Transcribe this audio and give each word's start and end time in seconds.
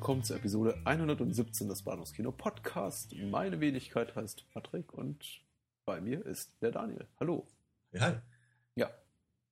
Willkommen 0.00 0.22
zur 0.22 0.36
Episode 0.36 0.80
117 0.86 1.68
des 1.68 1.82
Bahnhofskino 1.82 2.32
Podcast. 2.32 3.14
Meine 3.16 3.60
Wenigkeit 3.60 4.16
heißt 4.16 4.48
Patrick 4.48 4.94
und 4.94 5.42
bei 5.84 6.00
mir 6.00 6.24
ist 6.24 6.56
der 6.62 6.70
Daniel. 6.70 7.06
Hallo. 7.20 7.46
Ja, 7.92 8.00
hi. 8.00 8.12
Ja, 8.76 8.90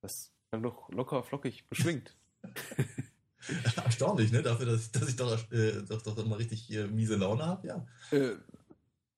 das 0.01 0.33
klang 0.49 0.63
doch 0.63 0.89
locker 0.89 1.21
flockig 1.21 1.69
beschwingt. 1.69 2.17
Erstaunlich, 3.75 4.31
ne? 4.31 4.41
Dafür, 4.41 4.65
dass, 4.65 4.91
dass 4.91 5.09
ich 5.09 5.15
doch, 5.17 5.51
äh, 5.51 5.83
doch, 5.87 6.01
doch 6.01 6.25
mal 6.25 6.37
richtig 6.37 6.73
äh, 6.73 6.87
miese 6.87 7.15
Laune 7.15 7.45
habe, 7.45 7.67
ja. 7.67 7.85
äh, 8.09 8.31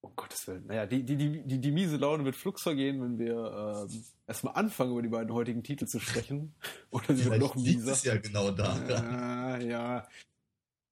um 0.01 0.13
Gottes 0.17 0.45
Willen. 0.47 0.67
Naja, 0.67 0.85
die, 0.85 1.03
die, 1.03 1.15
die, 1.15 1.47
die, 1.47 1.61
die 1.61 1.71
miese 1.71 1.95
Laune 1.95 2.25
wird 2.25 2.35
flugs 2.35 2.61
vergehen, 2.61 3.01
wenn 3.01 3.17
wir 3.17 3.87
ähm, 3.89 4.03
erstmal 4.27 4.55
anfangen, 4.55 4.91
über 4.91 5.01
die 5.01 5.07
beiden 5.07 5.31
heutigen 5.33 5.63
Titel 5.63 5.85
zu 5.85 6.01
sprechen. 6.01 6.53
Oder 6.91 7.15
sie 7.15 7.23
wird 7.23 7.39
noch 7.39 7.55
mieser. 7.55 7.93
es 7.93 8.03
ja 8.03 8.17
genau 8.17 8.51
da. 8.51 8.73
Ah, 8.73 9.57
ja. 9.61 10.05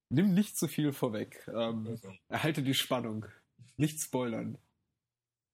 Nimm 0.09 0.33
nicht 0.33 0.57
zu 0.57 0.67
viel 0.67 0.91
vorweg. 0.93 1.47
Ähm, 1.47 1.85
Also, 1.87 2.11
erhalte 2.27 2.63
die 2.63 2.73
Spannung. 2.73 3.25
Nicht 3.77 3.99
spoilern. 4.01 4.57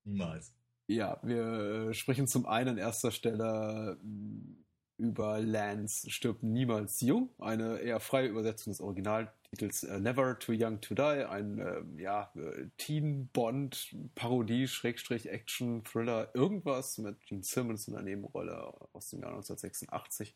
niemals. 0.03 0.53
Ja, 0.87 1.19
wir 1.23 1.89
äh, 1.89 1.93
sprechen 1.93 2.27
zum 2.27 2.45
einen 2.45 2.69
an 2.69 2.77
erster 2.77 3.11
Stelle 3.11 3.97
mh, 4.03 4.55
über 4.97 5.41
Lance 5.41 6.09
stirbt 6.09 6.43
niemals 6.43 7.01
jung, 7.01 7.29
eine 7.39 7.79
eher 7.79 7.99
freie 7.99 8.27
Übersetzung 8.29 8.71
des 8.71 8.79
Originaltitels 8.81 9.83
äh, 9.83 9.99
Never 9.99 10.37
Too 10.39 10.53
Young 10.55 10.79
to 10.81 10.93
Die, 10.95 11.01
ein 11.01 11.59
ähm, 11.59 11.99
ja, 11.99 12.31
äh, 12.35 12.67
Teen-Bond, 12.77 13.95
Parodie, 14.15 14.67
Schrägstrich, 14.67 15.27
Action, 15.29 15.83
Thriller, 15.83 16.29
irgendwas 16.35 16.97
mit 16.99 17.19
Gene 17.25 17.43
Simmons 17.43 17.87
in 17.87 17.95
der 17.95 18.03
Nebenrolle 18.03 18.73
aus 18.93 19.09
dem 19.09 19.21
Jahr 19.21 19.31
1986. 19.31 20.33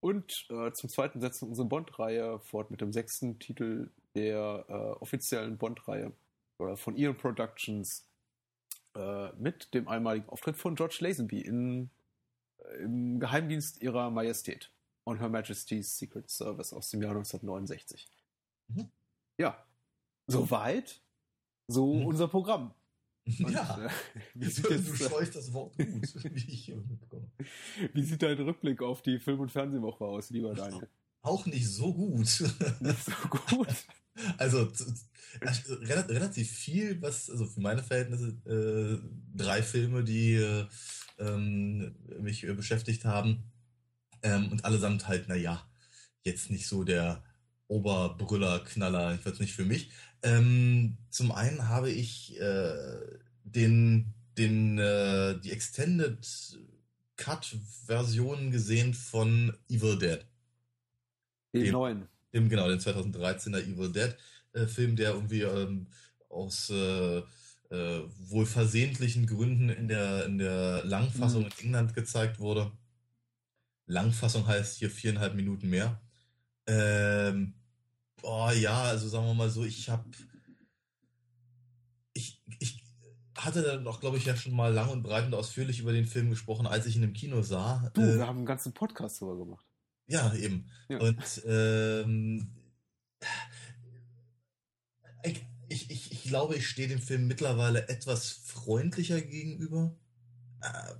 Und 0.00 0.46
äh, 0.50 0.72
zum 0.72 0.88
zweiten 0.90 1.20
setzen 1.20 1.46
wir 1.46 1.48
unsere 1.50 1.68
Bond-Reihe 1.68 2.38
fort 2.40 2.70
mit 2.70 2.80
dem 2.80 2.92
sechsten 2.92 3.38
Titel 3.38 3.90
der 4.14 4.64
äh, 4.68 4.72
offiziellen 4.72 5.58
Bond-Reihe 5.58 6.12
äh, 6.58 6.76
von 6.76 6.96
Eon 6.96 7.16
Productions 7.16 8.06
äh, 8.94 9.32
mit 9.32 9.74
dem 9.74 9.88
einmaligen 9.88 10.28
Auftritt 10.28 10.56
von 10.56 10.74
George 10.74 10.98
Lazenby 11.00 11.40
in, 11.40 11.90
äh, 12.58 12.76
im 12.82 13.20
Geheimdienst 13.20 13.82
ihrer 13.82 14.10
Majestät 14.10 14.70
on 15.04 15.18
Her 15.18 15.28
Majesty's 15.28 15.96
Secret 15.96 16.28
Service 16.30 16.72
aus 16.72 16.90
dem 16.90 17.02
Jahr 17.02 17.12
1969. 17.12 18.08
Mhm. 18.68 18.90
Ja, 19.38 19.64
soweit, 20.26 21.00
so 21.68 21.94
Mhm. 21.94 22.06
unser 22.06 22.28
programm. 22.28 22.74
Und, 23.26 23.50
ja, 23.50 23.86
äh, 23.86 23.90
wie, 24.34 24.44
du, 24.44 24.50
sieht 24.50 24.70
jetzt, 24.70 25.36
das 25.36 25.52
Wort 25.52 25.76
gut, 25.76 26.24
wie 26.34 26.52
ich 26.52 26.64
hier 26.66 26.76
mitbekomme. 26.76 27.28
wie 27.92 28.02
sieht 28.02 28.22
dein 28.22 28.38
Rückblick 28.38 28.82
auf 28.82 29.02
die 29.02 29.18
Film- 29.18 29.40
und 29.40 29.50
Fernsehwoche 29.50 30.04
aus, 30.04 30.30
lieber 30.30 30.54
Daniel? 30.54 30.88
Auch 31.22 31.44
nicht 31.46 31.68
so 31.68 31.92
gut. 31.92 32.18
Nicht 32.80 33.04
so 33.04 33.12
gut. 33.28 33.66
Also 34.38 34.70
also, 35.40 35.74
rela- 35.74 36.08
relativ 36.08 36.50
viel, 36.50 37.00
was, 37.02 37.28
also 37.30 37.46
für 37.46 37.60
meine 37.60 37.82
Verhältnisse, 37.82 38.28
äh, 38.46 38.98
drei 39.36 39.62
Filme, 39.62 40.04
die 40.04 40.34
äh, 40.34 40.66
ähm, 41.18 41.94
mich 42.20 42.44
äh, 42.44 42.54
beschäftigt 42.54 43.04
haben. 43.04 43.44
Ähm, 44.22 44.50
und 44.50 44.64
allesamt 44.64 45.08
halt, 45.08 45.28
naja, 45.28 45.68
jetzt 46.22 46.50
nicht 46.50 46.66
so 46.66 46.84
der 46.84 47.22
Oberbrüller, 47.68 48.60
Knaller, 48.60 49.14
ich 49.14 49.26
weiß 49.26 49.38
nicht 49.40 49.54
für 49.54 49.64
mich. 49.64 49.90
Ähm, 50.22 50.96
zum 51.10 51.32
einen 51.32 51.68
habe 51.68 51.90
ich 51.90 52.38
äh, 52.40 53.18
den, 53.44 54.14
den, 54.38 54.78
äh, 54.78 55.38
die 55.40 55.52
Extended 55.52 56.26
Cut-Version 57.16 58.50
gesehen 58.50 58.92
von 58.94 59.56
Evil 59.68 59.98
Dead 59.98 60.24
Den 61.54 61.64
Dem- 61.64 61.72
neuen. 61.72 62.08
dem 62.34 62.48
genau 62.48 62.68
den 62.68 62.78
2013er 62.80 63.60
Evil 63.62 63.92
Dead 63.92 64.16
äh, 64.52 64.66
Film, 64.66 64.96
der 64.96 65.12
irgendwie 65.12 65.42
ähm, 65.42 65.86
aus 66.28 66.68
äh, 66.70 67.22
äh, 67.70 68.02
wohl 68.18 68.46
versehentlichen 68.46 69.26
Gründen 69.26 69.70
in 69.70 69.88
der 69.88 70.26
in 70.26 70.38
der 70.38 70.84
Langfassung 70.84 71.42
Mhm. 71.44 71.48
in 71.58 71.64
England 71.66 71.94
gezeigt 71.94 72.38
wurde. 72.38 72.70
Langfassung 73.86 74.46
heißt 74.46 74.78
hier 74.78 74.90
viereinhalb 74.90 75.34
Minuten 75.34 75.68
mehr. 75.70 76.00
Ähm, 76.66 77.54
oh 78.22 78.50
ja, 78.50 78.82
also 78.84 79.08
sagen 79.08 79.26
wir 79.26 79.34
mal 79.34 79.50
so, 79.50 79.64
ich 79.64 79.88
habe 79.88 80.04
ich, 82.12 82.42
ich 82.60 82.84
hatte 83.36 83.62
dann 83.62 83.82
noch, 83.82 84.00
glaube 84.00 84.16
ich, 84.16 84.24
ja 84.24 84.34
schon 84.34 84.54
mal 84.54 84.72
lang 84.72 84.88
und 84.90 85.02
breit 85.02 85.26
und 85.26 85.34
ausführlich 85.34 85.80
über 85.80 85.92
den 85.92 86.06
Film 86.06 86.30
gesprochen, 86.30 86.66
als 86.66 86.86
ich 86.86 86.96
ihn 86.96 87.02
im 87.02 87.12
Kino 87.12 87.42
sah. 87.42 87.90
Du, 87.94 88.00
Äh, 88.00 88.16
wir 88.18 88.26
haben 88.26 88.38
einen 88.38 88.46
ganzen 88.46 88.72
Podcast 88.72 89.20
darüber 89.20 89.44
gemacht. 89.44 89.66
ja, 90.06 90.34
eben. 90.34 90.70
Ja. 90.88 90.98
Und 91.00 91.42
ähm, 91.46 92.54
ich, 95.24 95.44
ich, 95.68 95.90
ich, 95.90 96.12
ich 96.12 96.22
glaube, 96.24 96.56
ich 96.56 96.66
stehe 96.68 96.88
dem 96.88 97.00
Film 97.00 97.26
mittlerweile 97.26 97.88
etwas 97.88 98.30
freundlicher 98.44 99.20
gegenüber. 99.20 99.94
Äh, 100.62 100.94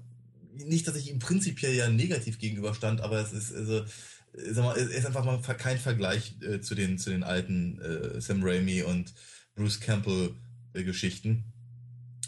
nicht, 0.64 0.88
dass 0.88 0.96
ich 0.96 1.10
ihm 1.10 1.18
prinzipiell 1.18 1.74
ja 1.74 1.88
negativ 1.88 2.38
gegenüberstand, 2.38 3.00
aber 3.00 3.20
es 3.20 3.32
ist, 3.32 3.54
also, 3.54 3.84
sag 4.50 4.64
mal, 4.64 4.76
ist 4.76 5.06
einfach 5.06 5.24
mal 5.24 5.40
kein 5.40 5.78
Vergleich 5.78 6.36
äh, 6.42 6.60
zu 6.60 6.74
den, 6.74 6.98
zu 6.98 7.10
den 7.10 7.24
alten 7.24 7.80
äh, 7.80 8.20
Sam 8.20 8.42
Raimi 8.42 8.82
und 8.82 9.12
Bruce 9.54 9.80
Campbell 9.80 10.34
äh, 10.74 10.84
Geschichten. 10.84 11.44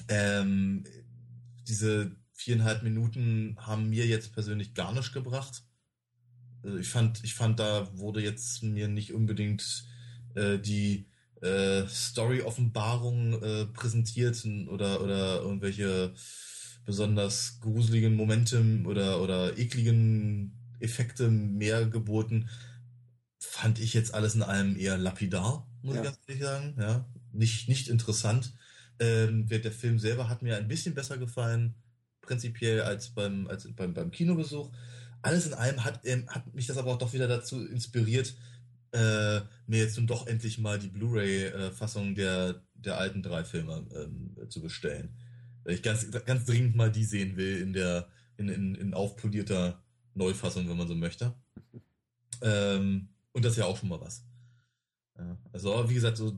Ähm, 0.08 0.84
diese 1.66 2.16
viereinhalb 2.32 2.82
Minuten 2.82 3.56
haben 3.58 3.91
mir 3.91 4.06
jetzt 4.06 4.32
persönlich 4.32 4.74
gar 4.74 4.92
nichts 4.92 5.12
gebracht. 5.12 5.62
Also 6.62 6.78
ich 6.78 6.88
fand, 6.88 7.22
ich 7.24 7.34
fand, 7.34 7.60
da 7.60 7.88
wurde 7.97 8.22
jetzt 8.22 8.62
mir 8.62 8.88
nicht 8.88 9.12
unbedingt 9.12 9.84
äh, 10.34 10.58
die 10.58 11.06
äh, 11.42 11.86
Story-Offenbarung 11.86 13.42
äh, 13.42 13.66
präsentiert 13.66 14.44
oder, 14.68 15.02
oder 15.02 15.41
irgendwelche 15.41 16.14
besonders 16.84 17.60
gruseligen 17.60 18.16
Momente 18.16 18.64
oder, 18.86 19.20
oder 19.20 19.58
ekligen 19.58 20.57
Effekte 20.81 21.28
mehr 21.31 21.87
geboten. 21.87 22.49
Fand 23.41 23.78
ich 23.78 23.94
jetzt 23.94 24.15
alles 24.15 24.34
in 24.34 24.43
allem 24.43 24.77
eher 24.77 24.99
lapidar, 24.99 25.66
muss 25.83 25.94
Ja. 25.94 26.00
ich 26.03 26.06
ganz 26.06 26.19
ehrlich 26.27 26.43
sagen. 26.43 26.75
Ja, 26.78 27.09
nicht, 27.33 27.69
nicht 27.69 27.89
interessant. 27.89 28.53
Ähm, 29.00 29.47
der 29.49 29.72
Film 29.72 29.99
selber 29.99 30.28
hat 30.28 30.43
mir 30.43 30.56
ein 30.56 30.69
bisschen 30.69 30.94
besser 30.94 31.19
gefallen, 31.19 31.75
prinzipiell 32.21 32.83
als 32.83 33.11
beim, 33.11 33.47
als 33.47 33.72
beim, 33.75 33.94
beim 33.94 34.11
Kinobesuch. 34.11 34.71
Alles 35.22 35.47
in 35.47 35.55
allem 35.55 35.84
hat, 35.84 36.00
ähm, 36.05 36.28
hat 36.28 36.53
mich 36.55 36.66
das 36.66 36.78
aber 36.78 36.93
auch 36.93 36.99
doch 36.99 37.12
wieder 37.12 37.28
dazu 37.28 37.65
inspiriert, 37.65 38.34
äh, 38.93 39.41
mir 39.66 39.78
jetzt 39.81 39.97
nun 39.97 40.06
doch 40.06 40.27
endlich 40.27 40.59
mal 40.59 40.78
die 40.78 40.89
Blu-ray-Fassung 40.89 42.15
der, 42.15 42.62
der 42.75 42.99
alten 42.99 43.22
drei 43.22 43.45
Filme 43.45 43.87
ähm, 43.95 44.37
zu 44.49 44.62
bestellen. 44.62 45.16
Weil 45.65 45.75
ich 45.75 45.83
ganz, 45.83 46.10
ganz 46.10 46.45
dringend 46.47 46.75
mal 46.75 46.91
die 46.91 47.05
sehen 47.05 47.37
will 47.37 47.60
in 47.60 47.72
der, 47.72 48.09
in, 48.37 48.49
in, 48.49 48.75
in 48.75 48.95
aufpolierter 48.95 49.83
Neufassung, 50.18 50.68
wenn 50.68 50.76
man 50.76 50.88
so 50.88 50.94
möchte. 50.94 51.34
Ähm, 52.42 53.08
und 53.32 53.44
das 53.44 53.52
ist 53.52 53.58
ja 53.58 53.64
auch 53.64 53.76
schon 53.76 53.88
mal 53.88 54.00
was. 54.00 54.24
Ja, 55.16 55.36
also, 55.52 55.88
wie 55.88 55.94
gesagt, 55.94 56.16
so, 56.16 56.36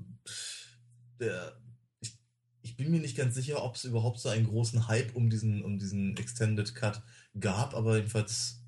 der, 1.18 1.60
ich, 2.00 2.16
ich 2.62 2.76
bin 2.76 2.90
mir 2.90 3.00
nicht 3.00 3.16
ganz 3.16 3.34
sicher, 3.34 3.62
ob 3.62 3.74
es 3.74 3.84
überhaupt 3.84 4.18
so 4.20 4.28
einen 4.28 4.46
großen 4.46 4.88
Hype 4.88 5.14
um 5.14 5.28
diesen, 5.28 5.64
um 5.64 5.78
diesen 5.78 6.16
Extended 6.16 6.74
Cut 6.74 7.02
gab, 7.38 7.74
aber 7.74 7.96
jedenfalls, 7.96 8.62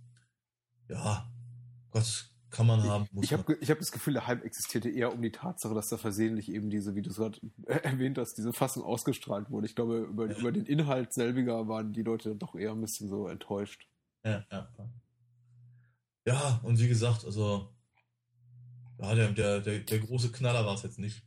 ja, 0.88 1.31
Gott, 1.91 2.29
kann 2.50 2.67
man 2.67 2.82
haben. 2.82 3.06
muss 3.12 3.25
Ich 3.25 3.32
habe 3.32 3.56
ich 3.61 3.70
hab 3.70 3.79
das 3.79 3.93
Gefühl, 3.93 4.12
der 4.12 4.26
Hype 4.26 4.44
existierte 4.44 4.91
eher 4.91 5.12
um 5.12 5.23
die 5.23 5.32
Tatsache, 5.32 5.73
dass 5.75 5.88
da 5.88 5.97
versehentlich 5.97 6.50
eben 6.53 6.69
diese, 6.69 6.94
wie 6.94 7.00
du 7.00 7.08
es 7.08 7.17
gerade 7.17 7.41
erwähnt 7.67 8.19
hast, 8.19 8.35
diese 8.35 8.53
Fassung 8.53 8.82
ausgestrahlt 8.82 9.50
wurde. 9.50 9.67
Ich 9.67 9.75
glaube, 9.75 10.00
über, 10.00 10.31
Ja. 10.31 10.38
über 10.38 10.53
den 10.53 10.67
Inhalt 10.67 11.15
selbiger 11.15 11.67
waren 11.69 11.94
die 11.94 12.03
Leute 12.03 12.37
doch 12.37 12.55
eher 12.55 12.73
ein 12.73 12.81
bisschen 12.82 13.08
so 13.08 13.26
enttäuscht. 13.26 13.88
Ja, 14.25 14.44
ja. 14.53 14.69
Ja, 16.27 16.61
und 16.63 16.79
wie 16.79 16.89
gesagt, 16.89 17.25
also, 17.25 17.69
ja, 18.99 19.15
der, 19.15 19.33
der, 19.33 19.61
der, 19.61 19.79
der 19.81 19.99
große 19.99 20.31
Knaller 20.31 20.65
war 20.65 20.75
es 20.75 20.83
jetzt 20.83 20.99
nicht. 20.99 21.23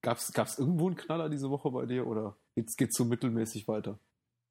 Gab's, 0.00 0.32
gab's 0.32 0.58
irgendwo 0.58 0.88
einen 0.88 0.96
Knaller 0.96 1.28
diese 1.28 1.48
Woche 1.48 1.70
bei 1.70 1.86
dir 1.86 2.06
oder 2.06 2.36
geht's, 2.56 2.76
geht's 2.76 2.96
so 2.96 3.04
mittelmäßig 3.04 3.68
weiter? 3.68 4.00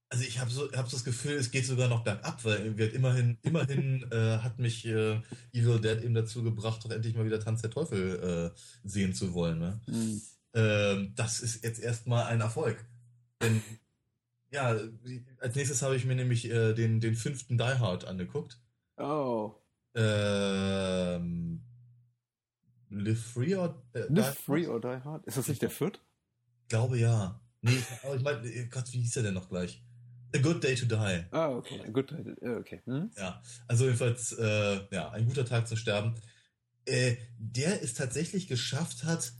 Also 0.09 0.25
ich 0.25 0.39
habe 0.39 0.51
so, 0.51 0.69
hab 0.73 0.89
so 0.89 0.97
das 0.97 1.05
Gefühl, 1.05 1.33
es 1.33 1.51
geht 1.51 1.65
sogar 1.65 1.87
noch 1.87 2.03
bergab, 2.03 2.43
weil 2.43 2.77
wird 2.77 2.93
immerhin, 2.93 3.37
immerhin 3.43 4.05
äh, 4.11 4.39
hat 4.39 4.59
mich 4.59 4.85
äh, 4.85 5.21
Evil 5.53 5.79
Dead 5.79 6.03
eben 6.03 6.13
dazu 6.13 6.43
gebracht, 6.43 6.83
doch 6.83 6.91
endlich 6.91 7.15
mal 7.15 7.25
wieder 7.25 7.39
Tanz 7.39 7.61
der 7.61 7.71
Teufel 7.71 8.53
äh, 8.53 8.59
sehen 8.87 9.13
zu 9.13 9.33
wollen. 9.33 9.59
Ne? 9.59 9.81
Mhm. 9.87 10.21
Ähm, 10.53 11.13
das 11.15 11.39
ist 11.39 11.63
jetzt 11.63 11.79
erstmal 11.79 12.25
ein 12.25 12.41
Erfolg. 12.41 12.83
Denn 13.41 13.61
ja, 14.51 14.77
als 15.39 15.55
nächstes 15.55 15.81
habe 15.81 15.95
ich 15.95 16.03
mir 16.03 16.15
nämlich 16.15 16.49
äh, 16.49 16.73
den, 16.73 16.99
den 16.99 17.15
fünften 17.15 17.57
Die 17.57 17.63
Hard 17.63 18.05
angeguckt. 18.05 18.59
Oh. 19.01 19.55
Ähm, 19.95 21.61
Live 22.89 23.23
Free 23.23 23.55
or 23.55 23.83
äh, 23.93 24.03
Live 24.09 24.37
Free 24.37 24.67
or 24.67 24.79
Die 24.79 25.03
Hard? 25.03 25.25
Ist 25.25 25.37
das 25.37 25.47
nicht 25.47 25.61
der 25.61 25.69
viert? 25.69 25.99
Ich 26.63 26.67
glaube 26.69 26.97
ja. 26.97 27.41
Nee, 27.61 27.77
aber 28.03 28.15
ich 28.15 28.23
meine, 28.23 28.47
äh, 28.47 28.67
Gott, 28.67 28.91
wie 28.93 29.01
hieß 29.01 29.13
der 29.13 29.23
denn 29.23 29.33
noch 29.33 29.49
gleich? 29.49 29.83
A 30.33 30.39
Good 30.39 30.63
Day 30.63 30.75
to 30.75 30.85
Die. 30.85 31.25
Ah, 31.31 31.49
okay. 31.49 31.81
A 31.85 31.89
Good 31.89 32.11
Day 32.11 32.23
to 32.23 32.57
Okay. 32.59 32.81
Hm? 32.85 33.11
Ja, 33.17 33.41
also 33.67 33.85
jedenfalls, 33.85 34.31
äh, 34.33 34.79
ja, 34.91 35.09
ein 35.11 35.25
guter 35.25 35.45
Tag 35.45 35.67
zu 35.67 35.75
sterben. 35.75 36.15
Äh, 36.85 37.17
der 37.37 37.83
es 37.83 37.93
tatsächlich 37.93 38.47
geschafft 38.47 39.03
hat, 39.03 39.33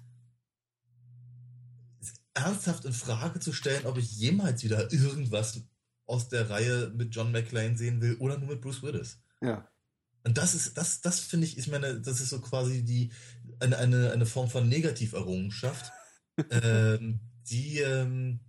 ernsthaft 2.33 2.85
in 2.85 2.93
Frage 2.93 3.39
zu 3.39 3.53
stellen, 3.53 3.85
ob 3.85 3.97
ich 3.97 4.17
jemals 4.17 4.63
wieder 4.63 4.91
irgendwas 4.91 5.61
aus 6.05 6.29
der 6.29 6.49
Reihe 6.49 6.91
mit 6.95 7.15
John 7.15 7.31
McClane 7.31 7.77
sehen 7.77 8.01
will 8.01 8.15
oder 8.15 8.37
nur 8.37 8.49
mit 8.49 8.61
Bruce 8.61 8.83
Willis. 8.83 9.20
Ja. 9.41 9.67
Und 10.23 10.37
das 10.37 10.53
ist, 10.53 10.77
das, 10.77 11.01
das 11.01 11.19
finde 11.19 11.47
ich, 11.47 11.57
ich 11.57 11.67
meine, 11.67 11.99
das 11.99 12.21
ist 12.21 12.29
so 12.29 12.39
quasi 12.41 12.83
die, 12.83 13.11
eine, 13.59 13.77
eine, 13.77 14.11
eine 14.11 14.25
Form 14.25 14.49
von 14.49 14.69
Negativerrungenschaft, 14.69 15.91
ähm, 16.51 17.19
die, 17.49 17.79
ähm, 17.79 18.39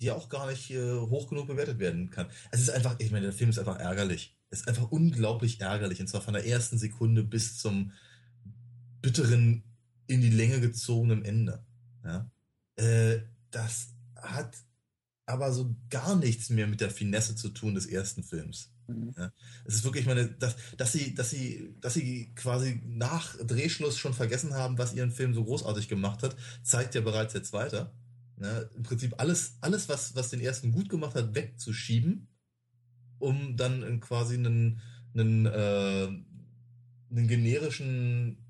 die 0.00 0.10
auch 0.10 0.28
gar 0.28 0.48
nicht 0.48 0.70
äh, 0.70 0.94
hoch 0.94 1.28
genug 1.28 1.48
bewertet 1.48 1.78
werden 1.78 2.10
kann. 2.10 2.28
Es 2.50 2.60
ist 2.60 2.70
einfach, 2.70 2.96
ich 2.98 3.10
meine, 3.10 3.26
der 3.26 3.32
Film 3.32 3.50
ist 3.50 3.58
einfach 3.58 3.78
ärgerlich. 3.78 4.36
Es 4.50 4.60
ist 4.60 4.68
einfach 4.68 4.90
unglaublich 4.90 5.60
ärgerlich. 5.60 6.00
Und 6.00 6.06
zwar 6.06 6.20
von 6.20 6.34
der 6.34 6.46
ersten 6.46 6.78
Sekunde 6.78 7.24
bis 7.24 7.58
zum 7.58 7.92
bitteren, 9.02 9.64
in 10.06 10.20
die 10.20 10.30
Länge 10.30 10.60
gezogenen 10.60 11.24
Ende. 11.24 11.64
Ja? 12.04 12.30
Äh, 12.76 13.22
das 13.50 13.88
hat 14.14 14.56
aber 15.26 15.52
so 15.52 15.74
gar 15.90 16.14
nichts 16.16 16.50
mehr 16.50 16.68
mit 16.68 16.80
der 16.80 16.90
Finesse 16.90 17.34
zu 17.34 17.48
tun 17.48 17.74
des 17.74 17.86
ersten 17.86 18.22
Films. 18.22 18.72
Mhm. 18.88 19.14
Ja, 19.16 19.32
es 19.64 19.74
ist 19.76 19.84
wirklich 19.84 20.06
meine, 20.06 20.26
dass, 20.28 20.56
dass 20.76 20.92
sie, 20.92 21.14
dass 21.14 21.30
sie, 21.30 21.74
dass 21.80 21.94
sie 21.94 22.32
quasi 22.34 22.82
nach 22.86 23.36
Drehschluss 23.38 23.98
schon 23.98 24.14
vergessen 24.14 24.54
haben, 24.54 24.78
was 24.78 24.94
ihren 24.94 25.10
Film 25.10 25.34
so 25.34 25.44
großartig 25.44 25.88
gemacht 25.88 26.22
hat, 26.22 26.36
zeigt 26.62 26.94
ja 26.94 27.00
bereits 27.00 27.32
der 27.32 27.42
zweite. 27.42 27.90
Ja, 28.40 28.60
Im 28.76 28.82
Prinzip 28.82 29.14
alles, 29.18 29.56
alles, 29.60 29.88
was, 29.88 30.14
was 30.14 30.30
den 30.30 30.40
ersten 30.40 30.70
gut 30.72 30.88
gemacht 30.88 31.14
hat, 31.14 31.34
wegzuschieben, 31.34 32.28
um 33.18 33.56
dann 33.56 34.00
quasi 34.00 34.34
einen, 34.36 34.80
einen, 35.14 35.46
äh, 35.46 36.08
einen 37.10 37.28
generischen 37.28 38.45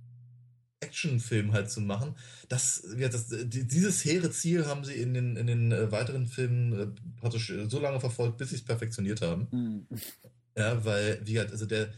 Actionfilm 0.81 1.53
halt 1.53 1.71
zu 1.71 1.81
machen. 1.81 2.15
Das, 2.49 2.87
ja, 2.99 3.09
das, 3.09 3.27
dieses 3.29 4.05
hehre 4.05 4.31
Ziel 4.31 4.67
haben 4.67 4.85
sie 4.85 4.95
in 4.95 5.15
den, 5.15 5.37
in 5.37 5.47
den 5.47 5.73
äh, 5.73 5.91
weiteren 5.91 6.27
Filmen 6.27 6.73
äh, 6.73 6.87
praktisch 7.21 7.51
äh, 7.51 7.69
so 7.69 7.81
lange 7.81 8.01
verfolgt, 8.01 8.37
bis 8.39 8.51
sie 8.51 8.57
es 8.57 8.65
perfektioniert 8.65 9.23
haben. 9.23 9.49
Mhm. 9.51 9.87
Ja, 10.57 10.85
weil, 10.85 11.21
wie 11.25 11.35
gesagt, 11.35 11.53
also 11.53 11.67
der, 11.67 11.93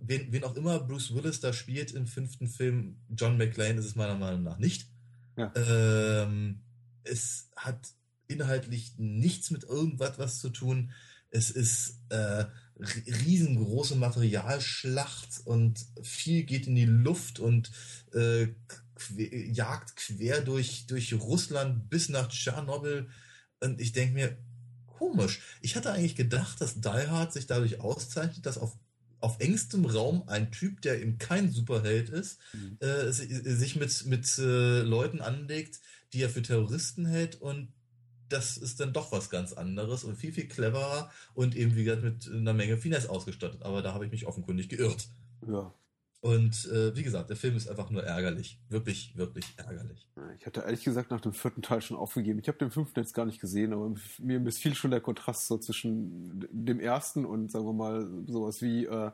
wen, 0.00 0.32
wen 0.32 0.44
auch 0.44 0.56
immer 0.56 0.80
Bruce 0.80 1.14
Willis 1.14 1.40
da 1.40 1.52
spielt 1.52 1.92
im 1.92 2.06
fünften 2.06 2.48
Film, 2.48 2.96
John 3.16 3.36
McClane 3.36 3.78
ist 3.78 3.86
es 3.86 3.96
meiner 3.96 4.16
Meinung 4.16 4.42
nach 4.42 4.58
nicht. 4.58 4.88
Ja. 5.36 5.52
Ähm, 5.54 6.60
es 7.04 7.50
hat 7.56 7.88
inhaltlich 8.28 8.94
nichts 8.98 9.50
mit 9.50 9.64
irgendwas 9.64 10.18
was 10.18 10.40
zu 10.40 10.50
tun. 10.50 10.90
Es 11.30 11.50
ist 11.50 12.00
äh, 12.08 12.44
riesengroße 12.78 13.96
Materialschlacht 13.96 15.40
und 15.44 15.84
viel 16.02 16.44
geht 16.44 16.66
in 16.66 16.74
die 16.74 16.84
Luft 16.84 17.38
und 17.38 17.70
äh, 18.12 18.48
que 18.96 19.46
jagt 19.52 19.96
quer 19.96 20.40
durch, 20.40 20.86
durch 20.86 21.12
Russland 21.14 21.88
bis 21.90 22.08
nach 22.08 22.28
Tschernobyl. 22.28 23.08
Und 23.60 23.80
ich 23.80 23.92
denke 23.92 24.14
mir, 24.14 24.36
komisch. 24.86 25.40
Ich 25.60 25.76
hatte 25.76 25.92
eigentlich 25.92 26.16
gedacht, 26.16 26.60
dass 26.60 26.80
Die 26.80 26.88
Hard 26.88 27.32
sich 27.32 27.46
dadurch 27.46 27.80
auszeichnet, 27.80 28.46
dass 28.46 28.58
auf, 28.58 28.76
auf 29.20 29.40
engstem 29.40 29.84
Raum 29.84 30.24
ein 30.28 30.50
Typ, 30.50 30.80
der 30.82 31.00
eben 31.00 31.18
kein 31.18 31.50
Superheld 31.50 32.08
ist, 32.08 32.38
mhm. 32.52 32.78
äh, 32.80 33.12
sich 33.12 33.76
mit, 33.76 34.06
mit 34.06 34.38
äh, 34.38 34.80
Leuten 34.80 35.20
anlegt, 35.20 35.80
die 36.12 36.22
er 36.22 36.30
für 36.30 36.42
Terroristen 36.42 37.06
hält 37.06 37.36
und 37.36 37.72
das 38.28 38.56
ist 38.56 38.80
dann 38.80 38.92
doch 38.92 39.12
was 39.12 39.30
ganz 39.30 39.52
anderes 39.52 40.04
und 40.04 40.16
viel, 40.16 40.32
viel 40.32 40.48
cleverer 40.48 41.10
und 41.34 41.56
eben, 41.56 41.76
wie 41.76 41.84
gesagt, 41.84 42.02
mit 42.02 42.28
einer 42.30 42.54
Menge 42.54 42.76
Finesse 42.76 43.10
ausgestattet. 43.10 43.62
Aber 43.62 43.82
da 43.82 43.94
habe 43.94 44.04
ich 44.04 44.10
mich 44.10 44.26
offenkundig 44.26 44.68
geirrt. 44.68 45.08
Ja. 45.46 45.72
Und 46.20 46.66
äh, 46.72 46.96
wie 46.96 47.04
gesagt, 47.04 47.30
der 47.30 47.36
Film 47.36 47.56
ist 47.56 47.68
einfach 47.68 47.90
nur 47.90 48.02
ärgerlich. 48.02 48.58
Wirklich, 48.68 49.16
wirklich 49.16 49.44
ärgerlich. 49.58 50.08
Ich 50.38 50.46
hatte 50.46 50.62
ehrlich 50.62 50.82
gesagt 50.82 51.10
nach 51.10 51.20
dem 51.20 51.32
vierten 51.32 51.62
Teil 51.62 51.82
schon 51.82 51.96
aufgegeben. 51.96 52.40
Ich 52.40 52.48
habe 52.48 52.58
den 52.58 52.70
fünften 52.70 52.98
jetzt 52.98 53.14
gar 53.14 53.26
nicht 53.26 53.40
gesehen, 53.40 53.72
aber 53.72 53.94
mir 54.18 54.40
missfiel 54.40 54.74
schon 54.74 54.90
der 54.90 55.00
Kontrast 55.00 55.46
so 55.46 55.58
zwischen 55.58 56.48
dem 56.50 56.80
ersten 56.80 57.24
und 57.24 57.52
sagen 57.52 57.66
wir 57.66 57.72
mal 57.74 58.08
sowas 58.26 58.60
wie 58.60 58.86
äh, 58.86 59.12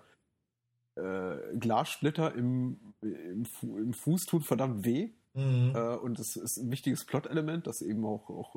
äh, 0.94 1.56
Glassplitter 1.58 2.34
im, 2.34 2.94
im, 3.02 3.44
Fu 3.44 3.76
im 3.76 3.92
Fuß 3.92 4.26
tun 4.26 4.40
verdammt 4.40 4.84
weh. 4.84 5.10
Mhm. 5.34 5.72
Äh, 5.74 5.96
und 5.96 6.18
es 6.18 6.36
ist 6.36 6.58
ein 6.58 6.70
wichtiges 6.70 7.04
Plot-Element, 7.04 7.66
das 7.66 7.82
eben 7.82 8.04
auch, 8.04 8.28
auch 8.28 8.56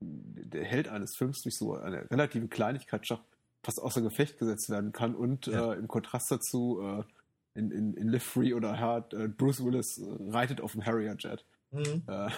der 0.00 0.64
Held 0.64 0.88
eines 0.88 1.16
Films 1.16 1.42
durch 1.42 1.56
so 1.56 1.74
eine 1.74 2.10
relative 2.10 2.48
Kleinigkeit 2.48 3.06
schafft, 3.06 3.24
fast 3.62 3.80
außer 3.80 4.02
Gefecht 4.02 4.38
gesetzt 4.38 4.70
werden 4.70 4.92
kann. 4.92 5.14
Und 5.14 5.46
ja. 5.46 5.72
äh, 5.72 5.78
im 5.78 5.88
Kontrast 5.88 6.30
dazu 6.30 6.80
äh, 6.82 7.02
in, 7.54 7.70
in, 7.70 7.94
in 7.94 8.08
Live 8.08 8.24
Free 8.24 8.54
oder 8.54 8.78
Hard, 8.78 9.14
äh, 9.14 9.28
Bruce 9.28 9.64
Willis 9.64 9.98
äh, 9.98 10.04
reitet 10.30 10.60
auf 10.60 10.72
dem 10.72 10.84
Harrier-Jet. 10.84 11.44
Mhm. 11.70 12.02
Äh, 12.06 12.30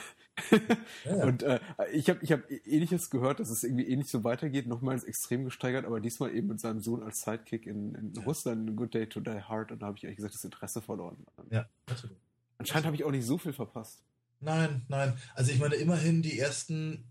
ja. 1.04 1.24
Und 1.24 1.42
äh, 1.42 1.60
ich 1.92 2.08
habe 2.08 2.20
ich 2.22 2.32
hab 2.32 2.50
ähnliches 2.50 3.10
gehört, 3.10 3.40
dass 3.40 3.50
es 3.50 3.64
irgendwie 3.64 3.88
ähnlich 3.88 4.08
so 4.08 4.24
weitergeht, 4.24 4.66
nochmals 4.66 5.04
extrem 5.04 5.44
gesteigert, 5.44 5.84
aber 5.84 6.00
diesmal 6.00 6.34
eben 6.34 6.48
mit 6.48 6.60
seinem 6.60 6.80
Sohn 6.80 7.02
als 7.02 7.20
Sidekick 7.22 7.66
in, 7.66 7.94
in 7.94 8.12
ja. 8.14 8.22
Russland, 8.22 8.76
Good 8.76 8.94
Day 8.94 9.06
to 9.08 9.20
Die 9.20 9.42
Hard, 9.42 9.72
und 9.72 9.82
da 9.82 9.86
habe 9.86 9.96
ich 9.96 10.04
ehrlich 10.04 10.16
gesagt 10.16 10.34
das 10.34 10.44
Interesse 10.44 10.80
verloren. 10.80 11.16
Ja, 11.50 11.68
absolut. 11.86 12.16
Anscheinend 12.58 12.86
habe 12.86 12.96
ich 12.96 13.04
auch 13.04 13.10
nicht 13.10 13.24
so 13.24 13.38
viel 13.38 13.52
verpasst. 13.52 14.04
Nein, 14.40 14.84
nein. 14.88 15.16
Also 15.34 15.52
ich 15.52 15.58
meine, 15.58 15.76
immerhin 15.76 16.22
die 16.22 16.38
ersten. 16.38 17.04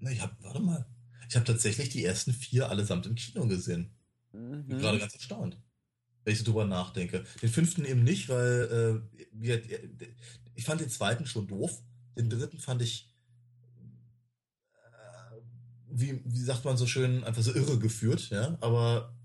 Na, 0.00 0.10
ich 0.10 0.20
habe, 0.20 0.36
warte 0.40 0.60
mal. 0.60 0.86
Ich 1.28 1.34
habe 1.34 1.44
tatsächlich 1.44 1.88
die 1.88 2.04
ersten 2.04 2.32
vier 2.32 2.70
allesamt 2.70 3.06
im 3.06 3.14
Kino 3.14 3.46
gesehen. 3.46 3.90
Mhm. 4.32 4.66
Bin 4.68 4.78
gerade 4.78 4.98
ganz 4.98 5.14
erstaunt. 5.14 5.58
Wenn 6.24 6.32
ich 6.32 6.38
so 6.38 6.44
drüber 6.44 6.64
nachdenke. 6.64 7.24
Den 7.42 7.48
fünften 7.48 7.84
eben 7.84 8.04
nicht, 8.04 8.28
weil 8.28 9.02
äh, 9.16 9.18
wir, 9.32 9.62
ich 10.54 10.64
fand 10.64 10.80
den 10.80 10.90
zweiten 10.90 11.26
schon 11.26 11.46
doof. 11.46 11.82
Den 12.16 12.30
dritten 12.30 12.58
fand 12.58 12.82
ich, 12.82 13.14
äh, 14.74 15.40
wie, 15.88 16.22
wie 16.24 16.40
sagt 16.40 16.64
man 16.64 16.76
so 16.76 16.86
schön, 16.86 17.24
einfach 17.24 17.42
so 17.42 17.54
irre 17.54 17.78
geführt, 17.78 18.30
ja. 18.30 18.58
Aber 18.60 19.15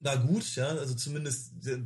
na 0.00 0.14
gut, 0.16 0.54
ja, 0.56 0.68
also 0.68 0.94
zumindest 0.94 1.52
die, 1.64 1.84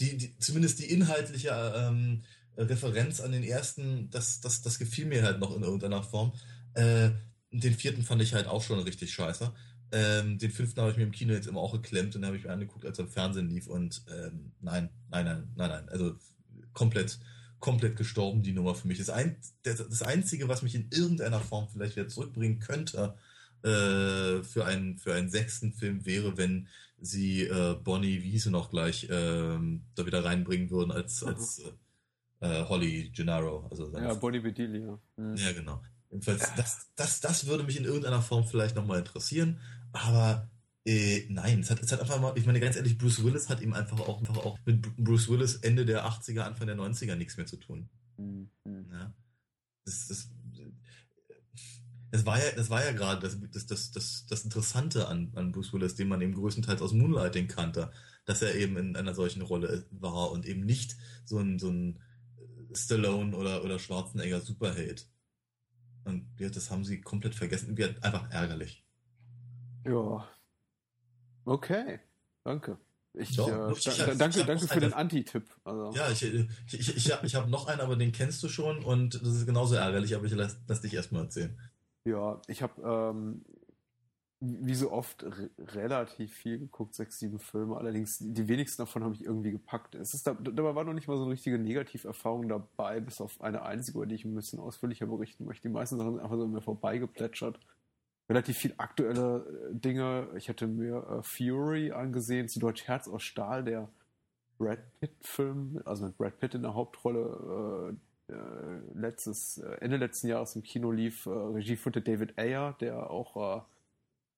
die, 0.00 0.16
die 0.16 0.38
zumindest 0.38 0.78
die 0.78 0.90
inhaltliche 0.90 1.50
ähm, 1.76 2.22
Referenz 2.56 3.20
an 3.20 3.32
den 3.32 3.44
ersten, 3.44 4.10
das, 4.10 4.40
das, 4.40 4.62
das 4.62 4.78
gefiel 4.78 5.06
mir 5.06 5.22
halt 5.22 5.38
noch 5.38 5.54
in 5.54 5.62
irgendeiner 5.62 6.02
Form. 6.02 6.32
Äh, 6.74 7.10
den 7.50 7.74
vierten 7.74 8.02
fand 8.02 8.22
ich 8.22 8.34
halt 8.34 8.46
auch 8.46 8.62
schon 8.62 8.78
richtig 8.80 9.12
scheiße. 9.12 9.52
Ähm, 9.92 10.38
den 10.38 10.50
fünften 10.50 10.80
habe 10.80 10.90
ich 10.90 10.96
mir 10.96 11.02
im 11.02 11.12
Kino 11.12 11.34
jetzt 11.34 11.46
immer 11.46 11.60
auch 11.60 11.72
geklemmt 11.72 12.16
und 12.16 12.24
habe 12.24 12.36
ich 12.36 12.44
mir 12.44 12.50
angeguckt, 12.50 12.86
als 12.86 12.98
er 12.98 13.04
im 13.04 13.10
Fernsehen 13.10 13.50
lief 13.50 13.66
und 13.66 14.02
ähm, 14.10 14.52
nein, 14.60 14.88
nein, 15.10 15.26
nein, 15.26 15.48
nein, 15.54 15.68
nein, 15.68 15.88
also 15.90 16.14
komplett, 16.72 17.18
komplett 17.58 17.96
gestorben 17.96 18.42
die 18.42 18.52
Nummer 18.52 18.74
für 18.74 18.88
mich. 18.88 18.98
Das, 18.98 19.10
ein, 19.10 19.36
das, 19.64 19.76
das 19.76 20.02
Einzige, 20.02 20.48
was 20.48 20.62
mich 20.62 20.74
in 20.74 20.88
irgendeiner 20.90 21.40
Form 21.40 21.68
vielleicht 21.70 21.96
wieder 21.96 22.08
zurückbringen 22.08 22.58
könnte 22.58 23.14
äh, 23.62 24.42
für, 24.42 24.64
einen, 24.64 24.96
für 24.96 25.14
einen 25.14 25.28
sechsten 25.30 25.74
Film 25.74 26.06
wäre, 26.06 26.38
wenn 26.38 26.68
sie 27.02 27.42
äh, 27.42 27.76
Bonnie, 27.82 28.22
wie 28.22 28.30
hieß 28.30 28.44
sie 28.44 28.50
noch 28.50 28.70
gleich, 28.70 29.04
äh, 29.04 29.58
da 29.94 30.06
wieder 30.06 30.24
reinbringen 30.24 30.70
würden 30.70 30.92
als, 30.92 31.22
als 31.22 31.58
äh, 31.58 31.72
äh, 32.46 32.64
Holly 32.68 33.10
Gennaro. 33.10 33.66
Also 33.70 33.92
ja, 33.96 34.14
Bonnie 34.14 34.40
Bedelia. 34.40 34.98
Mhm. 35.16 35.36
Ja, 35.36 35.52
genau. 35.52 35.82
Jedenfalls, 36.10 36.42
ja. 36.42 36.54
das, 36.56 36.90
das, 36.94 37.20
das 37.20 37.46
würde 37.46 37.64
mich 37.64 37.76
in 37.76 37.84
irgendeiner 37.84 38.22
Form 38.22 38.44
vielleicht 38.44 38.76
nochmal 38.76 38.98
interessieren, 38.98 39.58
aber 39.92 40.48
äh, 40.84 41.26
nein, 41.28 41.60
es 41.60 41.70
hat, 41.70 41.80
es 41.80 41.92
hat 41.92 42.00
einfach 42.00 42.20
mal, 42.20 42.36
ich 42.36 42.44
meine 42.44 42.60
ganz 42.60 42.76
ehrlich, 42.76 42.98
Bruce 42.98 43.24
Willis 43.24 43.48
hat 43.48 43.60
ihm 43.60 43.72
einfach 43.72 44.00
auch, 44.00 44.18
einfach 44.18 44.36
auch 44.38 44.58
mit 44.64 44.82
Bruce 44.96 45.28
Willis 45.28 45.56
Ende 45.56 45.86
der 45.86 46.06
80er, 46.06 46.40
Anfang 46.40 46.66
der 46.66 46.76
90er 46.76 47.14
nichts 47.16 47.36
mehr 47.36 47.46
zu 47.46 47.56
tun. 47.56 47.88
Mhm. 48.16 48.50
Ja. 48.90 49.14
Das, 49.84 50.08
das, 50.08 50.30
das 52.12 52.24
war 52.26 52.38
ja, 52.38 52.52
das 52.54 52.70
war 52.70 52.84
ja 52.84 52.92
gerade 52.92 53.20
das, 53.20 53.36
das, 53.50 53.66
das, 53.66 53.90
das, 53.90 54.26
das 54.26 54.44
Interessante 54.44 55.08
an, 55.08 55.32
an 55.34 55.50
Bruce 55.50 55.72
Willis, 55.72 55.96
den 55.96 56.06
man 56.08 56.20
eben 56.20 56.34
größtenteils 56.34 56.80
aus 56.82 56.92
Moonlighting 56.92 57.48
kannte, 57.48 57.90
dass 58.24 58.42
er 58.42 58.54
eben 58.54 58.76
in 58.76 58.94
einer 58.96 59.14
solchen 59.14 59.42
Rolle 59.42 59.86
war 59.90 60.30
und 60.30 60.46
eben 60.46 60.64
nicht 60.64 60.96
so 61.24 61.38
ein, 61.38 61.58
so 61.58 61.70
ein 61.70 61.98
Stallone 62.74 63.36
oder, 63.36 63.64
oder 63.64 63.78
Schwarzenegger 63.78 64.40
Superheld. 64.40 65.08
Und 66.04 66.28
ja, 66.38 66.48
das 66.50 66.70
haben 66.70 66.84
sie 66.84 67.00
komplett 67.00 67.34
vergessen. 67.34 67.76
Einfach 68.02 68.30
ärgerlich. 68.30 68.84
Ja. 69.84 70.28
Okay, 71.44 71.98
danke. 72.44 72.78
Ich, 73.14 73.36
Ja, 73.36 73.68
äh, 73.68 73.72
ich 73.72 73.86
hab- 73.86 73.94
ich 74.12 74.18
danke, 74.18 74.40
hab 74.40 74.46
danke 74.46 74.66
für 74.68 74.74
den 74.80 74.84
eine- 74.92 74.96
Anti-Tipp. 74.96 75.44
Also, 75.64 75.92
Ja, 75.94 76.10
ich, 76.10 76.22
ich, 76.22 76.46
ich, 76.72 76.96
ich, 76.96 77.12
ich 77.22 77.34
habe 77.34 77.50
noch 77.50 77.66
einen, 77.66 77.80
aber 77.80 77.96
den 77.96 78.12
kennst 78.12 78.42
du 78.42 78.48
schon 78.48 78.82
und 78.84 79.14
das 79.14 79.34
ist 79.34 79.46
genauso 79.46 79.74
ärgerlich, 79.74 80.14
aber 80.14 80.24
ich 80.24 80.32
lass, 80.32 80.58
lass 80.66 80.80
dich 80.80 80.94
erstmal 80.94 81.24
erzählen. 81.24 81.58
Ja, 82.04 82.40
ich 82.48 82.62
habe 82.62 82.82
ähm, 82.82 83.44
wie 84.44 84.74
so 84.74 84.90
oft 84.90 85.22
re 85.22 85.50
relativ 85.58 86.34
viel 86.34 86.58
geguckt, 86.58 86.94
sechs, 86.94 87.20
sieben 87.20 87.38
Filme. 87.38 87.76
Allerdings 87.76 88.18
die 88.20 88.48
wenigsten 88.48 88.82
davon 88.82 89.04
habe 89.04 89.14
ich 89.14 89.24
irgendwie 89.24 89.52
gepackt. 89.52 89.94
Es 89.94 90.14
ist 90.14 90.26
da, 90.26 90.34
dabei 90.34 90.74
war 90.74 90.82
noch 90.82 90.94
nicht 90.94 91.06
mal 91.06 91.16
so 91.16 91.22
eine 91.22 91.32
richtige 91.32 91.58
Negativerfahrung 91.58 92.48
dabei, 92.48 93.00
bis 93.00 93.20
auf 93.20 93.40
eine 93.40 93.62
einzige, 93.62 93.98
über 93.98 94.06
die 94.06 94.16
ich 94.16 94.24
ein 94.24 94.34
bisschen 94.34 94.58
ausführlicher 94.58 95.06
berichten 95.06 95.44
möchte. 95.44 95.68
Die 95.68 95.72
meisten 95.72 95.96
Sachen 95.96 96.14
sind 96.14 96.22
einfach 96.22 96.36
so 96.36 96.48
mir 96.48 96.60
vorbeigeplätschert. 96.60 97.60
Relativ 98.28 98.56
viel 98.58 98.74
aktuelle 98.78 99.70
äh, 99.70 99.74
Dinge. 99.76 100.28
Ich 100.36 100.48
hatte 100.48 100.66
mir 100.66 101.06
äh, 101.08 101.22
Fury 101.22 101.92
angesehen, 101.92 102.48
zu 102.48 102.58
Deutsch 102.58 102.84
Herz 102.88 103.06
aus 103.06 103.22
Stahl, 103.22 103.62
der 103.62 103.88
Brad 104.58 104.80
Pitt-Film, 105.00 105.82
also 105.84 106.06
mit 106.06 106.16
Brad 106.16 106.38
Pitt 106.40 106.54
in 106.54 106.62
der 106.62 106.74
Hauptrolle, 106.74 107.92
äh, 107.92 107.96
letztes, 108.94 109.58
äh, 109.58 109.76
Ende 109.80 109.96
letzten 109.96 110.28
Jahres 110.28 110.54
im 110.56 110.62
Kino 110.62 110.90
lief. 110.90 111.26
Äh, 111.26 111.30
Regie 111.30 111.76
führte 111.76 112.02
David 112.02 112.38
Ayer, 112.38 112.76
der 112.80 113.10
auch 113.10 113.36
äh, 113.36 113.60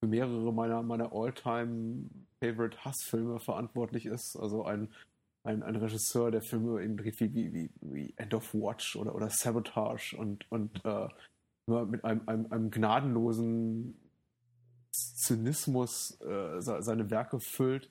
für 0.00 0.08
mehrere 0.08 0.52
meiner, 0.52 0.82
meiner 0.82 1.12
All-Time-Favorite-Hassfilme 1.12 3.38
verantwortlich 3.40 4.06
ist. 4.06 4.36
Also 4.36 4.64
ein, 4.64 4.88
ein, 5.44 5.62
ein 5.62 5.76
Regisseur, 5.76 6.30
der 6.30 6.42
Filme 6.42 6.82
eben 6.82 6.96
dreht 6.96 7.20
wie, 7.20 7.34
wie, 7.34 7.70
wie, 7.80 8.14
End 8.16 8.34
of 8.34 8.54
Watch 8.54 8.96
oder, 8.96 9.14
oder 9.14 9.30
Sabotage 9.30 10.16
und, 10.16 10.50
und 10.50 10.84
äh, 10.84 11.08
mit 11.66 12.04
einem, 12.04 12.28
einem, 12.28 12.52
einem 12.52 12.70
gnadenlosen 12.70 13.96
Zynismus 14.92 16.20
äh, 16.20 16.60
se- 16.60 16.82
seine 16.82 17.10
Werke 17.10 17.40
füllt 17.40 17.88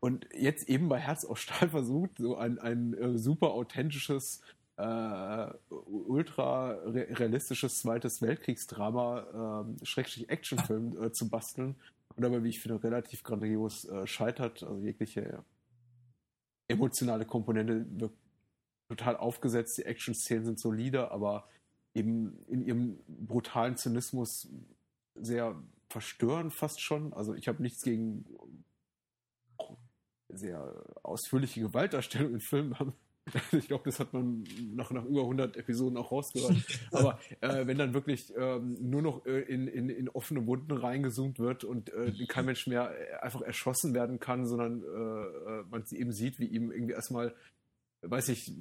und 0.00 0.26
jetzt 0.34 0.66
eben 0.68 0.88
bei 0.88 0.98
Herz 0.98 1.26
aus 1.26 1.40
Stahl 1.40 1.68
versucht, 1.68 2.18
so 2.18 2.36
ein, 2.36 2.58
ein 2.58 2.94
äh, 2.94 3.18
super 3.18 3.50
authentisches, 3.50 4.40
äh, 4.80 5.74
ultra 5.86 6.70
re 6.70 7.06
realistisches 7.10 7.80
zweites 7.80 8.22
Weltkriegsdrama, 8.22 9.66
äh, 9.80 9.84
Schrägstrich 9.84 10.28
Actionfilm 10.28 11.02
äh, 11.02 11.12
zu 11.12 11.28
basteln 11.28 11.76
und 12.16 12.22
dabei, 12.22 12.42
wie 12.42 12.48
ich 12.48 12.60
finde, 12.60 12.82
relativ 12.82 13.22
grandios 13.22 13.84
äh, 13.84 14.06
scheitert. 14.06 14.62
Also 14.62 14.80
jegliche 14.80 15.44
emotionale 16.68 17.24
Komponente 17.24 17.86
wird 17.90 18.12
total 18.88 19.16
aufgesetzt, 19.16 19.78
die 19.78 19.84
Action-Szenen 19.84 20.44
sind 20.44 20.58
solide, 20.58 21.10
aber 21.10 21.48
eben 21.94 22.38
in 22.46 22.64
ihrem 22.64 23.00
brutalen 23.06 23.76
Zynismus 23.76 24.48
sehr 25.14 25.60
verstörend 25.88 26.52
fast 26.52 26.80
schon. 26.80 27.12
Also 27.12 27.34
ich 27.34 27.48
habe 27.48 27.62
nichts 27.62 27.82
gegen 27.82 28.24
sehr 30.28 30.84
ausführliche 31.02 31.60
Gewaltdarstellung 31.60 32.34
in 32.34 32.40
Filmen. 32.40 32.94
Ich 33.52 33.68
glaube, 33.68 33.84
das 33.84 34.00
hat 34.00 34.12
man 34.12 34.44
nach, 34.74 34.90
nach 34.90 35.04
über 35.04 35.22
100 35.22 35.56
Episoden 35.56 35.96
auch 35.96 36.10
rausgehört. 36.10 36.56
Aber 36.92 37.18
äh, 37.40 37.66
wenn 37.66 37.78
dann 37.78 37.94
wirklich 37.94 38.32
ähm, 38.36 38.76
nur 38.80 39.02
noch 39.02 39.26
äh, 39.26 39.40
in, 39.42 39.68
in, 39.68 39.88
in 39.88 40.08
offene 40.08 40.46
Wunden 40.46 40.72
reingezoomt 40.72 41.38
wird 41.38 41.64
und 41.64 41.92
äh, 41.92 42.12
kein 42.26 42.46
Mensch 42.46 42.66
mehr 42.66 42.90
äh, 42.90 43.16
einfach 43.22 43.42
erschossen 43.42 43.94
werden 43.94 44.18
kann, 44.18 44.46
sondern 44.46 44.82
äh, 44.82 44.86
äh, 45.60 45.64
man 45.70 45.84
eben 45.92 46.12
sieht, 46.12 46.38
wie 46.38 46.46
ihm 46.46 46.72
irgendwie 46.72 46.94
erstmal, 46.94 47.34
weiß 48.02 48.30
ich, 48.30 48.52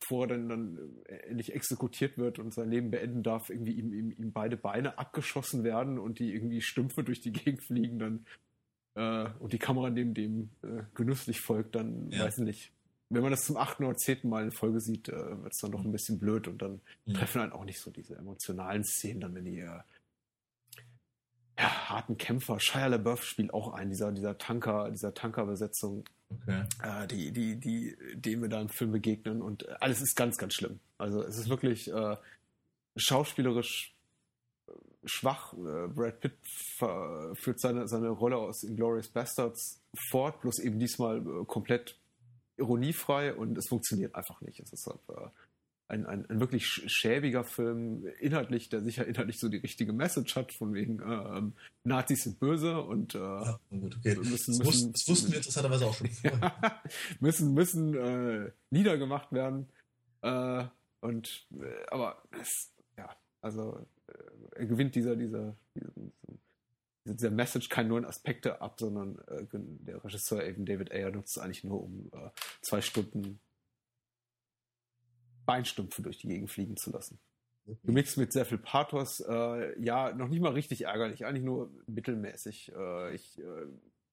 bevor 0.00 0.24
er 0.24 0.28
dann, 0.28 0.48
dann 0.48 0.78
äh, 1.06 1.16
endlich 1.28 1.54
exekutiert 1.54 2.18
wird 2.18 2.38
und 2.38 2.52
sein 2.54 2.70
Leben 2.70 2.90
beenden 2.90 3.22
darf, 3.22 3.50
irgendwie 3.50 3.72
ihm, 3.72 3.92
ihm, 3.92 4.10
ihm 4.10 4.32
beide 4.32 4.56
Beine 4.56 4.98
abgeschossen 4.98 5.64
werden 5.64 5.98
und 5.98 6.18
die 6.18 6.32
irgendwie 6.32 6.60
Stümpfe 6.60 7.02
durch 7.04 7.20
die 7.20 7.32
Gegend 7.32 7.62
fliegen, 7.62 7.98
dann 7.98 8.26
äh, 8.94 9.28
und 9.40 9.52
die 9.52 9.58
Kamera 9.58 9.90
neben 9.90 10.14
dem 10.14 10.50
äh, 10.62 10.82
genüsslich 10.94 11.40
folgt, 11.40 11.74
dann 11.74 12.10
Ja. 12.10 12.24
weiß 12.24 12.38
ich 12.38 12.44
nicht. 12.44 12.72
Wenn 13.10 13.22
man 13.22 13.30
das 13.30 13.44
zum 13.44 13.56
achten 13.56 13.84
oder 13.84 13.96
zehnten 13.96 14.28
Mal 14.28 14.44
in 14.44 14.52
Folge 14.52 14.80
sieht, 14.80 15.08
äh, 15.08 15.12
wird 15.42 15.52
es 15.52 15.60
dann 15.60 15.72
doch 15.72 15.84
ein 15.84 15.92
bisschen 15.92 16.18
blöd 16.18 16.48
und 16.48 16.60
dann 16.62 16.80
Mhm. 17.06 17.14
treffen 17.14 17.40
einen 17.42 17.52
auch 17.52 17.64
nicht 17.64 17.80
so 17.80 17.90
diese 17.90 18.16
emotionalen 18.16 18.84
Szenen, 18.84 19.20
dann 19.20 19.34
wenn 19.34 19.44
die 19.44 19.60
äh, 19.60 19.80
ja, 21.58 21.88
harten 21.88 22.16
Kämpfer, 22.16 22.58
Shia 22.58 22.86
LaBeouf 22.88 23.22
spielt 23.24 23.54
auch 23.54 23.72
einen 23.74 23.90
dieser, 23.90 24.10
dieser 24.12 24.38
Tanker, 24.38 24.90
dieser 24.90 25.14
Tankerbesetzung, 25.14 26.04
Okay. 26.30 26.64
äh, 26.82 27.06
die, 27.06 27.30
die, 27.30 27.56
die, 27.60 27.96
dem 28.14 28.42
wir 28.42 28.48
da 28.48 28.60
im 28.60 28.68
Film 28.68 28.90
begegnen 28.90 29.40
und 29.42 29.68
äh, 29.68 29.74
alles 29.80 30.00
ist 30.02 30.16
ganz, 30.16 30.36
ganz 30.36 30.54
schlimm. 30.54 30.80
Also 30.98 31.22
es 31.22 31.38
ist 31.38 31.48
wirklich 31.48 31.92
äh, 31.92 32.16
schauspielerisch 32.96 33.94
äh, 34.66 34.72
schwach. 35.04 35.54
Brad 35.54 36.20
Pitt 36.20 36.32
führt 37.34 37.60
seine, 37.60 37.86
seine 37.86 38.08
Rolle 38.08 38.36
aus 38.38 38.64
Inglourious 38.64 39.08
Bastards 39.08 39.80
fort, 40.10 40.40
bloß 40.40 40.58
eben 40.60 40.78
diesmal 40.80 41.22
komplett 41.44 41.98
ironiefrei 42.56 43.34
und 43.34 43.56
es 43.58 43.68
funktioniert 43.68 44.14
einfach 44.14 44.40
nicht. 44.40 44.60
Es 44.60 44.72
ist 44.72 44.86
halt, 44.86 45.32
ein, 45.88 46.06
ein, 46.06 46.24
ein 46.30 46.40
wirklich 46.40 46.64
sch- 46.64 46.88
schäbiger 46.88 47.44
Film, 47.44 48.06
inhaltlich, 48.18 48.70
der 48.70 48.80
sicher 48.82 49.06
inhaltlich 49.06 49.38
so 49.38 49.50
die 49.50 49.58
richtige 49.58 49.92
Message 49.92 50.34
hat, 50.34 50.50
von 50.54 50.72
wegen 50.72 50.98
äh, 51.00 51.38
ähm, 51.38 51.52
Nazis 51.84 52.22
sind 52.22 52.40
böse 52.40 52.80
und 52.80 53.14
äh, 53.14 53.18
Ah, 53.18 53.60
gut, 53.68 53.96
okay. 53.98 54.16
Müssen- 54.16 54.58
das, 54.58 54.66
müssen- 54.66 54.92
das 54.92 55.06
wussten 55.08 55.30
wir 55.30 55.36
interessanterweise 55.36 55.84
auch 55.86 55.94
schon 55.94 56.06
vorher. 56.10 56.80
müssen, 57.20 57.52
müssen 57.52 57.94
äh, 57.94 58.50
niedergemacht 58.70 59.30
werden. 59.32 59.68
Äh, 60.22 60.64
und 61.02 61.46
äh, 61.60 61.86
aber 61.90 62.22
es, 62.40 62.72
ja, 62.96 63.14
also 63.42 63.86
äh, 64.08 64.12
er 64.60 64.66
gewinnt 64.66 64.94
dieser, 64.94 65.16
dieser, 65.16 65.54
diesen, 65.74 66.12
dieser 67.04 67.30
Message 67.30 67.68
keine 67.68 67.90
neuen 67.90 68.04
Aspekte 68.04 68.60
ab, 68.60 68.76
sondern 68.78 69.18
äh, 69.28 69.46
der 69.52 70.02
Regisseur 70.04 70.44
eben 70.44 70.64
David 70.64 70.92
Ayer 70.92 71.10
nutzt 71.10 71.36
es 71.36 71.42
eigentlich 71.42 71.64
nur, 71.64 71.82
um 71.82 72.10
äh, 72.12 72.30
zwei 72.62 72.80
Stunden 72.80 73.40
Beinstümpfe 75.46 76.02
durch 76.02 76.18
die 76.18 76.28
Gegend 76.28 76.50
fliegen 76.50 76.76
zu 76.76 76.90
lassen. 76.90 77.18
Gemixt 77.82 78.18
mit 78.18 78.32
sehr 78.32 78.44
viel 78.44 78.58
Pathos, 78.58 79.20
äh, 79.20 79.80
ja, 79.80 80.12
noch 80.14 80.28
nicht 80.28 80.40
mal 80.40 80.52
richtig 80.52 80.82
ärgerlich, 80.82 81.24
eigentlich 81.24 81.44
nur 81.44 81.70
mittelmäßig. 81.86 82.72
Äh, 82.76 83.14
ich 83.14 83.38
äh, 83.38 83.66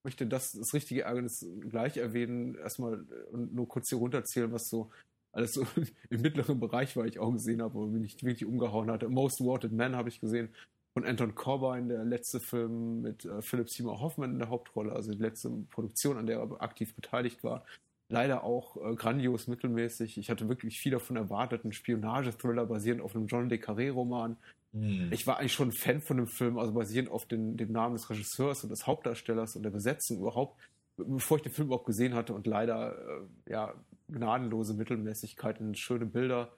möchte 0.04 0.26
das, 0.26 0.54
das 0.54 0.74
richtige 0.74 1.02
Ärgernis 1.02 1.46
gleich 1.70 1.98
erwähnen, 1.98 2.56
erstmal 2.56 3.06
äh, 3.10 3.30
und 3.32 3.54
nur 3.54 3.68
kurz 3.68 3.90
hier 3.90 3.98
runterzählen, 3.98 4.52
was 4.52 4.70
so 4.70 4.90
alles 5.34 5.54
so 5.54 5.66
im 6.10 6.22
mittleren 6.22 6.60
Bereich 6.60 6.96
war, 6.96 7.06
ich 7.06 7.20
auch 7.20 7.32
gesehen 7.32 7.62
habe, 7.62 7.74
wo 7.74 7.86
mich 7.86 8.02
nicht 8.02 8.24
wirklich 8.24 8.46
umgehauen 8.46 8.90
hatte. 8.90 9.10
Most 9.10 9.42
Wanted 9.42 9.74
Man 9.74 9.96
habe 9.96 10.10
ich 10.10 10.22
gesehen 10.22 10.54
von 10.94 11.06
Anton 11.06 11.36
Corbijn, 11.36 11.88
der 11.88 12.04
letzte 12.04 12.40
Film 12.40 13.02
mit 13.02 13.26
äh, 13.26 13.42
Philip 13.42 13.70
Seymour 13.70 14.02
Hoffman 14.02 14.34
in 14.34 14.40
der 14.40 14.50
Hauptrolle, 14.50 14.94
also 14.94 15.12
die 15.12 15.22
letzte 15.22 15.50
Produktion, 15.70 16.18
an 16.18 16.26
der 16.26 16.40
er 16.40 16.62
aktiv 16.62 16.96
beteiligt 16.96 17.44
war 17.44 17.66
leider 18.12 18.44
auch 18.44 18.78
äh, 18.78 18.96
grandios 18.96 19.48
mittelmäßig. 19.48 20.18
Ich 20.18 20.30
hatte 20.30 20.48
wirklich 20.50 20.80
viel 20.80 20.92
davon 20.92 21.16
erwartet, 21.16 21.64
ein 21.64 21.72
Spionage-Thriller 21.72 22.66
basierend 22.66 23.02
auf 23.02 23.16
einem 23.16 23.28
John 23.28 23.50
Le 23.50 23.56
Carré-Roman. 23.56 24.38
Hm. 24.74 25.12
Ich 25.12 25.26
war 25.26 25.40
eigentlich 25.40 25.54
schon 25.54 25.70
ein 25.70 25.74
Fan 25.74 26.02
von 26.02 26.18
dem 26.18 26.28
Film, 26.28 26.60
also 26.60 26.74
basierend 26.74 27.10
auf 27.10 27.26
den, 27.26 27.58
dem 27.58 27.72
Namen 27.72 27.96
des 27.96 28.10
Regisseurs 28.10 28.64
und 28.64 28.70
des 28.70 28.86
Hauptdarstellers 28.86 29.56
und 29.56 29.64
der 29.64 29.72
Besetzung 29.72 30.20
überhaupt, 30.20 30.60
bevor 30.98 31.38
ich 31.38 31.44
den 31.44 31.52
Film 31.52 31.68
überhaupt 31.68 31.88
gesehen 31.88 32.14
hatte 32.14 32.34
und 32.34 32.46
leider 32.46 32.98
äh, 32.98 33.52
ja 33.52 33.74
gnadenlose 34.10 34.74
Mittelmäßigkeit 34.74 35.60
in 35.62 35.74
schöne 35.74 36.06
Bilder 36.06 36.52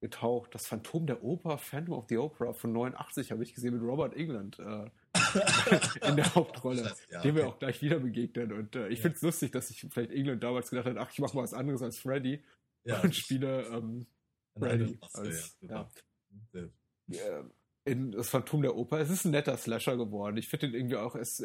getaucht. 0.00 0.54
Das 0.54 0.66
Phantom 0.66 1.06
der 1.06 1.22
Oper, 1.22 1.58
Phantom 1.58 1.94
of 1.94 2.06
the 2.08 2.16
Opera 2.18 2.52
von 2.52 2.72
89 2.72 3.30
habe 3.32 3.42
ich 3.42 3.54
gesehen 3.54 3.74
mit 3.74 3.82
Robert 3.82 4.14
England 4.16 4.58
äh, 4.58 4.90
in 6.08 6.16
der 6.16 6.34
Hauptrolle 6.34 6.94
Ja, 7.10 7.20
dem 7.22 7.34
wir 7.36 7.42
okay. 7.44 7.52
auch 7.52 7.58
gleich 7.58 7.82
wieder 7.82 7.98
begegnen. 8.00 8.52
Und 8.52 8.76
äh, 8.76 8.88
ich 8.88 8.98
Ja. 8.98 9.02
finde 9.02 9.16
es 9.16 9.22
lustig, 9.22 9.52
dass 9.52 9.68
sich 9.68 9.86
vielleicht 9.90 10.10
England 10.10 10.42
damals 10.42 10.70
gedacht 10.70 10.86
hat, 10.86 10.96
ach, 10.96 11.10
ich 11.12 11.18
mache 11.18 11.36
mal 11.36 11.42
was 11.42 11.54
anderes 11.54 11.82
als 11.82 11.98
Freddy 11.98 12.42
Ja, 12.84 13.00
und 13.00 13.14
spiele 13.14 13.62
ähm, 13.66 14.06
Freddy. 14.58 14.98
Als, 15.12 15.56
ja, 15.60 15.66
genau. 15.68 15.88
In 17.90 18.12
das 18.12 18.30
Phantom 18.30 18.62
der 18.62 18.76
Oper. 18.76 19.00
Es 19.00 19.10
ist 19.10 19.24
ein 19.24 19.32
netter 19.32 19.56
Slasher 19.56 19.96
geworden. 19.96 20.36
Ich 20.36 20.48
finde 20.48 20.68
ihn 20.68 20.74
irgendwie 20.74 20.94
auch, 20.94 21.16
er 21.16 21.22
ist, 21.22 21.40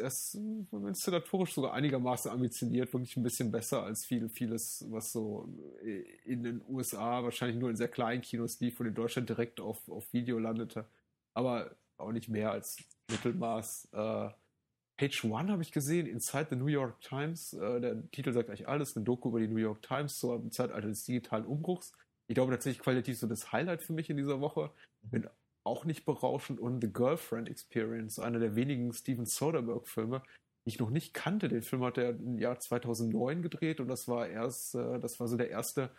inszenatorisch 0.70 1.52
sogar 1.52 1.72
einigermaßen 1.72 2.30
ambitioniert, 2.30 2.92
wirklich 2.92 3.16
ein 3.16 3.24
bisschen 3.24 3.50
besser 3.50 3.82
als 3.82 4.06
viel, 4.06 4.28
vieles, 4.28 4.86
was 4.88 5.10
so 5.10 5.48
in 6.24 6.44
den 6.44 6.62
USA 6.68 7.24
wahrscheinlich 7.24 7.58
nur 7.58 7.68
in 7.68 7.76
sehr 7.76 7.88
kleinen 7.88 8.22
Kinos 8.22 8.60
lief 8.60 8.78
und 8.78 8.86
in 8.86 8.94
Deutschland 8.94 9.28
direkt 9.28 9.60
auf, 9.60 9.88
auf 9.88 10.12
Video 10.12 10.38
landete. 10.38 10.86
Aber 11.34 11.74
auch 11.98 12.12
nicht 12.12 12.28
mehr 12.28 12.52
als 12.52 12.78
Mittelmaß. 13.10 13.88
Äh, 13.92 14.28
Page 14.96 15.24
One 15.24 15.50
habe 15.50 15.62
ich 15.62 15.72
gesehen, 15.72 16.06
Inside 16.06 16.46
the 16.50 16.56
New 16.56 16.66
York 16.66 17.00
Times. 17.00 17.54
Äh, 17.54 17.80
der 17.80 18.10
Titel 18.12 18.32
sagt 18.32 18.48
eigentlich 18.48 18.68
alles, 18.68 18.96
eine 18.96 19.04
Doku 19.04 19.30
über 19.30 19.40
die 19.40 19.48
New 19.48 19.56
York 19.56 19.82
Times 19.82 20.18
zur 20.18 20.48
Zeitalter 20.50 20.86
des 20.86 21.04
digitalen 21.04 21.44
Umbruchs. 21.44 21.92
Ich 22.28 22.34
glaube 22.34 22.52
tatsächlich 22.52 22.82
qualitativ 22.82 23.18
so 23.18 23.26
das 23.26 23.50
Highlight 23.50 23.82
für 23.82 23.92
mich 23.92 24.08
in 24.10 24.16
dieser 24.16 24.40
Woche. 24.40 24.70
Bin 25.02 25.26
auch 25.66 25.84
nicht 25.84 26.04
berauschend 26.04 26.60
und 26.60 26.80
The 26.80 26.92
Girlfriend 26.92 27.48
Experience, 27.48 28.18
einer 28.18 28.38
der 28.38 28.54
wenigen 28.54 28.92
Steven 28.92 29.26
Soderbergh-Filme, 29.26 30.22
die 30.64 30.70
ich 30.70 30.78
noch 30.78 30.90
nicht 30.90 31.12
kannte. 31.12 31.48
Den 31.48 31.62
Film 31.62 31.84
hat 31.84 31.98
er 31.98 32.10
im 32.10 32.38
Jahr 32.38 32.58
2009 32.58 33.42
gedreht 33.42 33.80
und 33.80 33.88
das 33.88 34.08
war 34.08 34.28
erst, 34.28 34.74
äh, 34.74 34.98
das 35.00 35.18
war 35.20 35.28
so 35.28 35.36
der 35.36 35.50
erste 35.50 35.90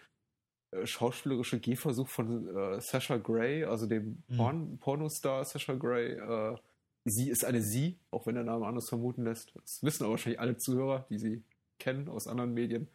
äh, 0.71 0.85
schauspielerische 0.85 1.59
Gehversuch 1.59 2.07
von 2.07 2.47
äh, 2.55 2.81
Sasha 2.81 3.17
Grey, 3.17 3.65
also 3.65 3.85
dem 3.85 4.23
Mhm. 4.27 4.37
Porn 4.37 4.77
Pornostar 4.79 5.45
Sasha 5.45 5.75
Grey, 5.75 6.13
äh, 6.13 6.57
sie 7.05 7.29
ist 7.29 7.45
eine 7.45 7.61
Sie, 7.61 7.99
auch 8.11 8.25
wenn 8.25 8.35
der 8.35 8.43
Name 8.43 8.65
anders 8.65 8.89
vermuten 8.89 9.23
lässt. 9.23 9.53
Das 9.55 9.83
wissen 9.83 10.03
aber 10.03 10.11
wahrscheinlich 10.11 10.39
alle 10.39 10.57
Zuhörer, 10.57 11.05
die 11.09 11.19
sie 11.19 11.43
kennen 11.79 12.09
aus 12.09 12.27
anderen 12.27 12.53
Medien. 12.53 12.87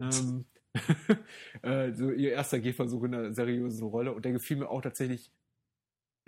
Ähm, 0.00 0.44
äh, 1.62 1.92
so 1.92 2.10
ihr 2.10 2.32
erster 2.32 2.60
Gehversuch 2.60 3.04
in 3.04 3.14
einer 3.14 3.32
seriösen 3.32 3.88
Rolle 3.88 4.12
und 4.12 4.24
der 4.24 4.32
gefiel 4.32 4.58
mir 4.58 4.68
auch 4.68 4.82
tatsächlich 4.82 5.30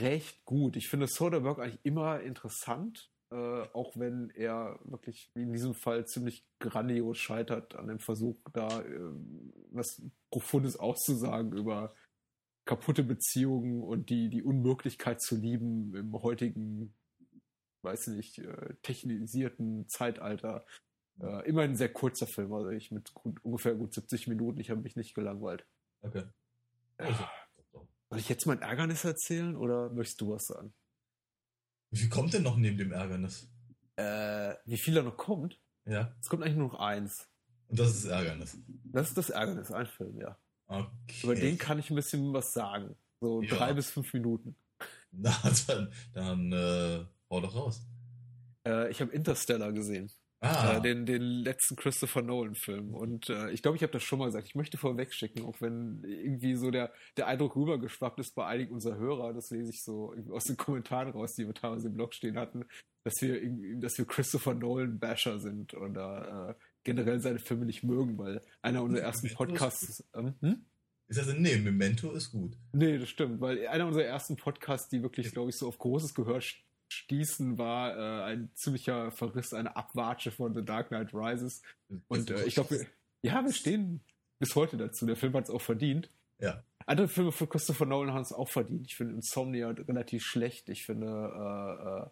recht 0.00 0.44
gut. 0.44 0.76
Ich 0.76 0.88
finde 0.88 1.06
Soderbergh 1.06 1.62
eigentlich 1.62 1.84
immer 1.84 2.20
interessant, 2.20 3.10
äh, 3.30 3.62
auch 3.72 3.96
wenn 3.96 4.30
er 4.30 4.78
wirklich 4.84 5.30
in 5.34 5.52
diesem 5.52 5.74
Fall 5.74 6.06
ziemlich 6.06 6.46
grandios 6.60 7.18
scheitert 7.18 7.74
an 7.74 7.88
dem 7.88 7.98
Versuch, 7.98 8.38
da 8.52 8.80
äh, 8.80 9.12
was 9.70 10.02
Profundes 10.30 10.76
auszusagen 10.76 11.52
über 11.52 11.94
kaputte 12.64 13.02
Beziehungen 13.02 13.82
und 13.82 14.10
die, 14.10 14.28
die 14.28 14.42
Unmöglichkeit 14.42 15.20
zu 15.20 15.36
lieben 15.36 15.94
im 15.94 16.12
heutigen, 16.22 16.94
weiß 17.82 18.08
nicht, 18.08 18.38
äh, 18.38 18.74
technisierten 18.82 19.88
Zeitalter. 19.88 20.66
Äh, 21.20 21.48
immer 21.48 21.62
ein 21.62 21.76
sehr 21.76 21.92
kurzer 21.92 22.26
Film, 22.26 22.52
also 22.52 22.70
ich 22.70 22.90
mit 22.90 23.12
gut, 23.14 23.42
ungefähr 23.42 23.74
gut 23.74 23.94
70 23.94 24.28
Minuten, 24.28 24.60
ich 24.60 24.70
habe 24.70 24.82
mich 24.82 24.96
nicht 24.96 25.14
gelangweilt. 25.14 25.66
Okay. 26.02 26.24
Also, 26.98 27.24
soll 28.10 28.18
ich 28.18 28.28
jetzt 28.28 28.46
mein 28.46 28.62
Ärgernis 28.62 29.04
erzählen 29.04 29.56
oder 29.56 29.90
möchtest 29.90 30.20
du 30.20 30.30
was 30.30 30.46
sagen? 30.46 30.72
Wie 31.90 31.98
viel 31.98 32.08
kommt 32.08 32.34
denn 32.34 32.42
noch 32.42 32.56
neben 32.56 32.78
dem 32.78 32.92
Ärgernis? 32.92 33.50
Äh, 33.96 34.54
wie 34.64 34.76
viel 34.76 34.94
da 34.94 35.02
noch 35.02 35.16
kommt? 35.16 35.60
Ja. 35.86 36.14
Es 36.20 36.28
kommt 36.28 36.42
eigentlich 36.42 36.56
nur 36.56 36.68
noch 36.68 36.80
eins. 36.80 37.28
Und 37.68 37.78
das 37.78 37.90
ist 37.94 38.04
das 38.04 38.12
Ärgernis. 38.12 38.58
Das 38.84 39.08
ist 39.08 39.18
das 39.18 39.30
Ärgernis, 39.30 39.70
ein 39.70 39.86
Film, 39.86 40.18
ja. 40.20 40.38
Okay. 40.66 40.92
Über 41.22 41.34
den 41.34 41.58
kann 41.58 41.78
ich 41.78 41.90
ein 41.90 41.96
bisschen 41.96 42.32
was 42.32 42.52
sagen. 42.52 42.96
So 43.20 43.42
Ja. 43.42 43.56
drei 43.56 43.72
bis 43.74 43.90
fünf 43.90 44.12
Minuten. 44.12 44.56
Na, 45.10 45.34
dann, 45.66 45.92
dann 46.12 46.52
äh, 46.52 47.04
hau 47.30 47.40
doch 47.40 47.54
raus. 47.54 47.82
Äh, 48.66 48.90
ich 48.90 49.00
habe 49.00 49.12
Interstellar 49.12 49.72
gesehen. 49.72 50.10
Ah, 50.40 50.76
Äh, 50.76 50.80
den, 50.82 51.04
den 51.04 51.22
letzten 51.22 51.74
Christopher 51.74 52.22
Nolan-Film. 52.22 52.94
Und 52.94 53.28
äh, 53.28 53.50
ich 53.50 53.62
glaube, 53.62 53.76
ich 53.76 53.82
habe 53.82 53.92
das 53.92 54.04
schon 54.04 54.20
mal 54.20 54.26
gesagt. 54.26 54.46
Ich 54.46 54.54
möchte 54.54 54.78
vorweg 54.78 55.12
schicken, 55.12 55.42
auch 55.44 55.60
wenn 55.60 56.04
irgendwie 56.04 56.54
so 56.54 56.70
der, 56.70 56.92
der 57.16 57.26
Eindruck 57.26 57.56
rübergeschwappt 57.56 58.20
ist 58.20 58.34
bei 58.34 58.46
einigen 58.46 58.72
unserer 58.72 58.98
Hörer, 58.98 59.32
das 59.34 59.50
lese 59.50 59.70
ich 59.70 59.82
so 59.82 60.14
aus 60.30 60.44
den 60.44 60.56
Kommentaren 60.56 61.10
raus, 61.10 61.34
die 61.34 61.46
wir 61.46 61.54
teilweise 61.54 61.88
im 61.88 61.94
Blog 61.94 62.14
stehen 62.14 62.38
hatten, 62.38 62.64
dass 63.04 63.20
wir 63.20 63.42
irgendwie, 63.42 63.80
dass 63.80 63.98
wir 63.98 64.04
Christopher 64.06 64.54
Nolan-Basher 64.54 65.40
sind 65.40 65.74
oder 65.74 66.50
äh, 66.50 66.64
generell 66.84 67.20
seine 67.20 67.40
Filme 67.40 67.66
nicht 67.66 67.82
mögen, 67.82 68.16
weil 68.18 68.40
einer 68.62 68.82
unserer 68.82 69.02
ersten 69.02 69.28
Podcasts. 69.34 70.04
Ähm, 70.14 70.34
hm? 70.40 70.64
ist 71.08 71.18
das 71.18 71.28
ein 71.28 71.42
Nee, 71.42 71.56
Memento 71.56 72.12
ist 72.12 72.30
gut. 72.30 72.56
Nee, 72.72 72.98
das 72.98 73.08
stimmt, 73.08 73.40
weil 73.40 73.66
einer 73.66 73.86
unserer 73.86 74.04
ersten 74.04 74.36
Podcasts, 74.36 74.88
die 74.88 75.02
wirklich, 75.02 75.32
glaube 75.32 75.50
ich, 75.50 75.56
so 75.56 75.66
auf 75.66 75.78
großes 75.78 76.14
Gehör 76.14 76.40
stießen, 76.88 77.58
war 77.58 77.96
äh, 77.96 78.24
ein 78.32 78.50
ziemlicher 78.54 79.10
Verriss, 79.12 79.52
eine 79.52 79.76
Abwatsche 79.76 80.30
von 80.30 80.54
The 80.54 80.64
Dark 80.64 80.88
Knight 80.88 81.12
Rises. 81.12 81.62
Und 82.08 82.30
äh, 82.30 82.44
ich 82.44 82.54
glaube, 82.54 82.86
ja, 83.22 83.44
wir 83.44 83.52
stehen 83.52 84.00
bis 84.38 84.54
heute 84.54 84.76
dazu. 84.76 85.06
Der 85.06 85.16
Film 85.16 85.34
hat 85.34 85.44
es 85.44 85.50
auch 85.50 85.62
verdient. 85.62 86.10
Ja. 86.38 86.62
Andere 86.86 87.08
Filme 87.08 87.32
von 87.32 87.48
Christopher 87.48 87.84
Nolan 87.86 88.14
haben 88.14 88.22
es 88.22 88.32
auch 88.32 88.48
verdient. 88.48 88.86
Ich 88.86 88.96
finde 88.96 89.14
Insomnia 89.14 89.70
relativ 89.70 90.22
schlecht. 90.22 90.68
Ich 90.68 90.86
finde, 90.86 92.10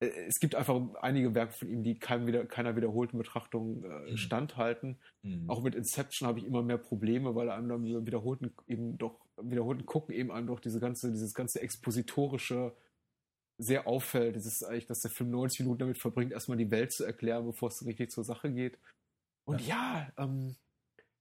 äh, 0.00 0.04
äh, 0.06 0.26
es 0.28 0.38
gibt 0.38 0.54
einfach 0.54 0.80
einige 1.00 1.34
Werke 1.34 1.52
von 1.54 1.68
ihm, 1.68 1.82
die 1.82 1.98
keinem 1.98 2.26
wieder, 2.26 2.44
keiner 2.44 2.76
wiederholten 2.76 3.18
Betrachtung 3.18 3.84
äh, 3.84 4.12
Mhm. 4.12 4.16
standhalten. 4.16 4.98
Hm. 5.22 5.48
Auch 5.48 5.62
mit 5.62 5.74
Inception 5.74 6.28
habe 6.28 6.38
ich 6.38 6.44
immer 6.44 6.62
mehr 6.62 6.78
Probleme, 6.78 7.34
weil 7.34 7.50
einem 7.50 7.68
dann 7.68 7.84
wieder 7.84 8.06
wiederholten 8.06 8.52
eben 8.68 8.98
doch 8.98 9.18
wiederholten 9.40 9.84
gucken 9.84 10.14
eben 10.14 10.30
einem 10.30 10.46
doch 10.46 10.60
diese 10.60 10.78
ganze 10.78 11.10
dieses 11.10 11.34
ganze 11.34 11.60
expositorische 11.60 12.72
sehr 13.58 13.86
auffällt. 13.86 14.36
Es 14.36 14.46
ist 14.46 14.62
eigentlich, 14.64 14.86
dass 14.86 15.00
der 15.00 15.10
Film 15.10 15.30
90 15.30 15.60
Minuten 15.60 15.80
damit 15.80 15.98
verbringt, 15.98 16.32
erstmal 16.32 16.58
die 16.58 16.70
Welt 16.70 16.92
zu 16.92 17.04
erklären, 17.04 17.46
bevor 17.46 17.68
es 17.68 17.84
richtig 17.86 18.10
zur 18.10 18.24
Sache 18.24 18.52
geht. 18.52 18.78
Und 19.46 19.60
ja, 19.66 20.10
ähm, 20.16 20.56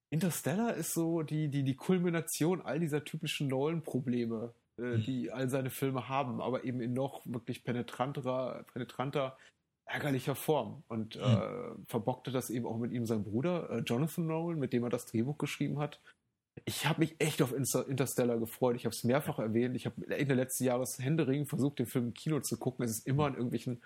Interstellar 0.09 0.75
ist 0.75 0.93
so 0.93 1.23
die, 1.23 1.49
die, 1.49 1.63
die 1.63 1.75
Kulmination 1.75 2.61
all 2.61 2.79
dieser 2.79 3.03
typischen 3.03 3.47
Nolan-Probleme, 3.47 4.53
äh, 4.79 4.97
Mhm. 4.97 5.03
die 5.03 5.31
all 5.31 5.49
seine 5.49 5.69
Filme 5.69 6.07
haben, 6.09 6.41
aber 6.41 6.63
eben 6.63 6.81
in 6.81 6.93
noch 6.93 7.21
wirklich 7.25 7.63
penetranterer, 7.63 8.63
penetranter, 8.73 9.38
ärgerlicher 9.86 10.36
Form. 10.36 10.84
Und 10.88 11.15
äh, 11.15 11.75
verbockte 11.88 12.31
das 12.31 12.49
eben 12.49 12.65
auch 12.65 12.77
mit 12.77 12.91
ihm 12.91 13.05
sein 13.05 13.23
Bruder, 13.23 13.69
äh, 13.69 13.79
Jonathan 13.79 14.27
Nolan, 14.27 14.60
mit 14.60 14.73
dem 14.73 14.84
er 14.84 14.89
das 14.89 15.05
Drehbuch 15.05 15.38
geschrieben 15.38 15.79
hat. 15.79 16.01
Ich 16.65 16.85
habe 16.85 17.01
mich 17.01 17.15
echt 17.19 17.41
auf 17.41 17.53
Inter 17.53 17.87
Interstellar 17.87 18.37
gefreut. 18.37 18.75
Ich 18.75 18.85
habe 18.85 18.95
es 18.95 19.03
mehrfach 19.03 19.39
erwähnt. 19.39 19.75
Ich 19.75 19.85
habe 19.85 20.07
Ende 20.07 20.35
letzten 20.35 20.65
Jahres 20.65 20.99
händeringend 20.99 21.49
versucht, 21.49 21.79
den 21.79 21.87
Film 21.87 22.07
im 22.07 22.13
Kino 22.13 22.39
zu 22.39 22.57
gucken. 22.57 22.85
Es 22.85 22.91
ist 22.91 23.07
immer 23.07 23.27
in 23.27 23.33
irgendwelchen 23.33 23.81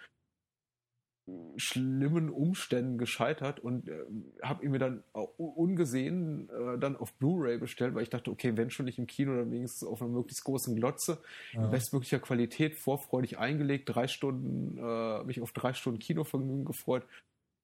schlimmen 1.58 2.30
Umständen 2.30 2.98
gescheitert 2.98 3.60
und 3.60 3.90
äh, 3.90 4.00
habe 4.42 4.64
ihn 4.64 4.72
mir 4.72 4.80
dann 4.80 5.04
ungesehen 5.12 6.50
äh, 6.50 6.78
dann 6.80 6.96
auf 6.96 7.14
Blu-ray 7.16 7.58
bestellt, 7.58 7.96
weil 7.96 8.04
ich 8.04 8.10
dachte, 8.10 8.32
okay, 8.32 8.56
wenn 8.56 8.70
schon 8.70 8.86
nicht 8.86 8.98
im 8.98 9.08
Kino, 9.08 9.36
dann 9.36 9.52
wenigstens 9.52 9.88
auf 9.88 10.02
einer 10.02 10.12
möglichst 10.12 10.46
großen 10.46 10.76
Glotze, 10.76 11.22
in 11.52 11.62
Ja. 11.62 11.68
bestmöglicher 11.68 12.20
Qualität, 12.20 12.76
vorfreudig 12.76 13.40
eingelegt, 13.40 13.90
drei 13.94 14.08
Stunden, 14.08 14.78
äh, 14.78 15.24
mich 15.26 15.42
auf 15.42 15.52
drei 15.52 15.74
Stunden 15.74 16.00
Kinovergnügen 16.00 16.64
gefreut 16.64 17.06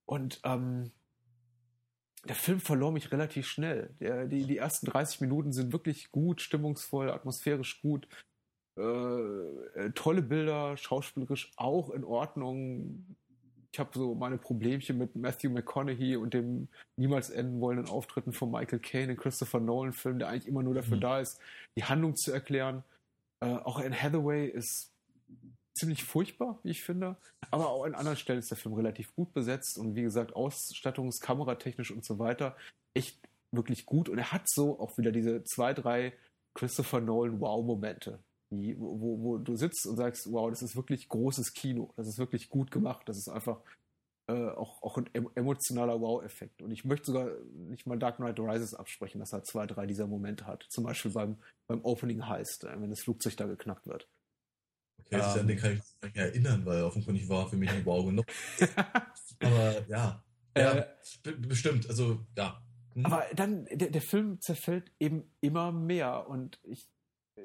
und 0.05 0.41
ähm, 0.43 0.91
der 2.27 2.35
Film 2.35 2.59
verlor 2.59 2.91
mich 2.91 3.11
relativ 3.11 3.47
schnell. 3.47 3.89
Der, 3.99 4.25
die, 4.25 4.45
die 4.45 4.57
ersten 4.57 4.85
30 4.85 5.21
Minuten 5.21 5.51
sind 5.51 5.73
wirklich 5.73 6.11
gut, 6.11 6.41
stimmungsvoll, 6.41 7.09
atmosphärisch 7.11 7.81
gut. 7.81 8.07
Äh, 8.77 8.81
äh, 8.81 9.91
tolle 9.93 10.21
Bilder, 10.21 10.77
schauspielerisch 10.77 11.51
auch 11.57 11.89
in 11.91 12.03
Ordnung. 12.03 13.05
Ich 13.71 13.79
habe 13.79 13.89
so 13.93 14.15
meine 14.15 14.37
Problemchen 14.37 14.97
mit 14.97 15.15
Matthew 15.15 15.49
McConaughey 15.49 16.15
und 16.15 16.33
dem 16.33 16.69
niemals 16.95 17.29
enden 17.29 17.59
wollenden 17.59 17.89
Auftritten 17.89 18.31
von 18.31 18.51
Michael 18.51 18.79
Caine 18.79 19.13
in 19.13 19.17
Christopher 19.17 19.59
Nolan-Film, 19.59 20.19
der 20.19 20.29
eigentlich 20.29 20.47
immer 20.47 20.63
nur 20.63 20.75
dafür 20.75 20.97
Mhm. 20.97 21.01
da 21.01 21.19
ist, 21.19 21.39
die 21.75 21.83
Handlung 21.83 22.15
zu 22.15 22.31
erklären. 22.31 22.83
Äh, 23.41 23.47
auch 23.47 23.79
Anne 23.79 23.99
Hathaway 24.01 24.47
ist 24.47 24.91
ziemlich 25.73 26.03
furchtbar, 26.03 26.59
wie 26.63 26.71
ich 26.71 26.83
finde. 26.83 27.17
Aber 27.51 27.69
auch 27.69 27.83
an 27.83 27.95
anderen 27.95 28.17
Stellen 28.17 28.39
ist 28.39 28.51
der 28.51 28.57
Film 28.57 28.75
relativ 28.75 29.15
gut 29.15 29.33
besetzt 29.33 29.77
und 29.77 29.95
wie 29.95 30.03
gesagt, 30.03 30.35
ausstattungs-, 30.35 31.21
kameratechnisch 31.21 31.91
und 31.91 32.05
so 32.05 32.19
weiter 32.19 32.55
echt 32.93 33.19
wirklich 33.51 33.85
gut. 33.85 34.09
Und 34.09 34.17
er 34.17 34.31
hat 34.31 34.49
so 34.49 34.79
auch 34.79 34.97
wieder 34.97 35.11
diese 35.11 35.43
zwei, 35.43 35.73
drei 35.73 36.13
Christopher 36.53 37.01
Nolan 37.01 37.39
Wow-Momente, 37.39 38.19
wo, 38.49 39.19
wo, 39.23 39.37
du 39.37 39.55
sitzt 39.55 39.87
und 39.87 39.97
sagst, 39.97 40.27
wow, 40.31 40.49
das 40.49 40.61
ist 40.61 40.75
wirklich 40.75 41.09
großes 41.09 41.53
Kino, 41.53 41.91
das 41.95 42.07
ist 42.07 42.19
wirklich 42.19 42.49
gut 42.49 42.69
gemacht, 42.69 43.09
das 43.09 43.17
ist 43.17 43.29
einfach 43.29 43.59
äh, 44.27 44.49
auch, 44.49 44.81
auch 44.83 44.97
ein 44.97 45.09
em- 45.13 45.29
emotionaler 45.35 45.99
Wow-Effekt. 45.99 46.61
Und 46.61 46.71
ich 46.71 46.85
möchte 46.85 47.07
sogar 47.07 47.31
nicht 47.53 47.87
mal 47.87 47.97
Dark 47.97 48.17
Knight 48.17 48.39
Rises 48.39 48.73
absprechen, 48.73 49.19
dass 49.19 49.33
er 49.33 49.43
zwei, 49.43 49.65
drei 49.65 49.85
dieser 49.85 50.07
Momente 50.07 50.45
hat. 50.45 50.65
Zum 50.69 50.83
Beispiel 50.83 51.11
beim, 51.11 51.37
beim 51.67 51.83
Opening 51.83 52.27
Heist, 52.27 52.63
äh, 52.63 52.79
wenn 52.79 52.89
das 52.89 53.01
Flugzeug 53.01 53.35
da 53.37 53.47
geknackt 53.47 53.87
wird. 53.87 54.07
Also 55.21 55.35
Ähm. 55.35 55.41
an 55.41 55.47
den 55.47 55.57
kann 55.57 55.71
ich 55.73 55.79
mich 56.01 56.15
erinnern, 56.15 56.65
weil 56.65 56.83
offenkundig 56.83 57.27
war 57.29 57.47
für 57.49 57.55
mich 57.57 57.69
ein 57.69 57.85
Wow 57.85 58.05
genug. 58.05 58.25
Aber 59.41 59.87
ja. 59.87 60.23
Ja, 60.55 60.73
Äh, 60.77 60.85
be- 61.23 61.33
bestimmt. 61.37 61.89
Also, 61.89 62.19
ja. 62.37 62.61
Hm. 62.93 63.05
Aber 63.05 63.23
dann, 63.35 63.65
der, 63.71 63.89
der 63.89 64.01
Film 64.01 64.39
zerfällt 64.39 64.91
eben 64.99 65.23
immer 65.41 65.71
mehr 65.71 66.27
und 66.29 66.59
ich, 66.63 66.87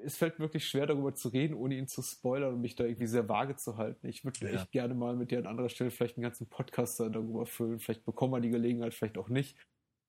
es 0.04 0.18
fällt 0.18 0.38
wirklich 0.38 0.68
schwer, 0.68 0.86
darüber 0.86 1.14
zu 1.14 1.28
reden, 1.30 1.54
ohne 1.54 1.76
ihn 1.76 1.88
zu 1.88 2.02
spoilern 2.02 2.52
und 2.54 2.60
mich 2.60 2.76
da 2.76 2.84
irgendwie 2.84 3.06
sehr 3.06 3.26
vage 3.30 3.56
zu 3.56 3.78
halten. 3.78 4.06
Ich 4.08 4.24
würde 4.24 4.40
Ja. 4.44 4.50
echt 4.60 4.72
gerne 4.72 4.94
mal 4.94 5.16
mit 5.16 5.30
dir 5.30 5.38
an 5.38 5.46
anderer 5.46 5.70
Stelle 5.70 5.90
vielleicht 5.90 6.18
einen 6.18 6.24
ganzen 6.24 6.48
Podcast 6.50 7.00
da 7.00 7.08
darüber 7.08 7.46
füllen. 7.46 7.78
Vielleicht 7.80 8.04
bekommen 8.04 8.34
wir 8.34 8.40
die 8.40 8.50
Gelegenheit, 8.50 8.92
vielleicht 8.92 9.16
auch 9.16 9.30
nicht. 9.30 9.56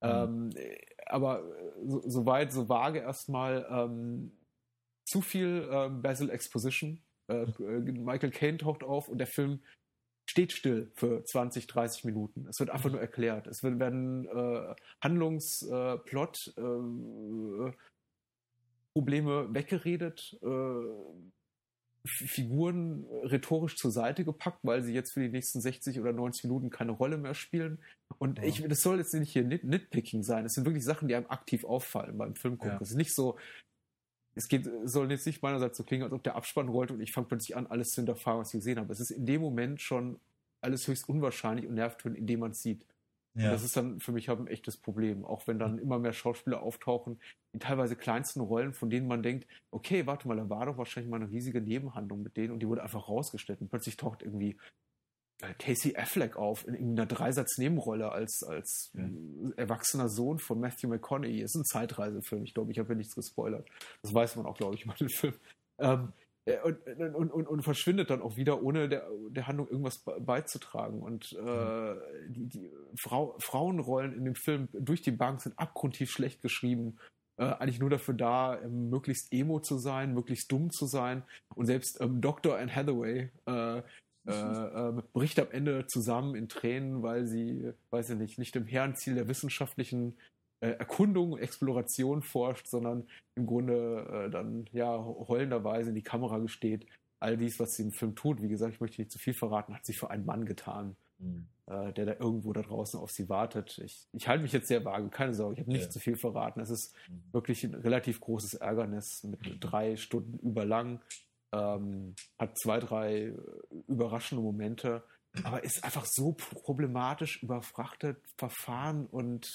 Ähm, 0.01 0.49
aber 1.05 1.43
so, 1.85 2.01
so 2.07 2.25
weit, 2.25 2.51
so 2.51 2.67
vage 2.67 2.99
erstmal 2.99 3.65
ähm, 3.69 4.37
zu 5.05 5.21
viel 5.21 5.67
ähm, 5.71 6.01
Basil 6.01 6.29
Exposition. 6.29 7.01
Äh, 7.29 7.43
äh, 7.63 7.91
Michael 7.91 8.31
Caine 8.31 8.57
taucht 8.57 8.83
auf 8.83 9.07
und 9.07 9.17
der 9.19 9.27
Film 9.27 9.59
steht 10.29 10.51
still 10.51 10.91
für 10.95 11.23
20, 11.23 11.67
30 11.67 12.05
Minuten. 12.05 12.47
Es 12.47 12.59
wird 12.59 12.69
einfach 12.69 12.91
nur 12.91 13.01
erklärt. 13.01 13.47
Es 13.47 13.63
werden 13.63 14.25
äh, 14.27 14.75
Handlungsplot, 15.01 16.53
äh, 16.57 16.61
äh, 16.61 17.71
Probleme 18.93 19.53
weggeredet, 19.53 20.37
äh, 20.43 20.47
Figuren 22.05 23.05
rhetorisch 23.23 23.75
zur 23.75 23.91
Seite 23.91 24.23
gepackt, 24.23 24.59
weil 24.63 24.83
sie 24.83 24.93
jetzt 24.93 25.11
für 25.11 25.19
die 25.19 25.29
nächsten 25.29 25.61
60 25.61 25.99
oder 25.99 26.13
90 26.13 26.45
Minuten 26.45 26.69
keine 26.69 26.91
Rolle 26.91 27.17
mehr 27.17 27.33
spielen. 27.33 27.79
Und 28.19 28.37
Ja. 28.39 28.45
ich, 28.45 28.63
das 28.67 28.81
soll 28.81 28.99
jetzt 28.99 29.13
nicht 29.13 29.31
hier 29.31 29.43
Nit 29.43 29.63
Nitpicking 29.63 30.23
sein. 30.23 30.45
Es 30.45 30.53
sind 30.53 30.65
wirklich 30.65 30.85
Sachen, 30.85 31.07
die 31.07 31.15
einem 31.15 31.27
aktiv 31.27 31.65
auffallen 31.65 32.17
beim 32.17 32.35
Film 32.35 32.57
gucken. 32.57 32.77
Ja. 32.77 32.81
Es 32.81 32.91
ist 32.91 32.97
nicht 32.97 33.13
so, 33.13 33.37
es 34.39 34.47
geht, 34.47 34.69
soll 34.85 35.11
jetzt 35.11 35.25
nicht 35.25 35.43
meinerseits 35.43 35.77
so 35.77 35.83
klingen, 35.83 36.03
als 36.03 36.13
ob 36.13 36.23
der 36.23 36.35
Abspann 36.35 36.69
rollt 36.69 36.91
und 36.91 37.01
ich 37.01 37.11
fange 37.11 37.27
plötzlich 37.27 37.57
an, 37.57 37.67
alles 37.67 37.91
zu 37.91 37.97
hinterfragen, 37.97 38.39
was 38.39 38.53
ich 38.53 38.59
gesehen 38.59 38.79
habe. 38.79 38.91
Es 38.93 39.01
ist 39.01 39.11
in 39.11 39.25
dem 39.25 39.41
Moment 39.41 39.81
schon 39.81 40.17
alles 40.61 40.87
höchst 40.87 41.09
unwahrscheinlich 41.09 41.67
und 41.67 41.73
nervtötend, 41.75 42.17
indem 42.17 42.39
man 42.39 42.51
es 42.51 42.61
sieht. 42.61 42.85
Ja. 43.35 43.51
das 43.51 43.63
ist 43.63 43.77
dann 43.77 43.99
für 43.99 44.11
mich 44.11 44.27
halt 44.27 44.39
ein 44.39 44.47
echtes 44.47 44.77
Problem, 44.77 45.23
auch 45.23 45.45
wenn 45.47 45.59
dann 45.59 45.77
immer 45.77 45.99
mehr 45.99 46.13
Schauspieler 46.13 46.61
auftauchen, 46.61 47.19
in 47.53 47.59
teilweise 47.59 47.95
kleinsten 47.95 48.39
Rollen, 48.39 48.73
von 48.73 48.89
denen 48.89 49.07
man 49.07 49.21
denkt, 49.21 49.47
okay, 49.71 50.07
warte 50.07 50.27
mal, 50.27 50.37
da 50.37 50.49
war 50.49 50.65
doch 50.65 50.77
wahrscheinlich 50.77 51.11
mal 51.11 51.21
eine 51.21 51.29
riesige 51.29 51.61
Nebenhandlung 51.61 52.23
mit 52.23 52.37
denen 52.37 52.51
und 52.53 52.59
die 52.59 52.67
wurde 52.67 52.81
einfach 52.81 53.07
rausgestellt 53.07 53.61
und 53.61 53.69
plötzlich 53.69 53.97
taucht 53.97 54.23
irgendwie 54.23 54.57
Casey 55.57 55.95
Affleck 55.95 56.35
auf 56.35 56.67
in 56.67 56.73
irgendeiner 56.73 57.05
Dreisatz-Nebenrolle 57.05 58.11
als, 58.11 58.43
als 58.43 58.91
ja. 58.93 59.07
erwachsener 59.55 60.09
Sohn 60.09 60.39
von 60.39 60.59
Matthew 60.59 60.89
McConaughey. 60.89 61.41
Ist 61.41 61.55
ein 61.55 61.63
Zeitreisefilm. 61.63 62.43
Ich 62.43 62.53
glaube, 62.53 62.71
ich 62.71 62.79
habe 62.79 62.89
ja 62.89 62.95
nichts 62.95 63.15
gespoilert. 63.15 63.67
Das 64.01 64.13
weiß 64.13 64.35
man 64.35 64.45
auch, 64.45 64.57
glaube 64.57 64.75
ich, 64.75 64.85
mal 64.85 64.95
den 64.95 65.09
Film. 65.09 65.33
Ähm, 65.77 66.11
äh, 66.45 66.59
und, 66.61 67.15
und, 67.15 67.31
und, 67.31 67.47
und, 67.47 67.61
verschwindet 67.61 68.09
dann 68.09 68.21
auch 68.21 68.35
wieder, 68.35 68.61
ohne 68.61 68.89
der, 68.89 69.07
der 69.29 69.47
Handlung 69.47 69.69
irgendwas 69.69 70.03
beizutragen. 70.19 71.01
Und 71.01 71.33
äh, 71.33 71.95
die, 72.27 72.47
die 72.47 72.71
Frau, 72.99 73.35
Frauenrollen 73.39 74.13
in 74.13 74.25
dem 74.25 74.35
Film 74.35 74.67
durch 74.73 75.01
die 75.01 75.11
Bank 75.11 75.41
sind 75.41 75.57
abgrundtief 75.57 76.11
schlecht 76.11 76.41
geschrieben. 76.41 76.97
Äh, 77.37 77.45
eigentlich 77.45 77.79
nur 77.79 77.89
dafür 77.89 78.13
da, 78.13 78.59
ähm, 78.61 78.89
möglichst 78.89 79.31
emo 79.31 79.61
zu 79.61 79.77
sein, 79.77 80.13
möglichst 80.13 80.51
dumm 80.51 80.71
zu 80.71 80.85
sein. 80.85 81.23
Und 81.55 81.67
selbst 81.67 82.01
ähm, 82.01 82.19
Dr. 82.19 82.57
Anne 82.57 82.75
Hathaway 82.75 83.31
äh, 83.45 83.81
äh, 84.27 84.31
äh, 84.31 85.01
bricht 85.13 85.39
am 85.39 85.51
Ende 85.51 85.85
zusammen 85.87 86.35
in 86.35 86.49
Tränen, 86.49 87.01
weil 87.03 87.25
sie, 87.25 87.71
weiß 87.89 88.11
ich 88.11 88.17
nicht, 88.17 88.39
nicht 88.39 88.55
im 88.55 88.65
Herrenziel 88.65 89.15
der 89.15 89.27
wissenschaftlichen 89.27 90.17
äh, 90.61 90.71
Erkundung, 90.71 91.37
Exploration 91.37 92.21
forscht, 92.21 92.67
sondern 92.67 93.07
im 93.35 93.45
Grunde 93.45 94.25
äh, 94.27 94.29
dann 94.29 94.65
ja 94.71 95.03
heulenderweise 95.03 95.89
in 95.89 95.95
die 95.95 96.03
Kamera 96.03 96.39
gesteht. 96.39 96.85
All 97.19 97.37
dies, 97.37 97.59
was 97.59 97.75
sie 97.75 97.83
im 97.83 97.91
Film 97.91 98.15
tut, 98.15 98.41
wie 98.41 98.49
gesagt, 98.49 98.73
ich 98.73 98.81
möchte 98.81 99.01
nicht 99.01 99.11
zu 99.11 99.19
viel 99.19 99.33
verraten, 99.33 99.73
hat 99.73 99.85
sie 99.85 99.93
für 99.93 100.09
einen 100.09 100.25
Mann 100.25 100.45
getan, 100.45 100.95
mhm. 101.17 101.47
äh, 101.67 101.93
der 101.93 102.05
da 102.05 102.13
irgendwo 102.13 102.51
da 102.53 102.61
draußen 102.61 102.99
auf 102.99 103.11
sie 103.11 103.29
wartet. 103.29 103.79
Ich, 103.83 104.07
ich 104.11 104.27
halte 104.27 104.43
mich 104.43 104.51
jetzt 104.51 104.67
sehr 104.67 104.83
vage, 104.83 105.09
keine 105.09 105.33
Sorge, 105.33 105.53
ich 105.53 105.59
habe 105.61 105.71
nicht 105.71 105.85
ja. 105.85 105.89
zu 105.89 105.99
viel 105.99 106.17
verraten. 106.17 106.59
Es 106.59 106.69
ist 106.69 106.93
mhm. 107.09 107.23
wirklich 107.31 107.63
ein 107.63 107.75
relativ 107.75 108.19
großes 108.19 108.55
Ärgernis 108.55 109.23
mit 109.23 109.45
mhm. 109.45 109.59
drei 109.61 109.95
Stunden 109.95 110.39
überlang. 110.39 110.99
Ähm, 111.51 112.15
hat 112.37 112.57
zwei, 112.59 112.79
drei 112.79 113.13
äh, 113.23 113.37
überraschende 113.87 114.43
Momente, 114.43 115.03
aber 115.43 115.63
ist 115.63 115.83
einfach 115.83 116.05
so 116.05 116.33
problematisch 116.33 117.41
überfrachtet, 117.41 118.23
verfahren 118.37 119.07
und 119.07 119.47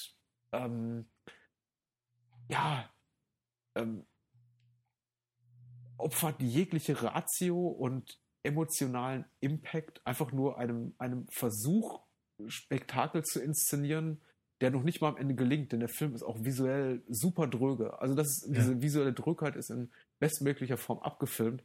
ähm, 0.53 1.07
ja, 2.49 2.91
ähm, 3.77 4.07
opfert 5.97 6.43
jegliche 6.43 7.03
Ratio 7.03 7.69
und 7.69 8.19
emotionalen 8.43 9.25
Impact 9.41 10.07
einfach 10.07 10.33
nur 10.33 10.59
einem, 10.59 10.95
einem 10.99 11.27
Versuch, 11.31 12.03
Spektakel 12.49 13.23
zu 13.23 13.41
inszenieren, 13.41 14.21
der 14.61 14.71
noch 14.71 14.83
nicht 14.83 15.01
mal 15.01 15.09
am 15.09 15.17
Ende 15.17 15.35
gelingt, 15.35 15.73
denn 15.73 15.81
der 15.81 15.89
Film 15.89 16.15
ist 16.15 16.23
auch 16.23 16.39
visuell 16.41 17.03
super 17.09 17.47
dröge. 17.47 17.99
Also 18.01 18.15
das 18.15 18.27
ist, 18.27 18.47
ja. 18.49 18.55
diese 18.55 18.83
visuelle 18.83 19.13
Drückheit 19.13 19.57
ist 19.57 19.71
in 19.71 19.91
bestmöglicher 20.19 20.77
Form 20.77 20.99
abgefilmt, 20.99 21.63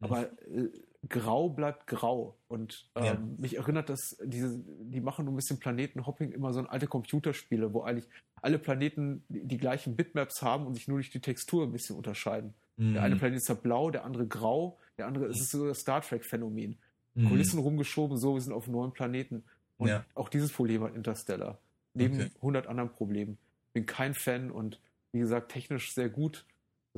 aber 0.00 0.32
äh, 0.48 0.68
grau 1.08 1.48
bleibt 1.50 1.86
grau. 1.86 2.36
Und 2.48 2.88
ähm, 2.94 3.04
ja. 3.04 3.18
mich 3.38 3.56
erinnert 3.56 3.88
das, 3.88 4.16
diese, 4.24 4.58
die 4.58 5.00
machen 5.00 5.24
nur 5.24 5.34
ein 5.34 5.36
bisschen 5.36 5.58
Planetenhopping 5.58 6.32
immer 6.32 6.52
so 6.52 6.60
ein 6.60 6.66
alte 6.66 6.86
Computerspiele, 6.86 7.72
wo 7.72 7.82
eigentlich 7.82 8.08
alle 8.42 8.58
Planeten 8.58 9.24
die, 9.28 9.44
die, 9.46 9.58
gleichen 9.58 9.96
Bitmaps 9.96 10.42
haben 10.42 10.66
und 10.66 10.74
sich 10.74 10.88
nur 10.88 10.98
durch 10.98 11.10
die 11.10 11.20
Textur 11.20 11.64
ein 11.64 11.72
bisschen 11.72 11.96
unterscheiden. 11.96 12.54
Mhm. 12.76 12.94
Der 12.94 13.02
eine 13.02 13.16
Planet 13.16 13.38
ist 13.38 13.48
ja 13.48 13.54
blau, 13.54 13.90
der 13.90 14.04
andere 14.04 14.26
grau, 14.26 14.78
der 14.96 15.06
andere 15.06 15.26
ist 15.26 15.50
so 15.50 15.66
das 15.66 15.78
Star 15.78 16.00
Trek-Phänomen. 16.00 16.78
Mhm. 17.14 17.28
Kulissen 17.28 17.58
rumgeschoben, 17.58 18.16
so, 18.16 18.34
wir 18.34 18.40
sind 18.40 18.52
auf 18.52 18.64
einem 18.64 18.74
neuen 18.74 18.92
Planeten. 18.92 19.44
Und 19.76 19.88
ja. 19.88 20.04
auch 20.14 20.28
dieses 20.28 20.52
Problem 20.52 20.82
hat 20.82 20.94
Interstellar. 20.94 21.58
Neben 21.94 22.16
okay. 22.16 22.30
100 22.36 22.66
anderen 22.66 22.90
Problemen. 22.90 23.38
Bin 23.72 23.86
kein 23.86 24.14
Fan 24.14 24.50
und 24.50 24.80
wie 25.12 25.20
gesagt, 25.20 25.52
technisch 25.52 25.94
sehr 25.94 26.08
gut. 26.08 26.44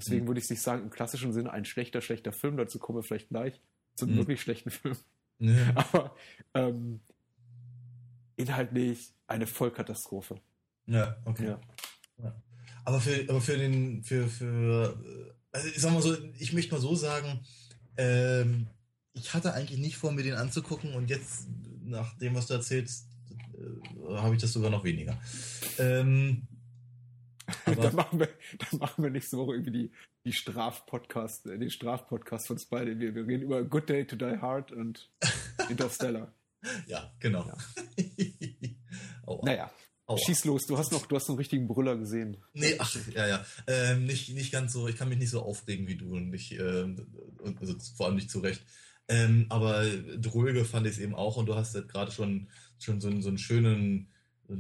Deswegen 0.01 0.25
mhm. 0.25 0.29
würde 0.29 0.41
ich 0.41 0.49
nicht 0.49 0.63
sagen, 0.63 0.85
im 0.85 0.91
klassischen 0.91 1.35
Sinne 1.35 1.53
ein 1.53 1.67
schlechter, 1.67 2.01
schlechter 2.01 2.33
Film. 2.33 2.57
Dazu 2.57 2.79
kommen 2.79 2.99
wir 2.99 3.03
vielleicht 3.03 3.29
gleich. 3.29 3.61
Zu 3.95 4.07
einem 4.07 4.15
mhm. 4.15 4.19
wirklich 4.21 4.41
schlechten 4.41 4.71
Film. 4.71 4.97
Ja. 5.39 5.55
Aber 5.93 6.17
ähm, 6.55 7.01
inhaltlich 8.37 9.13
eine 9.27 9.47
Vollkatastrophe. 9.47 10.41
Ja, 10.87 11.17
okay. 11.27 11.49
Ja. 11.49 11.61
Ja. 12.23 12.43
Aber 12.85 12.99
für, 12.99 13.29
aber 13.29 13.43
für 13.43 13.59
den, 13.59 14.03
für, 14.03 14.27
für, 14.27 15.35
also 15.53 15.69
ich 15.69 15.81
sag 15.81 15.93
mal 15.93 16.01
so, 16.01 16.17
ich 16.39 16.55
möchte 16.55 16.73
mal 16.73 16.81
so 16.81 16.95
sagen, 16.95 17.41
ähm, 17.99 18.69
ich 19.13 19.35
hatte 19.35 19.53
eigentlich 19.53 19.79
nicht 19.79 19.99
vor, 19.99 20.13
mir 20.13 20.23
den 20.23 20.35
anzugucken 20.35 20.95
und 20.95 21.11
jetzt, 21.11 21.47
nach 21.85 22.17
dem, 22.19 22.35
was 22.35 22.47
du 22.47 22.55
erzählst, 22.55 23.07
äh, 23.55 24.15
habe 24.15 24.35
ich 24.35 24.41
das 24.41 24.53
sogar 24.53 24.71
noch 24.71 24.83
weniger. 24.83 25.21
Ähm, 25.79 26.49
dann, 27.65 27.95
machen 27.95 28.19
wir, 28.19 28.29
dann 28.59 28.81
machen 28.81 29.05
wir 29.05 29.11
nächste 29.11 29.37
Woche 29.37 29.53
irgendwie 29.53 29.73
die, 29.73 29.93
die 30.25 30.33
Strafpodcast, 30.33 31.47
äh, 31.47 31.59
den 31.59 31.71
Strafpodcast 31.71 32.47
von 32.47 32.59
Spider. 32.59 32.99
Wir, 32.99 33.15
wir 33.15 33.27
reden 33.27 33.43
über 33.43 33.63
Good 33.65 33.89
Day 33.89 34.07
to 34.07 34.17
Die 34.17 34.39
Hard 34.41 34.73
und 34.73 35.11
Interstellar. 35.69 36.33
ja, 36.87 37.13
genau. 37.19 37.47
Ja. 37.47 37.57
naja. 39.43 39.71
Aua. 40.11 40.19
Schieß 40.19 40.45
los, 40.47 40.67
du 40.67 40.77
hast 40.77 40.91
noch, 40.91 41.07
du 41.07 41.15
hast 41.15 41.29
einen 41.29 41.39
richtigen 41.39 41.69
Brüller 41.69 41.97
gesehen. 41.97 42.37
Nee, 42.53 42.75
ach, 42.81 42.97
ja, 43.15 43.29
ja. 43.29 43.47
Ähm, 43.69 44.07
nicht, 44.07 44.35
nicht 44.35 44.51
ganz 44.51 44.73
so, 44.73 44.89
ich 44.89 44.97
kann 44.97 45.09
mich 45.09 45.19
nicht 45.19 45.31
so 45.31 45.41
aufregen 45.41 45.87
wie 45.87 45.95
du 45.95 46.17
und 46.17 46.31
nicht, 46.31 46.51
ähm, 46.59 47.07
also 47.61 47.77
vor 47.97 48.07
allem 48.07 48.17
nicht 48.17 48.29
zurecht. 48.29 48.61
Ähm, 49.07 49.47
aber 49.51 49.87
dröge 49.87 50.65
fand 50.65 50.89
ich 50.89 50.95
es 50.95 50.99
eben 50.99 51.15
auch 51.15 51.37
und 51.37 51.47
du 51.47 51.55
hast 51.55 51.77
halt 51.77 51.89
gerade 51.89 52.11
schon, 52.11 52.49
schon 52.81 53.01
so, 53.01 53.07
einen, 53.07 53.23
so 53.23 53.29
einen 53.29 53.39
schönen, 53.39 54.09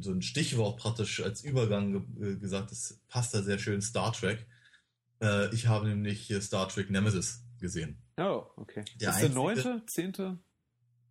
so 0.00 0.12
ein 0.12 0.22
Stichwort 0.22 0.78
praktisch 0.78 1.22
als 1.22 1.42
Übergang 1.42 1.92
ge 1.92 2.32
äh, 2.32 2.36
gesagt, 2.36 2.70
das 2.70 3.00
passt 3.08 3.34
da 3.34 3.42
sehr 3.42 3.58
schön, 3.58 3.82
Star 3.82 4.12
Trek. 4.12 4.46
Äh, 5.20 5.54
ich 5.54 5.66
habe 5.66 5.88
nämlich 5.88 6.32
Star 6.40 6.68
Trek 6.68 6.90
Nemesis 6.90 7.44
gesehen. 7.58 7.98
Oh, 8.16 8.44
okay. 8.56 8.84
Der 9.00 9.08
das 9.08 9.16
ist 9.16 9.22
der 9.22 9.30
neunte, 9.30 9.82
zehnte? 9.86 10.38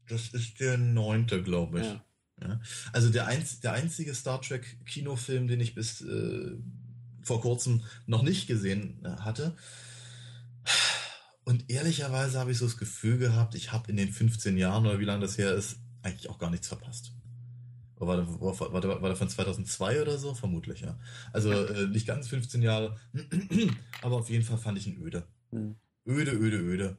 Das 0.08 0.30
ist 0.30 0.60
der 0.60 0.78
neunte, 0.78 1.44
glaube 1.44 1.82
ich. 1.82 1.86
Ja. 1.86 2.06
Ja. 2.42 2.62
Also 2.94 3.10
der, 3.10 3.28
einz 3.28 3.60
der 3.60 3.74
einzige 3.74 4.14
Star 4.16 4.42
Trek 4.42 4.86
Kinofilm, 4.86 5.48
den 5.48 5.60
ich 5.60 5.76
bis 5.76 6.02
äh, 6.02 6.58
vor 7.22 7.42
kurzem 7.42 7.84
noch 8.06 8.24
nicht 8.24 8.48
gesehen 8.48 9.04
äh, 9.04 9.10
hatte. 9.22 9.56
Und 11.44 11.70
ehrlicherweise 11.70 12.40
habe 12.40 12.52
ich 12.52 12.58
so 12.58 12.66
das 12.66 12.78
Gefühl 12.78 13.18
gehabt, 13.18 13.56
ich 13.56 13.72
habe 13.72 13.90
in 13.90 13.98
den 13.98 14.12
15 14.12 14.58
Jahren 14.58 14.86
oder 14.86 15.00
wie 15.00 15.06
lange 15.06 15.22
das 15.22 15.38
her 15.38 15.54
ist, 15.54 15.78
eigentlich 16.04 16.30
auch 16.30 16.38
gar 16.38 16.50
nichts 16.50 16.68
verpasst. 16.68 17.12
War 18.00 18.16
der, 18.16 18.28
war, 18.40 18.82
der, 18.82 19.02
war 19.02 19.10
der 19.10 19.16
von 19.18 19.28
2002 19.28 20.02
oder 20.02 20.18
so? 20.18 20.34
Vermutlich, 20.34 20.82
ja. 20.82 20.98
Also 21.34 21.52
äh, 21.52 21.88
nicht 21.88 22.08
ganz 22.08 22.30
15 22.30 22.62
Jahre, 22.62 22.98
aber 24.02 24.16
auf 24.16 24.30
jeden 24.30 24.46
Fall 24.46 24.58
fand 24.58 24.78
ich 24.78 24.88
ihn 24.88 25.02
öde. 25.02 25.28
Mhm. 25.52 25.76
Öde, 26.08 26.32
öde, 26.32 26.58
öde. 26.58 26.98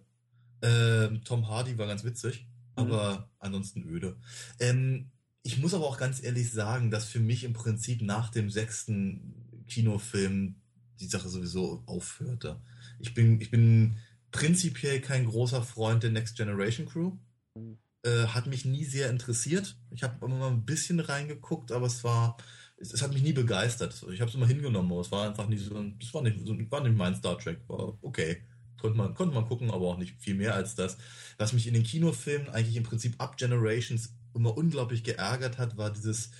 Ähm, 0.62 1.24
Tom 1.24 1.48
Hardy 1.48 1.78
war 1.78 1.86
ganz 1.86 2.04
witzig, 2.04 2.46
mhm. 2.76 2.84
aber 2.84 3.30
ansonsten 3.38 3.82
öde. 3.88 4.18
Ähm, 4.58 5.10
ich 5.42 5.58
muss 5.58 5.72
aber 5.72 5.86
auch 5.86 5.96
ganz 5.96 6.22
ehrlich 6.22 6.52
sagen, 6.52 6.90
dass 6.90 7.06
für 7.06 7.20
mich 7.20 7.44
im 7.44 7.54
Prinzip 7.54 8.02
nach 8.02 8.28
dem 8.30 8.50
sechsten 8.50 9.64
Kinofilm 9.68 10.56
die 11.00 11.06
Sache 11.06 11.30
sowieso 11.30 11.82
aufhörte. 11.86 12.60
Ich 12.98 13.14
bin, 13.14 13.40
ich 13.40 13.50
bin 13.50 13.96
prinzipiell 14.32 15.00
kein 15.00 15.24
großer 15.24 15.62
Freund 15.62 16.02
der 16.02 16.10
Next 16.10 16.36
Generation 16.36 16.86
Crew. 16.86 17.16
Mhm. 17.54 17.78
Äh, 18.02 18.26
hat 18.28 18.46
mich 18.46 18.64
nie 18.64 18.84
sehr 18.84 19.10
interessiert. 19.10 19.76
Ich 19.90 20.02
habe 20.02 20.24
immer 20.24 20.36
mal 20.36 20.50
ein 20.50 20.64
bisschen 20.64 21.00
reingeguckt, 21.00 21.70
aber 21.70 21.86
es 21.86 22.02
war, 22.02 22.38
es, 22.78 22.94
es 22.94 23.02
hat 23.02 23.12
mich 23.12 23.22
nie 23.22 23.34
begeistert. 23.34 23.94
Ich 24.10 24.20
habe 24.20 24.30
es 24.30 24.34
immer 24.34 24.46
hingenommen, 24.46 24.90
aber 24.90 25.02
es 25.02 25.12
war 25.12 25.28
einfach 25.28 25.46
nicht 25.46 25.64
so, 25.64 25.76
es 26.00 26.14
war 26.14 26.22
nicht, 26.22 26.38
so, 26.46 26.56
war 26.70 26.82
nicht 26.82 26.96
mein 26.96 27.14
Star 27.14 27.38
Trek. 27.38 27.60
War 27.68 27.98
okay. 28.02 28.42
Konnte 28.80 28.96
man, 28.96 29.14
konnte 29.14 29.34
man 29.34 29.44
gucken, 29.44 29.70
aber 29.70 29.86
auch 29.88 29.98
nicht 29.98 30.18
viel 30.18 30.34
mehr 30.34 30.54
als 30.54 30.74
das. 30.74 30.96
Was 31.36 31.52
mich 31.52 31.66
in 31.66 31.74
den 31.74 31.82
Kinofilmen 31.82 32.48
eigentlich 32.48 32.76
im 32.76 32.84
Prinzip 32.84 33.14
ab 33.18 33.36
Generations 33.36 34.14
immer 34.34 34.56
unglaublich 34.56 35.04
geärgert 35.04 35.58
hat, 35.58 35.76
war 35.76 35.90
dieses, 35.90 36.30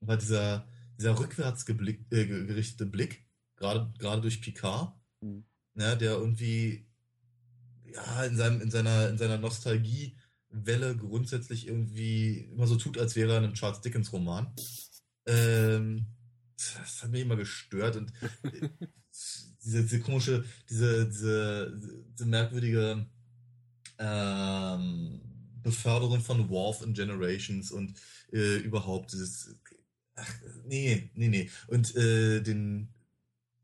war 0.00 0.16
dieser, 0.16 0.68
dieser 0.98 1.18
rückwärts 1.18 1.66
geblick, 1.66 2.06
äh, 2.10 2.26
gerichtete 2.26 2.86
Blick, 2.86 3.26
gerade, 3.56 3.92
gerade 3.98 4.22
durch 4.22 4.40
Picard, 4.40 4.92
mhm. 5.20 5.44
ja, 5.74 5.96
der 5.96 6.12
irgendwie, 6.12 6.86
ja, 7.92 8.24
in 8.24 8.36
seinem, 8.36 8.60
in 8.60 8.70
seiner, 8.70 9.08
in 9.08 9.18
seiner 9.18 9.38
Nostalgiewelle 10.52 10.96
grundsätzlich 10.96 11.66
irgendwie 11.66 12.48
immer 12.52 12.66
so 12.66 12.76
tut, 12.76 12.98
als 12.98 13.16
wäre 13.16 13.34
er 13.34 13.42
ein 13.42 13.54
Charles 13.54 13.80
Dickens 13.80 14.12
Roman. 14.12 14.52
Ähm, 15.26 16.06
das 16.56 17.02
hat 17.02 17.10
mich 17.10 17.22
immer 17.22 17.36
gestört 17.36 17.96
und 17.96 18.12
diese, 19.64 19.82
diese 19.82 20.00
komische, 20.00 20.44
diese, 20.68 21.08
diese, 21.08 21.80
diese 22.12 22.26
merkwürdige, 22.26 23.06
ähm, 23.98 25.20
Beförderung 25.62 26.20
von 26.20 26.48
Worf 26.48 26.82
in 26.82 26.92
Generations 26.92 27.70
und 27.70 27.94
äh, 28.32 28.56
überhaupt 28.58 29.12
dieses. 29.12 29.56
Ach, 30.16 30.34
nee, 30.66 31.10
nee, 31.14 31.28
nee. 31.28 31.50
Und 31.68 31.94
äh, 31.94 32.40
den, 32.40 32.88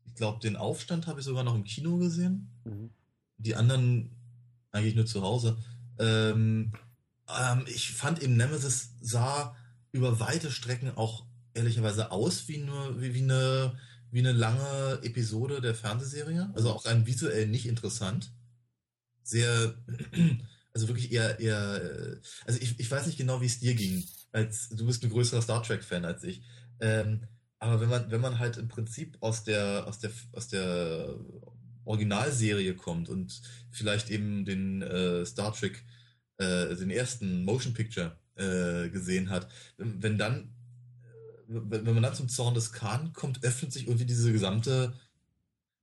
ich 0.05 0.15
glaube, 0.15 0.39
den 0.39 0.55
Aufstand 0.55 1.07
habe 1.07 1.19
ich 1.19 1.25
sogar 1.25 1.43
noch 1.43 1.55
im 1.55 1.65
Kino 1.65 1.97
gesehen. 1.97 2.49
Mhm. 2.63 2.89
Die 3.37 3.55
anderen 3.55 4.11
eigentlich 4.71 4.95
nur 4.95 5.05
zu 5.05 5.21
Hause. 5.21 5.57
Ähm, 5.99 6.73
ähm, 7.27 7.65
ich 7.67 7.91
fand 7.91 8.21
eben 8.23 8.37
Nemesis 8.37 8.95
sah 9.01 9.55
über 9.91 10.19
weite 10.19 10.51
Strecken 10.51 10.95
auch 10.95 11.25
ehrlicherweise 11.53 12.11
aus 12.11 12.47
wie 12.47 12.59
nur 12.59 13.01
wie, 13.01 13.13
wie 13.13 13.23
eine 13.23 13.77
wie 14.11 14.19
eine 14.19 14.31
lange 14.31 14.99
Episode 15.03 15.61
der 15.61 15.75
Fernsehserie. 15.75 16.49
Also 16.53 16.71
auch 16.71 16.85
rein 16.85 17.05
visuell 17.05 17.47
nicht 17.47 17.67
interessant. 17.67 18.31
Sehr, 19.23 19.75
also 20.73 20.87
wirklich 20.87 21.11
eher, 21.11 21.39
eher, 21.39 22.19
also 22.45 22.59
ich, 22.59 22.79
ich 22.79 22.89
weiß 22.89 23.05
nicht 23.05 23.17
genau, 23.17 23.41
wie 23.41 23.45
es 23.45 23.59
dir 23.59 23.75
ging. 23.75 24.03
Als, 24.31 24.69
du 24.69 24.85
bist 24.85 25.03
ein 25.03 25.09
größerer 25.09 25.41
Star 25.41 25.63
Trek-Fan 25.63 26.05
als 26.05 26.23
ich. 26.23 26.41
Ähm, 26.79 27.27
aber 27.59 27.81
wenn 27.81 27.89
man, 27.89 28.09
wenn 28.09 28.21
man 28.21 28.39
halt 28.39 28.57
im 28.57 28.67
Prinzip 28.67 29.17
aus 29.19 29.43
der, 29.43 29.85
aus 29.85 29.99
der, 29.99 30.11
aus 30.31 30.47
der 30.47 31.15
Originalserie 31.89 32.75
kommt 32.75 33.09
und 33.09 33.41
vielleicht 33.71 34.09
eben 34.09 34.45
den 34.45 34.81
äh, 34.81 35.25
Star 35.25 35.53
Trek, 35.53 35.83
äh, 36.37 36.75
den 36.75 36.91
ersten 36.91 37.43
Motion 37.43 37.73
Picture 37.73 38.15
äh, 38.35 38.89
gesehen 38.89 39.29
hat, 39.29 39.49
wenn 39.77 40.17
dann 40.17 40.53
wenn, 41.49 41.85
wenn 41.85 41.93
man 41.95 42.03
dann 42.03 42.13
zum 42.13 42.29
Zorn 42.29 42.53
des 42.53 42.71
Khan 42.71 43.11
kommt, 43.13 43.43
öffnet 43.43 43.73
sich 43.73 43.87
irgendwie 43.87 44.05
diese 44.05 44.31
gesamte, 44.31 44.93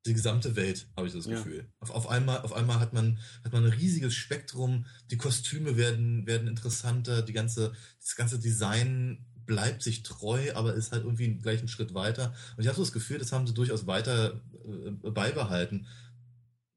die 0.06 0.14
gesamte 0.14 0.54
Welt, 0.54 0.86
habe 0.96 1.08
ich 1.08 1.12
das 1.12 1.26
Gefühl. 1.26 1.58
Ja. 1.58 1.64
Auf, 1.80 1.90
auf, 1.90 2.08
einmal, 2.08 2.38
auf 2.42 2.52
einmal 2.52 2.78
hat 2.78 2.92
man, 2.92 3.18
hat 3.42 3.52
man 3.52 3.64
ein 3.64 3.72
riesiges 3.72 4.14
Spektrum, 4.14 4.86
die 5.10 5.16
Kostüme 5.16 5.76
werden, 5.76 6.24
werden 6.26 6.46
interessanter, 6.46 7.22
die 7.22 7.32
ganze, 7.32 7.72
das 8.00 8.14
ganze 8.14 8.38
Design 8.38 9.26
bleibt 9.46 9.82
sich 9.82 10.02
treu, 10.02 10.52
aber 10.54 10.74
ist 10.74 10.92
halt 10.92 11.04
irgendwie 11.04 11.34
gleich 11.36 11.60
einen 11.60 11.68
Schritt 11.68 11.94
weiter. 11.94 12.34
Und 12.56 12.62
ich 12.62 12.68
habe 12.68 12.76
so 12.76 12.82
das 12.82 12.92
Gefühl, 12.92 13.18
das 13.18 13.32
haben 13.32 13.46
sie 13.46 13.54
durchaus 13.54 13.86
weiter 13.86 14.40
äh, 14.64 15.10
beibehalten. 15.10 15.86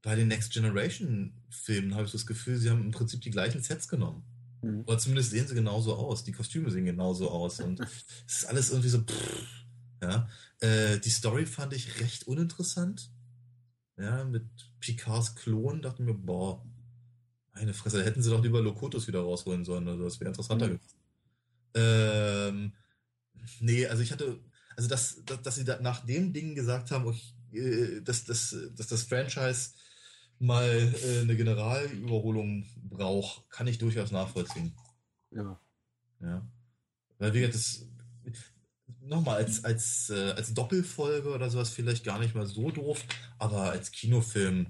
Bei 0.02 0.16
den 0.16 0.30
Next 0.30 0.54
Generation 0.54 1.34
Filmen 1.50 1.96
habe 1.96 2.06
ich 2.06 2.12
so 2.12 2.18
das 2.18 2.28
Gefühl, 2.28 2.58
sie 2.58 2.70
haben 2.70 2.84
im 2.84 2.92
Prinzip 2.92 3.22
die 3.22 3.32
gleichen 3.32 3.62
Sets 3.62 3.88
genommen. 3.88 4.24
Mhm. 4.62 4.84
Oder 4.86 4.98
zumindest 4.98 5.32
sehen 5.32 5.48
sie 5.48 5.56
genauso 5.56 5.96
aus. 5.96 6.24
Die 6.24 6.32
Kostüme 6.32 6.72
sehen 6.72 6.86
genauso 6.86 7.30
aus. 7.30 7.60
Und 7.60 7.80
es 8.28 8.38
ist 8.38 8.46
alles 8.46 8.70
irgendwie 8.70 8.90
so. 8.90 9.00
Pff, 9.00 9.48
ja. 10.02 10.30
Äh, 10.60 11.00
die 11.00 11.10
Story 11.10 11.46
fand 11.46 11.74
ich 11.74 12.00
recht 12.00 12.28
uninteressant. 12.28 13.12
Ja, 13.98 14.24
mit 14.24 14.46
Picards 14.80 15.36
Klon 15.36 15.82
dachte 15.82 16.04
mir, 16.04 16.14
boah, 16.14 16.66
meine 17.54 17.74
Fresse, 17.74 17.98
da 17.98 18.06
hätten 18.06 18.24
sie 18.24 18.30
doch 18.30 18.42
lieber 18.42 18.62
Lokotos 18.62 19.08
wieder 19.08 19.20
rausholen 19.20 19.66
sollen. 19.66 19.88
Also 19.88 20.04
das 20.04 20.20
wäre 20.20 20.30
interessanter 20.30 20.68
mhm. 20.68 20.78
gewesen. 20.78 20.99
Ähm, 21.74 22.74
nee, 23.60 23.86
also 23.88 24.02
ich 24.02 24.12
hatte, 24.12 24.40
also 24.76 24.90
dass, 24.90 25.24
dass, 25.26 25.42
dass 25.42 25.56
sie 25.56 25.66
da 25.66 25.80
nach 25.82 26.06
dem 26.06 26.34
Ding 26.34 26.56
gesagt 26.56 26.92
haben, 26.92 27.10
ich, 27.12 27.36
äh, 27.54 28.02
dass, 28.02 28.26
dass, 28.26 28.56
dass 28.76 28.88
das 28.88 29.04
Franchise 29.04 29.72
mal 30.40 30.66
äh, 30.66 31.22
eine 31.22 31.36
Generalüberholung 31.36 32.66
braucht, 32.90 33.50
kann 33.50 33.68
ich 33.68 33.78
durchaus 33.78 34.12
nachvollziehen. 34.12 34.74
Ja. 35.32 35.60
Ja. 36.22 36.48
Weil 37.18 37.34
wir 37.34 37.50
das 37.50 37.86
nochmal 39.02 39.38
als, 39.38 39.64
als, 39.66 40.10
äh, 40.10 40.32
als 40.32 40.54
Doppelfolge 40.54 41.34
oder 41.34 41.50
sowas 41.50 41.70
vielleicht 41.70 42.04
gar 42.04 42.20
nicht 42.20 42.36
mal 42.36 42.46
so 42.46 42.72
doof, 42.72 43.04
aber 43.38 43.72
als 43.72 43.92
Kinofilm 43.92 44.68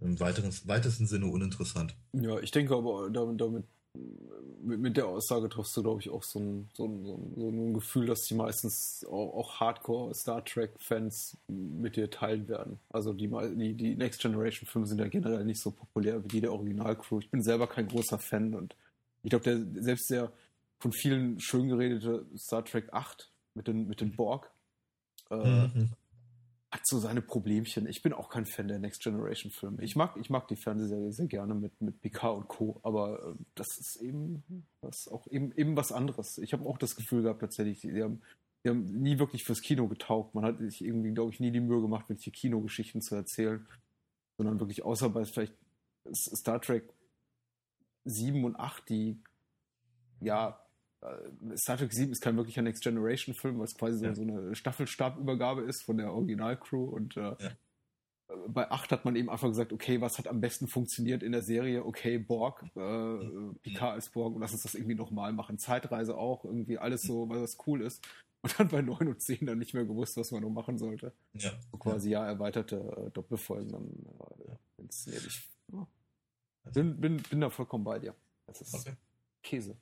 im 0.00 0.18
weiteren, 0.18 0.52
weitesten 0.64 1.06
Sinne 1.06 1.26
uninteressant. 1.26 1.94
Ja, 2.12 2.38
ich 2.40 2.50
denke 2.50 2.74
aber 2.74 3.10
damit, 3.10 3.40
damit 3.40 3.66
mit, 4.62 4.96
der 4.96 5.06
Aussage 5.06 5.48
triffst 5.48 5.76
du, 5.76 5.82
glaube 5.82 6.00
ich, 6.00 6.10
auch 6.10 6.22
so 6.22 6.38
ein, 6.38 6.68
so, 6.74 6.84
ein, 6.86 7.04
so, 7.36 7.48
ein, 7.48 7.74
Gefühl, 7.74 8.06
dass 8.06 8.22
die 8.22 8.34
meistens 8.34 9.04
auch, 9.06 9.34
auch 9.34 9.60
Hardcore-Star 9.60 10.44
Trek-Fans 10.44 11.36
mit 11.48 11.96
dir 11.96 12.10
teilen 12.10 12.48
werden. 12.48 12.78
Also 12.90 13.12
die, 13.12 13.28
die, 13.28 13.74
die 13.74 13.96
Next 13.96 14.20
Generation-Filme 14.20 14.86
sind 14.86 14.98
ja 14.98 15.08
generell 15.08 15.44
nicht 15.44 15.60
so 15.60 15.70
populär 15.70 16.22
wie 16.22 16.28
die 16.28 16.40
der 16.40 16.52
Original-Crew. 16.52 17.20
Ich 17.20 17.30
bin 17.30 17.42
selber 17.42 17.66
kein 17.66 17.88
großer 17.88 18.18
Fan 18.18 18.54
und 18.54 18.76
ich 19.22 19.30
glaube, 19.30 19.44
der 19.44 19.82
selbst 19.82 20.10
der 20.10 20.32
von 20.78 20.92
vielen 20.92 21.40
schön 21.40 21.68
geredete 21.68 22.24
Star 22.36 22.64
Trek 22.64 22.92
8 22.92 23.30
mit 23.54 23.66
den, 23.66 23.86
mit 23.86 24.00
den 24.00 24.14
Borg 24.14 24.50
äh, 25.30 25.68
mhm 25.68 25.90
hat 26.70 26.86
so 26.86 26.98
seine 26.98 27.20
Problemchen. 27.20 27.88
Ich 27.88 28.02
bin 28.02 28.12
auch 28.12 28.28
kein 28.28 28.46
Fan 28.46 28.68
der 28.68 28.78
Next 28.78 29.02
Generation 29.02 29.50
Filme. 29.50 29.82
Ich 29.82 29.96
mag, 29.96 30.16
ich 30.16 30.30
mag 30.30 30.46
die 30.46 30.56
Fernsehserie 30.56 31.12
sehr 31.12 31.26
gerne 31.26 31.54
mit, 31.54 31.80
mit 31.80 32.00
Picard 32.00 32.36
und 32.36 32.48
Co., 32.48 32.78
aber 32.84 33.30
äh, 33.30 33.34
das 33.56 33.76
ist 33.78 33.96
eben 33.96 34.44
was, 34.80 35.08
auch 35.08 35.26
eben, 35.28 35.52
eben 35.56 35.76
was 35.76 35.90
anderes. 35.90 36.38
Ich 36.38 36.52
habe 36.52 36.66
auch 36.66 36.78
das 36.78 36.94
Gefühl 36.94 37.22
gehabt, 37.22 37.40
tatsächlich, 37.40 37.80
die 37.80 38.02
haben, 38.02 38.22
die 38.64 38.68
haben 38.68 38.84
nie 38.84 39.18
wirklich 39.18 39.42
fürs 39.42 39.62
Kino 39.62 39.88
getaugt. 39.88 40.34
Man 40.34 40.44
hat 40.44 40.58
sich 40.58 40.84
irgendwie, 40.84 41.12
glaube 41.12 41.32
ich, 41.32 41.40
nie 41.40 41.50
die 41.50 41.60
Mühe 41.60 41.80
gemacht, 41.80 42.04
welche 42.08 42.30
Kinogeschichten 42.30 43.02
zu 43.02 43.16
erzählen, 43.16 43.66
sondern 44.36 44.60
wirklich 44.60 44.84
außer 44.84 45.08
bei 45.08 45.24
vielleicht 45.24 45.54
Star 46.14 46.60
Trek 46.60 46.94
7 48.04 48.44
und 48.44 48.56
8, 48.56 48.88
die 48.88 49.20
ja 50.20 50.60
Star 51.56 51.78
Trek 51.78 51.92
7 51.92 52.12
ist 52.12 52.20
kein 52.20 52.36
wirklicher 52.36 52.62
Next 52.62 52.82
Generation 52.82 53.34
Film, 53.34 53.58
weil 53.58 53.64
es 53.64 53.74
quasi 53.74 54.04
ja. 54.04 54.14
so, 54.14 54.22
so, 54.22 54.30
eine 54.30 54.54
Staffelstabübergabe 54.54 55.62
ist 55.62 55.82
von 55.82 55.96
der 55.96 56.12
Originalcrew 56.12 56.84
und 56.84 57.16
äh, 57.16 57.20
ja. 57.20 57.36
bei 58.48 58.70
8 58.70 58.92
hat 58.92 59.04
man 59.06 59.16
eben 59.16 59.30
einfach 59.30 59.48
gesagt, 59.48 59.72
okay, 59.72 60.00
was 60.00 60.18
hat 60.18 60.28
am 60.28 60.40
besten 60.40 60.68
funktioniert 60.68 61.22
in 61.22 61.32
der 61.32 61.42
Serie? 61.42 61.86
Okay, 61.86 62.18
Borg, 62.18 62.64
äh, 62.76 63.54
Picard 63.62 63.96
ist 63.96 64.12
Borg 64.12 64.34
und 64.34 64.42
lass 64.42 64.52
uns 64.52 64.62
das 64.62 64.74
irgendwie 64.74 64.94
nochmal 64.94 65.32
machen. 65.32 65.58
Zeitreise 65.58 66.18
auch, 66.18 66.44
irgendwie 66.44 66.78
alles 66.78 67.02
so, 67.02 67.28
weil 67.30 67.40
das 67.40 67.56
cool 67.66 67.82
ist. 67.82 68.06
Und 68.42 68.58
dann 68.58 68.68
bei 68.68 68.80
9 68.80 69.06
und 69.06 69.20
10 69.20 69.44
dann 69.44 69.58
nicht 69.58 69.74
mehr 69.74 69.84
gewusst, 69.84 70.16
was 70.16 70.30
man 70.30 70.40
noch 70.40 70.48
machen 70.48 70.78
sollte. 70.78 71.12
Ja. 71.34 71.50
So 71.70 71.76
quasi 71.76 72.08
ja 72.08 72.24
erweiterte 72.24 72.76
äh, 72.76 73.10
Doppelfolgen 73.10 73.70
dann 73.70 73.86
äh, 74.48 74.80
inszeniert. 74.80 75.26
Ich 75.26 75.42
ja. 75.70 75.86
bin, 76.72 76.98
bin, 76.98 77.18
bin 77.18 77.42
da 77.42 77.50
vollkommen 77.50 77.84
bei 77.84 77.98
dir. 77.98 78.14
Das 78.46 78.62
ist 78.62 78.72
okay. 78.72 78.94
Käse. 79.42 79.76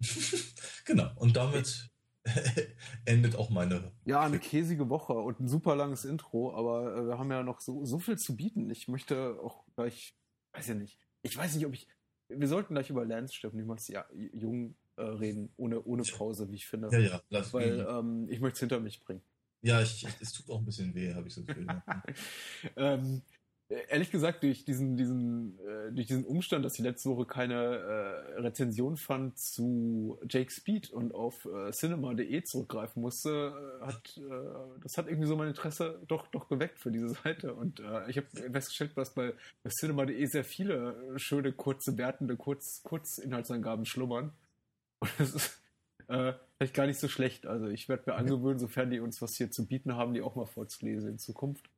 genau. 0.84 1.10
Und 1.16 1.36
damit 1.36 1.90
endet 3.04 3.36
auch 3.36 3.50
meine. 3.50 3.92
Ja, 4.04 4.22
eine 4.22 4.38
käsige 4.38 4.88
Woche 4.88 5.12
und 5.12 5.40
ein 5.40 5.48
super 5.48 5.76
langes 5.76 6.04
Intro, 6.04 6.54
aber 6.54 6.96
äh, 6.96 7.06
wir 7.06 7.18
haben 7.18 7.30
ja 7.30 7.42
noch 7.42 7.60
so, 7.60 7.84
so 7.84 7.98
viel 7.98 8.18
zu 8.18 8.36
bieten. 8.36 8.70
Ich 8.70 8.88
möchte 8.88 9.38
auch 9.42 9.64
gleich, 9.74 10.16
weiß 10.52 10.68
ja 10.68 10.74
nicht, 10.74 10.98
ich 11.22 11.36
weiß 11.36 11.54
nicht, 11.54 11.66
ob 11.66 11.74
ich. 11.74 11.88
Wir 12.28 12.48
sollten 12.48 12.74
gleich 12.74 12.88
über 12.88 13.04
Lance 13.04 13.34
Steffen 13.34 13.58
niemals 13.58 13.86
ja, 13.88 14.06
jung 14.14 14.74
äh, 14.96 15.02
reden, 15.02 15.52
ohne, 15.56 15.82
ohne 15.84 16.02
Pause, 16.04 16.50
wie 16.50 16.54
ich 16.54 16.66
finde. 16.66 16.88
Ja, 16.90 16.98
ja, 16.98 17.22
lass 17.28 17.52
Weil 17.52 17.86
ähm, 17.88 18.28
ich 18.30 18.40
möchte 18.40 18.54
es 18.54 18.60
hinter 18.60 18.80
mich 18.80 19.00
bringen. 19.00 19.22
Ja, 19.60 19.80
ich, 19.80 20.06
es 20.20 20.32
tut 20.32 20.50
auch 20.50 20.58
ein 20.58 20.64
bisschen 20.64 20.94
weh, 20.94 21.14
habe 21.14 21.28
ich 21.28 21.34
so 21.34 21.42
das 21.42 21.54
Gefühl. 21.54 21.66
ähm, 22.76 23.22
ehrlich 23.68 24.10
gesagt, 24.10 24.42
durch 24.42 24.64
diesen, 24.64 24.96
diesen, 24.96 25.58
äh, 25.60 25.92
durch 25.92 26.06
diesen 26.06 26.24
Umstand, 26.24 26.64
dass 26.64 26.78
ich 26.78 26.84
letzte 26.84 27.10
Woche 27.10 27.24
keine 27.24 27.54
äh, 27.54 28.40
Rezension 28.40 28.96
fand 28.96 29.38
zu 29.38 30.18
Jake 30.28 30.50
Speed 30.50 30.90
und 30.90 31.14
auf 31.14 31.34
äh, 31.46 31.70
cinema.de 31.70 32.42
zurückgreifen 32.44 33.00
musste, 33.02 33.80
äh, 33.80 33.86
hat 33.86 34.16
äh, 34.18 34.80
das 34.82 34.98
hat 34.98 35.06
irgendwie 35.06 35.28
so 35.28 35.36
mein 35.36 35.48
Interesse 35.48 36.00
doch, 36.08 36.26
doch 36.28 36.48
geweckt 36.48 36.78
für 36.78 36.90
diese 36.90 37.08
Seite. 37.24 37.54
Und 37.54 37.80
äh, 37.80 38.10
ich 38.10 38.18
habe 38.18 38.26
festgestellt, 38.52 38.96
dass 38.96 39.14
bei, 39.14 39.32
bei 39.62 39.70
cinema.de 39.70 40.26
sehr 40.26 40.44
viele 40.44 41.18
schöne, 41.18 41.52
kurze, 41.52 41.96
wertende 41.96 42.36
Kurz, 42.36 42.82
Kurzinhaltsangaben 42.82 43.86
schlummern. 43.86 44.32
Und 45.00 45.10
das 45.18 45.34
ist 45.34 45.60
vielleicht 46.06 46.74
gar 46.74 46.86
nicht 46.86 47.00
so 47.00 47.08
schlecht. 47.08 47.46
Also 47.46 47.68
ich 47.68 47.88
werde 47.88 48.10
mir 48.10 48.16
angewöhnen, 48.16 48.58
sofern 48.58 48.90
die 48.90 49.00
uns 49.00 49.22
was 49.22 49.36
hier 49.36 49.50
zu 49.50 49.66
bieten 49.66 49.94
haben, 49.96 50.12
die 50.12 50.20
auch 50.20 50.34
mal 50.36 50.44
vorzulesen 50.44 51.08
in 51.08 51.18
Zukunft. 51.18 51.70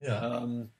Ja. 0.00 0.42
Ähm, 0.42 0.70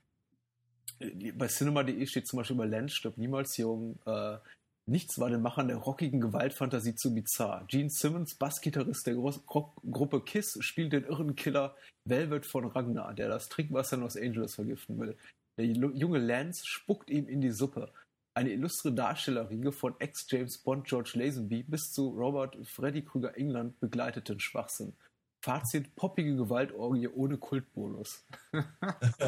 bei 1.35 1.46
cinema.de 1.46 2.07
steht 2.07 2.26
zum 2.26 2.38
Beispiel 2.38 2.57
über 2.57 2.66
Lance 2.66 2.94
stirbt 2.94 3.18
niemals 3.18 3.57
jung. 3.57 3.98
Äh, 4.07 4.38
nichts 4.87 5.18
war 5.18 5.31
den 5.31 5.42
Machern 5.42 5.68
der 5.68 5.79
rockigen 5.79 6.20
Gewaltfantasie 6.20 6.94
zu 6.94 7.14
bizarr. 7.14 7.64
Gene 7.68 7.90
Simmons, 7.90 8.35
Bassgitarrist 8.35 9.07
der 9.07 9.14
Gro 9.14 9.74
Gruppe 9.90 10.20
Kiss, 10.22 10.59
spielt 10.61 10.92
den 10.92 11.05
irren 11.05 11.37
Killer 11.37 11.76
Velvet 12.05 12.46
von 12.46 12.66
Ragnar, 12.66 13.14
der 13.14 13.29
das 13.29 13.48
Trinkwasser 13.48 13.96
in 13.96 14.03
Los 14.03 14.16
Angeles 14.16 14.55
vergiften 14.55 14.98
will. 14.98 15.16
Der 15.59 15.66
junge 15.66 16.18
Lance 16.18 16.62
spuckt 16.64 17.11
ihm 17.11 17.29
in 17.29 17.40
die 17.40 17.50
Suppe. 17.50 17.92
Eine 18.35 18.50
illustre 18.50 18.92
Darstellerriege 18.92 19.72
von 19.72 19.94
Ex-James 19.98 20.59
Bond 20.59 20.87
George 20.87 21.12
Lazenby 21.14 21.64
bis 21.64 21.92
zu 21.92 22.09
Robert 22.11 22.57
Freddy 22.66 23.03
Krüger 23.03 23.37
England 23.37 23.79
begleiteten 23.81 24.40
Schwachsinn. 24.40 24.94
Fazit, 25.40 25.94
poppige 25.96 26.37
Gewaltorgie 26.37 27.09
ohne 27.09 27.38
Kultbonus. 27.38 28.26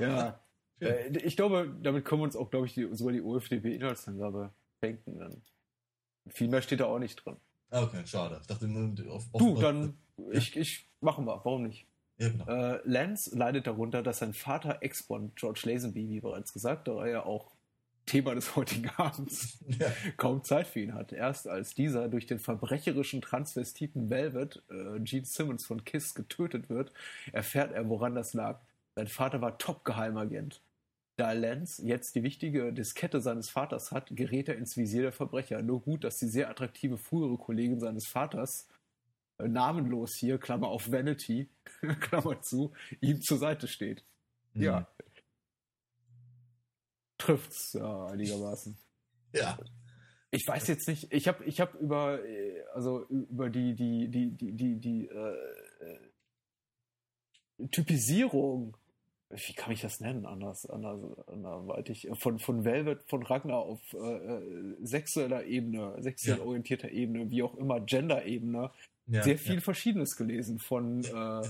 ja, 0.00 0.40
äh, 0.80 1.18
ich 1.18 1.36
glaube, 1.36 1.74
damit 1.82 2.04
können 2.04 2.20
wir 2.20 2.24
uns 2.24 2.36
auch, 2.36 2.50
glaube 2.50 2.66
ich, 2.66 2.74
die, 2.74 2.88
sogar 2.92 3.12
die 3.12 3.22
OFDB-Inhaltsangabe 3.22 4.52
denken. 4.82 5.18
Dann. 5.18 5.42
Viel 6.28 6.48
mehr 6.48 6.62
steht 6.62 6.80
da 6.80 6.86
auch 6.86 6.98
nicht 6.98 7.24
drin. 7.24 7.36
Ah, 7.70 7.82
okay, 7.82 8.06
schade. 8.06 8.38
Ich 8.40 8.46
dachte, 8.46 8.66
auf, 9.08 9.24
auf 9.32 9.40
Du, 9.40 9.60
dann, 9.60 9.98
ich, 10.30 10.56
ich, 10.56 10.88
machen 11.00 11.24
wir, 11.24 11.44
warum 11.44 11.64
nicht? 11.64 11.88
Ja, 12.18 12.28
genau. 12.28 12.46
äh, 12.46 12.80
Lance 12.84 13.36
leidet 13.36 13.66
darunter, 13.66 14.02
dass 14.02 14.18
sein 14.18 14.32
Vater 14.32 14.78
Ex-Bond 14.80 15.34
George 15.34 15.62
Lazenby, 15.64 16.08
wie 16.08 16.20
bereits 16.20 16.52
gesagt, 16.52 16.86
da 16.86 17.04
er 17.04 17.10
ja 17.10 17.26
auch 17.26 17.53
Thema 18.06 18.34
des 18.34 18.54
heutigen 18.56 18.90
Abends, 18.96 19.58
ja. 19.78 19.90
kaum 20.16 20.44
Zeit 20.44 20.66
für 20.66 20.80
ihn 20.80 20.94
hat. 20.94 21.12
Erst 21.12 21.48
als 21.48 21.74
dieser 21.74 22.08
durch 22.08 22.26
den 22.26 22.38
verbrecherischen 22.38 23.20
Transvestiten 23.20 24.10
Velvet, 24.10 24.62
äh, 24.70 25.00
Gene 25.00 25.24
Simmons 25.24 25.64
von 25.64 25.84
Kiss, 25.84 26.14
getötet 26.14 26.68
wird, 26.68 26.92
erfährt 27.32 27.72
er, 27.72 27.88
woran 27.88 28.14
das 28.14 28.34
lag. 28.34 28.60
Sein 28.94 29.08
Vater 29.08 29.40
war 29.40 29.58
Top-Geheimagent. 29.58 30.60
Da 31.16 31.32
Lance 31.32 31.82
jetzt 31.86 32.14
die 32.16 32.24
wichtige 32.24 32.72
Diskette 32.72 33.20
seines 33.20 33.48
Vaters 33.48 33.92
hat, 33.92 34.08
gerät 34.10 34.48
er 34.48 34.56
ins 34.56 34.76
Visier 34.76 35.02
der 35.02 35.12
Verbrecher. 35.12 35.62
Nur 35.62 35.80
gut, 35.80 36.02
dass 36.04 36.16
die 36.16 36.26
sehr 36.26 36.50
attraktive 36.50 36.98
frühere 36.98 37.36
Kollegin 37.36 37.78
seines 37.78 38.06
Vaters, 38.06 38.68
äh, 39.38 39.48
namenlos 39.48 40.16
hier, 40.18 40.38
Klammer 40.38 40.68
auf 40.68 40.90
Vanity, 40.90 41.48
Klammer 42.00 42.40
zu, 42.42 42.72
ihm 43.00 43.20
zur 43.22 43.38
Seite 43.38 43.68
steht. 43.68 44.04
Mhm. 44.54 44.62
Ja. 44.62 44.88
Trifft's 47.24 47.72
ja 47.72 48.06
einigermaßen. 48.06 48.76
Ja. 49.32 49.58
Ich 50.30 50.46
weiß 50.46 50.66
jetzt 50.68 50.88
nicht, 50.88 51.12
ich 51.12 51.28
habe 51.28 51.44
ich 51.44 51.60
hab 51.60 51.74
über, 51.74 52.24
äh, 52.24 52.62
also 52.74 53.06
über 53.08 53.50
die, 53.50 53.74
die, 53.74 54.08
die, 54.08 54.30
die, 54.30 54.52
die, 54.52 54.80
die 54.80 55.06
äh, 55.06 55.36
Typisierung, 57.70 58.76
wie 59.30 59.52
kann 59.54 59.72
ich 59.72 59.80
das 59.80 60.00
nennen, 60.00 60.26
anders, 60.26 60.66
anders, 60.66 61.00
anderweitig, 61.28 62.08
von, 62.14 62.38
von 62.38 62.64
Velvet, 62.64 63.02
von 63.08 63.22
Ragnar 63.22 63.58
auf 63.58 63.80
äh, 63.94 63.98
äh, 63.98 64.76
sexueller 64.82 65.44
Ebene, 65.44 65.96
sexuell 66.00 66.38
Ja. 66.38 66.44
orientierter 66.44 66.90
Ebene, 66.90 67.30
wie 67.30 67.42
auch 67.42 67.54
immer, 67.56 67.80
Gender-Ebene, 67.80 68.70
ja 69.06 69.22
sehr 69.22 69.38
viel 69.38 69.60
Verschiedenes 69.60 70.16
gelesen, 70.16 70.58
von 70.58 71.04
äh, 71.04 71.48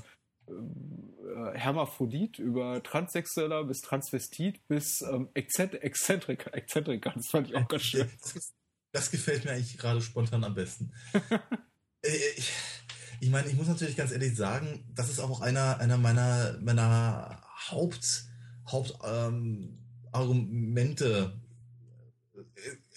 äh, 0.49 1.59
Hermaphrodit 1.59 2.39
über 2.39 2.83
Transsexueller 2.83 3.65
bis 3.65 3.81
Transvestit 3.81 4.67
bis 4.69 5.03
ähm, 5.03 5.29
Exzent 5.35 5.75
Exzentriker, 5.75 6.55
Exzentriker, 6.55 7.13
das 7.15 7.29
fand 7.29 7.49
ich 7.49 7.57
auch 7.57 7.69
ganz 7.69 7.83
schön. 7.83 8.11
Das, 8.23 8.55
das 8.93 9.11
gefällt 9.11 9.45
mir 9.45 9.53
eigentlich 9.53 9.79
gerade 9.79 10.01
spontan 10.01 10.45
am 10.45 10.55
besten. 10.55 10.93
Äh, 12.07 12.19
ich 12.37 12.53
ich 13.21 13.31
meine, 13.31 13.49
ich 13.49 13.55
muss 13.55 13.69
natürlich 13.69 13.97
ganz 13.97 14.13
ehrlich 14.13 14.37
sagen, 14.37 14.85
das 14.95 15.09
ist 15.09 15.19
auch 15.19 15.41
einer, 15.41 15.79
einer 15.81 15.97
meiner, 15.97 16.59
meiner 16.61 17.41
Haupt, 17.71 18.27
Haupt 18.71 18.99
ähm, 19.03 19.79
Argumente, 20.13 21.41
äh, 22.35 22.41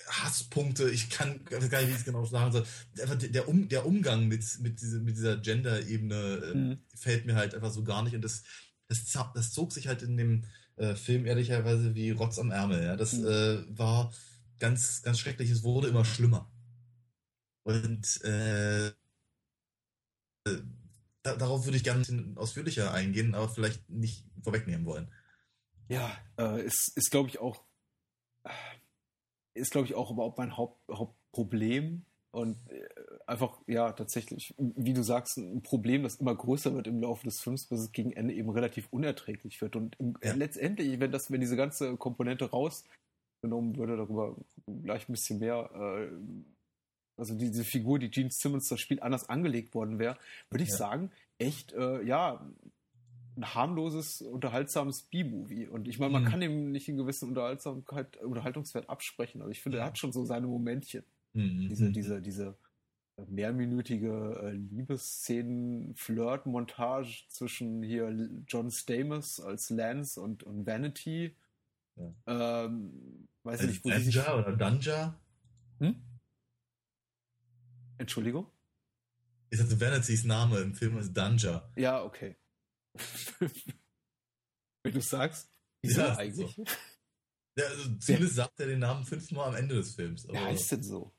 Hasspunkte, 0.08 0.90
ich 0.90 1.10
kann 1.10 1.44
gar 1.46 1.60
nicht, 1.60 1.72
wie 1.72 1.92
ich 1.92 1.98
es 1.98 2.06
genau 2.06 2.26
sagen 2.26 2.52
soll. 2.52 2.66
Einfach 3.02 3.18
der, 3.18 3.48
um, 3.48 3.68
der 3.68 3.86
Umgang 3.86 4.28
mit, 4.28 4.44
mit, 4.60 4.82
diese, 4.82 5.00
mit 5.00 5.18
dieser 5.18 5.38
Gender-Ebene 5.38 6.16
äh, 6.16 6.56
Mhm. 6.56 6.80
fällt 6.96 7.26
mir 7.26 7.36
halt 7.36 7.54
einfach 7.54 7.72
so 7.72 7.84
gar 7.84 8.04
nicht. 8.04 8.16
Und 8.16 8.22
das, 8.22 8.44
das, 8.88 9.04
das 9.34 9.52
zog 9.52 9.74
sich 9.74 9.88
halt 9.88 10.02
in 10.04 10.16
dem 10.18 10.44
äh, 10.78 10.96
Film 10.96 11.26
ehrlicherweise 11.26 11.94
wie 11.96 12.12
Rotz 12.12 12.40
am 12.40 12.52
Ärmel. 12.52 12.84
Ja? 12.84 12.96
Das 12.96 13.14
Mhm. 13.14 13.28
äh, 13.28 13.78
war 13.78 14.14
ganz, 14.60 15.02
ganz 15.02 15.20
schrecklich. 15.20 15.50
Es 15.50 15.64
wurde 15.64 15.90
immer 15.90 16.06
schlimmer. 16.06 16.50
Und 17.64 18.24
äh, 18.24 18.88
äh, 18.88 18.94
da, 21.24 21.36
darauf 21.36 21.66
würde 21.66 21.76
ich 21.78 21.84
gerne 21.84 22.00
ein 22.00 22.06
bisschen 22.06 22.38
ausführlicher 22.38 22.94
eingehen, 22.94 23.36
aber 23.36 23.50
vielleicht 23.50 23.90
nicht 23.90 24.26
vorwegnehmen 24.42 24.86
wollen. 24.86 25.12
Ja, 25.90 26.16
äh, 26.40 26.64
ist, 26.64 26.94
ist 26.96 27.12
glaube 27.12 27.30
ich 27.30 27.40
auch, 27.40 27.66
ist 29.58 29.72
glaube 29.72 29.88
ich 29.88 29.96
auch 29.96 30.12
überhaupt 30.12 30.38
mein 30.38 30.56
Haupt, 30.58 30.80
Hauptproblem 30.92 32.04
und 32.32 32.58
äh, 32.70 32.88
einfach, 33.26 33.60
ja, 33.68 33.92
tatsächlich, 33.94 34.54
wie 34.58 34.94
du 34.94 35.02
sagst, 35.04 35.38
ein 35.38 35.62
Problem, 35.64 36.04
das 36.04 36.16
immer 36.16 36.36
größer 36.36 36.74
wird 36.76 36.88
im 36.88 37.02
Laufe 37.02 37.24
des 37.26 37.40
Films, 37.40 37.66
bis 37.68 37.80
es 37.80 37.92
gegen 37.92 38.12
Ende 38.12 38.34
eben 38.34 38.50
relativ 38.50 38.88
unerträglich 38.92 39.62
wird 39.62 39.76
und 39.76 39.98
Ja. 40.24 40.34
letztendlich, 40.34 41.00
wenn 41.00 41.12
das, 41.12 41.32
wenn 41.32 41.42
diese 41.42 41.56
ganze 41.56 41.98
Komponente 41.98 42.50
rausgenommen 42.50 43.76
würde, 43.78 43.98
darüber 43.98 44.36
gleich 44.84 45.08
ein 45.10 45.14
bisschen 45.14 45.40
mehr, 45.40 45.70
äh, 45.74 46.12
also 47.20 47.34
diese 47.36 47.64
Figur, 47.64 47.98
die 47.98 48.12
Gene 48.12 48.30
Simmons 48.32 48.70
das 48.70 48.80
Spiel 48.80 49.00
anders 49.02 49.28
angelegt 49.30 49.74
worden 49.74 49.98
wäre, 49.98 50.18
würde 50.52 50.64
ich 50.64 50.70
Ja. 50.70 50.78
sagen, 50.78 51.12
echt, 51.40 51.74
äh, 51.74 52.04
ja, 52.04 52.46
ein 53.38 53.54
harmloses, 53.54 54.22
unterhaltsames 54.22 55.04
B-Movie. 55.04 55.68
Und 55.68 55.88
ich 55.88 56.00
meine, 56.00 56.12
man 56.12 56.24
Mhm. 56.24 56.28
kann 56.28 56.42
ihm 56.42 56.72
nicht 56.72 56.90
einen 56.90 56.98
gewissen 56.98 57.30
Unterhaltsamkeit, 57.30 58.18
Unterhaltungswert 58.18 58.90
absprechen. 58.90 59.42
Also 59.42 59.52
ich 59.52 59.62
finde, 59.62 59.78
er 59.78 59.86
hat 59.86 59.98
schon 59.98 60.12
so 60.12 60.26
seine 60.26 60.48
Momentchen. 60.48 61.04
Mhm. 61.34 61.68
Diese, 61.70 61.92
diese, 61.92 62.22
diese 62.22 62.58
mehrminütige 63.28 64.40
äh, 64.44 64.52
Liebesszenen, 64.52 65.96
Flirt-Montage 65.96 67.26
zwischen 67.30 67.82
hier 67.84 68.30
John 68.48 68.70
Stamos 68.72 69.40
als 69.40 69.70
Lance 69.70 70.20
und, 70.22 70.44
und 70.44 70.66
Vanity. 70.66 71.36
Ähm, 72.28 73.28
weiß 73.44 73.62
ich 73.62 73.68
nicht, 73.70 73.86
wo 73.86 73.90
sie 73.90 74.00
sich. 74.04 74.16
Danja 74.16 74.38
oder 74.38 74.56
Danja? 74.56 75.20
Hm? 75.80 75.96
Entschuldigung? 77.98 78.46
Ich 79.50 79.58
sagte, 79.60 79.80
Vanitys 79.80 80.24
Name 80.24 80.60
im 80.60 80.76
Film 80.76 80.98
ist 80.98 81.14
Danja. 81.14 81.68
Ja, 81.76 82.04
okay. 82.04 82.36
Wenn 84.84 84.94
du 84.94 85.02
sagst, 85.02 85.50
wieso 85.82 86.02
Ja, 86.02 86.12
ist 86.14 86.20
eigentlich? 86.20 86.58
Ja, 87.58 87.66
also 87.66 87.96
zumindest 87.98 88.36
sagt 88.36 88.60
er 88.60 88.68
den 88.68 88.80
Namen 88.80 89.04
fünfmal 89.06 89.50
am 89.50 89.56
Ende 89.56 89.76
des 89.76 89.96
Films. 89.96 90.28
Aber, 90.30 90.40
heißt 90.40 90.72
denn 90.72 90.84
so? 90.84 91.12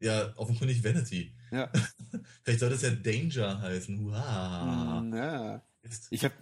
ja, 0.00 0.32
offenkundig 0.36 0.82
Vanity. 0.82 1.34
Ja. 1.50 1.70
Vielleicht 2.42 2.60
sollte 2.60 2.76
es 2.76 2.82
ja 2.82 2.90
Danger 2.90 3.60
heißen. 3.60 3.98
Hurra. 3.98 5.00
Hm, 5.00 5.14
ja. 5.14 5.62
Ich 6.10 6.24
habe, 6.24 6.34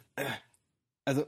also, 1.05 1.23
äh, 1.23 1.27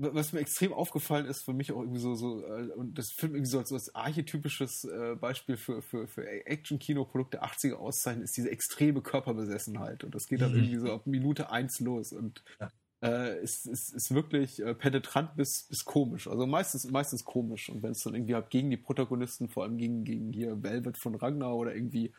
was 0.00 0.32
mir 0.32 0.40
extrem 0.40 0.72
aufgefallen 0.72 1.26
ist, 1.26 1.42
für 1.44 1.52
mich 1.52 1.72
auch 1.72 1.80
irgendwie 1.80 2.00
so, 2.00 2.14
so 2.14 2.44
äh, 2.44 2.70
und 2.72 2.98
das 2.98 3.10
Film 3.12 3.34
irgendwie 3.34 3.50
so 3.50 3.58
als, 3.58 3.72
als 3.72 3.94
archetypisches 3.94 4.84
äh, 4.84 5.14
Beispiel 5.16 5.56
für, 5.56 5.82
für, 5.82 6.08
für 6.08 6.26
Action-Kino-Produkt 6.26 7.34
der 7.34 7.44
80er 7.44 7.74
auszeichnen, 7.76 8.24
ist 8.24 8.36
diese 8.36 8.50
extreme 8.50 9.02
Körperbesessenheit. 9.02 10.04
Und 10.04 10.14
das 10.14 10.26
geht 10.26 10.40
dann 10.42 10.54
Mhm. 10.54 10.54
irgendwie 10.54 10.78
so 10.78 10.92
ab 10.92 11.06
Minute 11.06 11.50
eins 11.50 11.80
los 11.80 12.12
und 12.12 12.42
Ja. 12.60 12.70
äh, 13.04 13.42
ist, 13.42 13.66
ist, 13.66 13.94
ist 13.94 14.14
wirklich 14.14 14.60
äh, 14.60 14.74
penetrant 14.74 15.36
bis, 15.36 15.66
bis 15.68 15.84
komisch. 15.84 16.28
Also 16.28 16.46
meistens, 16.46 16.90
meistens 16.90 17.24
komisch. 17.24 17.68
Und 17.70 17.82
wenn 17.82 17.92
es 17.92 18.02
dann 18.02 18.14
irgendwie 18.14 18.34
halt 18.34 18.50
gegen 18.50 18.70
die 18.70 18.76
Protagonisten, 18.76 19.48
vor 19.48 19.64
allem 19.64 19.78
gegen, 19.78 20.04
gegen 20.04 20.32
hier 20.32 20.62
Velvet 20.62 20.98
von 20.98 21.14
Ragnar 21.14 21.56
oder 21.56 21.74
irgendwie 21.74 22.12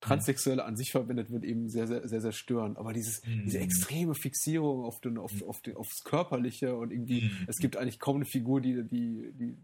Transsexuelle 0.00 0.64
an 0.64 0.76
sich 0.76 0.90
verwendet 0.92 1.30
wird, 1.30 1.42
eben 1.44 1.68
sehr, 1.68 1.86
sehr, 1.86 2.06
sehr, 2.06 2.20
sehr 2.20 2.32
störend. 2.32 2.76
Aber 2.78 2.92
dieses, 2.92 3.24
Mhm. 3.26 3.44
diese 3.44 3.58
extreme 3.60 4.14
Fixierung 4.14 4.84
auf 4.84 5.00
den, 5.00 5.18
auf, 5.18 5.42
auf 5.42 5.60
den, 5.62 5.76
aufs 5.76 6.04
Körperliche 6.04 6.76
und 6.76 6.90
irgendwie, 6.92 7.22
Mhm. 7.22 7.44
es 7.46 7.56
gibt 7.56 7.76
eigentlich 7.76 7.98
kaum 7.98 8.16
eine 8.16 8.24
Figur, 8.26 8.60
die, 8.60 8.82
die, 8.86 9.32
die 9.32 9.56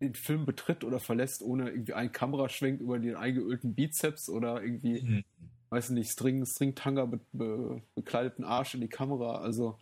den 0.00 0.14
Film 0.14 0.44
betritt 0.44 0.82
oder 0.84 0.98
verlässt, 0.98 1.40
ohne 1.42 1.70
irgendwie 1.70 1.94
einen 1.94 2.10
Kameraschwenk 2.12 2.80
über 2.80 2.98
den 2.98 3.14
eingeölten 3.16 3.74
Bizeps 3.74 4.28
oder 4.28 4.62
irgendwie, 4.62 5.02
Mhm. 5.02 5.24
weiß 5.70 5.90
nicht, 5.90 6.10
String, 6.10 6.44
Stringtanga 6.46 7.04
be, 7.06 7.20
be, 7.32 7.82
bekleideten 7.94 8.44
Arsch 8.44 8.74
in 8.74 8.80
die 8.80 8.88
Kamera. 8.88 9.36
Also, 9.40 9.78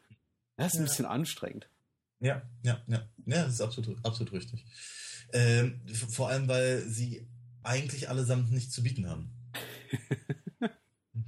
das 0.56 0.74
ist 0.74 0.74
ein 0.74 0.82
Ja. 0.82 0.88
bisschen 0.88 1.06
anstrengend. 1.06 1.68
Ja, 2.20 2.42
ja, 2.62 2.80
ja. 2.86 3.08
Ja, 3.26 3.44
das 3.44 3.54
ist 3.54 3.60
absolut, 3.62 3.96
absolut 4.04 4.32
richtig. 4.32 4.64
Ähm, 5.32 5.80
vor 6.10 6.28
allem, 6.28 6.46
weil 6.46 6.82
sie 6.82 7.26
eigentlich 7.62 8.08
allesamt 8.08 8.52
nichts 8.52 8.72
zu 8.74 8.82
bieten 8.82 9.08
haben. 9.08 9.30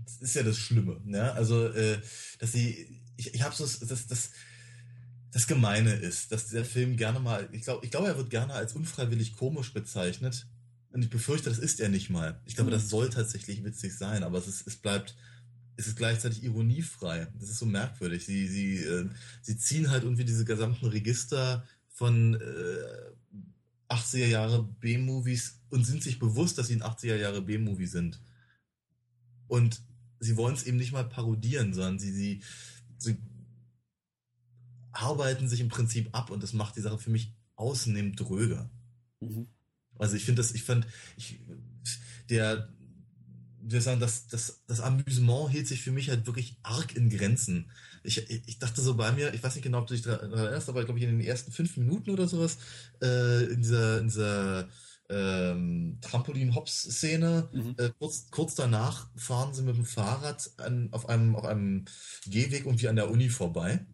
Das 0.05 0.17
ist 0.21 0.35
ja 0.35 0.43
das 0.43 0.59
Schlimme. 0.59 1.01
Ne? 1.05 1.33
Also, 1.33 1.69
äh, 1.69 1.99
dass 2.39 2.53
sie, 2.53 3.01
ich, 3.17 3.35
ich 3.35 3.43
habe 3.43 3.55
so, 3.55 3.65
das, 3.65 4.07
das, 4.07 4.31
das 5.31 5.47
Gemeine 5.47 5.95
ist, 5.95 6.33
dass 6.33 6.49
der 6.49 6.65
Film 6.65 6.97
gerne 6.97 7.21
mal, 7.21 7.49
ich 7.53 7.63
glaube, 7.63 7.85
ich 7.85 7.91
glaube, 7.91 8.09
er 8.09 8.17
wird 8.17 8.31
gerne 8.31 8.55
als 8.55 8.75
unfreiwillig 8.75 9.35
komisch 9.35 9.73
bezeichnet. 9.73 10.47
Und 10.93 11.03
ich 11.03 11.11
befürchte, 11.11 11.51
das 11.51 11.59
ist 11.59 11.81
er 11.81 11.89
nicht 11.89 12.09
mal. 12.09 12.41
Ich 12.45 12.55
glaube, 12.55 12.71
das 12.71 12.89
soll 12.89 13.11
tatsächlich 13.11 13.65
witzig 13.65 13.99
sein, 13.99 14.23
aber 14.23 14.39
es 14.39 14.47
ist, 14.47 14.67
es 14.67 14.77
bleibt, 14.77 15.17
es 15.77 15.89
ist 15.89 15.97
gleichzeitig 15.97 16.45
ironiefrei. 16.45 17.27
Das 17.35 17.51
ist 17.51 17.59
so 17.59 17.67
merkwürdig. 17.67 18.25
Sie, 18.25 18.47
sie, 18.47 18.77
äh, 18.77 19.09
sie 19.43 19.57
ziehen 19.57 19.91
halt 19.91 20.05
irgendwie 20.05 20.25
diese 20.25 20.45
gesamten 20.45 20.87
Register 20.87 21.67
von 21.89 22.35
äh, 22.35 23.93
80er 23.93 24.27
Jahre 24.27 24.63
B-Movies 24.63 25.61
und 25.71 25.85
sind 25.85 26.03
sich 26.03 26.21
bewusst, 26.21 26.59
dass 26.59 26.69
sie 26.69 26.77
ein 26.77 26.83
80er 26.83 27.17
Jahre 27.17 27.43
B-Movie 27.43 27.87
sind. 27.87 28.21
Und 29.55 29.81
sie 30.19 30.37
wollen 30.37 30.57
es 30.57 30.65
eben 30.65 30.79
nicht 30.79 30.91
mal 30.91 31.05
parodieren, 31.05 31.75
sondern 31.75 32.01
sie, 32.01 32.11
sie, 32.11 32.43
sie 32.99 33.17
arbeiten 34.91 35.49
sich 35.49 35.61
im 35.61 35.69
Prinzip 35.69 36.09
ab 36.11 36.31
und 36.31 36.43
das 36.43 36.55
macht 36.55 36.75
die 36.75 36.81
Sache 36.81 36.99
für 36.99 37.11
mich 37.11 37.33
ausnehmend 37.55 38.19
dröger. 38.19 38.69
Mhm. 39.21 39.47
Also 39.97 40.17
ich 40.17 40.25
finde 40.25 40.43
das, 40.43 40.51
ich 40.51 40.65
fand, 40.65 40.89
ich, 41.17 41.39
der, 42.31 42.69
ich 43.65 43.83
sagen, 43.85 44.01
das, 44.01 44.27
das, 44.27 44.65
das 44.67 44.81
Amüsement 44.81 45.53
hielt 45.53 45.69
sich 45.69 45.83
für 45.83 45.93
mich 45.93 46.11
halt 46.11 46.27
wirklich 46.27 46.59
arg 46.65 46.97
in 46.97 47.09
Grenzen. 47.09 47.71
Ich, 48.03 48.29
ich 48.29 48.43
ich 48.47 48.59
dachte 48.59 48.83
so 48.83 48.97
bei 48.97 49.13
mir, 49.13 49.35
ich 49.35 49.43
weiß 49.45 49.55
nicht 49.55 49.63
genau, 49.63 49.79
ob 49.79 49.87
du 49.87 49.95
dich 49.95 50.03
daran 50.03 50.33
erinnerst, 50.33 50.69
aber 50.69 50.85
glaube 50.85 50.99
ich 50.99 51.05
in 51.05 51.17
den 51.17 51.27
ersten 51.27 51.53
fünf 51.53 51.77
Minuten 51.77 52.11
oder 52.11 52.27
sowas, 52.27 52.59
äh, 53.01 53.45
in 53.53 53.63
dieser, 53.63 54.01
in 54.01 54.09
dieser 54.09 54.69
ähm, 55.15 55.99
Trampolin-Hops-Szene, 56.01 57.49
Mhm. 57.53 57.75
äh, 57.79 57.91
kurz, 57.99 58.31
kurz 58.31 58.55
danach 58.57 59.09
fahren 59.17 59.55
sie 59.55 59.63
mit 59.63 59.77
dem 59.77 59.85
Fahrrad 59.85 60.51
an, 60.57 60.89
auf, 60.93 61.09
einem, 61.09 61.37
auf 61.37 61.45
einem 61.45 61.85
Gehweg 62.27 62.67
irgendwie 62.67 62.89
an 62.89 62.97
der 62.97 63.11
Uni 63.11 63.29
vorbei. 63.29 63.87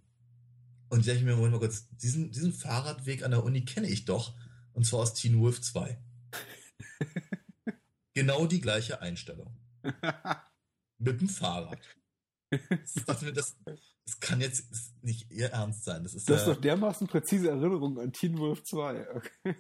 Und 0.89 1.07
ich 1.07 1.23
mir, 1.23 1.37
Moment 1.37 1.53
mal 1.53 1.59
kurz, 1.59 1.89
diesen, 1.91 2.33
diesen 2.33 2.53
Fahrradweg 2.53 3.23
an 3.23 3.33
der 3.33 3.45
Uni 3.45 3.65
kenne 3.65 3.89
ich 3.89 4.07
doch. 4.07 4.35
Und 4.73 4.87
zwar 4.87 5.01
aus 5.01 5.15
Teen 5.15 5.39
Wolf 5.41 5.61
2. 5.61 5.99
genau 8.15 8.47
die 8.47 8.61
gleiche 8.61 9.01
Einstellung. 9.03 9.55
Mit 10.99 11.21
dem 11.21 11.29
Fahrrad. 11.29 11.79
Das, 12.51 13.25
das, 13.35 13.57
das 14.11 14.19
kann 14.19 14.41
jetzt 14.41 14.65
nicht 15.03 15.31
ihr 15.31 15.51
Ernst 15.51 15.85
sein. 15.85 16.03
Das 16.03 16.15
ist 16.15 16.29
das 16.29 16.41
ist 16.41 16.49
doch 16.49 16.61
dermaßen 16.61 17.07
präzise 17.07 17.51
Erinnerung 17.51 17.99
an 18.01 18.13
Teen 18.13 18.37
Wolf 18.39 18.65
2. 18.65 19.07
Okay. 19.15 19.57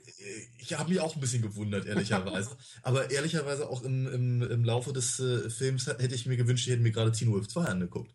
Ich 0.58 0.76
habe 0.76 0.90
mich 0.90 1.00
auch 1.00 1.14
ein 1.14 1.20
bisschen 1.20 1.42
gewundert, 1.42 1.86
ehrlicherweise. 1.86 2.56
Aber 2.82 3.10
ehrlicherweise 3.12 3.68
auch 3.68 3.82
im, 3.82 4.08
im, 4.08 4.42
im 4.42 4.64
Laufe 4.64 4.92
des 4.92 5.20
äh, 5.20 5.48
Films 5.50 5.86
hätte 5.86 6.14
ich 6.14 6.26
mir 6.26 6.36
gewünscht, 6.36 6.66
ich 6.66 6.72
hätte 6.72 6.82
mir 6.82 6.90
gerade 6.90 7.12
Teen 7.12 7.30
Wolf 7.30 7.46
2 7.46 7.64
angeguckt. 7.64 8.12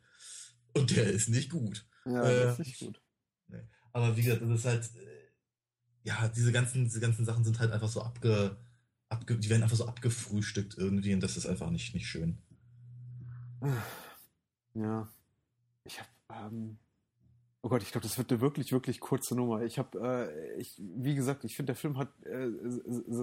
Und 0.73 0.93
der 0.93 1.09
ist 1.09 1.29
nicht 1.29 1.49
gut. 1.49 1.87
Ja, 2.05 2.23
äh, 2.23 2.35
der 2.35 2.51
ist 2.51 2.59
nicht 2.59 2.79
gut. 2.79 3.01
Nee. 3.47 3.63
Aber 3.93 4.17
wie 4.17 4.23
gesagt, 4.23 4.41
das 4.41 4.49
ist 4.49 4.65
halt, 4.65 4.83
äh, 4.95 5.29
ja, 6.03 6.27
diese 6.27 6.51
ganzen, 6.51 6.83
diese 6.83 6.99
ganzen 6.99 7.23
Sachen 7.23 7.45
sind 7.45 7.59
halt 7.59 7.71
einfach 7.71 7.89
so 7.89 8.01
abge, 8.01 8.57
abge, 9.07 9.37
die 9.37 9.49
werden 9.49 9.63
einfach 9.63 9.77
so 9.77 9.87
abgefrühstückt 9.87 10.77
irgendwie 10.77 11.13
und 11.13 11.21
das 11.21 11.37
ist 11.37 11.45
einfach 11.45 11.69
nicht, 11.69 11.93
nicht 11.93 12.07
schön. 12.07 12.39
Ja. 14.73 15.07
Ich 15.85 15.99
habe 15.99 16.09
ähm, 16.41 16.77
oh 17.61 17.69
Gott, 17.69 17.81
ich 17.81 17.91
glaube, 17.91 18.03
das 18.07 18.17
wird 18.17 18.31
eine 18.31 18.41
wirklich, 18.41 18.71
wirklich 18.71 18.99
kurze 18.99 19.35
Nummer. 19.35 19.63
Ich 19.63 19.79
habe, 19.79 19.99
äh, 19.99 20.59
ich, 20.59 20.75
wie 20.77 21.15
gesagt, 21.15 21.43
ich 21.43 21.55
finde, 21.55 21.73
der 21.73 21.75
Film 21.75 21.97
hat 21.97 22.09
äh, 22.25 22.47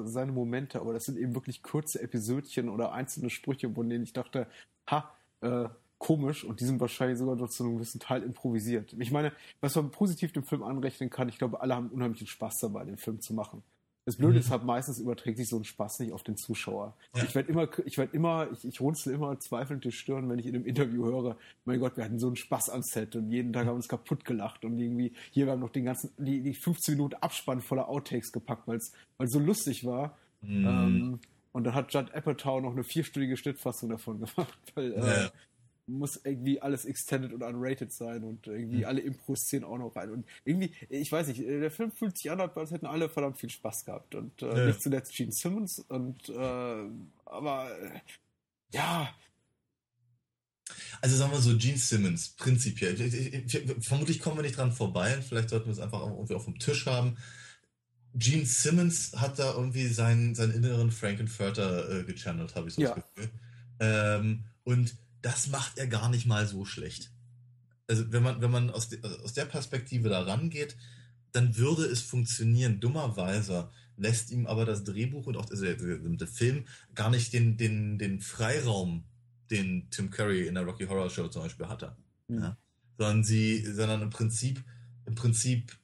seine 0.05 0.33
Momente, 0.33 0.81
aber 0.81 0.93
das 0.93 1.05
sind 1.05 1.17
eben 1.17 1.35
wirklich 1.35 1.63
kurze 1.63 2.03
Episodchen 2.03 2.69
oder 2.69 2.93
einzelne 2.93 3.31
Sprüche, 3.31 3.71
von 3.71 3.89
denen 3.89 4.05
ich 4.05 4.13
dachte, 4.13 4.49
ha, 4.91 5.13
äh, 5.43 5.69
komisch 5.99 6.43
und 6.43 6.61
die 6.61 6.65
sind 6.65 6.81
wahrscheinlich 6.81 7.19
sogar 7.19 7.37
noch 7.37 7.49
zu 7.49 7.63
einem 7.63 7.77
gewissen 7.77 8.01
Teil 8.01 8.25
improvisiert. 8.25 8.93
Ich 8.99 9.13
meine, 9.13 9.33
was 9.61 9.77
man 9.77 9.93
positiv 9.93 10.33
dem 10.33 10.43
Film 10.43 10.65
anrechnen 10.65 11.11
kann, 11.11 11.29
ich 11.29 11.39
glaube, 11.39 11.61
alle 11.61 11.77
haben 11.77 11.91
unheimlichen 11.91 12.27
Spaß 12.27 12.59
dabei, 12.59 12.85
den 12.85 12.97
Film 12.97 13.21
zu 13.21 13.35
machen. 13.35 13.63
Das 14.05 14.17
Blöde 14.17 14.35
mhm. 14.35 14.41
ist 14.41 14.51
halt, 14.51 14.65
meistens 14.65 14.99
überträgt 14.99 15.39
sich 15.39 15.49
so 15.49 15.57
ein 15.57 15.65
Spaß 15.65 16.01
nicht 16.01 16.13
auf 16.13 16.25
den 16.25 16.37
Zuschauer. 16.37 16.97
Ja. 17.15 17.23
Ich 17.23 17.35
werde 17.35 17.51
immer, 17.51 17.69
ich 17.85 17.99
werde 17.99 18.17
immer, 18.17 18.49
ich, 18.53 18.65
ich 18.65 18.81
runzel 18.81 19.15
immer 19.15 19.39
zweifelnd 19.39 19.85
die 19.85 19.93
Stirn, 19.93 20.29
wenn 20.29 20.41
ich 20.41 20.47
in 20.47 20.57
einem 20.57 20.67
Interview 20.67 21.05
höre, 21.05 21.37
mein 21.65 21.79
Gott, 21.79 21.97
wir 21.97 22.05
hatten 22.05 22.19
so 22.19 22.27
einen 22.27 22.37
Spaß 22.37 22.71
am 22.71 22.83
Set 22.83 23.15
und 23.15 23.31
jeden 23.31 23.53
Tag 23.53 23.63
haben 23.63 23.73
wir 23.73 23.77
uns 23.77 23.89
kaputt 23.89 24.25
gelacht 24.25 24.65
und 24.65 24.77
irgendwie, 24.79 25.13
hier 25.31 25.47
wir 25.47 25.53
haben 25.53 25.61
noch 25.61 25.71
den 25.71 25.85
ganzen, 25.85 26.11
die, 26.19 26.43
die 26.43 26.55
15 26.55 26.95
Minuten 26.95 27.15
Abspann 27.15 27.61
voller 27.61 27.89
Outtakes 27.89 28.33
gepackt, 28.33 28.67
weil 28.67 28.79
es 28.79 28.93
so 29.25 29.39
lustig 29.39 29.85
war. 29.85 30.17
Mhm. 30.41 30.67
Ähm, 30.67 31.21
und 31.53 31.65
dann 31.65 31.75
hat 31.75 31.93
Judd 31.93 32.13
Apatow 32.15 32.61
noch 32.61 32.73
eine 32.73 32.83
vierstündige 32.83 33.37
Schnittfassung 33.37 33.91
davon 33.91 34.19
gemacht, 34.35 34.59
weil 34.75 34.93
äh, 34.95 35.29
muss 35.87 36.21
irgendwie 36.25 36.61
alles 36.61 36.85
extended 36.85 37.33
und 37.33 37.43
unrated 37.43 37.93
sein 37.93 38.25
und 38.25 38.47
irgendwie 38.47 38.79
mhm. 38.79 38.85
alle 38.85 39.01
Impro-Szenen 39.01 39.65
auch 39.65 39.79
noch 39.79 39.97
rein. 39.97 40.11
Und 40.11 40.27
irgendwie, 40.45 40.73
ich 40.89 41.11
weiß 41.11 41.29
nicht, 41.29 41.41
der 41.41 41.71
Film 41.71 41.91
fühlt 41.91 42.17
sich 42.17 42.31
an, 42.31 42.41
als 42.41 42.71
hätten 42.71 42.87
alle 42.87 43.09
verdammt 43.09 43.39
viel 43.39 43.51
Spaß 43.51 43.85
gehabt. 43.85 44.15
Und 44.15 44.43
äh, 44.43 44.47
ja. 44.47 44.67
nicht 44.67 44.83
zuletzt 44.83 45.15
Gene 45.15 45.33
Simmons. 45.33 45.81
Und 45.81 46.29
äh, 46.29 46.85
aber 47.25 47.71
äh, 47.81 48.01
ja. 48.73 49.13
Also 51.01 51.17
sagen 51.17 51.33
wir 51.33 51.41
so, 51.41 51.57
Gene 51.57 51.79
Simmons, 51.79 52.31
prinzipiell. 52.31 52.97
Vermutlich 53.81 54.21
kommen 54.21 54.37
wir 54.37 54.43
nicht 54.43 54.57
dran 54.57 54.73
vorbei. 54.73 55.21
Vielleicht 55.21 55.51
sollten 55.51 55.67
wir 55.67 55.73
es 55.73 55.81
einfach 55.81 56.01
irgendwie 56.01 56.35
auf 56.35 56.45
dem 56.45 56.59
Tisch 56.59 56.87
haben. 56.87 57.17
Gene 58.15 58.47
Simmons 58.47 59.13
hat 59.17 59.39
da 59.39 59.55
irgendwie 59.55 59.89
seinen, 59.89 60.35
seinen 60.35 60.53
inneren 60.53 60.91
Frankenfurter 60.91 62.01
äh, 62.01 62.05
gechannelt, 62.05 62.55
habe 62.55 62.69
ich 62.69 62.75
so 62.75 62.83
ja. 62.83 62.95
das 62.95 63.05
Gefühl. 63.05 63.31
Ähm, 63.81 64.45
und 64.65 64.95
das 65.23 65.49
macht 65.49 65.79
er 65.79 65.87
gar 65.87 66.09
nicht 66.09 66.27
mal 66.27 66.47
so 66.47 66.65
schlecht. 66.65 67.13
Also 67.89 68.13
wenn 68.13 68.23
man, 68.23 68.41
wenn 68.41 68.51
man 68.51 68.71
aus, 68.71 68.89
de, 68.89 69.03
aus 69.03 69.33
der 69.33 69.45
Perspektive 69.45 70.09
da 70.09 70.23
rangeht, 70.23 70.77
dann 71.33 71.57
würde 71.57 71.85
es 71.85 72.01
funktionieren. 72.03 72.81
Dummerweise 72.81 73.71
lässt 73.97 74.31
ihm 74.31 74.47
aber 74.47 74.65
das 74.65 74.85
Drehbuch 74.85 75.27
und 75.27 75.37
auch 75.37 75.51
also 75.51 75.65
der, 75.65 75.77
der, 75.77 76.29
Film 76.29 76.67
gar 76.95 77.11
nicht 77.11 77.33
den, 77.33 77.57
den, 77.57 77.99
den 77.99 78.21
Freiraum, 78.21 79.05
den 79.51 79.89
Tim 79.91 80.11
Curry 80.11 80.47
in 80.47 80.55
der 80.55 80.65
Rocky 80.65 80.87
Horror 80.87 81.11
Show 81.11 81.29
zum 81.29 81.43
Beispiel 81.43 81.69
hatte. 81.69 81.97
Mhm. 82.29 82.43
Ja? 82.43 82.57
Sondern 82.99 83.25
sie, 83.25 83.65
sondern 83.65 84.03
im 84.03 84.11
Prinzip, 84.11 84.63
im 85.07 85.15
Prinzip 85.15 85.77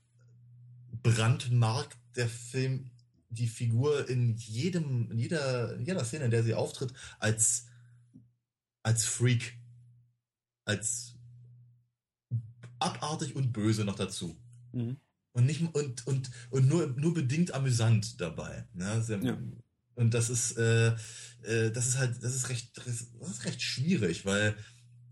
brandmarkt 1.02 1.96
der 2.16 2.28
Film 2.28 2.90
die 3.30 3.46
Figur 3.46 4.08
in 4.08 4.36
jedem, 4.36 5.10
in 5.10 5.18
jeder, 5.18 5.74
in 5.76 5.84
jeder 5.84 6.04
Szene, 6.04 6.26
in 6.26 6.30
der 6.30 6.42
sie 6.42 6.54
auftritt, 6.54 6.92
als 7.18 7.66
als 8.82 9.04
Freak, 9.04 9.58
als 10.64 11.14
abartig 12.78 13.34
und 13.36 13.52
böse 13.52 13.84
noch 13.84 13.96
dazu. 13.96 14.40
Mhm. 14.72 14.96
Und 15.32 15.46
nicht 15.46 15.62
und, 15.74 16.06
und, 16.06 16.30
und 16.50 16.68
nur, 16.68 16.88
nur 16.96 17.14
bedingt 17.14 17.52
amüsant 17.54 18.20
dabei. 18.20 18.66
Ne? 18.74 19.02
Sehr, 19.02 19.22
ja. 19.22 19.38
Und 19.94 20.14
das 20.14 20.30
ist, 20.30 20.56
äh, 20.56 20.94
äh, 21.42 21.70
das 21.72 21.88
ist 21.88 21.98
halt, 21.98 22.22
das 22.22 22.34
ist 22.34 22.48
recht, 22.48 22.76
das 22.76 23.30
ist 23.30 23.44
recht 23.44 23.60
schwierig, 23.60 24.24
weil, 24.24 24.56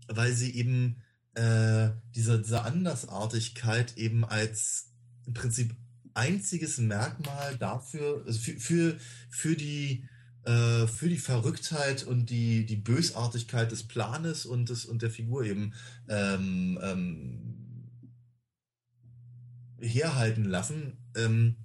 weil 0.07 0.33
sie 0.33 0.55
eben 0.55 1.01
äh, 1.33 1.89
diese, 2.15 2.41
diese 2.41 2.63
Andersartigkeit 2.63 3.97
eben 3.97 4.23
als 4.25 4.91
im 5.25 5.33
Prinzip 5.33 5.75
einziges 6.13 6.77
Merkmal 6.77 7.57
dafür, 7.57 8.23
also 8.25 8.39
für, 8.39 8.59
für, 8.59 8.99
für 9.29 9.55
die 9.55 10.07
äh, 10.47 10.87
für 10.87 11.09
die 11.09 11.17
Verrücktheit 11.17 12.03
und 12.03 12.29
die, 12.29 12.65
die 12.65 12.77
Bösartigkeit 12.77 13.69
des 13.69 13.83
Planes 13.83 14.45
und, 14.45 14.69
des, 14.69 14.85
und 14.85 15.01
der 15.01 15.11
Figur 15.11 15.43
eben 15.43 15.73
ähm, 16.07 16.79
ähm, 16.81 17.89
herhalten 19.81 20.45
lassen 20.45 20.97
ähm, 21.17 21.57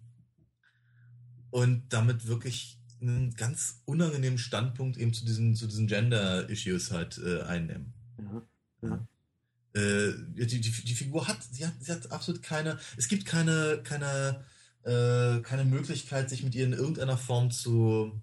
und 1.50 1.92
damit 1.92 2.26
wirklich 2.26 2.80
einen 3.00 3.34
ganz 3.34 3.82
unangenehmen 3.84 4.38
Standpunkt 4.38 4.96
eben 4.96 5.14
zu 5.14 5.24
diesen, 5.24 5.54
zu 5.54 5.68
diesen 5.68 5.86
Gender-Issues 5.86 6.90
halt 6.90 7.18
äh, 7.18 7.42
einnehmen. 7.42 7.94
Ja. 8.18 8.88
Ja. 8.88 9.08
Äh, 9.80 10.12
die, 10.34 10.60
die, 10.60 10.70
die, 10.70 10.94
Figur 10.94 11.28
hat 11.28 11.38
sie, 11.52 11.64
hat, 11.64 11.74
sie 11.78 11.92
hat 11.92 12.10
absolut 12.10 12.42
keine, 12.42 12.80
es 12.96 13.06
gibt 13.06 13.26
keine, 13.26 13.80
keine, 13.84 14.44
äh, 14.82 15.40
keine 15.42 15.64
Möglichkeit, 15.64 16.28
sich 16.28 16.42
mit 16.42 16.56
ihr 16.56 16.64
in 16.64 16.72
irgendeiner 16.72 17.16
Form 17.16 17.52
zu, 17.52 18.20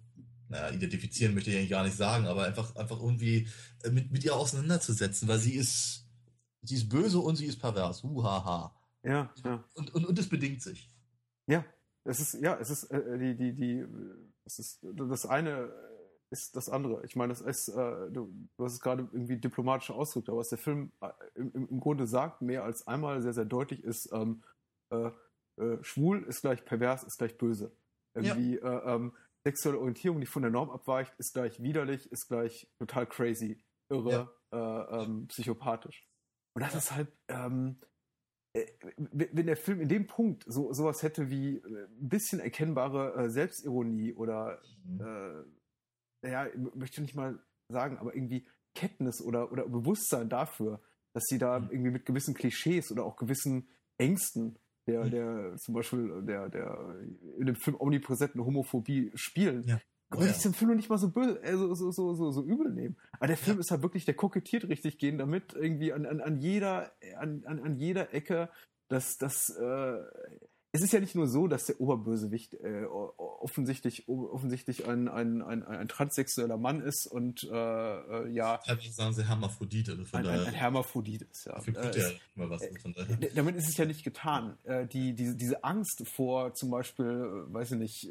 naja, 0.50 0.72
identifizieren 0.72 1.34
möchte 1.34 1.52
ich 1.52 1.58
eigentlich 1.58 1.70
gar 1.70 1.84
nicht 1.84 1.96
sagen, 1.96 2.26
aber 2.26 2.46
einfach, 2.46 2.76
einfach 2.76 3.00
irgendwie 3.00 3.48
äh, 3.84 3.92
mit, 3.92 4.12
mit 4.12 4.24
ihr 4.24 4.36
auseinanderzusetzen, 4.36 5.28
weil 5.28 5.40
sie 5.40 5.54
ist, 5.54 6.08
sie 6.62 6.76
ist 6.76 6.90
böse 6.90 7.20
und 7.20 7.36
sie 7.36 7.46
ist 7.46 7.60
pervers. 7.60 8.04
Uhaha. 8.04 8.76
Ja, 9.04 9.32
ja. 9.44 9.64
Und, 9.76 9.94
und, 9.94 10.06
und 10.06 10.20
es 10.20 10.28
bedingt 10.28 10.62
sich. 10.62 10.90
Ja, 11.48 11.64
es 12.04 12.20
ist, 12.20 12.34
ja, 12.42 12.58
es 12.60 12.70
ist, 12.70 12.86
äh, 12.86 13.18
die, 13.18 13.36
die, 13.36 13.54
die, 13.54 13.86
es 14.46 14.60
ist, 14.60 14.80
das 14.82 15.26
eine 15.26 15.72
ist 16.32 16.56
das 16.56 16.70
andere. 16.70 17.04
Ich 17.06 17.16
meine, 17.16 17.34
das 17.34 17.42
ist, 17.42 17.70
äh, 17.70 18.12
du, 18.12 18.32
du 18.58 18.66
hast 18.66 18.74
es 18.74 18.80
gerade 18.80 19.08
irgendwie 19.12 19.38
diplomatisch 19.38 19.92
ausgedrückt, 19.92 20.30
aber 20.30 20.40
was 20.40 20.50
der 20.50 20.58
Film 20.58 20.92
äh, 21.02 21.10
im, 21.36 21.68
im 21.70 21.80
Grunde 21.80 22.08
sagt, 22.08 22.42
mehr 22.42 22.64
als 22.64 22.88
einmal 22.88 23.22
sehr, 23.22 23.34
sehr 23.34 23.46
deutlich 23.46 23.84
ist, 23.84 24.12
ähm, 24.12 24.44
äh, 24.92 25.12
schwul 25.82 26.24
ist 26.24 26.42
gleich 26.42 26.64
pervers, 26.66 27.04
ist 27.04 27.18
gleich 27.18 27.38
böse. 27.38 27.72
Irgendwie, 28.14 28.58
ja. 28.58 28.96
ähm, 28.96 29.14
sexuelle 29.44 29.80
Orientierung, 29.80 30.20
die 30.20 30.28
von 30.28 30.42
der 30.42 30.52
Norm 30.52 30.70
abweicht, 30.70 31.14
ist 31.18 31.34
gleich 31.34 31.62
widerlich, 31.62 32.12
ist 32.12 32.28
gleich 32.28 32.68
total 32.78 33.06
crazy, 33.08 33.64
irre, 33.90 34.32
ja. 34.52 34.98
äh, 34.98 35.04
ähm, 35.04 35.28
psychopathisch. 35.28 36.08
Und 36.54 36.64
das 36.64 36.76
ist 36.76 36.92
halt, 36.92 37.12
ähm, 37.28 37.80
äh, 38.54 38.66
wenn 38.98 39.46
der 39.46 39.58
Film 39.58 39.80
in 39.82 39.90
dem 39.90 40.08
Punkt 40.08 40.44
so 40.48 40.74
sowas 40.74 41.04
hätte 41.04 41.30
wie 41.30 41.58
äh, 41.58 41.86
ein 41.86 42.10
bisschen 42.10 42.40
erkennbare 42.40 43.14
äh, 43.16 43.30
Selbstironie 43.30 44.14
oder 44.14 44.62
mhm. 44.84 45.46
äh, 46.24 46.32
ja, 46.32 46.48
möchte 46.76 47.02
nicht 47.02 47.16
mal 47.16 47.40
sagen, 47.70 47.98
aber 47.98 48.14
irgendwie 48.14 48.46
Kenntnis 48.76 49.22
oder, 49.22 49.52
oder 49.52 49.68
Bewusstsein 49.68 50.30
dafür, 50.30 50.82
dass 51.14 51.26
sie 51.28 51.38
da 51.38 51.60
mhm. 51.60 51.70
irgendwie 51.72 51.92
mit 51.92 52.06
gewissen 52.06 52.34
Klischees 52.34 52.92
oder 52.92 53.06
auch 53.06 53.16
gewissen 53.16 53.70
Ängsten 53.98 54.58
der, 54.90 55.10
der 55.10 55.56
zum 55.58 55.74
Beispiel 55.74 56.22
der, 56.24 56.50
der 56.50 56.96
in 57.38 57.46
dem 57.46 57.56
Film 57.56 57.78
omnipräsenten 57.80 58.44
Homophobie 58.44 59.12
spielen. 59.16 59.64
Ja. 59.66 59.80
Oh, 60.16 60.22
ja. 60.22 60.32
ich 60.32 60.40
den 60.40 60.54
Film 60.54 60.72
noch 60.72 60.76
nicht 60.76 60.90
mal 60.90 60.98
so 60.98 61.12
böse, 61.12 61.42
äh, 61.44 61.56
so, 61.56 61.74
so, 61.76 61.92
so, 61.92 62.14
so, 62.14 62.32
so 62.32 62.44
übel 62.44 62.72
nehmen. 62.74 62.98
Aber 63.14 63.28
der 63.28 63.38
Film 63.38 63.58
ja. 63.58 63.62
ist 63.62 63.70
halt 63.70 63.84
wirklich, 63.84 64.06
der 64.06 64.16
kokettiert 64.16 64.68
richtig 64.68 64.98
gehen 64.98 65.20
damit, 65.20 65.54
irgendwie 65.54 65.94
an, 65.94 66.06
an, 66.08 66.20
an 66.20 66.38
jeder, 66.38 66.92
an, 67.18 67.44
an, 67.46 67.60
an 67.60 67.76
jeder 67.76 68.14
Ecke, 68.14 68.50
dass, 68.88 69.18
dass 69.18 69.50
äh, 69.50 70.00
es 70.72 70.82
ist 70.82 70.94
ja 70.94 71.00
nicht 71.00 71.16
nur 71.16 71.28
so, 71.28 71.48
dass 71.48 71.66
der 71.66 71.82
Oberbösewicht 71.82 72.54
äh, 72.54 72.86
offensichtlich, 72.86 74.08
offensichtlich 74.08 74.86
ein, 74.88 75.08
ein, 75.08 75.42
ein, 75.42 75.64
ein, 75.64 75.88
transsexueller 75.88 76.58
Mann 76.58 76.82
ist 76.82 77.08
und 77.08 77.44
äh, 77.44 77.56
äh 77.56 78.30
ja. 78.30 78.60
Ich 78.80 78.94
sagen 78.94 79.14
sie 79.14 79.28
Hermaphrodite. 79.28 79.94
Also 79.94 80.06
von 80.06 80.20
ein, 80.20 80.26
daher, 80.26 80.46
ein, 80.46 80.54
Hermaphrodit 80.54 81.24
ist, 81.24 81.46
ja. 81.46 81.58
Äh, 81.58 82.00
ja 82.00 82.10
mal 82.36 82.50
was, 82.52 82.62
von 82.82 82.94
daher. 82.94 83.18
Damit 83.34 83.56
ist 83.56 83.68
es 83.68 83.78
ja 83.78 83.86
nicht 83.86 84.04
getan. 84.04 84.58
Äh, 84.64 84.86
die, 84.86 85.14
diese, 85.14 85.36
diese 85.36 85.64
Angst 85.64 86.04
vor 86.08 86.54
zum 86.54 86.70
Beispiel, 86.70 87.06
äh, 87.06 87.54
weiß 87.54 87.72
ich 87.72 87.78
nicht, 87.80 88.10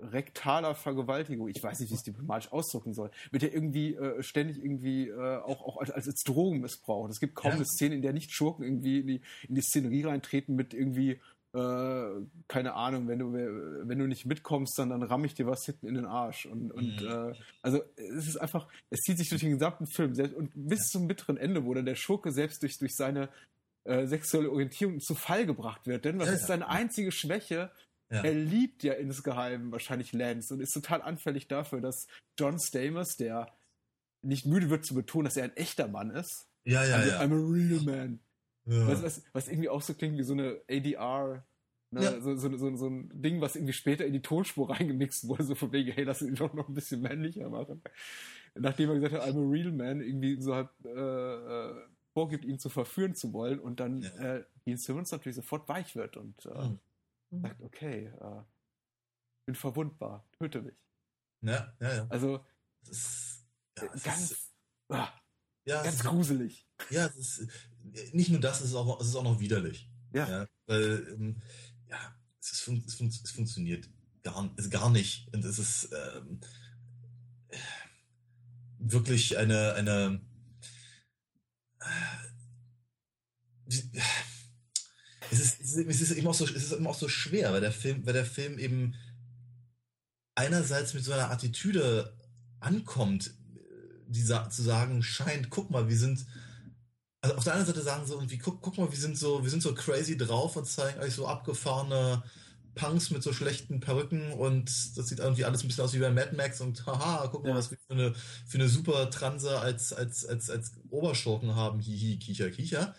rektaler 0.00 0.74
Vergewaltigung, 0.74 1.48
ich 1.48 1.62
weiß 1.62 1.80
nicht, 1.80 1.90
wie 1.90 1.94
ich 1.94 2.00
es 2.00 2.04
diplomatisch 2.04 2.52
ausdrücken 2.52 2.94
soll, 2.94 3.10
wird 3.30 3.42
ja 3.42 3.48
irgendwie 3.48 3.94
äh, 3.94 4.22
ständig 4.22 4.58
irgendwie 4.58 5.08
äh, 5.08 5.38
auch, 5.38 5.62
auch 5.62 5.76
als, 5.78 5.90
als 5.90 6.22
Drogenmissbrauch. 6.22 7.08
Es 7.08 7.20
gibt 7.20 7.34
kaum 7.34 7.50
ja. 7.50 7.56
eine 7.56 7.64
Szene, 7.64 7.96
in 7.96 8.02
der 8.02 8.12
nicht 8.12 8.32
Schurken 8.32 8.64
irgendwie 8.64 9.00
in 9.00 9.06
die, 9.06 9.20
in 9.48 9.54
die 9.54 9.62
Szenerie 9.62 10.04
reintreten 10.04 10.54
mit 10.54 10.74
irgendwie 10.74 11.20
äh, 11.54 12.26
keine 12.46 12.74
Ahnung, 12.74 13.08
wenn 13.08 13.18
du, 13.18 13.32
wenn 13.32 13.98
du 13.98 14.06
nicht 14.06 14.26
mitkommst, 14.26 14.78
dann, 14.78 14.90
dann 14.90 15.02
ramme 15.02 15.26
ich 15.26 15.34
dir 15.34 15.46
was 15.46 15.64
hinten 15.64 15.88
in 15.88 15.94
den 15.94 16.04
Arsch. 16.04 16.46
Und, 16.46 16.70
und 16.72 17.00
mhm. 17.00 17.08
äh, 17.08 17.34
also 17.62 17.80
es 17.96 18.28
ist 18.28 18.36
einfach, 18.36 18.68
es 18.90 19.00
zieht 19.00 19.18
sich 19.18 19.30
durch 19.30 19.40
den 19.40 19.52
gesamten 19.52 19.86
Film 19.86 20.14
selbst, 20.14 20.34
und 20.34 20.50
bis 20.54 20.88
zum 20.88 21.08
bitteren 21.08 21.38
Ende, 21.38 21.64
wo 21.64 21.72
dann 21.72 21.86
der 21.86 21.94
Schurke 21.94 22.32
selbst 22.32 22.62
durch, 22.62 22.78
durch 22.78 22.94
seine 22.94 23.30
äh, 23.84 24.06
sexuelle 24.06 24.50
Orientierung 24.50 25.00
zu 25.00 25.14
Fall 25.14 25.46
gebracht 25.46 25.86
wird. 25.86 26.04
Denn 26.04 26.18
was 26.18 26.28
ja, 26.28 26.34
ist 26.34 26.46
seine 26.46 26.68
einzige 26.68 27.12
Schwäche? 27.12 27.70
Ja. 28.10 28.22
Er 28.22 28.34
liebt 28.34 28.82
ja 28.82 28.94
insgeheim 28.94 29.70
wahrscheinlich 29.70 30.12
Lance 30.12 30.54
und 30.54 30.60
ist 30.60 30.72
total 30.72 31.02
anfällig 31.02 31.46
dafür, 31.46 31.80
dass 31.80 32.06
John 32.38 32.58
Stamos, 32.58 33.16
der 33.16 33.52
nicht 34.22 34.46
müde 34.46 34.70
wird 34.70 34.84
zu 34.84 34.94
betonen, 34.94 35.26
dass 35.26 35.36
er 35.36 35.44
ein 35.44 35.56
echter 35.56 35.88
Mann 35.88 36.10
ist. 36.10 36.48
Ja, 36.64 36.84
ja, 36.84 36.96
also, 36.96 37.10
ja. 37.10 37.20
I'm 37.20 37.32
a 37.32 37.52
real 37.52 37.80
man. 37.84 38.20
Ja. 38.64 38.88
Was, 38.88 39.02
was, 39.02 39.22
was, 39.32 39.48
irgendwie 39.48 39.68
auch 39.68 39.82
so 39.82 39.94
klingt 39.94 40.18
wie 40.18 40.22
so 40.22 40.34
eine 40.34 40.60
ADR, 40.68 41.46
ne? 41.90 42.02
ja. 42.02 42.20
so, 42.20 42.36
so, 42.36 42.54
so, 42.56 42.76
so, 42.76 42.86
ein 42.88 43.10
Ding, 43.14 43.40
was 43.40 43.56
irgendwie 43.56 43.72
später 43.72 44.04
in 44.04 44.12
die 44.12 44.22
Tonspur 44.22 44.70
reingemixt 44.78 45.28
wurde, 45.28 45.44
so 45.44 45.54
von 45.54 45.72
wegen, 45.72 45.92
hey, 45.92 46.04
lass 46.04 46.22
ihn 46.22 46.34
doch 46.34 46.52
noch 46.52 46.68
ein 46.68 46.74
bisschen 46.74 47.00
männlicher 47.00 47.48
machen. 47.48 47.82
Nachdem 48.54 48.90
er 48.90 48.96
gesagt 48.96 49.14
hat, 49.14 49.28
I'm 49.28 49.46
a 49.46 49.50
real 49.50 49.72
man, 49.72 50.00
irgendwie 50.00 50.40
so 50.40 50.54
halt 50.54 50.68
äh, 50.84 51.80
vorgibt, 52.12 52.44
ihn 52.44 52.58
zu 52.58 52.68
verführen 52.68 53.14
zu 53.14 53.32
wollen 53.32 53.60
und 53.60 53.80
dann 53.80 54.02
ja. 54.02 54.36
äh, 54.36 54.44
Dean 54.66 54.76
Simmons 54.76 55.12
natürlich 55.12 55.36
sofort 55.36 55.68
weich 55.68 55.94
wird 55.94 56.16
und 56.16 56.46
äh, 56.46 56.68
mhm. 56.68 56.78
Sagt, 57.30 57.60
okay, 57.60 58.06
äh, 58.06 58.42
bin 59.46 59.54
verwundbar, 59.54 60.28
töte 60.38 60.62
mich. 60.62 60.76
Ja, 61.42 61.74
ja, 61.80 61.94
ja. 61.94 62.06
Also, 62.08 62.44
ist, 62.88 63.46
ja, 63.78 63.86
ganz, 63.86 64.30
ist, 64.30 64.54
ah, 64.88 65.08
ja, 65.64 65.82
ganz 65.82 66.02
gruselig. 66.02 66.66
Ja, 66.90 67.06
es 67.06 67.38
ist, 67.38 67.50
nicht 68.12 68.30
nur 68.30 68.40
das, 68.40 68.60
es 68.60 68.70
ist 68.70 68.74
auch, 68.74 69.00
es 69.00 69.08
ist 69.08 69.16
auch 69.16 69.24
noch 69.24 69.40
widerlich. 69.40 69.90
Ja. 70.12 70.28
ja 70.28 70.48
weil, 70.66 71.06
ähm, 71.14 71.40
ja, 71.88 72.16
es, 72.40 72.52
ist, 72.52 72.68
es, 72.86 72.94
fun 72.94 73.08
es, 73.08 73.30
funktioniert 73.30 73.88
gar, 74.22 74.50
es 74.56 74.70
gar 74.70 74.90
nicht. 74.90 75.32
Und 75.34 75.44
es 75.44 75.58
ist 75.58 75.90
ähm, 75.92 76.40
wirklich 78.78 79.36
eine, 79.38 79.74
eine 79.74 80.20
es 85.30 85.40
ist, 85.40 85.76
es 85.76 86.00
ist, 86.00 86.10
immer 86.12 86.30
auch 86.30 86.34
so, 86.34 86.44
es 86.44 86.50
ist 86.50 86.72
immer 86.72 86.90
auch 86.90 86.98
so 86.98 87.08
schwer, 87.08 87.52
weil 87.52 87.60
der 87.60 87.72
Film, 87.72 88.04
weil 88.06 88.12
der 88.12 88.24
Film 88.24 88.58
eben 88.58 88.94
einerseits 90.34 90.94
mit 90.94 91.04
so 91.04 91.12
einer 91.12 91.30
Attitüde 91.30 92.16
ankommt, 92.60 93.32
die 94.06 94.24
zu 94.24 94.62
sagen 94.62 95.02
scheint, 95.02 95.50
guck 95.50 95.70
mal, 95.70 95.88
wir 95.88 95.96
sind, 95.96 96.26
also 97.20 97.36
auf 97.36 97.44
der 97.44 97.54
einen 97.54 97.66
Seite 97.66 97.82
sagen 97.82 98.06
sie 98.06 98.14
irgendwie, 98.14 98.38
guck, 98.38 98.62
guck 98.62 98.78
mal, 98.78 98.90
wir 98.90 98.98
sind 98.98 99.18
so, 99.18 99.42
wir 99.42 99.50
sind 99.50 99.62
so 99.62 99.74
crazy 99.74 100.16
drauf 100.16 100.56
und 100.56 100.66
zeigen 100.66 101.00
euch 101.00 101.14
so 101.14 101.26
abgefahrene 101.26 102.22
Punks 102.74 103.10
mit 103.10 103.22
so 103.22 103.32
schlechten 103.32 103.80
Perücken 103.80 104.32
und 104.32 104.66
das 104.96 105.08
sieht 105.08 105.18
irgendwie 105.18 105.44
alles 105.44 105.62
ein 105.62 105.68
bisschen 105.68 105.84
aus 105.84 105.92
wie 105.92 105.98
bei 105.98 106.10
Mad 106.10 106.34
Max 106.36 106.60
und 106.60 106.86
haha, 106.86 107.26
guck 107.26 107.42
mal, 107.42 107.50
ja. 107.50 107.56
was 107.56 107.70
wir 107.70 107.78
für 107.86 107.92
eine, 107.92 108.14
für 108.46 108.58
eine 108.58 108.68
super 108.68 109.10
Transe 109.10 109.58
als, 109.58 109.92
als, 109.92 110.24
als, 110.24 110.48
als 110.48 110.72
Oberschurken 110.88 111.54
haben, 111.54 111.80
hihi, 111.80 112.18
kicher, 112.18 112.50
kicher. 112.50 112.94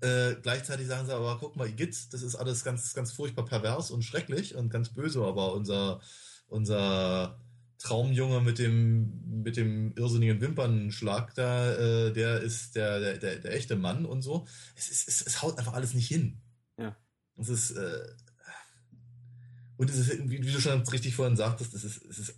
Äh, 0.00 0.36
gleichzeitig 0.42 0.86
sagen 0.86 1.06
sie 1.06 1.14
aber, 1.14 1.38
guck 1.38 1.56
mal, 1.56 1.68
Igitt, 1.68 2.12
das 2.12 2.22
ist 2.22 2.34
alles 2.34 2.64
ganz, 2.64 2.94
ganz 2.94 3.12
furchtbar 3.12 3.44
pervers 3.44 3.90
und 3.90 4.02
schrecklich 4.02 4.54
und 4.54 4.70
ganz 4.70 4.88
böse, 4.88 5.22
aber 5.22 5.52
unser, 5.52 6.00
unser 6.48 7.38
Traumjunge 7.78 8.40
mit 8.40 8.58
dem, 8.58 9.42
mit 9.42 9.56
dem 9.56 9.92
irrsinnigen 9.96 10.40
Wimpernschlag 10.40 11.34
da, 11.34 11.72
äh, 11.74 12.12
der 12.12 12.40
ist 12.40 12.76
der, 12.76 13.00
der, 13.00 13.18
der, 13.18 13.38
der, 13.38 13.52
echte 13.52 13.76
Mann 13.76 14.04
und 14.06 14.22
so. 14.22 14.46
Es, 14.74 14.88
ist, 14.90 15.08
es, 15.08 15.26
es 15.26 15.42
haut 15.42 15.58
einfach 15.58 15.72
alles 15.74 15.94
nicht 15.94 16.08
hin. 16.08 16.40
Ja. 16.78 16.96
Es 17.36 17.48
ist, 17.48 17.70
äh, 17.72 18.08
und 19.78 19.88
es 19.88 19.96
ist, 19.96 20.30
wie, 20.30 20.42
wie, 20.44 20.52
du 20.52 20.60
schon 20.60 20.80
richtig 20.88 21.14
vorhin 21.14 21.36
sagtest, 21.36 21.72
es 21.72 21.84
ist, 21.84 22.04
es 22.04 22.18
ist, 22.18 22.34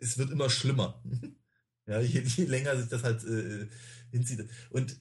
es 0.00 0.18
wird 0.18 0.30
immer 0.30 0.50
schlimmer. 0.50 1.00
ja, 1.86 2.00
je, 2.00 2.20
je, 2.20 2.44
länger 2.46 2.76
sich 2.76 2.88
das 2.88 3.04
halt 3.04 3.22
äh, 3.24 3.68
hinzieht. 4.10 4.48
Und 4.70 4.98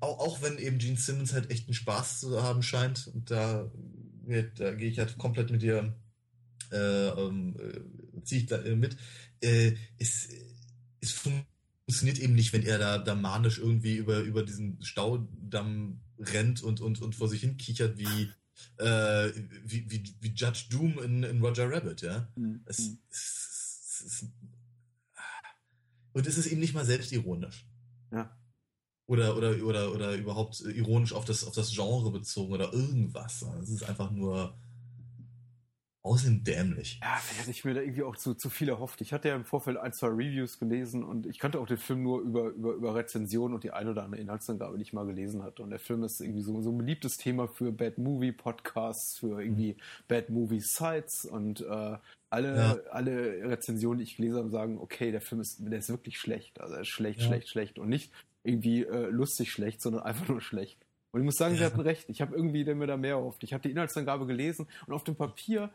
auch, 0.00 0.18
auch 0.18 0.42
wenn 0.42 0.58
eben 0.58 0.78
Gene 0.78 0.96
Simmons 0.96 1.32
halt 1.32 1.50
echt 1.50 1.66
einen 1.66 1.74
Spaß 1.74 2.20
zu 2.20 2.42
haben 2.42 2.62
scheint, 2.62 3.06
und 3.08 3.30
da, 3.30 3.70
da 4.56 4.74
gehe 4.74 4.90
ich 4.90 4.98
halt 4.98 5.18
komplett 5.18 5.50
mit 5.50 5.62
dir 5.62 5.94
äh, 6.72 7.08
ähm, 7.08 7.56
äh, 7.58 8.22
ziehe 8.24 8.42
ich 8.42 8.46
da 8.46 8.58
äh, 8.62 8.76
mit. 8.76 8.96
Äh, 9.40 9.74
es, 9.98 10.28
es 11.00 11.12
funktioniert 11.12 12.18
eben 12.18 12.34
nicht, 12.34 12.52
wenn 12.52 12.62
er 12.62 12.78
da, 12.78 12.98
da 12.98 13.14
manisch 13.14 13.58
irgendwie 13.58 13.96
über, 13.96 14.20
über 14.20 14.42
diesen 14.42 14.82
Staudamm 14.82 16.00
rennt 16.18 16.62
und, 16.62 16.80
und, 16.80 17.00
und 17.00 17.14
vor 17.14 17.28
sich 17.28 17.40
hin 17.40 17.56
kichert 17.56 17.98
wie, 17.98 18.30
äh, 18.76 19.32
wie, 19.64 19.90
wie, 19.90 20.14
wie 20.20 20.32
Judge 20.34 20.66
Doom 20.70 20.98
in, 21.02 21.22
in 21.22 21.42
Roger 21.42 21.70
Rabbit, 21.70 22.02
ja. 22.02 22.28
Mhm. 22.36 22.62
Es, 22.66 22.80
mhm. 22.80 22.98
es, 23.10 24.02
es, 24.06 24.26
und 26.12 26.26
es 26.26 26.38
ist 26.38 26.46
eben 26.46 26.60
nicht 26.60 26.74
mal 26.74 26.84
selbstironisch. 26.84 27.66
Ja. 28.12 28.36
Oder, 29.10 29.36
oder, 29.36 29.60
oder, 29.64 29.92
oder 29.92 30.14
überhaupt 30.14 30.60
ironisch 30.60 31.12
auf 31.14 31.24
das, 31.24 31.42
auf 31.42 31.52
das 31.52 31.72
Genre 31.72 32.12
bezogen 32.12 32.52
oder 32.52 32.72
irgendwas. 32.72 33.44
Es 33.60 33.70
ist 33.70 33.82
einfach 33.82 34.12
nur 34.12 34.54
außerdem 36.02 36.44
dämlich. 36.44 37.00
Ja, 37.02 37.16
vielleicht 37.16 37.40
hatte 37.40 37.50
ich 37.50 37.64
mir 37.64 37.74
da 37.74 37.80
irgendwie 37.80 38.04
auch 38.04 38.14
zu, 38.14 38.34
zu 38.34 38.48
viel 38.48 38.68
erhofft. 38.68 39.00
Ich 39.00 39.12
hatte 39.12 39.26
ja 39.26 39.34
im 39.34 39.44
Vorfeld 39.44 39.78
ein, 39.78 39.92
zwei 39.92 40.06
Reviews 40.06 40.60
gelesen 40.60 41.02
und 41.02 41.26
ich 41.26 41.40
kannte 41.40 41.58
auch 41.58 41.66
den 41.66 41.76
Film 41.76 42.04
nur 42.04 42.20
über, 42.20 42.50
über, 42.50 42.72
über 42.74 42.94
Rezensionen 42.94 43.56
und 43.56 43.64
die 43.64 43.72
ein 43.72 43.88
oder 43.88 44.04
andere 44.04 44.20
Inhaltsangabe, 44.20 44.76
die 44.76 44.82
ich 44.82 44.92
mal 44.92 45.06
gelesen 45.06 45.42
hatte. 45.42 45.64
Und 45.64 45.70
der 45.70 45.80
Film 45.80 46.04
ist 46.04 46.20
irgendwie 46.20 46.42
so, 46.42 46.62
so 46.62 46.70
ein 46.70 46.78
beliebtes 46.78 47.16
Thema 47.16 47.48
für 47.48 47.72
Bad 47.72 47.98
Movie 47.98 48.30
Podcasts, 48.30 49.18
für 49.18 49.42
irgendwie 49.42 49.72
mhm. 49.72 50.04
Bad 50.06 50.30
Movie 50.30 50.60
Sites 50.60 51.24
und 51.24 51.62
äh, 51.62 51.98
alle, 52.30 52.56
ja. 52.56 52.78
alle 52.92 53.50
Rezensionen, 53.50 53.98
die 53.98 54.04
ich 54.04 54.16
gelesen 54.16 54.38
habe, 54.38 54.50
sagen, 54.50 54.78
okay, 54.78 55.10
der 55.10 55.20
Film 55.20 55.40
ist, 55.40 55.58
der 55.60 55.80
ist 55.80 55.88
wirklich 55.88 56.16
schlecht. 56.16 56.60
Also 56.60 56.76
er 56.76 56.82
ist 56.82 56.88
schlecht, 56.88 57.18
ja. 57.18 57.26
schlecht, 57.26 57.48
schlecht 57.48 57.78
und 57.80 57.88
nicht 57.88 58.12
irgendwie 58.44 58.84
äh, 58.84 59.08
lustig 59.10 59.50
schlecht, 59.52 59.80
sondern 59.82 60.02
einfach 60.02 60.28
nur 60.28 60.40
schlecht. 60.40 60.78
Und 61.12 61.20
ich 61.20 61.24
muss 61.24 61.36
sagen, 61.36 61.54
ja. 61.54 61.60
sie 61.60 61.64
hatten 61.66 61.80
recht. 61.80 62.08
Ich 62.08 62.20
habe 62.20 62.34
irgendwie 62.34 62.64
mir 62.74 62.86
da 62.86 62.96
mehr 62.96 63.16
erhofft. 63.16 63.42
Ich 63.42 63.52
habe 63.52 63.62
die 63.62 63.70
Inhaltsangabe 63.70 64.26
gelesen 64.26 64.66
und 64.86 64.94
auf 64.94 65.04
dem 65.04 65.16
Papier 65.16 65.70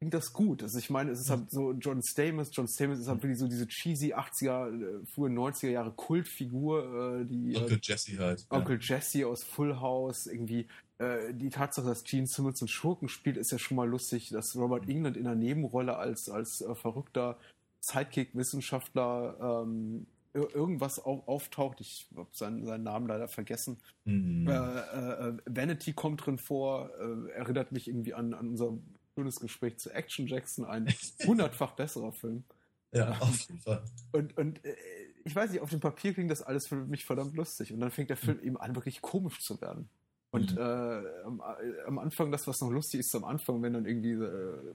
klingt 0.00 0.14
das 0.14 0.32
gut. 0.32 0.62
Also 0.62 0.78
ich 0.78 0.90
meine, 0.90 1.10
es 1.10 1.20
ist 1.20 1.30
halt 1.30 1.50
so 1.50 1.72
John 1.72 2.02
Stamos. 2.02 2.50
John 2.52 2.66
Stamos 2.66 2.98
ist 2.98 3.06
halt 3.06 3.22
wirklich 3.22 3.38
so 3.38 3.46
diese 3.46 3.68
cheesy 3.68 4.14
80er, 4.14 5.02
äh, 5.02 5.06
frühe 5.06 5.30
90er 5.30 5.68
Jahre 5.68 5.92
Kultfigur, 5.92 7.20
äh, 7.20 7.24
die 7.26 7.56
Onkel 7.56 7.76
äh, 7.76 7.80
Jesse 7.82 8.18
halt. 8.18 8.46
Onkel 8.48 8.80
ja. 8.80 8.96
Jesse 8.96 9.26
aus 9.26 9.44
Full 9.44 9.78
House, 9.78 10.26
irgendwie 10.26 10.66
äh, 10.98 11.34
die 11.34 11.50
Tatsache, 11.50 11.86
dass 11.86 12.02
Gene 12.02 12.26
Simmons 12.26 12.62
einen 12.62 12.68
Schurken 12.68 13.08
spielt, 13.08 13.36
ist 13.36 13.52
ja 13.52 13.58
schon 13.58 13.76
mal 13.76 13.88
lustig, 13.88 14.30
dass 14.30 14.56
Robert 14.56 14.88
England 14.88 15.16
in 15.16 15.26
einer 15.26 15.36
Nebenrolle 15.36 15.96
als 15.96 16.28
als 16.28 16.62
äh, 16.62 16.74
verrückter 16.74 17.38
Sidekick-Wissenschaftler 17.80 19.62
ähm, 19.64 20.06
irgendwas 20.32 20.98
auf, 20.98 21.26
auftaucht. 21.26 21.80
Ich 21.80 22.08
habe 22.16 22.28
seinen, 22.32 22.64
seinen 22.64 22.84
Namen 22.84 23.08
leider 23.08 23.28
vergessen. 23.28 23.78
Mhm. 24.04 24.48
Äh, 24.48 24.52
äh, 24.52 25.36
Vanity 25.46 25.92
kommt 25.92 26.24
drin 26.24 26.38
vor, 26.38 26.90
äh, 26.98 27.30
erinnert 27.32 27.72
mich 27.72 27.88
irgendwie 27.88 28.14
an, 28.14 28.34
an 28.34 28.50
unser 28.50 28.78
schönes 29.14 29.40
Gespräch 29.40 29.78
zu 29.78 29.90
Action 29.90 30.26
Jackson, 30.26 30.64
ein 30.64 30.86
hundertfach 31.26 31.72
besserer 31.72 32.12
Film. 32.12 32.44
Ja, 32.92 33.10
auf 33.20 33.40
jeden 33.40 33.60
Fall. 33.60 33.84
Und, 34.12 34.36
und 34.36 34.64
äh, 34.64 34.76
ich 35.24 35.34
weiß 35.34 35.50
nicht, 35.50 35.60
auf 35.60 35.70
dem 35.70 35.80
Papier 35.80 36.14
klingt 36.14 36.30
das 36.30 36.42
alles 36.42 36.66
für 36.66 36.76
mich 36.76 37.04
verdammt 37.04 37.36
lustig. 37.36 37.72
Und 37.72 37.80
dann 37.80 37.90
fängt 37.90 38.10
der 38.10 38.16
Film 38.16 38.38
mhm. 38.38 38.44
eben 38.44 38.56
an, 38.56 38.74
wirklich 38.74 39.00
komisch 39.00 39.40
zu 39.40 39.60
werden. 39.60 39.88
Und 40.32 40.52
mhm. 40.52 40.58
äh, 40.58 41.22
am, 41.24 41.40
äh, 41.40 41.82
am, 41.86 41.98
Anfang, 41.98 42.30
das, 42.30 42.46
was 42.46 42.60
noch 42.60 42.70
lustig 42.70 43.00
ist, 43.00 43.14
am 43.14 43.24
Anfang, 43.24 43.62
wenn 43.62 43.72
dann 43.72 43.86
irgendwie 43.86 44.12
äh, 44.12 44.74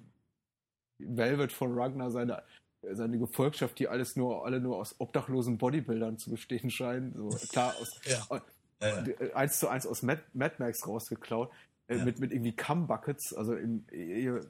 Velvet 1.00 1.52
von 1.52 1.78
Ragnar 1.78 2.12
seine 2.12 2.44
seine 2.92 3.18
Gefolgschaft, 3.18 3.80
die 3.80 3.88
alles 3.88 4.16
nur, 4.16 4.46
alle 4.46 4.60
nur 4.60 4.78
aus 4.78 4.96
obdachlosen 5.00 5.58
Bodybuildern 5.58 6.18
zu 6.18 6.32
bestehen 6.32 6.70
scheinen, 6.70 7.14
so 7.16 7.30
klar 7.48 7.74
aus 7.80 8.00
ja. 8.06 8.42
Ja, 8.82 9.04
ja. 9.06 9.36
eins 9.36 9.60
zu 9.60 9.70
eins 9.70 9.88
aus 9.88 10.02
Mad, 10.02 10.22
Mad 10.34 10.56
Max 10.60 10.86
rausgeklaut. 10.86 11.50
Äh, 11.88 11.98
ja. 11.98 12.06
mit, 12.06 12.20
mit 12.20 12.32
irgendwie 12.32 12.56
Cum-Buckets, 12.56 13.34
also 13.34 13.56
im, 13.56 13.86
ihr 13.92 14.42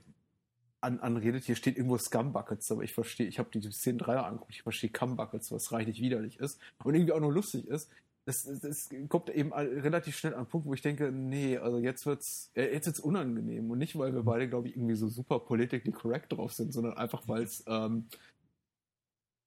an, 0.81 0.99
anredet, 0.99 1.43
hier 1.43 1.55
steht 1.55 1.77
irgendwo 1.77 1.97
Scum-Buckets, 1.97 2.71
aber 2.71 2.83
ich 2.83 2.93
verstehe, 2.93 3.27
ich 3.27 3.39
habe 3.39 3.49
die 3.51 3.69
10 3.69 3.97
Dreier 3.97 4.25
angeguckt, 4.25 4.53
ich 4.53 4.61
verstehe 4.61 4.89
Cum-Buckets, 4.89 5.51
was 5.51 5.71
reichlich 5.71 5.99
widerlich 5.99 6.39
ist 6.39 6.59
und 6.83 6.93
irgendwie 6.95 7.11
auch 7.11 7.19
nur 7.19 7.33
lustig 7.33 7.67
ist. 7.67 7.89
Das, 8.25 8.43
das 8.43 8.89
kommt 9.07 9.29
eben 9.29 9.53
relativ 9.53 10.17
schnell 10.17 10.33
an 10.33 10.39
einen 10.39 10.47
Punkt, 10.47 10.65
wo 10.65 10.73
ich 10.73 10.81
denke, 10.81 11.11
nee, 11.11 11.57
also 11.57 11.77
jetzt 11.77 12.07
wird's, 12.07 12.51
äh, 12.55 12.73
jetzt 12.73 12.87
wird's 12.87 12.99
unangenehm 12.99 13.69
und 13.69 13.77
nicht, 13.77 13.95
weil 13.97 14.15
wir 14.15 14.23
beide, 14.23 14.49
glaube 14.49 14.67
ich, 14.67 14.75
irgendwie 14.75 14.95
so 14.95 15.07
super 15.07 15.39
politically 15.39 15.91
correct 15.91 16.31
drauf 16.31 16.51
sind, 16.53 16.73
sondern 16.73 16.97
einfach, 16.97 17.27
weil 17.27 17.43
es 17.43 17.63
ähm, 17.67 18.07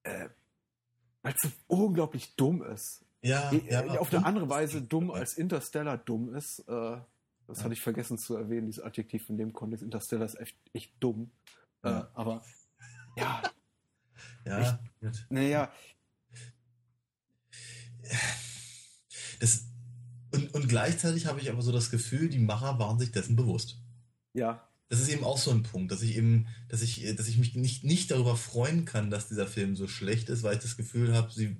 äh, 0.05 0.29
so 1.43 1.49
unglaublich 1.67 2.37
dumm 2.37 2.63
ist. 2.63 3.05
Ja, 3.21 3.51
äh, 3.51 3.61
ja 3.69 3.99
auf 3.99 4.13
eine 4.15 4.25
andere 4.25 4.49
Weise 4.49 4.81
dumm 4.81 5.11
als 5.11 5.37
Interstellar 5.37 5.99
dumm 5.99 6.35
ist. 6.35 6.61
Äh, 6.69 6.99
das 7.49 7.59
ja. 7.59 7.65
hatte 7.65 7.75
ich 7.75 7.83
vergessen 7.83 8.17
zu 8.17 8.37
erwähnen, 8.37 8.67
dieses 8.67 8.85
Adjektiv 8.85 9.29
in 9.29 9.39
dem 9.39 9.53
Kontext. 9.53 9.83
Interstellar 9.83 10.27
ist 10.27 10.39
echt, 10.39 10.57
echt 10.73 10.93
dumm. 11.01 11.33
Äh, 11.83 11.89
ja. 11.89 12.01
Äh, 12.01 12.07
aber 12.15 12.43
ja. 13.17 13.43
Ja, 14.45 14.79
ich, 15.01 15.31
Naja. 15.31 15.73
Das, 19.41 19.67
und, 20.33 20.55
und 20.55 20.69
gleichzeitig 20.69 21.27
habe 21.27 21.41
ich 21.41 21.51
aber 21.51 21.63
so 21.63 21.73
das 21.73 21.91
Gefühl, 21.91 22.29
die 22.29 22.39
Macher 22.39 22.79
waren 22.79 22.99
sich 22.99 23.13
dessen 23.13 23.37
bewusst. 23.37 23.79
Ja. 24.35 24.69
Das 24.89 25.01
ist 25.01 25.09
eben 25.09 25.25
auch 25.25 25.39
so 25.39 25.51
ein 25.51 25.63
Punkt, 25.63 25.93
dass 25.93 26.03
ich 26.03 26.17
eben, 26.17 26.47
dass 26.69 26.83
ich, 26.83 27.15
dass 27.17 27.29
ich 27.29 27.39
mich 27.39 27.55
nicht, 27.55 27.85
nicht 27.85 28.11
darüber 28.11 28.37
freuen 28.37 28.85
kann, 28.85 29.11
dass 29.11 29.29
dieser 29.29 29.47
Film 29.47 29.77
so 29.77 29.87
schlecht 29.87 30.31
ist, 30.31 30.43
weil 30.43 30.55
ich 30.55 30.63
das 30.63 30.77
Gefühl 30.77 31.15
habe, 31.15 31.31
sie, 31.31 31.57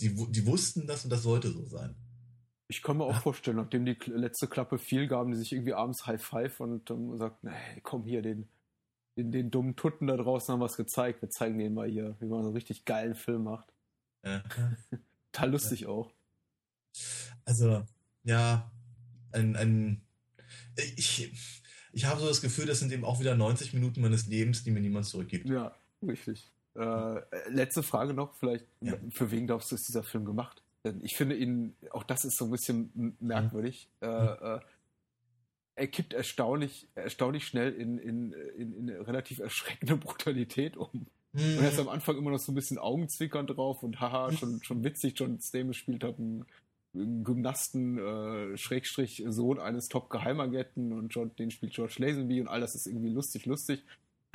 die, 0.00 0.14
die 0.14 0.46
wussten 0.46 0.86
das 0.86 1.04
und 1.04 1.10
das 1.10 1.22
sollte 1.22 1.50
so 1.50 1.64
sein. 1.64 1.96
Ich 2.68 2.82
kann 2.82 2.98
mir 2.98 3.04
auch 3.04 3.22
vorstellen, 3.22 3.56
nachdem 3.56 3.84
die 3.84 3.96
letzte 4.06 4.46
Klappe 4.46 4.78
fiel, 4.78 5.08
gaben 5.08 5.32
die 5.32 5.36
sich 5.36 5.52
irgendwie 5.52 5.74
abends 5.74 6.06
High 6.06 6.22
Five 6.22 6.60
und 6.60 6.88
ähm, 6.90 7.18
sagt, 7.18 7.42
nee, 7.42 7.80
komm 7.82 8.04
hier, 8.04 8.22
den, 8.22 8.48
den, 9.16 9.32
den 9.32 9.50
dummen 9.50 9.74
Tutten 9.74 10.06
da 10.06 10.16
draußen 10.16 10.52
haben 10.52 10.60
wir 10.60 10.66
es 10.66 10.76
gezeigt. 10.76 11.20
Wir 11.20 11.30
zeigen 11.30 11.58
denen 11.58 11.74
mal 11.74 11.88
hier, 11.88 12.14
wie 12.20 12.26
man 12.26 12.42
so 12.42 12.48
einen 12.48 12.56
richtig 12.56 12.84
geilen 12.84 13.16
Film 13.16 13.42
macht. 13.42 13.72
Ja. 14.24 14.44
Total 15.32 15.50
lustig 15.50 15.80
ja. 15.80 15.88
auch. 15.88 16.12
Also, 17.50 17.82
ja, 18.22 18.70
ein, 19.32 19.56
ein 19.56 20.02
ich, 20.76 21.32
ich 21.92 22.04
habe 22.04 22.20
so 22.20 22.28
das 22.28 22.40
Gefühl, 22.40 22.66
das 22.66 22.78
sind 22.78 22.92
eben 22.92 23.04
auch 23.04 23.18
wieder 23.18 23.34
90 23.34 23.74
Minuten 23.74 24.00
meines 24.02 24.28
Lebens, 24.28 24.62
die 24.62 24.70
mir 24.70 24.78
niemand 24.78 25.06
zurückgibt. 25.06 25.48
Ja, 25.48 25.74
richtig. 26.00 26.48
Äh, 26.76 27.20
letzte 27.48 27.82
Frage 27.82 28.14
noch, 28.14 28.36
vielleicht, 28.36 28.66
ja. 28.80 28.94
für 29.10 29.32
wen 29.32 29.48
glaubst 29.48 29.72
du, 29.72 29.74
ist 29.74 29.88
dieser 29.88 30.04
Film 30.04 30.24
gemacht? 30.24 30.62
Denn 30.84 31.00
ich 31.02 31.16
finde 31.16 31.34
ihn, 31.34 31.74
auch 31.90 32.04
das 32.04 32.24
ist 32.24 32.36
so 32.36 32.44
ein 32.44 32.52
bisschen 32.52 33.16
merkwürdig. 33.18 33.88
Mhm. 34.00 34.06
Äh, 34.06 34.54
äh, 34.54 34.60
er 35.74 35.86
kippt 35.88 36.12
erstaunlich, 36.12 36.86
erstaunlich 36.94 37.48
schnell 37.48 37.72
in, 37.72 37.98
in, 37.98 38.32
in, 38.32 38.74
in 38.74 38.90
eine 38.90 39.08
relativ 39.08 39.40
erschreckende 39.40 39.96
Brutalität 39.96 40.76
um. 40.76 41.08
Mhm. 41.32 41.58
Und 41.58 41.64
er 41.64 41.72
ist 41.72 41.80
am 41.80 41.88
Anfang 41.88 42.16
immer 42.16 42.30
noch 42.30 42.38
so 42.38 42.52
ein 42.52 42.54
bisschen 42.54 42.78
Augenzwickern 42.78 43.48
drauf 43.48 43.82
und 43.82 43.98
haha, 43.98 44.30
schon, 44.30 44.62
schon 44.62 44.84
witzig, 44.84 45.18
John 45.18 45.40
Stamos 45.40 45.76
spielt 45.76 46.04
hat 46.04 46.16
einen 46.16 46.46
Gymnasten, 46.92 47.98
äh, 47.98 48.56
Schrägstrich 48.56 49.24
Sohn 49.28 49.58
eines 49.60 49.88
Top-Geheimagenten 49.88 50.92
und 50.92 51.08
John, 51.08 51.34
den 51.36 51.50
spielt 51.50 51.72
George 51.72 51.96
Lazenby 51.98 52.40
und 52.40 52.48
all 52.48 52.60
das 52.60 52.74
ist 52.74 52.86
irgendwie 52.86 53.10
lustig, 53.10 53.46
lustig. 53.46 53.84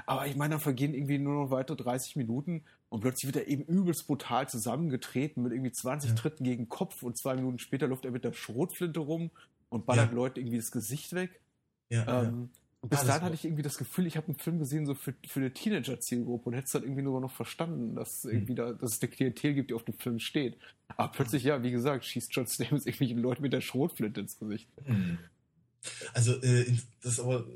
Aber 0.06 0.28
ich 0.28 0.36
meine, 0.36 0.56
da 0.56 0.60
vergehen 0.60 0.94
irgendwie 0.94 1.18
nur 1.18 1.44
noch 1.44 1.52
weitere 1.52 1.78
30 1.78 2.16
Minuten 2.16 2.64
und 2.90 3.02
plötzlich 3.02 3.34
wird 3.34 3.46
er 3.46 3.52
eben 3.52 3.64
übelst 3.64 4.08
brutal 4.08 4.48
zusammengetreten 4.48 5.44
mit 5.44 5.52
irgendwie 5.52 5.72
20 5.72 6.12
ja. 6.12 6.16
Tritten 6.16 6.44
gegen 6.44 6.70
Kopf 6.70 7.04
und 7.04 7.18
zwei 7.18 7.36
Minuten 7.36 7.60
später 7.60 7.88
läuft 7.88 8.06
er 8.06 8.12
mit 8.12 8.24
der 8.24 8.34
Schrotflinte 8.34 9.00
rum 9.00 9.32
und 9.70 9.86
ballert 9.86 10.12
ja. 10.12 10.16
Leute 10.16 10.40
irgendwie 10.40 10.58
das 10.58 10.72
Gesicht 10.72 11.14
weg. 11.14 11.42
Ja, 11.90 12.24
ähm, 12.24 12.50
und 12.86 12.90
bis 12.90 13.04
dahin 13.04 13.24
hatte 13.24 13.34
ich 13.34 13.44
irgendwie 13.44 13.64
das 13.64 13.80
Gefühl, 13.80 14.06
ich 14.06 14.16
habe 14.16 14.28
einen 14.28 14.38
Film 14.38 14.60
gesehen 14.60 14.86
so 14.86 14.94
für, 14.94 15.16
für 15.28 15.40
eine 15.40 15.52
Teenager-Zielgruppe 15.52 16.50
und 16.50 16.54
hätte 16.54 16.66
es 16.66 16.72
dann 16.72 16.84
irgendwie 16.84 17.02
nur 17.02 17.20
noch 17.20 17.32
verstanden, 17.32 17.96
dass, 17.96 18.24
hm. 18.24 18.32
irgendwie 18.32 18.54
da, 18.54 18.74
dass 18.74 18.94
es 18.94 19.02
eine 19.02 19.10
Klientel 19.10 19.56
gibt, 19.56 19.72
die 19.72 19.74
auf 19.74 19.86
dem 19.86 19.96
Film 19.96 20.20
steht. 20.20 20.58
Aber 20.96 21.12
plötzlich, 21.12 21.44
ja, 21.44 21.64
wie 21.64 21.72
gesagt, 21.72 22.06
schießt 22.06 22.30
John 22.32 22.46
Stamos 22.46 22.86
irgendwelche 22.86 23.16
Leute 23.16 23.42
mit 23.42 23.54
der 23.54 23.62
Schrotflinte 23.62 24.22
ins 24.22 24.38
Gesicht. 24.38 24.70
Hm. 24.84 25.18
Also, 26.14 26.40
äh, 26.44 26.72
das 27.02 27.20
aber, 27.20 27.48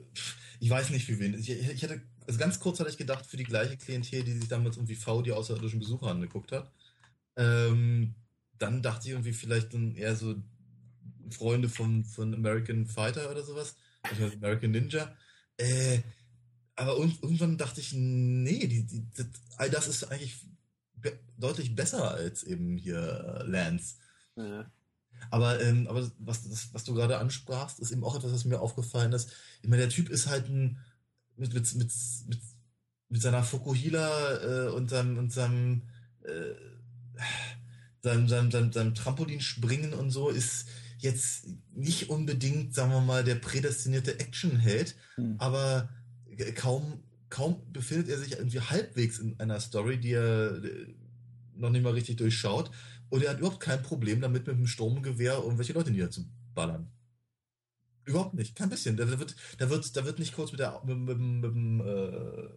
ich 0.59 0.69
weiß 0.69 0.89
nicht 0.89 1.05
für 1.05 1.19
wen. 1.19 1.37
Ich, 1.37 1.49
ich 1.51 1.83
hatte 1.83 2.01
also 2.25 2.39
ganz 2.39 2.59
kurz 2.59 2.79
hatte 2.79 2.89
ich 2.89 2.97
gedacht, 2.97 3.25
für 3.25 3.37
die 3.37 3.43
gleiche 3.43 3.77
Klientel, 3.77 4.23
die 4.23 4.33
sich 4.33 4.47
damals 4.47 4.77
irgendwie 4.77 4.95
V 4.95 5.21
die 5.21 5.31
außerirdischen 5.31 5.79
Besucher 5.79 6.07
angeguckt 6.07 6.51
hat. 6.51 6.71
Ähm, 7.35 8.13
dann 8.57 8.81
dachte 8.83 9.07
ich 9.07 9.13
irgendwie 9.13 9.33
vielleicht 9.33 9.73
dann 9.73 9.95
eher 9.95 10.15
so 10.15 10.35
Freunde 11.31 11.69
von, 11.69 12.03
von 12.03 12.33
American 12.33 12.85
Fighter 12.87 13.31
oder 13.31 13.43
sowas. 13.43 13.75
American 14.03 14.71
Ninja. 14.71 15.15
Äh, 15.57 15.99
aber 16.75 16.97
irgendwann 16.97 17.57
dachte 17.57 17.81
ich, 17.81 17.93
nee, 17.93 18.65
die, 18.67 18.85
die, 18.85 19.05
das, 19.13 19.27
all 19.57 19.69
das 19.69 19.87
ist 19.87 20.05
eigentlich 20.05 20.45
be 20.93 21.19
deutlich 21.37 21.75
besser 21.75 22.11
als 22.11 22.43
eben 22.43 22.77
hier 22.77 23.43
Lance. 23.45 23.95
Ja. 24.35 24.71
Aber, 25.31 25.61
ähm, 25.61 25.87
aber 25.87 26.09
was, 26.19 26.49
das, 26.49 26.73
was 26.73 26.83
du 26.83 26.93
gerade 26.93 27.17
ansprachst, 27.17 27.79
ist 27.79 27.91
eben 27.91 28.03
auch 28.03 28.15
etwas, 28.15 28.31
was 28.31 28.45
mir 28.45 28.59
aufgefallen 28.59 29.13
ist. 29.13 29.31
Ich 29.61 29.69
meine, 29.69 29.81
der 29.81 29.91
Typ 29.91 30.09
ist 30.09 30.27
halt 30.27 30.47
ein, 30.49 30.79
mit, 31.35 31.53
mit, 31.53 31.75
mit, 31.75 31.91
mit, 32.27 32.39
mit 33.09 33.21
seiner 33.21 33.43
Fukuhila 33.43 34.67
äh, 34.67 34.69
und 34.69 34.89
seinem, 34.89 35.17
und 35.17 35.31
seinem, 35.33 35.83
äh, 36.23 36.53
seinem, 38.01 38.27
seinem, 38.27 38.51
seinem, 38.51 38.71
seinem 38.71 38.95
Trampolinspringen 38.95 39.93
und 39.93 40.11
so 40.11 40.29
ist 40.29 40.67
jetzt 40.99 41.47
nicht 41.73 42.09
unbedingt, 42.09 42.75
sagen 42.75 42.91
wir 42.91 43.01
mal, 43.01 43.23
der 43.23 43.35
prädestinierte 43.35 44.19
Actionheld, 44.19 44.95
mhm. 45.17 45.35
aber 45.37 45.89
kaum, 46.55 47.03
kaum 47.29 47.61
befindet 47.71 48.09
er 48.09 48.19
sich 48.19 48.33
irgendwie 48.33 48.59
halbwegs 48.59 49.19
in 49.19 49.39
einer 49.39 49.59
Story, 49.59 49.99
die 49.99 50.13
er 50.13 50.63
äh, 50.63 50.93
noch 51.55 51.69
nicht 51.69 51.83
mal 51.83 51.93
richtig 51.93 52.17
durchschaut. 52.17 52.71
Und 53.09 53.23
er 53.23 53.31
hat 53.31 53.39
überhaupt 53.39 53.59
kein 53.59 53.81
Problem 53.81 54.21
damit, 54.21 54.45
mit 54.45 54.55
dem 54.55 54.67
Sturmgewehr 54.67 55.37
irgendwelche 55.37 55.73
Leute 55.73 55.91
niederzuballern. 55.91 56.91
Überhaupt 58.05 58.33
nicht, 58.33 58.55
kein 58.55 58.69
bisschen. 58.69 58.97
Da 58.97 59.07
wird, 59.19 59.35
da 59.57 59.69
wird, 59.69 59.95
da 59.95 60.05
wird 60.05 60.19
nicht 60.19 60.33
kurz 60.33 60.51
mit 60.51 60.59
der, 60.59 60.81
mit, 60.85 60.97
mit, 60.97 61.17
mit, 61.19 61.85
äh, 61.85 62.49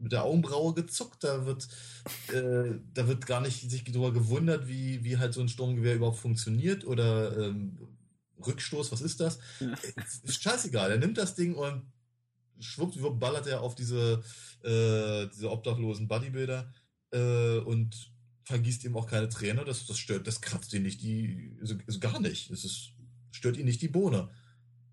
mit 0.00 0.12
der 0.12 0.24
Augenbraue 0.24 0.74
gezuckt, 0.74 1.24
da 1.24 1.46
wird, 1.46 1.68
äh, 2.28 2.78
da 2.94 3.08
wird 3.08 3.26
gar 3.26 3.40
nicht 3.40 3.70
sich 3.70 3.84
darüber 3.84 4.12
gewundert, 4.12 4.68
wie, 4.68 5.04
wie 5.04 5.18
halt 5.18 5.34
so 5.34 5.40
ein 5.40 5.48
Sturmgewehr 5.48 5.96
überhaupt 5.96 6.18
funktioniert 6.18 6.84
oder 6.84 7.36
ähm, 7.36 7.78
Rückstoß, 8.44 8.92
was 8.92 9.00
ist 9.00 9.20
das? 9.20 9.38
Ja. 9.60 9.74
Ist 10.22 10.42
scheißegal, 10.42 10.90
er 10.90 10.98
nimmt 10.98 11.18
das 11.18 11.34
Ding 11.34 11.54
und 11.54 11.82
schwuppdiwupp 12.60 13.18
ballert 13.18 13.46
er 13.46 13.60
auf 13.60 13.74
diese, 13.74 14.22
äh, 14.62 15.26
diese 15.34 15.50
obdachlosen 15.50 16.08
Bodybuilder 16.08 16.72
äh, 17.12 17.58
und 17.58 18.10
vergießt 18.44 18.84
ihm 18.84 18.96
auch 18.96 19.06
keine 19.06 19.28
Träne, 19.28 19.64
das, 19.64 19.86
das 19.86 19.98
stört, 19.98 20.26
das 20.26 20.40
kratzt 20.40 20.72
ihn 20.72 20.82
nicht, 20.82 21.02
die, 21.02 21.56
also, 21.60 21.76
also 21.86 22.00
gar 22.00 22.20
nicht, 22.20 22.50
es 22.50 22.64
ist, 22.64 22.92
stört 23.30 23.56
ihn 23.56 23.66
nicht 23.66 23.82
die 23.82 23.88
Bohne. 23.88 24.30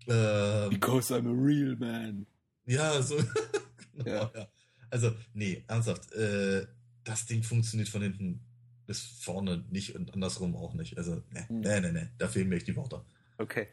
Ähm, 0.06 0.70
Because 0.70 1.12
I'm 1.12 1.26
a 1.26 1.32
real 1.32 1.76
man. 1.76 2.26
Ja, 2.66 3.00
so. 3.02 3.16
genau, 3.94 4.10
ja. 4.10 4.30
ja. 4.34 4.48
Also, 4.90 5.12
nee, 5.34 5.64
ernsthaft. 5.66 6.12
Äh, 6.12 6.66
das 7.04 7.26
Ding 7.26 7.42
funktioniert 7.42 7.88
von 7.88 8.02
hinten 8.02 8.40
bis 8.86 9.00
vorne 9.00 9.64
nicht 9.70 9.94
und 9.94 10.14
andersrum 10.14 10.56
auch 10.56 10.74
nicht. 10.74 10.96
Also, 10.98 11.22
ne, 11.30 11.48
hm. 11.48 11.60
nee, 11.60 11.80
nee, 11.80 11.92
nee, 11.92 12.08
da 12.18 12.28
fehlen 12.28 12.48
mir 12.48 12.56
echt 12.56 12.68
die 12.68 12.76
Worte. 12.76 13.02
Okay. 13.38 13.68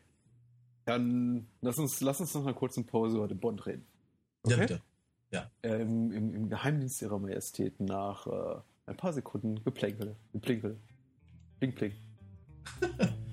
Dann 0.86 1.48
lass 1.62 1.78
uns, 1.78 2.02
lass 2.02 2.20
uns 2.20 2.34
noch 2.34 2.44
mal 2.44 2.54
kurz 2.54 2.78
in 2.78 2.86
Pause 2.86 3.18
über 3.18 3.28
den 3.28 3.40
Bond 3.40 3.66
reden. 3.66 3.86
Okay? 4.44 4.56
Ja, 4.56 4.60
bitte. 4.60 4.82
Ja. 5.32 5.52
Äh, 5.62 5.82
im, 5.82 6.12
im, 6.12 6.34
Im 6.34 6.50
Geheimdienst 6.50 7.02
ihrer 7.02 7.20
Majestät 7.20 7.80
nach 7.80 8.28
äh, 8.28 8.62
ein 8.86 8.98
paar 8.98 9.14
Sekunden 9.14 9.64
Geplänkel. 9.64 10.16
Geplänkel. 10.34 10.78
Pling, 11.60 11.74
pling. 11.74 11.94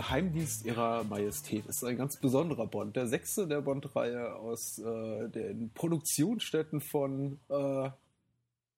Geheimdienst 0.00 0.64
ihrer 0.64 1.04
Majestät 1.04 1.66
ist 1.66 1.84
ein 1.84 1.98
ganz 1.98 2.16
besonderer 2.16 2.66
Bond. 2.66 2.96
Der 2.96 3.06
sechste 3.06 3.46
der 3.46 3.60
Bond-Reihe 3.60 4.34
aus 4.34 4.78
äh, 4.78 5.28
den 5.28 5.70
Produktionsstätten 5.74 6.80
von 6.80 7.38
äh, 7.50 7.90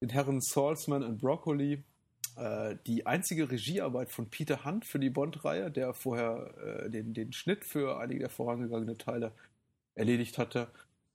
den 0.01 0.09
Herren 0.09 0.41
Salzman 0.41 1.01
und 1.01 1.19
Broccoli. 1.19 1.81
Äh, 2.35 2.75
die 2.87 3.05
einzige 3.05 3.49
Regiearbeit 3.49 4.11
von 4.11 4.29
Peter 4.29 4.65
Hunt 4.65 4.85
für 4.85 4.99
die 4.99 5.09
Bond-Reihe, 5.09 5.71
der 5.71 5.93
vorher 5.93 6.57
äh, 6.57 6.89
den, 6.89 7.13
den 7.13 7.31
Schnitt 7.31 7.63
für 7.63 7.99
einige 7.99 8.19
der 8.19 8.29
vorangegangenen 8.29 8.97
Teile 8.97 9.31
erledigt 9.95 10.37
hatte. 10.37 10.67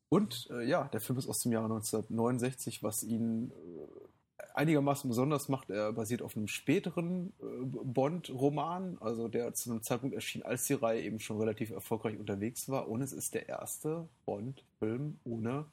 Und 0.09 0.49
äh, 0.51 0.65
ja, 0.67 0.85
der 0.85 1.03
Film 1.03 1.19
ist 1.19 1.29
aus 1.29 1.41
dem 1.41 1.53
Jahr 1.53 1.65
1969, 1.65 2.83
was 2.83 3.03
ihn 3.03 3.51
äh, 3.51 4.08
einigermaßen 4.55 5.09
besonders 5.09 5.49
macht. 5.49 5.71
Er 5.71 5.93
basiert 5.93 6.23
auf 6.23 6.37
einem 6.37 6.49
späteren 6.49 7.33
äh, 7.41 7.65
Bond-Roman, 7.65 8.99
also 9.01 9.29
der 9.29 9.55
zu 9.55 9.71
einem 9.71 9.83
Zeitpunkt 9.83 10.15
erschien, 10.15 10.43
als 10.43 10.67
die 10.67 10.75
Reihe 10.75 11.03
eben 11.03 11.21
schon 11.21 11.39
relativ 11.39 11.71
erfolgreich 11.71 12.19
unterwegs 12.19 12.69
war. 12.69 12.89
Und 12.89 13.03
es 13.03 13.13
ist 13.13 13.35
der 13.35 13.49
erste 13.49 14.09
Bond-Film 14.27 15.19
ohne 15.25 15.67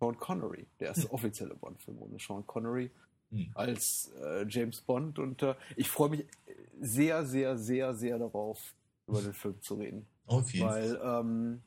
Sean 0.00 0.18
Connery. 0.18 0.66
Der 0.80 0.88
erste 0.88 1.10
offizielle 1.12 1.54
Bond-Film 1.54 1.98
ohne 2.00 2.18
Sean 2.18 2.46
Connery 2.46 2.90
mhm. 3.30 3.50
als 3.54 4.12
äh, 4.22 4.46
James 4.48 4.80
Bond. 4.80 5.18
Und 5.18 5.42
äh, 5.42 5.54
ich 5.76 5.88
freue 5.88 6.10
mich 6.10 6.24
sehr, 6.80 7.24
sehr, 7.24 7.56
sehr, 7.56 7.94
sehr 7.94 8.18
darauf, 8.18 8.74
über 9.06 9.22
den 9.22 9.32
Film 9.32 9.60
zu 9.62 9.74
reden. 9.74 10.06
Auf 10.26 10.52
jeden 10.52 10.68
Weil 10.68 11.00
ähm, 11.02 11.62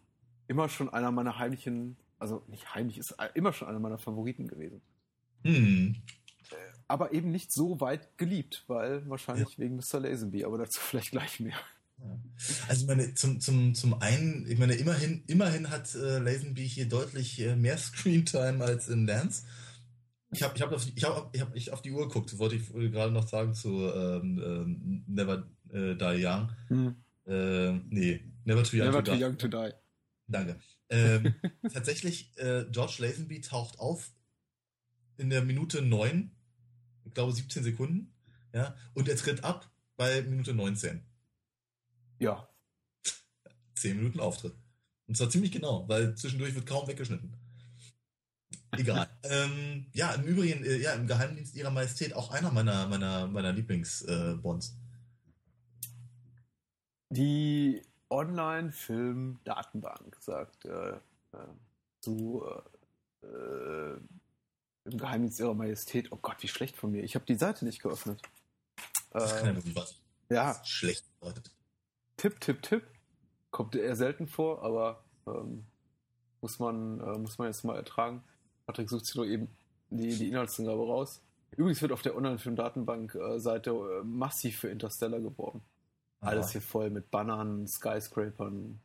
immer 0.47 0.69
schon 0.69 0.89
einer 0.89 1.11
meiner 1.11 1.39
heimlichen, 1.39 1.97
also 2.19 2.43
nicht 2.47 2.75
heimlich, 2.75 2.97
ist 2.97 3.15
immer 3.33 3.53
schon 3.53 3.67
einer 3.67 3.79
meiner 3.79 3.97
Favoriten 3.97 4.47
gewesen. 4.47 4.81
Mhm 5.43 5.95
aber 6.91 7.13
eben 7.13 7.31
nicht 7.31 7.51
so 7.51 7.79
weit 7.79 8.17
geliebt, 8.17 8.63
weil 8.67 9.07
wahrscheinlich 9.09 9.49
ja. 9.51 9.57
wegen 9.59 9.77
Mr. 9.77 9.99
Lazenby, 9.99 10.45
aber 10.45 10.57
dazu 10.59 10.79
vielleicht 10.81 11.11
gleich 11.11 11.39
mehr. 11.39 11.57
Also 12.67 12.81
ich 12.81 12.87
meine, 12.87 13.13
zum, 13.13 13.39
zum, 13.39 13.75
zum 13.75 14.01
einen, 14.01 14.47
ich 14.49 14.57
meine, 14.57 14.73
immerhin, 14.73 15.23
immerhin 15.27 15.69
hat 15.69 15.93
äh, 15.93 16.17
Lazenby 16.17 16.67
hier 16.67 16.89
deutlich 16.89 17.39
äh, 17.39 17.55
mehr 17.55 17.77
Screentime 17.79 18.63
als 18.63 18.89
in 18.89 19.05
Lance. 19.05 19.43
Ich 20.33 20.43
habe 20.43 20.55
ich 20.55 20.61
hab 20.61 20.71
auf, 20.71 20.87
ich 20.95 21.03
hab, 21.03 21.35
ich 21.35 21.41
hab, 21.41 21.55
ich 21.55 21.71
auf 21.71 21.81
die 21.81 21.91
Uhr 21.91 22.07
geguckt, 22.07 22.37
wollte 22.39 22.55
ich 22.55 22.69
gerade 22.69 23.11
noch 23.11 23.27
sagen 23.27 23.53
zu 23.53 23.69
ähm, 23.93 24.41
ähm, 24.43 25.03
Never 25.07 25.47
äh, 25.71 25.95
Die 25.95 26.25
Young. 26.25 26.49
Hm. 26.69 26.95
Äh, 27.27 27.71
nee, 27.89 28.21
Never 28.45 28.63
Too 28.63 28.77
Young, 28.77 28.85
Never 28.85 29.03
to, 29.03 29.11
too 29.11 29.17
die. 29.17 29.23
young 29.23 29.37
to 29.37 29.47
die. 29.47 29.71
Danke. 30.27 30.55
Ähm, 30.89 31.35
tatsächlich, 31.73 32.31
äh, 32.37 32.65
George 32.71 32.95
Lazenby 32.99 33.41
taucht 33.41 33.79
auf 33.79 34.11
in 35.17 35.29
der 35.29 35.43
Minute 35.43 35.81
9, 35.81 36.31
ich 37.05 37.13
glaube 37.13 37.33
17 37.33 37.63
Sekunden, 37.63 38.13
ja, 38.53 38.75
und 38.93 39.07
er 39.07 39.15
tritt 39.15 39.43
ab 39.43 39.69
bei 39.97 40.21
Minute 40.23 40.53
19. 40.53 41.01
Ja. 42.19 42.47
10 43.75 43.97
Minuten 43.97 44.19
Auftritt. 44.19 44.55
Und 45.07 45.17
zwar 45.17 45.29
ziemlich 45.29 45.51
genau, 45.51 45.87
weil 45.89 46.15
zwischendurch 46.15 46.55
wird 46.55 46.65
kaum 46.65 46.87
weggeschnitten. 46.87 47.35
Egal. 48.71 49.09
ähm, 49.23 49.87
ja, 49.93 50.13
im 50.13 50.23
Übrigen, 50.23 50.63
äh, 50.63 50.77
ja, 50.77 50.93
im 50.93 51.07
Geheimdienst 51.07 51.55
ihrer 51.55 51.71
Majestät 51.71 52.15
auch 52.15 52.31
einer 52.31 52.51
meiner, 52.51 52.87
meiner, 52.87 53.27
meiner 53.27 53.51
Lieblings-Bonds. 53.51 54.77
Die 57.09 57.81
Online-Film-Datenbank 58.09 60.15
sagt 60.19 60.63
äh, 60.65 60.91
äh, 60.91 60.97
zu 61.99 62.45
äh, 63.23 63.27
äh, 63.27 63.99
im 64.85 64.97
Geheimdienst 64.97 65.39
ihrer 65.39 65.53
Majestät, 65.53 66.11
oh 66.11 66.17
Gott, 66.21 66.37
wie 66.39 66.47
schlecht 66.47 66.75
von 66.75 66.91
mir. 66.91 67.03
Ich 67.03 67.15
habe 67.15 67.25
die 67.25 67.35
Seite 67.35 67.65
nicht 67.65 67.81
geöffnet. 67.81 68.21
das 69.11 69.37
kann 69.37 69.55
ja 69.55 69.75
was. 69.75 69.99
ja, 70.29 70.61
Schlecht. 70.63 71.05
Tipp, 72.17 72.39
Tipp, 72.39 72.61
Tipp. 72.61 72.83
Kommt 73.51 73.75
eher 73.75 73.95
selten 73.95 74.27
vor, 74.27 74.63
aber 74.63 75.03
ähm, 75.27 75.65
muss, 76.39 76.59
man, 76.59 76.99
äh, 76.99 77.17
muss 77.17 77.37
man 77.37 77.47
jetzt 77.47 77.63
mal 77.63 77.75
ertragen. 77.75 78.23
Patrick 78.65 78.89
sucht 78.89 79.05
sich 79.05 79.15
doch 79.15 79.25
eben 79.25 79.49
die, 79.89 80.15
die 80.17 80.29
Inhaltsangabe 80.29 80.85
raus. 80.85 81.21
Übrigens 81.57 81.81
wird 81.81 81.91
auf 81.91 82.01
der 82.01 82.15
Online-Film-Datenbank-Seite 82.15 83.71
äh, 83.71 84.03
massiv 84.03 84.59
für 84.59 84.69
Interstellar 84.69 85.19
geworben. 85.19 85.61
Alles 86.21 86.51
hier 86.51 86.61
voll 86.61 86.89
mit 86.91 87.11
Bannern, 87.11 87.67
Skyscrapern. 87.67 88.79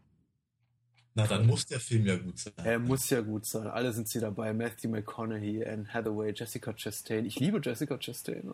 Na, 1.16 1.26
dann 1.26 1.46
muss 1.46 1.64
der 1.64 1.80
Film 1.80 2.04
ja 2.04 2.16
gut 2.16 2.38
sein. 2.38 2.52
Er 2.58 2.78
muss 2.78 3.08
ja 3.08 3.22
gut 3.22 3.46
sein. 3.46 3.66
Alle 3.68 3.90
sind 3.94 4.06
sie 4.06 4.20
dabei. 4.20 4.52
Matthew 4.52 4.90
McConaughey, 4.90 5.64
Anne 5.64 5.88
Hathaway, 5.92 6.34
Jessica 6.36 6.74
Chastain. 6.74 7.24
Ich 7.24 7.40
liebe 7.40 7.58
Jessica 7.62 7.96
Chastain. 7.96 8.52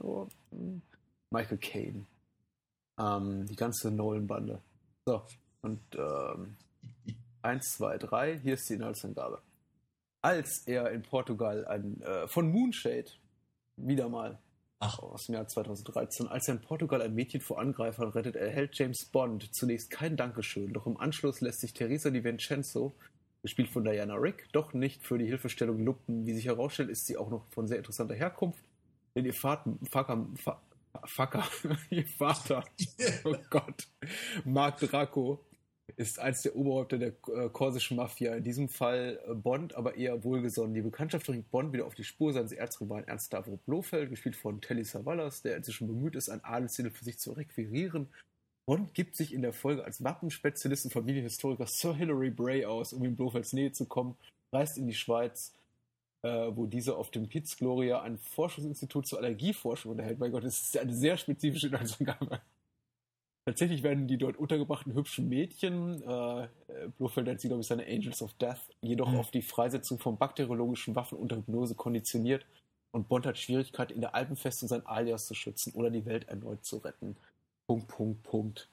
Hm, 0.51 0.81
Michael 1.31 1.59
Caine. 1.59 2.07
Ähm, 3.01 3.47
die 3.47 3.57
ganze 3.57 3.91
Nolan-Bande. 3.91 4.61
So, 5.05 5.23
und 5.63 5.81
ähm, 5.97 6.57
eins, 7.43 7.73
zwei, 7.73 7.99
drei. 7.99 8.39
Hier 8.39 8.55
ist 8.55 8.71
die 8.71 8.75
Inhaltsangabe. 8.75 9.43
Als 10.21 10.61
er 10.69 10.93
in 10.93 11.03
Portugal 11.03 11.67
ein, 11.67 12.01
äh, 12.03 12.29
von 12.29 12.49
Moonshade, 12.49 13.11
wieder 13.77 14.09
mal, 14.09 14.39
Ach, 14.85 14.99
aus 14.99 15.27
dem 15.27 15.37
Jahr 15.37 15.47
2013. 15.47 16.27
Als 16.27 16.49
er 16.49 16.55
in 16.57 16.61
Portugal 16.61 17.03
ein 17.03 17.15
Mädchen 17.15 17.41
vor 17.41 17.61
Angreifern 17.61 18.09
rettet, 18.09 18.35
erhält 18.35 18.77
James 18.77 19.05
Bond 19.05 19.55
zunächst 19.55 19.91
kein 19.91 20.17
Dankeschön, 20.17 20.73
doch 20.73 20.89
im 20.89 20.97
Anschluss 20.97 21.41
lässt 21.41 21.61
sich 21.61 21.73
Teresa 21.73 22.11
Di 22.11 22.25
Vincenzo, 22.25 22.93
gespielt 23.43 23.71
von 23.71 23.85
Diana 23.85 24.17
Rick, 24.17 24.49
doch 24.51 24.73
nicht 24.73 25.05
für 25.05 25.19
die 25.19 25.27
Hilfestellung 25.27 25.85
lupen. 25.85 26.27
Wie 26.27 26.35
sich 26.35 26.47
herausstellt, 26.47 26.91
ist 26.91 27.07
sie 27.07 27.17
auch 27.17 27.31
noch 27.31 27.47
von 27.53 27.69
sehr 27.69 27.77
interessanter 27.77 28.17
Herkunft, 28.17 28.65
denn 29.15 29.25
ihr 29.25 29.35
Vater, 29.35 29.73
Vater, 29.89 30.27
Vater, 31.05 31.45
ihr 31.91 32.07
Vater, 32.09 32.65
oh 33.25 33.37
Gott, 33.51 33.87
Mark 34.45 34.81
Draco, 34.81 35.39
ist 35.97 36.19
eins 36.19 36.43
der 36.43 36.57
Oberhäupter 36.57 36.99
der 36.99 37.09
äh, 37.09 37.49
korsischen 37.53 37.97
Mafia. 37.97 38.35
In 38.35 38.45
diesem 38.45 38.69
Fall 38.69 39.21
äh, 39.27 39.35
Bond, 39.35 39.75
aber 39.75 39.97
eher 39.97 40.25
wohlgesonnen. 40.25 40.75
Die 40.75 40.83
Bekanntschaft 40.83 41.27
bringt 41.27 41.51
Bond 41.51 41.73
wieder 41.73 41.87
auf 41.87 41.95
die 41.95 42.05
Spur 42.05 42.33
seines 42.33 42.53
Erzrivalen 42.53 43.07
Ernst 43.07 43.27
Stavro 43.27 43.59
Blofeld, 43.67 44.11
gespielt 44.11 44.37
von 44.37 44.61
Telly 44.61 44.85
Savalas, 44.85 45.43
der 45.43 45.57
inzwischen 45.57 45.87
bemüht 45.87 46.17
ist, 46.17 46.29
ein 46.29 46.45
Adelstitel 46.45 46.91
für 46.91 47.05
sich 47.05 47.19
zu 47.19 47.33
requirieren. 47.33 48.09
Bond 48.67 48.95
gibt 48.95 49.17
sich 49.17 49.35
in 49.35 49.43
der 49.43 49.53
Folge 49.53 49.85
als 49.85 50.05
Wappenspezialist 50.05 50.85
und 50.85 50.93
Familienhistoriker 50.93 51.67
Sir 51.67 51.95
Hilary 51.95 52.31
Bray 52.31 52.65
aus, 52.65 52.93
um 52.93 53.05
in 53.05 53.17
Blofelds 53.17 53.53
Nähe 53.53 53.73
zu 53.73 53.87
kommen, 53.87 54.17
reist 54.53 54.79
in 54.79 54.87
die 54.87 54.95
Schweiz, 54.95 55.53
äh, 56.23 56.29
wo 56.29 56.67
diese 56.67 56.97
auf 56.97 57.11
dem 57.11 57.29
Piz 57.29 57.57
Gloria 57.57 58.03
ein 58.03 58.19
Forschungsinstitut 58.19 59.07
zur 59.07 59.19
Allergieforschung 59.19 59.93
unterhält. 59.93 60.19
Mein 60.21 60.31
Gott, 60.31 60.45
das 60.45 60.63
ist 60.63 60.79
eine 60.79 60.95
sehr 60.95 61.17
spezifische 61.17 61.67
Inhaltsangabe. 61.67 62.41
Tatsächlich 63.45 63.83
werden 63.83 64.07
die 64.07 64.19
dort 64.19 64.37
untergebrachten 64.37 64.95
hübschen 64.95 65.29
Mädchen, 65.29 66.01
äh, 66.03 66.49
Blofeld 66.97 67.27
nennt 67.27 67.41
sie, 67.41 67.49
glaube 67.49 67.63
ich, 67.63 67.67
seine 67.67 67.85
Angels 67.87 68.23
of 68.23 68.33
Death, 68.35 68.61
jedoch 68.83 69.11
Mhm. 69.11 69.17
auf 69.19 69.31
die 69.33 69.43
Freisetzung 69.43 69.99
von 69.99 70.17
bakteriologischen 70.17 70.95
Waffen 70.95 71.19
unter 71.19 71.37
Hypnose 71.37 71.75
konditioniert 71.75 72.47
und 72.93 73.09
Bond 73.09 73.27
hat 73.27 73.39
Schwierigkeiten, 73.39 73.95
in 73.95 74.01
der 74.01 74.15
Alpenfestung 74.15 74.69
sein 74.69 74.87
Alias 74.87 75.27
zu 75.27 75.35
schützen 75.35 75.73
oder 75.75 75.91
die 75.91 76.05
Welt 76.07 76.29
erneut 76.29 76.65
zu 76.65 76.77
retten. 76.79 77.17
Punkt, 77.67 77.89
Punkt, 77.89 78.23
Punkt. 78.23 78.69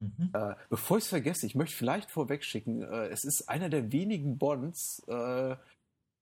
Mhm. 0.00 0.30
Äh, 0.32 0.54
bevor 0.70 0.98
ich 0.98 1.04
es 1.04 1.10
vergesse, 1.10 1.46
ich 1.46 1.54
möchte 1.56 1.76
vielleicht 1.76 2.10
vorwegschicken, 2.10 2.82
äh, 2.82 3.08
es 3.08 3.24
ist 3.24 3.48
einer 3.48 3.68
der 3.70 3.90
wenigen 3.92 4.38
Bonds, 4.38 5.02
äh, 5.08 5.56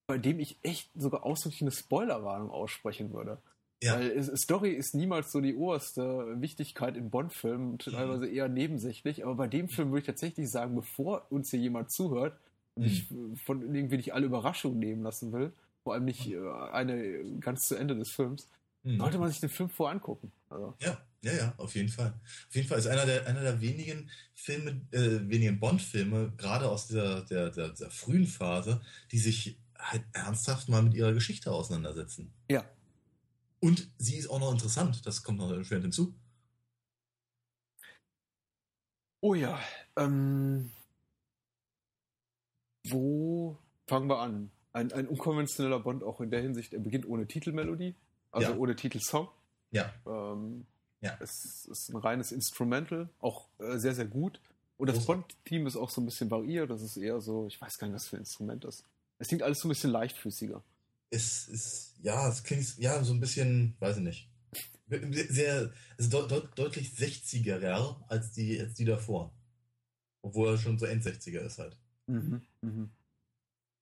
bei 0.07 0.19
dem 0.19 0.41
ich 0.41 0.59
echt 0.63 0.91
sogar 0.95 1.25
ausdrücklich 1.25 1.63
eine 1.63 1.71
Spoilerwarnung 1.73 2.51
aussprechen 2.51 3.13
würde. 3.13 3.43
Ja. 3.83 3.95
Weil 3.95 4.37
Story 4.37 4.71
ist 4.73 4.95
niemals 4.95 5.33
so 5.33 5.41
die 5.41 5.55
oberste 5.55 6.41
Wichtigkeit 6.41 6.97
in 6.97 7.09
Bond-Filmen, 7.11 7.79
teilweise 7.79 8.27
eher 8.29 8.49
nebensächlich, 8.49 9.25
aber 9.25 9.35
bei 9.35 9.49
dem 9.49 9.69
Film 9.69 9.89
würde 9.91 10.01
ich 10.01 10.07
tatsächlich 10.07 10.51
sagen, 10.51 10.75
bevor 10.75 11.27
uns 11.31 11.51
hier 11.51 11.61
jemand 11.61 11.91
zuhört 11.91 12.39
und 12.75 12.83
Mhm. 12.83 12.89
ich 12.89 13.09
von 13.43 13.75
irgendwie 13.75 13.97
nicht 13.97 14.13
alle 14.13 14.27
Überraschungen 14.27 14.79
nehmen 14.79 15.03
lassen 15.03 15.33
will, 15.33 15.53
vor 15.83 15.95
allem 15.95 16.05
nicht 16.05 16.31
äh, 16.31 16.39
eine 16.73 17.39
ganz 17.41 17.67
zu 17.69 17.75
Ende 17.75 17.97
des 17.97 18.11
Films, 18.11 18.49
Mhm. 18.83 18.99
sollte 18.99 19.19
man 19.19 19.29
sich 19.31 19.41
den 19.41 19.49
Film 19.51 19.71
vorangucken. 19.71 20.31
Also, 20.51 20.75
Ja, 20.81 20.99
ja, 21.23 21.33
ja, 21.33 21.55
auf 21.59 21.75
jeden 21.75 21.89
Fall. 21.91 22.15
Auf 22.49 22.55
jeden 22.55 22.67
Fall 22.69 22.79
ist 22.79 22.87
einer 22.87 23.05
der, 23.07 23.27
einer 23.27 23.43
der 23.43 23.61
wenigen 23.63 24.11
Filme, 24.35 24.83
äh, 24.91 25.21
wenigen 25.29 25.59
Bond-Filme, 25.59 26.33
gerade 26.37 26.69
aus 26.69 26.87
dieser, 26.87 27.23
der, 27.27 27.51
der, 27.51 27.71
der 27.71 27.91
frühen 27.91 28.27
Phase, 28.27 28.81
die 29.11 29.19
sich 29.19 29.59
halt 29.79 30.03
ernsthaft 30.13 30.69
mal 30.69 30.83
mit 30.83 30.93
ihrer 30.95 31.13
Geschichte 31.15 31.51
auseinandersetzen. 31.51 32.31
ja, 32.51 32.63
Und 33.61 33.91
sie 33.99 34.17
ist 34.17 34.29
auch 34.29 34.41
noch 34.41 34.53
interessant, 34.53 35.05
das 35.07 35.23
kommt 35.23 35.39
noch 35.39 35.51
erschwerend 35.51 35.85
hinzu. 35.85 36.15
Oh 39.23 39.35
ja. 39.35 39.61
Ähm, 39.97 40.73
wo 42.89 43.59
fangen 43.87 44.09
wir 44.09 44.19
an? 44.21 44.51
Ein, 44.73 44.93
ein 44.93 45.07
unkonventioneller 45.09 45.81
Bond 45.81 46.03
auch 46.03 46.21
in 46.21 46.31
der 46.31 46.41
Hinsicht, 46.41 46.73
er 46.73 46.81
beginnt 46.81 47.07
ohne 47.07 47.27
Titelmelodie, 47.27 47.95
also 48.31 48.53
Ja. 48.53 48.57
ohne 48.57 48.77
Titelsong. 48.77 49.29
Ja, 49.73 49.93
Ähm, 50.07 50.67
Ja. 51.03 51.17
Es 51.21 51.65
ist 51.67 51.89
ein 51.91 51.97
reines 51.97 52.31
Instrumental, 52.33 53.09
auch 53.21 53.49
äh, 53.59 53.79
sehr, 53.79 53.95
sehr 53.95 54.07
gut. 54.07 54.41
Und 54.77 54.89
das. 54.89 55.05
Bond-Team 55.07 55.67
ist 55.67 55.77
auch 55.77 55.91
so 55.91 56.01
ein 56.01 56.07
bisschen 56.07 56.31
variiert. 56.31 56.71
Das 56.71 56.81
ist 56.83 56.97
eher 56.97 57.21
so, 57.21 57.47
ich 57.47 57.61
weiß 57.61 57.77
gar 57.79 57.87
nicht, 57.87 57.95
was 57.97 58.09
für 58.09 58.17
ein 58.17 58.21
Instrument 58.21 58.65
das 58.65 58.77
ist. 58.77 58.85
Es 59.19 59.29
klingt 59.29 59.43
alles 59.43 59.59
so 59.61 59.69
ein 59.69 59.71
bisschen 59.71 59.91
leichtfüßiger. 59.91 60.63
Es 61.11 61.49
ist, 61.49 61.95
ja, 62.03 62.29
es 62.29 62.43
klingt, 62.45 62.79
ja, 62.79 63.03
so 63.05 63.13
ein 63.13 63.21
bisschen, 63.21 63.77
weiß 63.81 63.99
ich 63.99 64.03
nicht. 64.03 64.31
Sehr, 64.89 65.73
also 65.99 66.11
deut, 66.11 66.31
deut, 66.31 66.59
deutlich 66.59 66.89
60er 66.91 67.97
als 68.09 68.33
die, 68.33 68.61
als 68.61 68.75
die 68.75 68.85
davor. 68.85 69.33
Obwohl 70.23 70.49
er 70.49 70.59
schon 70.59 70.79
so 70.79 70.87
End-60er 70.87 71.41
ist 71.41 71.59
halt. 71.59 71.77
Mhm. 72.07 72.43
Mhm. 72.63 72.91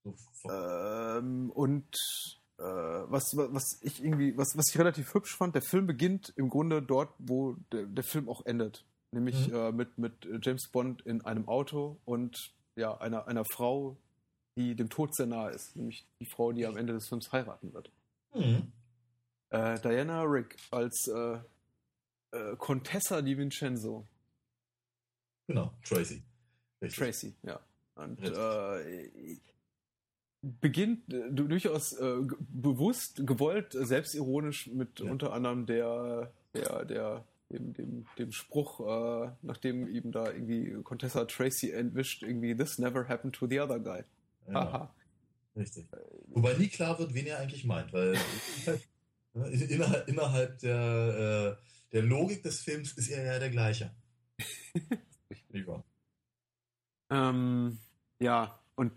So 0.04 0.14
Ähm, 0.50 1.50
und 1.50 1.96
äh, 2.58 2.62
was, 2.62 3.24
was, 3.34 3.52
was 3.52 3.78
ich 3.82 4.02
irgendwie, 4.02 4.36
was, 4.36 4.56
was 4.56 4.66
ich 4.70 4.78
relativ 4.78 5.14
hübsch 5.14 5.34
fand, 5.36 5.54
der 5.54 5.62
Film 5.62 5.86
beginnt 5.86 6.32
im 6.36 6.48
Grunde 6.48 6.82
dort, 6.82 7.14
wo 7.18 7.54
der, 7.72 7.86
der 7.86 8.04
Film 8.04 8.28
auch 8.28 8.44
endet. 8.44 8.84
Nämlich 9.10 9.48
Mhm. 9.48 9.54
äh, 9.54 9.72
mit, 9.72 9.96
mit 9.98 10.28
James 10.42 10.68
Bond 10.70 11.02
in 11.02 11.22
einem 11.24 11.48
Auto 11.48 12.00
und 12.04 12.36
ja, 12.76 12.96
einer, 12.98 13.26
einer 13.26 13.44
Frau, 13.44 13.96
die 14.58 14.74
dem 14.74 14.90
Tod 14.90 15.14
sehr 15.14 15.26
nahe 15.26 15.52
ist. 15.52 15.76
Nämlich 15.76 16.04
die 16.20 16.26
Frau, 16.26 16.52
die 16.52 16.66
am 16.66 16.76
Ende 16.76 16.92
des 16.92 17.08
Films 17.08 17.32
heiraten 17.32 17.72
wird. 17.72 17.90
Mhm. 18.34 18.70
Äh, 19.50 19.78
Diana 19.80 20.22
Rick 20.24 20.56
als 20.70 21.08
äh, 21.08 21.38
äh, 22.32 22.56
Contessa 22.58 23.22
di 23.22 23.38
Vincenzo. 23.38 24.04
Genau, 25.46 25.72
Tracy. 25.82 26.22
Richtig. 26.82 26.98
Tracy, 26.98 27.34
ja. 27.42 27.58
Und 27.94 28.22
äh, 28.22 29.36
beginnt 30.60 31.12
äh, 31.12 31.30
du- 31.30 31.48
durchaus 31.48 31.94
äh, 31.94 32.18
bewusst, 32.50 33.26
gewollt, 33.26 33.72
selbstironisch 33.72 34.66
mit 34.68 35.00
Ja. 35.00 35.10
unter 35.10 35.32
anderem 35.32 35.64
der, 35.66 36.30
der, 36.54 36.84
der, 36.84 37.24
dem, 37.50 37.72
dem, 37.72 38.06
dem 38.18 38.30
Spruch, 38.32 38.80
nachdem 39.42 39.88
ihm 39.88 40.12
da 40.12 40.26
irgendwie 40.30 40.82
Contessa 40.82 41.24
Tracy 41.24 41.70
entwischt, 41.70 42.22
irgendwie 42.22 42.54
This 42.54 42.78
never 42.78 43.08
happened 43.08 43.34
to 43.36 43.46
the 43.48 43.58
other 43.60 43.78
guy. 43.80 44.04
Haha. 44.54 44.94
richtig. 45.56 45.86
Wobei 46.28 46.54
nie 46.54 46.68
klar 46.68 46.98
wird, 46.98 47.14
wen 47.14 47.26
er 47.26 47.38
eigentlich 47.38 47.64
meint, 47.64 47.92
weil 47.92 48.12
ne, 49.34 49.48
innerhalb, 49.48 50.08
innerhalb 50.08 50.58
der, 50.58 51.58
äh, 51.58 51.92
der 51.92 52.02
Logik 52.02 52.42
des 52.42 52.60
Films 52.60 52.92
ist 52.92 53.08
er 53.08 53.24
ja 53.24 53.38
der 53.38 53.50
gleiche. 53.50 53.94
Wahr? 55.66 55.84
Ähm, 57.10 57.78
ja, 58.20 58.62
und 58.76 58.92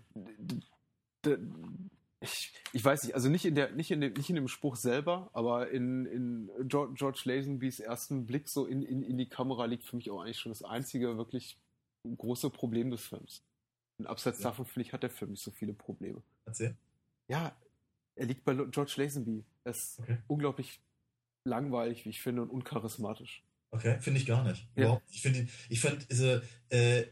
ich, 2.20 2.52
ich 2.72 2.84
weiß 2.84 3.04
nicht, 3.04 3.14
also 3.14 3.28
nicht 3.28 3.44
in 3.44 3.54
der, 3.54 3.72
nicht 3.72 3.90
in 3.90 4.00
dem, 4.00 4.12
nicht 4.12 4.28
in 4.28 4.36
dem 4.36 4.48
Spruch 4.48 4.76
selber, 4.76 5.30
aber 5.32 5.70
in, 5.70 6.06
in 6.06 6.50
George, 6.68 6.94
George 6.96 7.22
Lazenbys 7.24 7.80
ersten 7.80 8.26
Blick 8.26 8.48
so 8.48 8.66
in, 8.66 8.82
in, 8.82 9.02
in 9.02 9.18
die 9.18 9.28
Kamera 9.28 9.64
liegt 9.64 9.84
für 9.84 9.96
mich 9.96 10.10
auch 10.10 10.20
eigentlich 10.20 10.38
schon 10.38 10.52
das 10.52 10.62
einzige 10.62 11.16
wirklich 11.16 11.58
große 12.04 12.50
Problem 12.50 12.90
des 12.90 13.04
Films. 13.04 13.42
Und 14.02 14.08
abseits 14.08 14.38
ja. 14.38 14.50
davon, 14.50 14.66
finde 14.66 14.88
ich, 14.88 14.92
hat 14.92 15.04
der 15.04 15.10
Film 15.10 15.30
nicht 15.30 15.42
so 15.42 15.52
viele 15.52 15.72
Probleme. 15.72 16.20
Erzähl. 16.44 16.74
Ja, 17.28 17.54
er 18.16 18.26
liegt 18.26 18.44
bei 18.44 18.52
George 18.52 18.94
Lazenby. 18.96 19.44
Er 19.62 19.70
ist 19.70 20.00
okay. 20.00 20.18
unglaublich 20.26 20.80
langweilig, 21.44 22.04
wie 22.04 22.10
ich 22.10 22.20
finde, 22.20 22.42
und 22.42 22.50
uncharismatisch. 22.50 23.44
Okay, 23.70 24.00
finde 24.00 24.18
ich 24.18 24.26
gar 24.26 24.42
nicht. 24.42 24.66
Ja. 24.74 25.00
Ich 25.08 25.22
finde, 25.22 25.46
ich 25.68 25.80
fand, 25.80 26.04
also, 26.10 26.40
äh, 26.70 27.04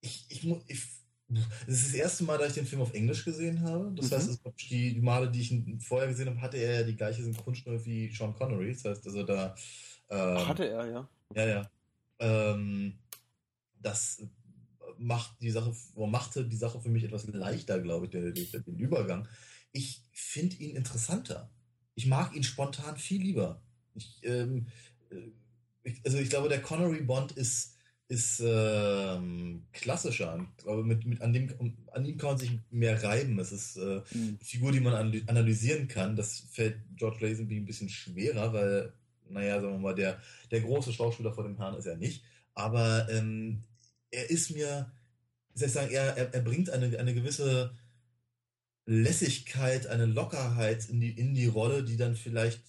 ich, 0.00 0.26
ich, 0.28 0.48
ich, 0.68 0.86
das 1.28 1.42
ist 1.66 1.88
das 1.88 1.94
erste 1.94 2.24
Mal, 2.24 2.38
dass 2.38 2.50
ich 2.50 2.54
den 2.54 2.66
Film 2.66 2.82
auf 2.82 2.94
Englisch 2.94 3.24
gesehen 3.24 3.62
habe. 3.62 3.92
Das 3.96 4.10
mhm. 4.10 4.14
heißt, 4.14 4.40
die, 4.70 4.94
die 4.94 5.00
Male, 5.00 5.28
die 5.28 5.40
ich 5.40 5.84
vorher 5.84 6.08
gesehen 6.08 6.28
habe, 6.28 6.40
hatte 6.40 6.56
er 6.56 6.80
ja 6.80 6.82
die 6.84 6.96
gleiche 6.96 7.24
Synchronstimme 7.24 7.84
wie 7.84 8.14
Sean 8.14 8.32
Connery. 8.34 8.74
Das 8.74 8.84
heißt, 8.84 9.06
also 9.06 9.24
da. 9.24 9.56
Ähm, 10.08 10.48
hatte 10.48 10.68
er, 10.68 10.86
ja. 10.86 11.08
Ja, 11.34 11.46
ja. 11.46 11.70
Ähm, 12.20 12.96
das 13.80 14.22
macht 15.02 15.40
die 15.40 15.50
Sache, 15.50 15.74
machte 15.96 16.46
die 16.46 16.56
Sache 16.56 16.80
für 16.80 16.88
mich 16.88 17.04
etwas 17.04 17.26
leichter, 17.26 17.80
glaube 17.80 18.06
ich, 18.06 18.10
den, 18.10 18.34
den 18.34 18.78
Übergang. 18.78 19.28
Ich 19.72 20.02
finde 20.12 20.56
ihn 20.56 20.76
interessanter. 20.76 21.50
Ich 21.94 22.06
mag 22.06 22.34
ihn 22.34 22.42
spontan 22.42 22.96
viel 22.96 23.22
lieber. 23.22 23.62
Ich, 23.94 24.20
ähm, 24.22 24.66
äh, 25.10 25.30
ich, 25.84 26.00
also 26.04 26.18
ich 26.18 26.30
glaube, 26.30 26.48
der 26.48 26.62
Connery 26.62 27.02
Bond 27.02 27.32
ist, 27.32 27.76
ist 28.08 28.42
ähm, 28.44 29.66
klassischer. 29.72 30.46
Ich 30.58 30.64
glaube, 30.64 30.84
mit, 30.84 31.04
mit, 31.06 31.20
an, 31.22 31.32
dem, 31.32 31.76
an 31.92 32.04
ihm 32.04 32.18
kann 32.18 32.30
man 32.30 32.38
sich 32.38 32.50
mehr 32.70 33.02
reiben. 33.02 33.38
Es 33.38 33.52
ist 33.52 33.76
äh, 33.76 34.02
mhm. 34.12 34.28
eine 34.28 34.38
Figur, 34.42 34.72
die 34.72 34.80
man 34.80 34.94
analysieren 35.26 35.88
kann. 35.88 36.16
Das 36.16 36.46
fällt 36.50 36.76
George 36.96 37.26
Lazenby 37.26 37.56
ein 37.56 37.66
bisschen 37.66 37.88
schwerer, 37.88 38.52
weil, 38.52 38.92
naja, 39.28 39.60
sagen 39.60 39.74
wir 39.74 39.78
mal, 39.78 39.94
der, 39.94 40.20
der 40.50 40.60
große 40.60 40.92
Schauspieler 40.92 41.32
vor 41.32 41.44
dem 41.44 41.56
Herrn 41.56 41.76
ist 41.76 41.86
er 41.86 41.96
nicht. 41.96 42.22
Aber 42.54 43.08
ähm, 43.10 43.64
er 44.12 44.30
ist 44.30 44.50
mir, 44.50 44.92
soll 45.54 45.66
ich 45.66 45.72
sagen, 45.72 45.90
er, 45.90 46.16
er, 46.16 46.32
er 46.32 46.40
bringt 46.42 46.70
eine, 46.70 46.96
eine 46.98 47.14
gewisse 47.14 47.74
Lässigkeit, 48.86 49.86
eine 49.86 50.06
Lockerheit 50.06 50.88
in 50.88 51.00
die, 51.00 51.10
in 51.10 51.34
die 51.34 51.46
Rolle, 51.46 51.82
die 51.82 51.96
dann 51.96 52.14
vielleicht 52.14 52.62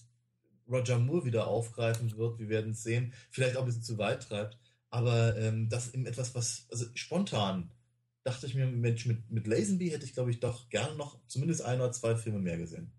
Roger 0.68 0.98
Moore 0.98 1.24
wieder 1.24 1.46
aufgreifen 1.46 2.16
wird. 2.16 2.38
Wir 2.38 2.48
werden 2.48 2.72
es 2.72 2.82
sehen. 2.82 3.12
Vielleicht 3.30 3.56
auch 3.56 3.60
ein 3.60 3.66
bisschen 3.66 3.82
zu 3.82 3.98
weit 3.98 4.22
treibt. 4.22 4.58
Aber 4.90 5.36
ähm, 5.36 5.68
das 5.68 5.92
eben 5.92 6.06
etwas, 6.06 6.34
was, 6.34 6.66
also 6.70 6.86
spontan 6.94 7.70
dachte 8.22 8.46
ich 8.46 8.54
mir, 8.54 8.66
Mensch, 8.66 9.06
mit, 9.06 9.30
mit 9.30 9.46
Lazenby 9.46 9.90
hätte 9.90 10.06
ich, 10.06 10.14
glaube 10.14 10.30
ich, 10.30 10.40
doch 10.40 10.70
gerne 10.70 10.96
noch 10.96 11.18
zumindest 11.26 11.62
ein 11.62 11.80
oder 11.80 11.92
zwei 11.92 12.16
Filme 12.16 12.38
mehr 12.38 12.56
gesehen. 12.56 12.90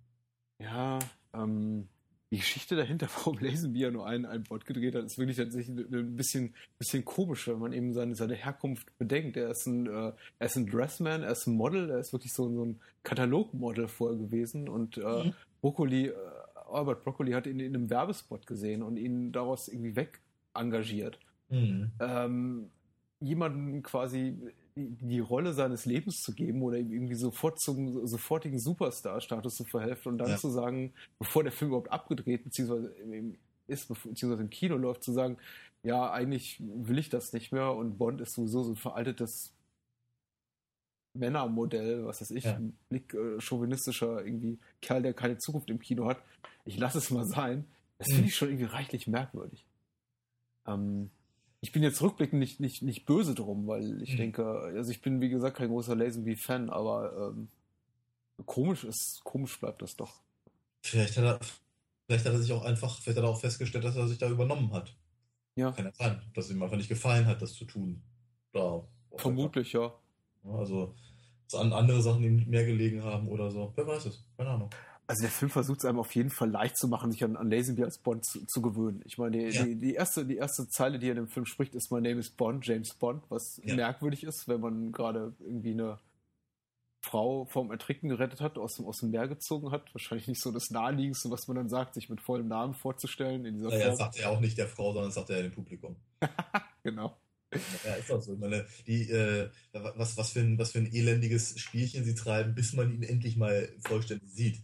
Ja, 0.60 1.00
ähm, 1.34 1.90
die 2.32 2.38
Geschichte 2.38 2.76
dahinter, 2.76 3.08
warum 3.18 3.40
Lazenby 3.40 3.80
ja 3.80 3.92
nur 3.92 4.06
einen, 4.06 4.26
einen 4.26 4.44
Bot 4.44 4.66
gedreht 4.66 4.96
hat, 4.96 5.06
ist 5.06 5.18
wirklich 5.18 5.38
tatsächlich 5.38 5.78
ein 5.78 6.16
bisschen, 6.16 6.54
bisschen 6.78 7.06
komisch, 7.06 7.48
wenn 7.48 7.60
man 7.60 7.74
eben 7.74 7.94
seine, 7.94 8.16
seine 8.16 8.36
Herkunft 8.36 8.98
bedenkt. 8.98 9.38
Er 9.38 9.52
ist 9.52 9.66
ein, 9.68 9.88
äh, 9.88 10.12
er 10.40 10.46
ist 10.46 10.56
ein 10.56 10.68
Dressman, 10.68 11.24
er 11.24 11.32
ist 11.32 11.48
ein 11.48 11.56
Model, 11.56 11.90
er 11.90 12.00
ist 12.00 12.14
wirklich 12.14 12.34
so, 12.34 12.50
so 12.50 12.66
ein 12.66 12.80
Katalogmodel 13.04 13.88
vorher 13.88 14.18
gewesen 14.18 14.68
und 14.68 14.98
äh, 14.98 15.26
mhm. 15.26 15.34
Broccoli, 15.62 16.08
äh, 16.08 16.14
Albert 16.72 17.04
Broccoli 17.04 17.32
hat 17.32 17.48
ihn 17.48 17.60
in 17.60 17.76
einem 17.76 17.90
Werbespot 17.90 18.48
gesehen 18.48 18.82
und 18.82 18.98
ihn 18.98 19.32
daraus 19.32 19.68
irgendwie 19.68 19.96
weg 19.96 20.20
engagiert. 20.54 21.20
Mhm. 21.50 21.92
Ähm, 22.00 22.70
jemanden 23.20 23.84
quasi 23.84 24.36
die, 24.76 25.20
Rolle 25.20 25.54
seines 25.54 25.86
Lebens 25.86 26.22
zu 26.22 26.34
geben 26.34 26.62
oder 26.62 26.78
ihm 26.78 26.92
irgendwie 26.92 27.16
sofort 27.16 27.60
zum 27.60 28.06
sofortigen 28.06 28.60
Superstar-Status 28.60 29.56
zu 29.56 29.64
verhelfen 29.64 30.14
und 30.14 30.18
dann 30.18 30.30
ja. 30.30 30.38
zu 30.38 30.50
sagen, 30.50 30.94
bevor 31.18 31.44
der 31.44 31.52
Film 31.52 31.70
überhaupt 31.70 31.92
abgedreht 31.92 32.44
beziehungsweise 32.44 32.94
ist, 33.68 33.88
beziehungsweise 33.88 34.44
im 34.44 34.50
Kino 34.50 34.76
läuft, 34.76 35.04
zu 35.04 35.14
sagen, 35.14 35.38
ja, 35.84 36.12
eigentlich 36.12 36.60
will 36.60 36.98
ich 36.98 37.10
das 37.10 37.32
nicht 37.34 37.52
mehr 37.52 37.74
und 37.74 37.98
Bond 37.98 38.20
ist 38.22 38.34
sowieso 38.34 38.64
so 38.64 38.72
ein 38.72 38.76
veraltetes 38.76 39.54
Männermodell, 41.14 42.06
was 42.06 42.22
weiß 42.22 42.32
ich, 42.32 42.44
ja. 42.44 42.56
ein 42.56 42.78
blick 42.90 43.14
äh, 43.14 43.40
chauvinistischer 43.40 44.26
irgendwie 44.26 44.60
Kerl, 44.82 45.02
der 45.02 45.14
keine 45.14 45.38
Zukunft 45.38 45.70
im 45.70 45.80
Kino 45.80 46.08
hat. 46.08 46.22
Ich 46.66 46.78
lasse 46.78 46.98
es 46.98 47.10
mal 47.12 47.26
sein. 47.26 47.66
Das 47.98 48.08
finde 48.08 48.24
hm. 48.24 48.28
ich 48.28 48.36
schon 48.36 48.50
irgendwie 48.50 48.66
reichlich 48.66 49.08
merkwürdig. 49.08 49.66
Ähm, 50.68 51.10
ich 51.66 51.72
bin 51.72 51.82
jetzt 51.82 52.00
rückblickend 52.00 52.40
nicht, 52.40 52.60
nicht, 52.60 52.84
nicht 52.84 53.08
böse 53.08 53.34
drum, 53.34 53.66
weil 53.66 54.00
ich 54.04 54.14
mhm. 54.14 54.18
denke, 54.18 54.46
also 54.46 54.92
ich 54.92 55.02
bin 55.02 55.20
wie 55.20 55.30
gesagt 55.30 55.58
kein 55.58 55.70
großer 55.70 55.96
Lazenby-Fan, 55.96 56.70
aber 56.70 57.34
ähm, 57.34 57.48
komisch 58.46 58.84
ist, 58.84 59.24
komisch 59.24 59.60
bleibt 59.60 59.82
das 59.82 59.96
doch. 59.96 60.22
Vielleicht 60.84 61.18
hat 61.18 61.24
er, 61.24 61.40
vielleicht 62.06 62.26
hat 62.28 62.34
er 62.34 62.40
sich 62.40 62.54
auch 62.54 62.64
einfach, 62.64 63.02
vielleicht 63.02 63.18
hat 63.18 63.26
er 63.26 63.32
auch 63.32 63.40
festgestellt, 63.40 63.84
dass 63.84 63.96
er 63.96 64.08
sich 64.08 64.20
da 64.20 64.30
übernommen 64.30 64.72
hat. 64.74 64.96
Ja. 65.56 65.72
Kann 65.72 65.86
ja 65.86 65.92
sein, 65.96 66.22
dass 66.36 66.52
ihm 66.52 66.62
einfach 66.62 66.78
nicht 66.78 66.88
gefallen 66.90 67.26
hat, 67.26 67.42
das 67.42 67.56
zu 67.56 67.66
tun. 67.66 68.00
Da, 68.54 68.88
Vermutlich, 69.16 69.74
ja. 69.74 69.92
Also, 70.44 70.94
dass 71.50 71.60
an 71.60 71.74
andere 71.74 72.04
Sachen 72.04 72.24
ihm 72.24 72.48
mehr 72.48 72.68
gelegen 72.68 73.04
haben 73.04 73.28
oder 73.28 73.50
so. 73.50 73.74
Wer 73.76 73.88
weiß 73.88 74.06
es, 74.06 74.24
keine 74.38 74.52
Ahnung 74.52 74.70
also 75.08 75.22
der 75.22 75.32
Film 75.32 75.52
versucht 75.52 75.80
es 75.80 75.86
einem 75.86 76.00
auf 76.00 76.14
jeden 76.16 76.30
Fall 76.30 76.50
leicht 76.50 76.78
zu 76.78 76.88
machen, 76.88 77.12
sich 77.12 77.24
an, 77.24 77.36
an 77.36 77.50
Lazenby 77.50 77.84
als 77.84 78.00
Bond 78.00 78.26
zu, 78.26 78.46
zu 78.46 78.62
gewöhnen. 78.62 79.02
Ich 79.06 79.18
meine, 79.18 79.38
die, 79.38 79.56
ja. 79.56 79.64
die, 79.64 79.76
die, 79.76 79.94
erste, 79.94 80.26
die 80.26 80.38
erste 80.38 80.68
Zeile, 80.68 81.00
die 81.00 81.08
er 81.08 81.12
in 81.12 81.18
dem 81.18 81.28
Film 81.28 81.46
spricht, 81.46 81.76
ist 81.76 81.92
My 81.92 82.02
name 82.02 82.20
is 82.20 82.30
Bond, 82.30 82.66
James 82.66 82.94
Bond, 82.96 83.24
was 83.30 83.62
ja. 83.64 83.76
merkwürdig 83.76 84.24
ist, 84.24 84.48
wenn 84.48 84.62
man 84.62 84.92
gerade 84.92 85.34
irgendwie 85.40 85.72
eine 85.72 86.00
Frau 87.02 87.46
vom 87.46 87.72
Ertrinken 87.72 88.10
gerettet 88.10 88.42
hat, 88.42 88.58
aus 88.58 88.76
dem, 88.76 88.86
aus 88.86 89.00
dem 89.00 89.12
Meer 89.12 89.28
gezogen 89.28 89.72
hat. 89.72 89.94
Wahrscheinlich 89.94 90.28
nicht 90.28 90.42
so 90.42 90.52
das 90.52 90.72
Naheliegendste, 90.72 91.30
was 91.30 91.48
man 91.48 91.56
dann 91.56 91.70
sagt, 91.70 91.94
sich 91.94 92.10
mit 92.10 92.20
vollem 92.20 92.48
Namen 92.48 92.74
vorzustellen. 92.74 93.46
In 93.46 93.58
dieser 93.58 93.70
naja, 93.70 93.88
Form. 93.88 93.98
sagt 93.98 94.20
er 94.20 94.32
auch 94.32 94.40
nicht 94.40 94.58
der 94.58 94.68
Frau, 94.68 94.92
sondern 94.92 95.12
sagt 95.12 95.30
er 95.30 95.44
dem 95.44 95.52
Publikum. 95.52 95.96
genau. 96.84 97.16
Ja, 97.86 97.94
ist 97.94 98.12
auch 98.12 98.22
so. 98.22 98.34
Ich 98.34 98.40
meine, 98.40 98.66
die, 98.88 99.10
äh, 99.10 99.50
was, 99.72 100.18
was, 100.18 100.32
für 100.32 100.40
ein, 100.40 100.58
was 100.58 100.72
für 100.72 100.80
ein 100.80 100.92
elendiges 100.92 101.58
Spielchen 101.60 102.04
sie 102.04 102.16
treiben, 102.16 102.56
bis 102.56 102.74
man 102.74 102.92
ihn 102.92 103.04
endlich 103.04 103.38
mal 103.38 103.70
vollständig 103.86 104.30
sieht. 104.32 104.58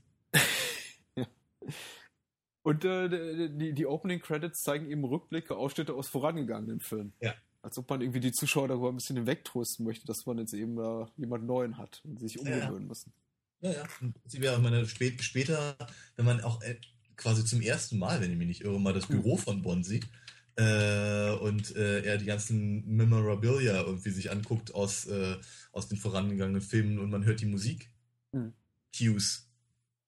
Und 2.63 2.85
äh, 2.85 3.49
die, 3.49 3.73
die 3.73 3.85
Opening 3.85 4.19
Credits 4.19 4.61
zeigen 4.61 4.89
eben 4.89 5.03
Rückblicke, 5.03 5.55
Ausschnitte 5.55 5.93
aus 5.93 6.07
vorangegangenen 6.07 6.79
Filmen. 6.79 7.13
Ja. 7.19 7.33
Als 7.63 7.77
ob 7.77 7.89
man 7.89 8.01
irgendwie 8.01 8.19
die 8.19 8.31
Zuschauer 8.31 8.67
darüber 8.67 8.89
ein 8.89 8.95
bisschen 8.95 9.17
hinwegtrösten 9.17 9.85
möchte, 9.85 10.05
dass 10.05 10.25
man 10.25 10.37
jetzt 10.37 10.53
eben 10.53 10.77
äh, 10.77 11.05
jemand 11.17 11.45
Neuen 11.45 11.77
hat 11.77 12.01
und 12.03 12.19
sich 12.19 12.39
umgewöhnen 12.39 12.83
ja. 12.83 12.87
müssen. 12.87 13.13
Ja, 13.61 13.71
ja. 13.71 13.83
Sie 14.25 14.41
wäre, 14.41 14.59
meine, 14.59 14.87
spät, 14.87 15.21
später, 15.23 15.75
wenn 16.15 16.25
man 16.25 16.41
auch 16.41 16.61
äh, 16.61 16.75
quasi 17.15 17.45
zum 17.45 17.61
ersten 17.61 17.99
Mal, 17.99 18.21
wenn 18.21 18.31
ich 18.31 18.37
mich 18.37 18.47
nicht 18.47 18.61
irre, 18.61 18.79
mal 18.79 18.93
das 18.93 19.07
hm. 19.07 19.21
Büro 19.21 19.37
von 19.37 19.61
Bonn 19.61 19.83
sieht 19.83 20.07
äh, 20.55 21.31
und 21.31 21.75
äh, 21.75 22.01
er 22.01 22.17
die 22.17 22.25
ganzen 22.25 22.85
Memorabilia 22.87 23.81
irgendwie 23.81 24.09
sich 24.09 24.31
anguckt 24.31 24.73
aus, 24.73 25.05
äh, 25.05 25.37
aus 25.71 25.87
den 25.87 25.97
vorangegangenen 25.97 26.61
Filmen 26.61 26.99
und 26.99 27.09
man 27.09 27.25
hört 27.25 27.41
die 27.41 27.45
Musik. 27.45 27.91
Hm. 28.33 28.53
Cues 28.95 29.50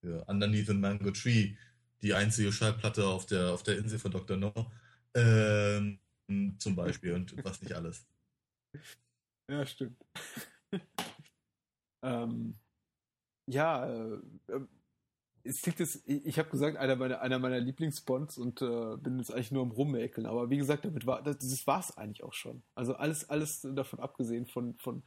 für 0.03 0.25
Underneath 0.27 0.67
the 0.67 0.73
Mango 0.73 1.11
Tree, 1.11 1.55
die 2.01 2.13
einzige 2.13 2.51
Schallplatte 2.51 3.07
auf 3.07 3.25
der, 3.25 3.53
auf 3.53 3.63
der 3.63 3.77
Insel 3.77 3.97
von 3.97 4.11
Dr. 4.11 4.35
No, 4.35 4.53
ähm, 5.15 5.99
zum 6.57 6.75
Beispiel 6.75 7.13
und 7.13 7.33
was 7.45 7.61
nicht 7.61 7.73
alles. 7.73 8.05
Ja, 9.49 9.65
stimmt. 9.65 9.97
ähm, 12.03 12.59
ja, 13.47 13.87
äh, 13.87 14.19
äh 14.47 14.67
es 15.45 15.65
liegt 15.65 15.81
jetzt, 15.81 16.07
ich 16.07 16.39
habe 16.39 16.49
gesagt, 16.49 16.77
einer 16.77 16.95
meiner, 16.95 17.19
einer 17.19 17.37
meiner 17.37 17.59
Lieblingsbonds 17.59 18.37
und 18.37 18.61
äh, 18.61 18.95
bin 18.95 19.17
jetzt 19.17 19.29
eigentlich 19.29 19.51
nur 19.51 19.63
am 19.63 19.71
Rummäkeln, 19.71 20.25
aber 20.25 20.49
wie 20.49 20.55
gesagt, 20.55 20.85
damit 20.85 21.05
war, 21.05 21.21
das, 21.21 21.37
das 21.39 21.67
war 21.67 21.81
es 21.81 21.97
eigentlich 21.97 22.23
auch 22.23 22.31
schon. 22.31 22.63
Also 22.75 22.95
alles, 22.95 23.29
alles 23.29 23.59
davon 23.61 23.99
abgesehen 23.99 24.45
von, 24.45 24.77
von 24.77 25.03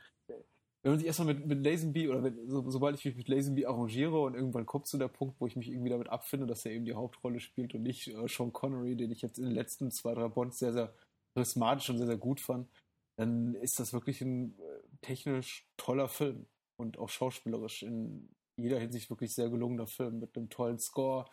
wenn 0.87 0.93
man 0.93 0.99
sich 1.01 1.09
erstmal 1.09 1.35
mit, 1.35 1.45
mit 1.45 1.65
Lazenby 1.65 2.09
oder 2.09 2.23
wenn, 2.23 2.49
so, 2.49 2.71
sobald 2.71 2.97
ich 2.97 3.05
mich 3.05 3.17
mit 3.17 3.27
Lazenby 3.27 3.67
arrangiere 3.67 4.21
und 4.21 4.37
irgendwann 4.37 4.67
kommt 4.67 4.87
zu 4.87 4.99
der 4.99 5.09
Punkt, 5.09 5.41
wo 5.41 5.49
ich 5.49 5.57
mich 5.57 5.69
irgendwie 5.69 5.91
damit 5.91 6.09
abfinde, 6.09 6.47
dass 6.47 6.65
er 6.65 6.71
eben 6.71 6.85
die 6.85 6.95
Hauptrolle 6.95 7.41
spielt 7.41 7.75
und 7.75 7.83
nicht 7.83 8.07
äh, 8.07 8.29
Sean 8.29 8.53
Connery, 8.53 8.95
den 8.95 9.11
ich 9.11 9.21
jetzt 9.21 9.37
in 9.39 9.47
den 9.47 9.55
letzten 9.55 9.91
zwei, 9.91 10.15
drei 10.15 10.29
Bonds 10.29 10.61
sehr, 10.61 10.73
sehr 10.73 10.95
charismatisch 11.35 11.91
und 11.91 11.99
sehr, 11.99 12.07
sehr 12.07 12.19
gut 12.19 12.39
fand, 12.39 12.71
dann 13.19 13.57
ist 13.57 13.81
das 13.81 13.93
wirklich 13.95 14.21
ein 14.21 14.57
äh, 14.61 14.79
technisch 15.01 15.69
toller 15.77 16.09
Film 16.09 16.47
und 16.77 16.99
auch 16.99 17.09
schauspielerisch 17.09 17.83
in 17.83 18.29
jeder 18.57 18.79
Hinsicht 18.79 19.11
wirklich 19.11 19.35
sehr 19.35 19.51
gelungener 19.51 19.89
Film 19.89 20.21
mit 20.21 20.37
einem 20.37 20.51
tollen 20.51 20.79
Score, 20.79 21.29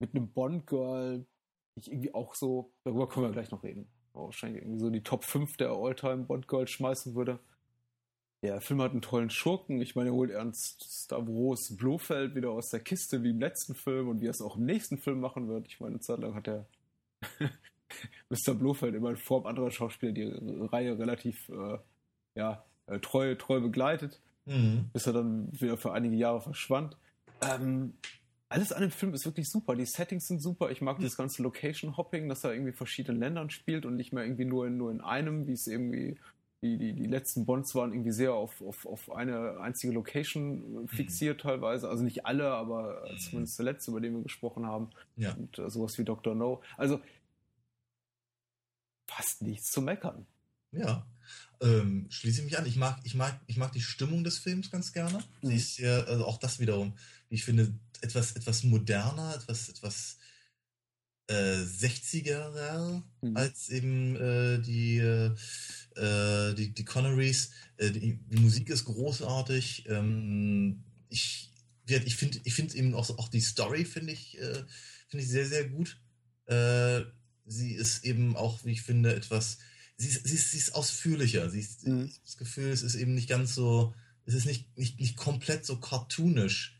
mit 0.00 0.12
einem 0.12 0.32
Bond-Girl, 0.32 1.24
ich 1.76 1.88
irgendwie 1.88 2.14
auch 2.14 2.34
so, 2.34 2.72
darüber 2.82 3.08
können 3.08 3.26
wir 3.26 3.32
gleich 3.32 3.52
noch 3.52 3.62
reden, 3.62 3.88
wahrscheinlich 4.12 4.60
irgendwie 4.60 4.80
so 4.80 4.90
die 4.90 5.04
Top 5.04 5.22
5 5.22 5.56
der 5.56 5.70
All-Time 5.70 6.24
Bond-Girls 6.24 6.70
schmeißen 6.72 7.14
würde. 7.14 7.38
Der 8.42 8.60
Film 8.60 8.80
hat 8.80 8.92
einen 8.92 9.02
tollen 9.02 9.30
Schurken. 9.30 9.80
Ich 9.80 9.96
meine, 9.96 10.10
er 10.10 10.14
holt 10.14 10.30
Ernst 10.30 10.84
Stavros 10.84 11.76
Blofeld 11.76 12.36
wieder 12.36 12.50
aus 12.50 12.68
der 12.68 12.80
Kiste 12.80 13.22
wie 13.24 13.30
im 13.30 13.40
letzten 13.40 13.74
Film 13.74 14.08
und 14.08 14.20
wie 14.20 14.26
er 14.26 14.30
es 14.30 14.40
auch 14.40 14.56
im 14.56 14.64
nächsten 14.64 14.98
Film 14.98 15.20
machen 15.20 15.48
wird. 15.48 15.66
Ich 15.66 15.80
meine, 15.80 15.94
eine 15.94 16.00
Zeit 16.00 16.20
lang 16.20 16.34
hat 16.34 16.46
er 16.46 16.66
Mr. 18.30 18.54
Blofeld 18.54 18.94
immer 18.94 19.10
in 19.10 19.16
Form 19.16 19.46
anderer 19.46 19.70
Schauspieler 19.72 20.12
die 20.12 20.30
Reihe 20.70 20.98
relativ 20.98 21.48
äh, 21.48 21.78
ja, 22.36 22.64
äh, 22.86 23.00
treu, 23.00 23.34
treu 23.34 23.60
begleitet, 23.60 24.20
mhm. 24.46 24.88
bis 24.92 25.06
er 25.06 25.14
dann 25.14 25.48
wieder 25.60 25.76
für 25.76 25.92
einige 25.92 26.14
Jahre 26.14 26.40
verschwand. 26.40 26.96
Ähm, 27.40 27.94
alles 28.48 28.72
an 28.72 28.82
dem 28.82 28.90
Film 28.90 29.14
ist 29.14 29.26
wirklich 29.26 29.48
super. 29.48 29.74
Die 29.74 29.84
Settings 29.84 30.26
sind 30.26 30.40
super. 30.40 30.70
Ich 30.70 30.80
mag 30.80 30.98
Mhm. 30.98 31.02
dieses 31.02 31.16
ganze 31.16 31.42
Location-Hopping, 31.42 32.28
dass 32.28 32.44
er 32.44 32.52
irgendwie 32.52 32.70
in 32.70 32.76
verschiedenen 32.76 33.20
Ländern 33.20 33.50
spielt 33.50 33.84
und 33.84 33.96
nicht 33.96 34.12
mehr 34.12 34.24
irgendwie 34.24 34.44
nur 34.44 34.66
in, 34.66 34.76
nur 34.76 34.90
in 34.90 35.00
einem, 35.00 35.46
wie 35.46 35.52
es 35.52 35.66
irgendwie 35.66 36.16
die, 36.62 36.76
die, 36.76 36.92
die 36.92 37.06
letzten 37.06 37.46
Bonds 37.46 37.74
waren 37.74 37.92
irgendwie 37.92 38.10
sehr 38.12 38.32
auf, 38.34 38.60
auf, 38.62 38.84
auf 38.84 39.12
eine 39.12 39.60
einzige 39.60 39.92
Location 39.92 40.84
äh, 40.84 40.88
fixiert 40.88 41.40
teilweise. 41.42 41.88
Also 41.88 42.02
nicht 42.02 42.26
alle, 42.26 42.50
aber 42.50 43.04
Mhm. 43.10 43.18
zumindest 43.18 43.58
der 43.58 43.64
letzte, 43.64 43.90
über 43.92 44.00
den 44.00 44.16
wir 44.16 44.22
gesprochen 44.22 44.66
haben. 44.66 44.90
Ja. 45.16 45.34
Und 45.34 45.58
äh, 45.58 45.70
sowas 45.70 45.96
wie 45.98 46.04
Dr. 46.04 46.34
No. 46.34 46.60
Also 46.76 47.00
fast 49.06 49.42
nichts 49.42 49.70
zu 49.70 49.80
meckern. 49.82 50.26
Ja. 50.72 51.06
Ähm, 51.60 52.06
schließe 52.10 52.40
ich 52.40 52.44
mich 52.44 52.58
an. 52.58 52.66
Ich 52.66 52.76
mag, 52.76 52.98
ich 53.04 53.14
mag, 53.14 53.40
ich 53.46 53.56
mag 53.56 53.72
die 53.72 53.80
Stimmung 53.80 54.24
des 54.24 54.38
Films 54.38 54.70
ganz 54.70 54.92
gerne. 54.92 55.18
Mhm. 55.42 55.48
Sie 55.48 55.56
ist 55.56 55.78
ja, 55.78 56.00
also 56.04 56.24
auch 56.26 56.38
das 56.38 56.58
wiederum, 56.60 56.94
wie 57.28 57.36
ich 57.36 57.44
finde, 57.44 57.72
etwas, 58.00 58.32
etwas 58.36 58.64
moderner, 58.64 59.34
etwas, 59.34 59.68
etwas 59.68 60.18
äh, 61.28 61.62
60er 61.62 63.02
Mhm. 63.22 63.36
als 63.36 63.68
eben 63.68 64.16
äh, 64.16 64.58
die, 64.60 64.98
äh, 64.98 65.30
äh, 65.96 66.54
die, 66.54 66.72
die 66.72 66.84
Connerys. 66.84 67.50
Äh, 67.76 67.90
die, 67.90 68.16
die 68.16 68.40
Musik 68.40 68.70
ist 68.70 68.84
großartig. 68.84 69.86
Ähm, 69.88 70.84
ich 71.08 71.50
ich 71.86 72.16
finde 72.16 72.38
ich 72.44 72.54
finde 72.54 72.76
eben 72.76 72.94
auch, 72.94 73.08
auch 73.18 73.28
die 73.28 73.40
Story 73.40 73.84
finde 73.86 74.12
ich, 74.12 74.38
äh, 74.38 74.64
finde 75.08 75.24
ich 75.24 75.30
sehr, 75.30 75.46
sehr 75.46 75.68
gut. 75.68 75.98
Äh, 76.46 77.02
sie 77.46 77.72
ist 77.72 78.04
eben 78.04 78.36
auch, 78.36 78.64
wie 78.64 78.72
ich 78.72 78.82
finde, 78.82 79.14
etwas, 79.14 79.58
sie 79.96 80.08
ist, 80.08 80.26
sie 80.26 80.34
ist, 80.34 80.50
sie 80.50 80.58
ist 80.58 80.74
ausführlicher. 80.74 81.48
Sie 81.50 81.60
ist, 81.60 81.86
Mhm. 81.86 82.10
das 82.24 82.36
Gefühl, 82.36 82.68
es 82.70 82.82
ist 82.82 82.94
eben 82.94 83.14
nicht 83.14 83.28
ganz 83.28 83.54
so, 83.54 83.94
es 84.26 84.34
ist 84.34 84.44
nicht, 84.46 84.76
nicht, 84.76 85.00
nicht 85.00 85.16
komplett 85.16 85.64
so 85.64 85.78
cartoonisch 85.80 86.76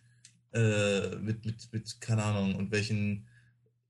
äh, 0.53 1.17
mit, 1.17 1.45
mit, 1.47 1.73
mit, 1.73 2.01
keine 2.03 2.23
Ahnung, 2.25 2.55
und 2.57 2.71
welchen 2.71 3.27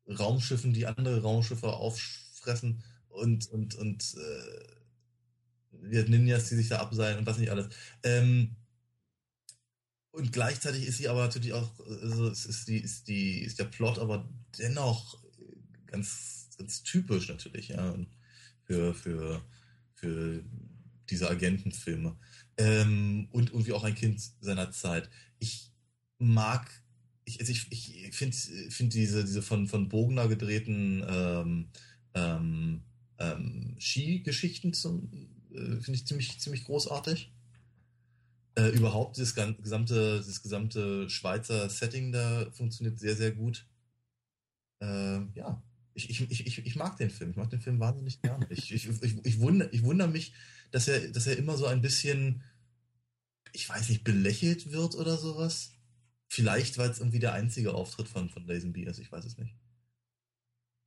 Raumschiffen, 0.09 0.73
die 0.73 0.87
andere 0.87 1.23
Raumschiffe 1.23 1.73
auffressen 1.73 2.83
und, 3.09 3.49
und, 3.49 3.75
und 3.75 4.15
äh, 4.17 5.95
ja, 5.95 6.03
Ninjas, 6.05 6.49
die 6.49 6.57
sich 6.57 6.69
da 6.69 6.79
abseilen 6.79 7.19
und 7.19 7.27
was 7.27 7.39
nicht 7.39 7.51
alles. 7.51 7.69
Ähm, 8.03 8.57
und 10.11 10.33
gleichzeitig 10.33 10.87
ist 10.87 10.99
sie 10.99 11.09
aber 11.09 11.23
natürlich 11.23 11.53
auch, 11.53 11.79
also 11.81 12.29
es 12.29 12.47
ist, 12.47 12.69
die, 12.69 12.79
ist, 12.79 13.09
die, 13.09 13.41
ist 13.41 13.59
der 13.59 13.67
Plot 13.67 13.99
aber 13.99 14.29
dennoch 14.59 15.23
ganz, 15.87 16.51
ganz 16.57 16.83
typisch 16.83 17.29
natürlich, 17.29 17.69
ja, 17.69 17.95
für, 18.65 18.95
für, 18.95 19.43
für 19.95 20.45
diese 21.11 21.31
Agentenfilme. 21.31 22.19
Ähm, 22.57 23.29
und 23.31 23.51
irgendwie 23.51 23.73
auch 23.73 23.85
ein 23.85 23.95
Kind 23.95 24.21
seiner 24.41 24.71
Zeit. 24.73 25.09
Ich 25.39 25.73
mag, 26.19 26.69
ich, 27.29 27.41
also 27.41 27.53
ich, 27.53 27.71
ich 27.71 28.15
finde 28.15 28.37
find 28.71 28.95
diese, 28.95 29.25
diese 29.25 29.43
von, 29.43 29.69
von 29.69 29.89
Bogner 29.89 30.29
gedrehten 30.29 31.05
ähm, 31.09 31.69
ähm, 32.15 32.83
ähm, 33.19 33.77
Skigeschichten 33.79 34.73
äh, 34.73 35.81
finde 35.81 35.93
ich 35.93 36.07
ziemlich, 36.07 36.41
ziemlich 36.41 36.65
großartig. 36.65 37.33
Äh, 38.57 38.71
überhaupt 38.71 39.17
gan- 39.37 39.57
gesamte, 39.63 40.17
das 40.27 40.43
gesamte 40.43 41.09
Schweizer 41.09 41.69
Setting 41.69 42.11
da 42.13 42.51
funktioniert 42.53 42.99
sehr, 42.99 43.15
sehr 43.15 43.31
gut. 43.31 43.67
Äh, 44.81 45.21
ja, 45.35 45.63
ich, 45.95 46.11
ich, 46.11 46.31
ich, 46.31 46.47
ich, 46.47 46.67
ich 46.67 46.77
mag 46.77 46.97
den 46.97 47.11
Film. 47.11 47.31
Ich 47.31 47.37
mag 47.37 47.51
den 47.51 47.61
Film 47.61 47.79
wahnsinnig 47.79 48.21
gerne. 48.23 48.47
Ich, 48.51 48.73
ich, 48.73 48.89
ich, 48.89 49.17
ich, 49.25 49.41
wundere, 49.41 49.71
ich 49.71 49.83
wundere 49.83 50.09
mich, 50.09 50.33
dass 50.71 50.89
er, 50.89 51.09
dass 51.09 51.27
er 51.27 51.37
immer 51.37 51.57
so 51.57 51.67
ein 51.67 51.81
bisschen, 51.83 52.43
ich 53.53 53.69
weiß 53.69 53.89
nicht, 53.91 54.05
belächelt 54.05 54.73
wird 54.73 54.95
oder 54.95 55.17
sowas. 55.17 55.78
Vielleicht, 56.29 56.77
weil 56.79 56.91
es 56.91 56.99
irgendwie 56.99 57.19
der 57.19 57.33
einzige 57.33 57.75
Auftritt 57.75 58.09
von, 58.09 58.29
von 58.29 58.47
Lazenby 58.47 58.85
ist. 58.85 58.99
Ich 58.99 59.11
weiß 59.11 59.25
es 59.25 59.39
nicht. 59.39 59.55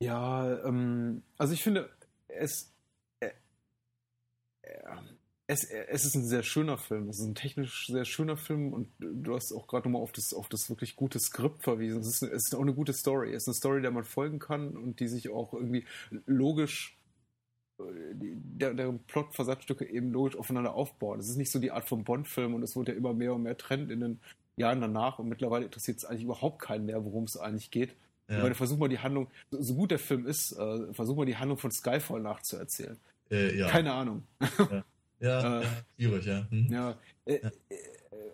Ja, 0.00 0.64
ähm, 0.64 1.22
also 1.36 1.52
ich 1.52 1.62
finde, 1.62 1.90
es, 2.28 2.72
äh, 3.20 3.30
äh, 4.62 4.96
es, 5.48 5.64
äh, 5.64 5.86
es 5.88 6.04
ist 6.04 6.14
ein 6.14 6.24
sehr 6.24 6.42
schöner 6.44 6.78
Film. 6.78 7.08
Es 7.08 7.18
ist 7.18 7.26
ein 7.26 7.34
technisch 7.34 7.86
sehr 7.86 8.04
schöner 8.04 8.36
Film 8.36 8.72
und 8.72 8.88
du 8.98 9.34
hast 9.34 9.52
auch 9.52 9.66
gerade 9.66 9.88
nochmal 9.88 10.02
auf 10.02 10.12
das, 10.12 10.32
auf 10.32 10.48
das 10.48 10.68
wirklich 10.70 10.96
gute 10.96 11.18
Skript 11.18 11.62
verwiesen. 11.62 12.00
Es 12.00 12.06
ist, 12.06 12.22
es 12.22 12.46
ist 12.46 12.54
auch 12.54 12.62
eine 12.62 12.74
gute 12.74 12.92
Story. 12.92 13.32
Es 13.32 13.42
ist 13.42 13.48
eine 13.48 13.54
Story, 13.54 13.82
der 13.82 13.90
man 13.90 14.04
folgen 14.04 14.38
kann 14.38 14.76
und 14.76 15.00
die 15.00 15.08
sich 15.08 15.28
auch 15.28 15.52
irgendwie 15.52 15.84
logisch 16.26 16.98
der, 17.78 18.74
der 18.74 18.92
Plot-Versatzstücke 18.92 19.88
eben 19.88 20.12
logisch 20.12 20.36
aufeinander 20.36 20.74
aufbauen. 20.74 21.20
Es 21.20 21.28
ist 21.28 21.36
nicht 21.36 21.50
so 21.50 21.58
die 21.58 21.70
Art 21.70 21.88
von 21.88 22.04
Bond-Film 22.04 22.54
und 22.54 22.62
es 22.62 22.76
wurde 22.76 22.92
ja 22.92 22.98
immer 22.98 23.14
mehr 23.14 23.34
und 23.34 23.42
mehr 23.42 23.56
Trend 23.56 23.90
in 23.90 24.00
den 24.00 24.20
Jahren 24.56 24.80
danach 24.80 25.18
und 25.18 25.28
mittlerweile 25.28 25.64
interessiert 25.64 25.98
es 25.98 26.04
eigentlich 26.04 26.24
überhaupt 26.24 26.60
keinen 26.60 26.86
mehr, 26.86 27.04
worum 27.04 27.24
es 27.24 27.36
eigentlich 27.36 27.70
geht. 27.70 27.96
Ich 28.28 28.36
Ja, 28.36 28.42
meine, 28.42 28.54
versuch 28.54 28.78
mal 28.78 28.88
die 28.88 28.98
Handlung, 28.98 29.28
so, 29.50 29.74
gut 29.74 29.90
der 29.90 29.98
Film 29.98 30.26
ist, 30.26 30.52
äh, 30.52 30.92
versuch 30.92 31.16
mal 31.16 31.26
die 31.26 31.36
Handlung 31.36 31.58
von 31.58 31.70
Skyfall 31.70 32.20
nachzuerzählen. 32.20 32.96
äh, 33.30 33.56
ja. 33.58 33.68
Keine 33.68 33.92
Ahnung. 33.92 34.22
ja, 34.40 34.80
äh, 35.60 35.62
ja, 35.62 35.62
schwierig, 35.96 36.26
ja. 36.26 36.46
Mhm. 36.50 36.72
Ja, 36.72 36.96
äh, 37.24 37.40
Ja. 37.42 37.48
äh, 37.68 37.74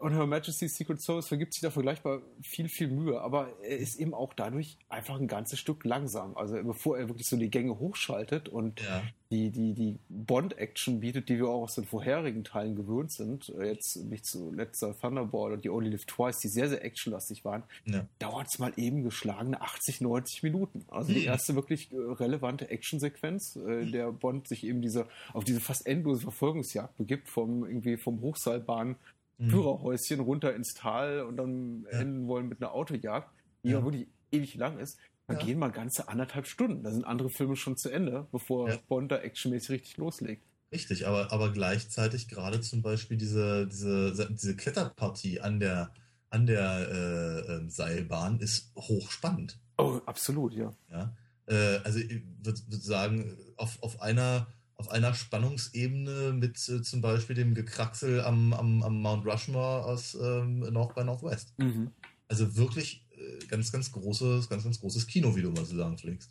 und 0.00 0.12
Her 0.14 0.26
Majesty's 0.26 0.74
Secret 0.76 1.00
Service 1.00 1.28
vergibt 1.28 1.54
sich 1.54 1.62
da 1.62 1.70
vergleichbar 1.70 2.22
viel, 2.42 2.68
viel 2.68 2.88
Mühe, 2.88 3.20
aber 3.20 3.48
er 3.62 3.78
ist 3.78 3.96
eben 3.96 4.14
auch 4.14 4.34
dadurch 4.34 4.78
einfach 4.88 5.18
ein 5.18 5.28
ganzes 5.28 5.58
Stück 5.58 5.84
langsam. 5.84 6.36
Also 6.36 6.62
bevor 6.62 6.98
er 6.98 7.08
wirklich 7.08 7.26
so 7.28 7.36
die 7.36 7.50
Gänge 7.50 7.78
hochschaltet 7.78 8.48
und 8.48 8.80
Ja, 8.80 9.02
die, 9.30 9.50
die, 9.50 9.74
die 9.74 9.98
Bond-Action 10.08 11.00
bietet, 11.00 11.28
die 11.28 11.36
wir 11.36 11.48
auch 11.48 11.64
aus 11.64 11.74
den 11.74 11.84
vorherigen 11.84 12.44
Teilen 12.44 12.76
gewöhnt 12.76 13.12
sind, 13.12 13.50
äh, 13.50 13.66
jetzt 13.66 13.96
nicht 13.96 14.24
zuletzt 14.24 14.82
Thunderball 15.02 15.52
und 15.52 15.64
die 15.64 15.70
Only 15.70 15.90
Live 15.90 16.06
Twice, 16.06 16.38
die 16.38 16.48
sehr, 16.48 16.68
sehr 16.70 16.82
actionlastig 16.82 17.44
waren, 17.44 17.62
ja. 17.84 18.06
dauert 18.18 18.46
es 18.50 18.58
mal 18.58 18.72
eben 18.76 19.02
geschlagene 19.02 19.60
80, 19.60 20.00
90 20.00 20.42
Minuten. 20.42 20.84
Also 20.88 21.12
die 21.12 21.20
Mhm. 21.20 21.26
erste 21.26 21.54
wirklich 21.56 21.92
äh, 21.92 21.96
relevante 21.96 22.70
Actionsequenz, 22.70 23.56
äh, 23.56 23.82
in 23.82 23.92
der 23.92 24.12
Bond 24.12 24.48
sich 24.48 24.64
eben 24.64 24.80
diese, 24.80 25.06
auf 25.34 25.44
diese 25.44 25.60
fast 25.60 25.86
endlose 25.86 26.22
Verfolgungsjagd 26.22 26.96
begibt, 26.96 27.28
vom, 27.28 27.66
irgendwie 27.66 27.98
vom 27.98 28.22
Hochseilbahn 28.22 28.96
Mhm. 29.38 29.50
Führerhäuschen 29.50 30.20
runter 30.20 30.54
ins 30.54 30.74
Tal 30.74 31.22
und 31.22 31.36
dann 31.36 31.86
Ja. 31.90 32.00
enden 32.00 32.26
wollen 32.28 32.48
mit 32.48 32.60
einer 32.60 32.72
Autojagd, 32.72 33.30
die 33.64 33.70
Ja. 33.70 33.82
wirklich 33.84 34.08
ewig 34.30 34.54
lang 34.56 34.78
ist. 34.78 34.98
Da 35.26 35.34
Ja. 35.34 35.40
gehen 35.44 35.58
mal 35.58 35.70
ganze 35.70 36.08
anderthalb 36.08 36.46
Stunden. 36.46 36.82
Da 36.82 36.90
sind 36.90 37.04
andere 37.04 37.30
Filme 37.30 37.54
schon 37.56 37.76
zu 37.76 37.90
Ende, 37.90 38.26
bevor 38.32 38.68
Ja. 38.68 38.76
Bond 38.88 39.12
da 39.12 39.18
actionmäßig 39.18 39.70
richtig 39.70 39.96
loslegt. 39.96 40.42
Richtig, 40.72 41.06
aber, 41.06 41.32
aber 41.32 41.50
gleichzeitig 41.52 42.28
gerade 42.28 42.60
zum 42.60 42.82
Beispiel 42.82 43.16
diese, 43.16 43.66
diese, 43.66 44.28
diese 44.30 44.54
Kletterpartie 44.56 45.40
an 45.40 45.60
der, 45.60 45.92
an 46.30 46.44
der 46.46 46.88
äh, 46.90 47.52
ähm, 47.54 47.70
Seilbahn 47.70 48.40
ist 48.40 48.72
hochspannend. 48.76 49.58
Oh, 49.78 50.00
absolut, 50.04 50.52
ja. 50.54 50.74
Ja? 50.90 51.14
Äh, 51.46 51.78
also 51.84 51.98
ich 52.00 52.22
würde 52.42 52.60
würd 52.68 52.82
sagen, 52.82 53.36
auf, 53.56 53.82
auf 53.82 54.02
einer 54.02 54.48
auf 54.78 54.90
einer 54.90 55.12
Spannungsebene 55.12 56.32
mit 56.32 56.68
äh, 56.68 56.82
zum 56.82 57.00
Beispiel 57.00 57.34
dem 57.34 57.54
Gekraxel 57.54 58.20
am, 58.22 58.52
am, 58.52 58.82
am 58.82 59.02
Mount 59.02 59.26
Rushmore 59.26 59.84
aus 59.84 60.14
ähm, 60.14 60.60
North 60.60 60.94
by 60.94 61.04
Northwest. 61.04 61.52
Mhm. 61.58 61.90
Also 62.28 62.56
wirklich 62.56 63.04
äh, 63.10 63.44
ganz, 63.46 63.72
ganz 63.72 63.90
großes, 63.90 64.48
ganz, 64.48 64.62
ganz 64.62 64.80
großes 64.80 65.06
Kino, 65.08 65.34
wie 65.34 65.42
du 65.42 65.50
mal 65.50 65.64
so 65.64 65.76
sagen 65.76 65.98
pflegst. 65.98 66.30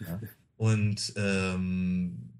Ja. 0.00 0.20
Und 0.56 1.12
ähm, 1.16 2.30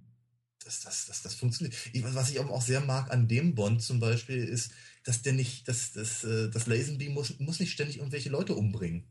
das, 0.65 0.81
das, 0.81 1.07
das, 1.07 1.23
das 1.23 1.35
funktioniert. 1.35 1.77
Ich, 1.93 2.03
was 2.03 2.31
ich 2.31 2.41
auch 2.41 2.63
sehr 2.63 2.81
mag 2.81 3.11
an 3.11 3.29
dem 3.29 3.55
Bond 3.55 3.83
zum 3.83 4.01
Beispiel 4.01 4.43
ist, 4.43 4.73
dass 5.05 5.21
der 5.21 5.35
nicht, 5.35 5.69
dass 5.69 5.93
das, 5.93 6.25
äh, 6.25 6.49
das 6.49 6.67
Lazenby 6.67 7.11
muss, 7.11 7.39
muss 7.39 7.61
nicht 7.61 7.73
ständig 7.73 7.99
irgendwelche 7.99 8.31
Leute 8.31 8.55
umbringen. 8.55 9.05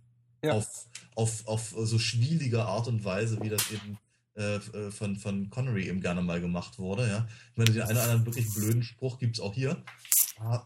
Ja. 0.44 0.54
Auf, 0.54 0.88
auf, 1.14 1.46
auf 1.46 1.76
so 1.78 2.00
schwielige 2.00 2.66
Art 2.66 2.88
und 2.88 3.06
Weise, 3.06 3.40
wie 3.42 3.50
das 3.50 3.70
eben 3.70 4.00
äh, 4.36 4.56
äh, 4.56 4.92
von, 4.92 5.16
von 5.18 5.50
Connery 5.50 5.88
eben 5.88 6.02
gerne 6.02 6.22
mal 6.22 6.42
gemacht 6.42 6.80
wurde. 6.80 7.08
Ja. 7.08 7.28
Ich 7.52 7.58
meine, 7.58 7.72
den 7.72 7.82
einen 7.82 7.92
oder 7.92 8.04
anderen 8.04 8.26
wirklich 8.26 8.54
blöden 8.54 8.84
Spruch 8.84 9.20
gibt 9.20 9.38
es 9.38 9.44
auch 9.44 9.54
hier. 9.54 9.84
Ah, 10.40 10.66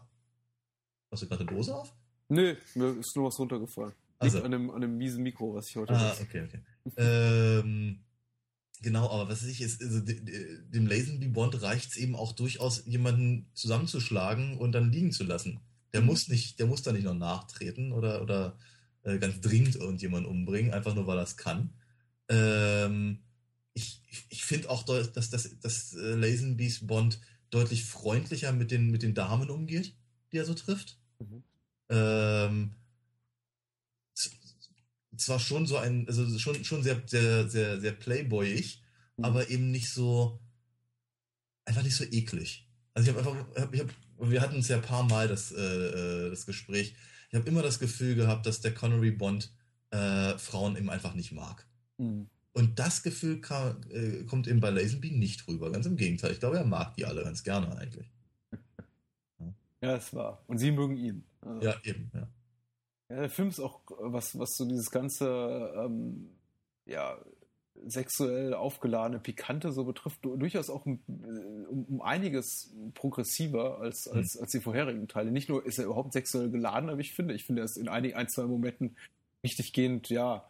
hast 1.10 1.22
du 1.22 1.28
gerade 1.28 1.46
eine 1.46 1.54
Dose 1.56 1.74
auf? 1.74 1.92
Nö, 2.28 2.54
mir 2.74 2.98
ist 2.98 3.14
nur 3.16 3.26
was 3.26 3.38
runtergefallen. 3.38 3.92
Also. 4.18 4.38
Liegt 4.38 4.44
an 4.46 4.50
dem, 4.52 4.70
an 4.70 4.80
dem 4.80 4.96
miesen 4.96 5.22
Mikro, 5.22 5.54
was 5.54 5.68
ich 5.68 5.76
heute 5.76 5.92
Ah, 5.94 5.98
habe. 6.10 6.20
okay, 6.22 6.42
okay. 6.44 6.60
ähm, 6.96 8.00
genau, 8.82 9.08
aber 9.10 9.28
was 9.28 9.42
weiß 9.42 9.48
ich, 9.50 9.60
ist, 9.60 9.80
also, 9.82 10.00
de- 10.00 10.20
de- 10.20 10.62
dem 10.70 10.86
Lazenby 10.86 11.28
Bond 11.28 11.62
reicht 11.62 11.90
es 11.90 11.96
eben 11.96 12.16
auch 12.16 12.32
durchaus, 12.32 12.84
jemanden 12.86 13.48
zusammenzuschlagen 13.54 14.58
und 14.58 14.72
dann 14.72 14.90
liegen 14.90 15.12
zu 15.12 15.24
lassen. 15.24 15.60
Der 15.92 16.00
Mhm. 16.00 16.06
muss 16.08 16.28
nicht, 16.28 16.58
der 16.58 16.66
muss 16.66 16.82
da 16.82 16.92
nicht 16.92 17.04
noch 17.04 17.14
nachtreten 17.14 17.92
oder, 17.92 18.20
oder 18.22 18.58
äh, 19.04 19.18
ganz 19.18 19.40
dringend 19.40 19.76
irgendjemanden 19.76 20.30
umbringen, 20.30 20.72
einfach 20.74 20.94
nur 20.94 21.06
weil 21.06 21.18
er 21.18 21.22
es 21.24 21.36
kann. 21.36 21.70
Ähm, 22.28 23.20
ich 23.78 24.26
ich, 24.28 24.44
finde 24.44 24.70
auch, 24.70 24.82
dass, 24.84 25.12
dass, 25.12 25.58
dass 25.60 25.94
äh, 25.94 26.14
Lazenbys 26.14 26.86
Bond 26.86 27.20
deutlich 27.50 27.84
freundlicher 27.84 28.52
mit 28.52 28.70
den, 28.70 28.90
mit 28.90 29.02
den 29.02 29.14
Damen 29.14 29.50
umgeht, 29.50 29.94
die 30.32 30.38
er 30.38 30.44
so 30.44 30.54
trifft. 30.54 30.98
Mhm. 31.18 31.42
Ähm, 31.88 32.74
zwar 35.16 35.40
schon 35.40 35.66
so 35.66 35.76
ein, 35.76 36.06
also 36.06 36.38
schon, 36.38 36.64
schon 36.64 36.82
sehr, 36.82 37.02
sehr, 37.06 37.48
sehr, 37.48 37.80
sehr 37.80 37.92
playboyig, 37.92 38.82
Mhm. 39.18 39.24
aber 39.24 39.50
eben 39.50 39.70
nicht 39.70 39.90
so, 39.90 40.40
einfach 41.64 41.82
nicht 41.82 41.96
so 41.96 42.04
eklig. 42.04 42.66
Also 42.94 43.10
ich 43.10 43.16
habe 43.16 43.28
einfach, 43.28 43.60
hab, 43.60 43.74
ich 43.74 43.80
habe 43.80 43.92
wir 44.20 44.40
hatten 44.40 44.58
es 44.58 44.68
ja 44.68 44.76
ein 44.76 44.82
paar 44.82 45.04
Mal 45.04 45.28
das, 45.28 45.52
äh, 45.52 45.60
äh 45.60 46.30
das 46.30 46.46
Gespräch. 46.46 46.94
Ich 47.28 47.34
habe 47.34 47.48
immer 47.48 47.62
das 47.62 47.78
Gefühl 47.78 48.14
gehabt, 48.14 48.46
dass 48.46 48.60
der 48.60 48.74
Connery 48.74 49.12
Bond 49.12 49.52
äh, 49.90 50.36
Frauen 50.38 50.76
eben 50.76 50.90
einfach 50.90 51.14
nicht 51.14 51.32
mag. 51.32 51.66
Mhm. 51.98 52.28
Und 52.58 52.76
das 52.76 53.04
Gefühl 53.04 53.40
kam, 53.40 53.76
äh, 53.92 54.24
kommt 54.24 54.48
eben 54.48 54.58
bei 54.58 54.70
Lazenby 54.70 55.12
nicht 55.12 55.46
rüber. 55.46 55.70
Ganz 55.70 55.86
im 55.86 55.96
Gegenteil. 55.96 56.32
Ich 56.32 56.40
glaube, 56.40 56.56
er 56.56 56.64
mag 56.64 56.92
die 56.96 57.04
alle 57.04 57.22
ganz 57.22 57.42
gerne 57.44 57.76
eigentlich. 57.78 58.10
Ja, 59.80 59.94
es 59.94 60.12
war. 60.12 60.42
Und 60.48 60.58
sie 60.58 60.72
mögen 60.72 60.96
ihn. 60.96 61.22
Also. 61.40 61.60
Ja, 61.64 61.76
eben, 61.84 62.10
ja. 62.12 62.28
ja. 63.10 63.20
Der 63.20 63.30
Film 63.30 63.50
ist 63.50 63.60
auch, 63.60 63.80
was, 64.00 64.36
was 64.36 64.56
so 64.56 64.64
dieses 64.64 64.90
ganze, 64.90 65.72
ähm, 65.76 66.30
ja, 66.84 67.16
sexuell 67.86 68.54
aufgeladene 68.54 69.20
Pikante 69.20 69.70
so 69.70 69.84
betrifft, 69.84 70.24
durchaus 70.24 70.68
auch 70.68 70.84
um, 70.84 70.98
um, 71.06 71.84
um 71.84 72.02
einiges 72.02 72.74
progressiver 72.94 73.78
als, 73.78 74.06
hm. 74.06 74.16
als, 74.16 74.36
als 74.36 74.50
die 74.50 74.60
vorherigen 74.60 75.06
Teile. 75.06 75.30
Nicht 75.30 75.48
nur 75.48 75.64
ist 75.64 75.78
er 75.78 75.84
überhaupt 75.84 76.12
sexuell 76.12 76.50
geladen, 76.50 76.90
aber 76.90 76.98
ich 76.98 77.14
finde, 77.14 77.34
ich 77.34 77.44
finde, 77.44 77.62
er 77.62 77.66
ist 77.66 77.76
in 77.76 77.86
ein, 77.86 78.12
ein 78.12 78.28
zwei 78.28 78.46
Momenten 78.46 78.96
richtig 79.44 79.72
gehend, 79.72 80.08
ja, 80.08 80.44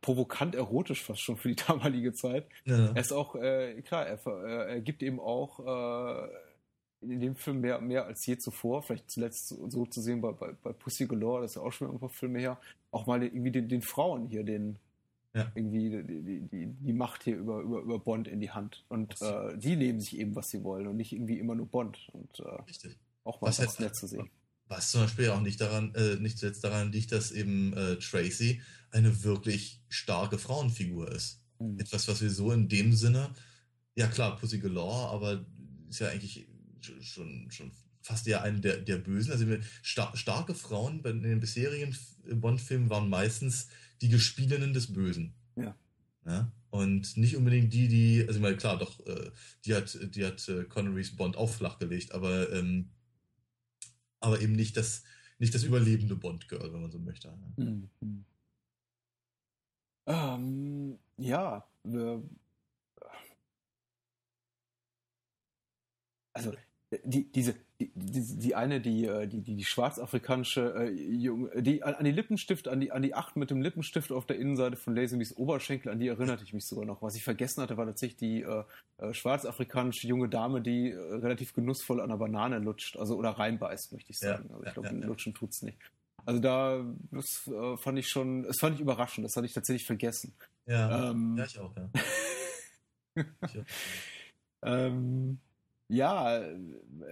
provokant 0.00 0.54
erotisch 0.54 1.02
fast 1.02 1.20
schon 1.20 1.36
für 1.36 1.48
die 1.48 1.56
damalige 1.66 2.12
Zeit. 2.12 2.46
Ja. 2.64 2.92
Er 2.92 3.00
ist 3.00 3.12
auch, 3.12 3.34
äh, 3.34 3.80
klar, 3.82 4.06
er, 4.06 4.26
er, 4.26 4.80
gibt 4.80 5.02
eben 5.02 5.20
auch 5.20 5.60
äh, 5.60 6.28
in 7.02 7.20
dem 7.20 7.36
Film 7.36 7.60
mehr, 7.60 7.80
mehr 7.80 8.06
als 8.06 8.24
je 8.26 8.38
zuvor, 8.38 8.82
vielleicht 8.82 9.10
zuletzt 9.10 9.48
so, 9.48 9.86
zu 9.86 10.00
sehen 10.00 10.20
bei, 10.20 10.32
bei, 10.32 10.52
bei, 10.62 10.72
Pussy 10.72 11.06
Galore, 11.06 11.42
das 11.42 11.52
ist 11.52 11.54
ja 11.56 11.62
auch 11.62 11.72
schon 11.72 11.90
ein 11.90 11.98
paar 11.98 12.08
Filme 12.08 12.38
her, 12.38 12.58
auch 12.90 13.06
mal 13.06 13.22
irgendwie 13.22 13.50
den, 13.50 13.68
den 13.68 13.82
Frauen 13.82 14.28
hier 14.28 14.44
den 14.44 14.78
ja. 15.34 15.50
irgendwie 15.54 16.02
die, 16.02 16.40
die, 16.40 16.66
die, 16.66 16.92
Macht 16.92 17.24
hier 17.24 17.36
über, 17.36 17.60
über, 17.60 17.80
über 17.80 17.98
Bond 17.98 18.28
in 18.28 18.40
die 18.40 18.50
Hand. 18.50 18.84
Und 18.88 19.20
äh, 19.22 19.56
die 19.56 19.76
nehmen 19.76 20.00
sich 20.00 20.18
eben, 20.18 20.36
was 20.36 20.50
sie 20.50 20.62
wollen 20.62 20.86
und 20.86 20.96
nicht 20.96 21.12
irgendwie 21.12 21.38
immer 21.38 21.54
nur 21.54 21.66
Bond. 21.66 22.10
Und 22.12 22.40
äh, 22.40 22.62
Richtig. 22.66 22.98
auch 23.24 23.40
mal 23.40 23.48
was 23.48 23.78
nett 23.78 23.96
zu 23.96 24.06
sehen. 24.06 24.30
Was 24.72 24.90
zum 24.90 25.02
Beispiel 25.02 25.28
auch 25.28 25.42
nicht 25.42 25.60
daran, 25.60 25.94
äh, 25.94 26.16
nicht 26.16 26.38
zuletzt 26.38 26.64
daran 26.64 26.92
liegt, 26.92 27.12
dass 27.12 27.30
eben 27.30 27.74
äh, 27.74 27.96
Tracy 27.96 28.62
eine 28.90 29.22
wirklich 29.22 29.82
starke 29.90 30.38
Frauenfigur 30.38 31.12
ist. 31.12 31.42
Mhm. 31.58 31.78
Etwas, 31.78 32.08
was 32.08 32.22
wir 32.22 32.30
so 32.30 32.52
in 32.52 32.70
dem 32.70 32.94
Sinne, 32.94 33.28
ja 33.96 34.06
klar, 34.06 34.34
Pussy 34.38 34.60
Galore, 34.60 35.10
aber 35.10 35.44
ist 35.90 35.98
ja 35.98 36.08
eigentlich 36.08 36.46
schon, 36.80 37.50
schon 37.50 37.70
fast 38.00 38.26
eher 38.26 38.42
eine 38.42 38.60
der, 38.60 38.78
der 38.78 38.96
Bösen. 38.96 39.32
Also 39.32 39.44
star 39.84 40.16
starke 40.16 40.54
Frauen 40.54 41.04
in 41.04 41.22
den 41.22 41.40
bisherigen 41.40 41.94
Bond-Filmen 42.32 42.88
waren 42.88 43.10
meistens 43.10 43.68
die 44.00 44.08
Gespielinnen 44.08 44.72
des 44.72 44.90
Bösen. 44.90 45.34
Ja. 45.54 45.76
ja. 46.24 46.50
Und 46.70 47.18
nicht 47.18 47.36
unbedingt 47.36 47.74
die, 47.74 47.88
die, 47.88 48.24
also 48.26 48.38
ich 48.38 48.42
meine, 48.42 48.56
klar, 48.56 48.78
doch, 48.78 48.98
äh, 49.06 49.30
die 49.66 49.74
hat, 49.74 49.98
die 50.14 50.24
hat 50.24 50.48
äh, 50.48 50.64
Connerys 50.64 51.14
Bond 51.14 51.36
auch 51.36 51.50
flachgelegt, 51.50 52.12
aber, 52.12 52.50
ähm, 52.54 52.88
aber 54.22 54.40
eben 54.40 54.52
nicht 54.52 54.76
das, 54.76 55.04
nicht 55.38 55.54
das 55.54 55.64
überlebende 55.64 56.16
Bond-Girl, 56.16 56.72
wenn 56.72 56.82
man 56.82 56.90
so 56.90 56.98
möchte. 56.98 57.32
Mhm. 57.56 58.24
Ähm, 60.06 60.98
ja, 61.16 61.68
wir, 61.84 62.22
also 66.32 66.52
die, 67.04 67.30
diese, 67.30 67.54
die, 67.82 68.20
die, 68.20 68.38
die 68.38 68.54
eine, 68.54 68.80
die, 68.80 69.06
äh, 69.06 69.26
die, 69.26 69.40
die, 69.40 69.56
die 69.56 69.64
schwarzafrikanische 69.64 70.74
äh, 70.76 70.90
Junge, 70.90 71.62
die 71.62 71.82
an, 71.82 71.94
an 71.94 72.04
die 72.04 72.12
Lippenstift, 72.12 72.68
an 72.68 72.80
die, 72.80 72.92
an 72.92 73.02
die 73.02 73.14
Acht 73.14 73.36
mit 73.36 73.50
dem 73.50 73.62
Lippenstift 73.62 74.12
auf 74.12 74.26
der 74.26 74.38
Innenseite 74.38 74.76
von 74.76 74.94
Lazenbys 74.94 75.36
Oberschenkel, 75.36 75.90
an 75.90 75.98
die 75.98 76.08
erinnerte 76.08 76.44
ich 76.44 76.52
mich 76.52 76.66
sogar 76.66 76.84
noch. 76.84 77.02
Was 77.02 77.16
ich 77.16 77.24
vergessen 77.24 77.62
hatte, 77.62 77.76
war 77.76 77.86
tatsächlich 77.86 78.16
die 78.18 78.42
äh, 78.42 78.64
äh, 78.98 79.12
schwarzafrikanische 79.12 80.06
junge 80.06 80.28
Dame, 80.28 80.60
die 80.60 80.90
äh, 80.90 80.96
relativ 80.96 81.54
genussvoll 81.54 82.00
an 82.00 82.10
einer 82.10 82.18
Banane 82.18 82.58
lutscht, 82.58 82.96
also 82.96 83.16
oder 83.16 83.30
reinbeißt, 83.30 83.92
möchte 83.92 84.10
ich 84.10 84.18
sagen. 84.18 84.46
Ja, 84.48 84.54
also 84.54 84.66
ich 84.66 84.72
glaube, 84.74 84.88
ja, 84.88 84.94
ja, 84.94 85.06
lutschen 85.06 85.34
tut's 85.34 85.62
nicht. 85.62 85.78
Also 86.24 86.40
da, 86.40 86.84
das 87.10 87.48
äh, 87.48 87.76
fand 87.76 87.98
ich 87.98 88.08
schon, 88.08 88.44
das 88.44 88.58
fand 88.58 88.76
ich 88.76 88.80
überraschend, 88.80 89.24
das 89.24 89.36
hatte 89.36 89.46
ich 89.46 89.52
tatsächlich 89.52 89.86
vergessen. 89.86 90.34
Ja, 90.66 91.10
ähm, 91.10 91.36
ja 91.36 91.44
ich 91.44 91.58
auch, 91.58 91.74
ja. 91.76 91.90
ich 93.46 93.58
auch. 93.58 93.64
ähm, 94.62 95.40
ja, 95.92 96.38
äh, 96.38 96.56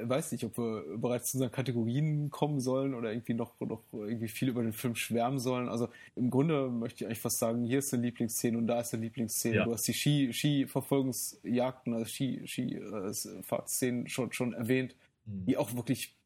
weiß 0.03 0.33
nicht, 0.33 0.45
ob 0.45 0.57
wir 0.57 0.85
bereits 0.97 1.31
zu 1.31 1.37
unseren 1.37 1.53
Kategorien 1.53 2.31
kommen 2.31 2.61
sollen 2.61 2.95
oder 2.95 3.13
irgendwie 3.13 3.35
noch, 3.35 3.61
noch 3.61 3.83
irgendwie 3.93 4.29
viel 4.29 4.49
über 4.49 4.63
den 4.63 4.73
Film 4.73 4.95
schwärmen 4.95 5.39
sollen. 5.39 5.69
Also 5.69 5.91
im 6.17 6.31
Grunde 6.31 6.71
möchte 6.71 7.05
ich 7.05 7.07
eigentlich 7.07 7.21
fast 7.21 7.39
sagen, 7.39 7.63
hier 7.63 7.81
ist 7.81 7.93
eine 7.93 8.05
Lieblingsszene 8.05 8.57
und 8.57 8.67
da 8.67 8.81
ist 8.81 8.95
eine 8.95 9.03
Lieblingsszene. 9.03 9.57
Ja. 9.57 9.65
Du 9.65 9.73
hast 9.73 9.87
die 9.87 9.93
Ski, 9.93 10.33
Ski-Verfolgungsjagden, 10.33 11.93
also 11.93 12.07
Ski-Fahrtszenen 12.07 14.07
Ski, 14.07 14.15
schon, 14.15 14.33
schon 14.33 14.55
erwähnt, 14.55 14.97
mhm. 15.27 15.45
die 15.45 15.59
auch 15.59 15.77
wirklich 15.77 16.17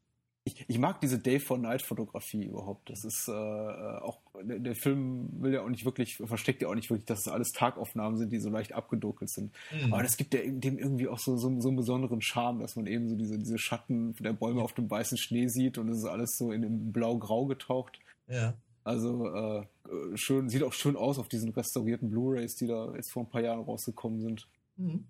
ich, 0.47 0.63
ich 0.67 0.77
mag 0.77 1.01
diese 1.01 1.17
Day 1.17 1.39
for 1.39 1.57
Night 1.57 1.81
Fotografie 1.81 2.45
überhaupt. 2.45 2.89
Das 2.91 3.03
ist 3.03 3.27
äh, 3.27 3.31
auch 3.31 4.19
der, 4.43 4.59
der, 4.59 4.75
Film 4.75 5.41
will 5.41 5.53
ja 5.53 5.63
auch 5.63 5.69
nicht 5.69 5.85
wirklich 5.85 6.17
versteckt 6.17 6.61
ja 6.61 6.67
auch 6.67 6.75
nicht 6.75 6.91
wirklich, 6.91 7.07
dass 7.07 7.21
es 7.21 7.27
alles 7.27 7.51
Tagaufnahmen 7.51 8.17
sind, 8.19 8.31
die 8.31 8.39
so 8.39 8.51
leicht 8.51 8.73
abgedunkelt 8.73 9.31
sind. 9.31 9.51
Mhm. 9.71 9.91
Aber 9.91 10.03
das 10.03 10.17
gibt 10.17 10.35
ja 10.35 10.41
dem 10.45 10.77
irgendwie 10.77 11.07
auch 11.07 11.17
so, 11.17 11.35
so, 11.35 11.59
so 11.59 11.67
einen 11.67 11.77
besonderen 11.77 12.21
Charme, 12.21 12.59
dass 12.59 12.75
man 12.75 12.85
eben 12.85 13.09
so 13.09 13.15
diese 13.15 13.39
diese 13.39 13.57
Schatten 13.57 14.13
der 14.19 14.33
Bäume 14.33 14.61
auf 14.61 14.73
dem 14.73 14.89
weißen 14.89 15.17
Schnee 15.17 15.47
sieht 15.47 15.79
und 15.79 15.89
es 15.89 15.97
ist 15.97 16.05
alles 16.05 16.37
so 16.37 16.51
in 16.51 16.61
dem 16.61 16.91
blau-grau 16.91 17.47
getaucht. 17.47 17.99
Ja. 18.27 18.53
Also 18.83 19.33
äh, 19.33 19.65
schön 20.13 20.47
sieht 20.47 20.61
auch 20.61 20.73
schön 20.73 20.95
aus 20.95 21.17
auf 21.17 21.27
diesen 21.27 21.49
restaurierten 21.49 22.11
Blu-rays, 22.11 22.55
die 22.55 22.67
da 22.67 22.93
jetzt 22.93 23.11
vor 23.11 23.23
ein 23.23 23.29
paar 23.29 23.41
Jahren 23.41 23.61
rausgekommen 23.61 24.21
sind. 24.21 24.47
Mhm. 24.77 25.05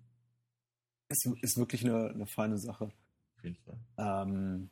Es 1.08 1.26
ist 1.42 1.58
wirklich 1.58 1.84
eine, 1.84 2.08
eine 2.08 2.26
feine 2.26 2.56
Sache. 2.56 2.86
Auf 2.86 3.44
jeden 3.44 3.56
Fall. 3.56 3.78
Ähm, 3.98 4.70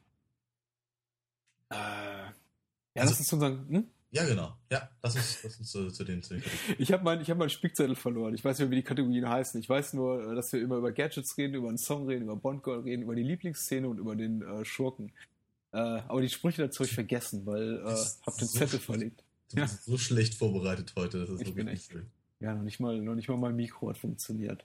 äh, 1.71 1.75
ja, 1.75 3.03
also, 3.03 3.13
das 3.13 3.21
ist 3.21 3.33
unser. 3.33 3.49
Hm? 3.49 3.89
Ja, 4.11 4.25
genau. 4.25 4.57
Ja, 4.71 4.89
lass 5.03 5.17
uns, 5.17 5.43
lass 5.43 5.59
uns 5.59 5.71
zu, 5.71 5.91
zu 5.91 6.05
den. 6.05 6.23
Zu 6.23 6.35
den 6.35 6.45
ich 6.79 6.93
habe 6.93 7.03
meinen 7.03 7.25
hab 7.25 7.37
mein 7.37 7.51
Spickzettel 7.51 7.97
verloren. 7.97 8.33
Ich 8.35 8.45
weiß 8.45 8.59
nicht 8.59 8.69
mehr, 8.69 8.71
wie 8.71 8.83
die 8.83 8.87
Kategorien 8.87 9.29
heißen. 9.29 9.61
Ich 9.61 9.69
weiß 9.69 9.95
nur, 9.95 10.37
dass 10.37 10.53
wir 10.53 10.61
immer 10.61 10.77
über 10.77 10.93
Gadgets 10.93 11.37
reden, 11.37 11.55
über 11.55 11.69
einen 11.69 11.79
Song 11.79 12.07
reden, 12.07 12.23
über 12.23 12.37
Bond 12.37 12.63
Girl 12.63 12.81
reden, 12.81 13.03
über 13.03 13.17
die 13.17 13.25
Lieblingsszene 13.25 13.89
und 13.89 13.99
über 13.99 14.15
den 14.15 14.43
äh, 14.43 14.65
Schurken. 14.65 15.13
Äh, 15.73 15.79
aber 15.79 16.21
die 16.21 16.29
Sprüche 16.29 16.63
dazu 16.63 16.81
habe 16.81 16.87
ich 16.87 16.95
vergessen, 16.95 17.45
weil 17.45 17.79
äh, 17.79 17.97
hab 18.25 18.39
den 18.39 18.47
so 18.47 18.59
Zettel 18.59 18.79
verlegt. 18.79 19.25
Du 19.51 19.57
bist 19.57 19.75
ja. 19.75 19.93
so 19.93 19.99
schlecht 19.99 20.35
vorbereitet 20.35 20.93
heute. 20.97 21.19
Das 21.19 21.31
ist 21.31 21.43
ich 21.43 21.55
bin 21.55 21.67
echt, 21.67 21.91
Ja, 22.39 22.55
noch 22.55 22.63
nicht 22.63 22.79
mal, 22.79 23.01
noch 23.03 23.17
nicht 23.17 23.29
mal 23.29 23.37
mein 23.37 23.57
Mikro 23.57 23.89
hat 23.89 23.99
funktioniert. 23.99 24.65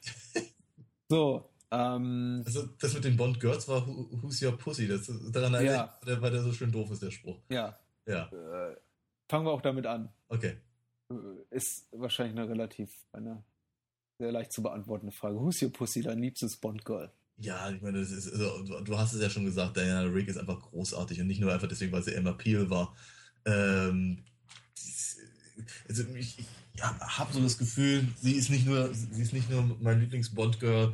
so, 1.10 1.50
ähm, 1.72 2.43
also 2.45 2.67
das 2.80 2.93
mit 2.93 3.03
den 3.03 3.17
Bond 3.17 3.39
Girls 3.39 3.67
war 3.67 3.86
Who's 3.88 4.41
Your 4.41 4.57
Pussy? 4.57 4.88
Das, 4.88 5.11
daran 5.32 5.53
erinnert 5.53 5.91
ja. 6.05 6.22
weil 6.22 6.32
der 6.32 6.41
so 6.41 6.51
schön 6.51 6.72
doof 6.72 6.91
ist, 6.91 7.01
der 7.01 7.11
Spruch. 7.11 7.39
Ja. 7.49 7.78
Ja. 8.05 8.28
Äh, 8.28 8.76
fangen 9.30 9.45
wir 9.45 9.51
auch 9.51 9.61
damit 9.61 9.86
an. 9.86 10.09
Okay. 10.30 10.57
Äh, 11.11 11.15
ist 11.51 11.88
wahrscheinlich 11.91 12.38
eine 12.38 12.49
relativ, 12.49 12.91
eine 13.11 13.43
sehr 14.17 14.32
leicht 14.32 14.51
zu 14.51 14.63
beantwortende 14.63 15.11
Frage. 15.11 15.39
Who's 15.39 15.61
Your 15.61 15.72
Pussy, 15.72 16.01
dein 16.01 16.20
liebstes 16.20 16.57
Bond 16.57 16.86
Girl? 16.86 17.11
Ja, 17.38 17.70
ich 17.70 17.82
meine, 17.82 17.99
das 17.99 18.11
ist, 18.11 18.34
also, 18.34 18.82
du 18.82 18.97
hast 18.97 19.13
es 19.13 19.22
ja 19.22 19.30
schon 19.30 19.45
gesagt, 19.45 19.78
Diana 19.78 20.01
Rick 20.01 20.28
ist 20.28 20.38
einfach 20.38 20.59
großartig 20.59 21.22
und 21.22 21.28
nicht 21.28 21.39
nur 21.39 21.53
einfach 21.53 21.70
deswegen, 21.70 21.91
weil 21.91 22.03
sie 22.03 22.13
Emma 22.13 22.34
Peel 22.34 22.70
war. 22.70 22.95
Ähm, 23.45 24.26
also 25.88 26.03
ich, 26.15 26.39
ich 26.39 26.45
ja, 26.78 26.99
habe 26.99 27.34
so 27.34 27.41
das 27.41 27.57
Gefühl, 27.57 28.07
sie 28.22 28.34
ist 28.34 28.49
nicht 28.49 28.65
nur, 28.65 28.93
sie 28.93 29.22
ist 29.22 29.34
nicht 29.34 29.49
nur 29.49 29.78
mein 29.80 30.01
Lieblings-Bond-Girl, 30.01 30.93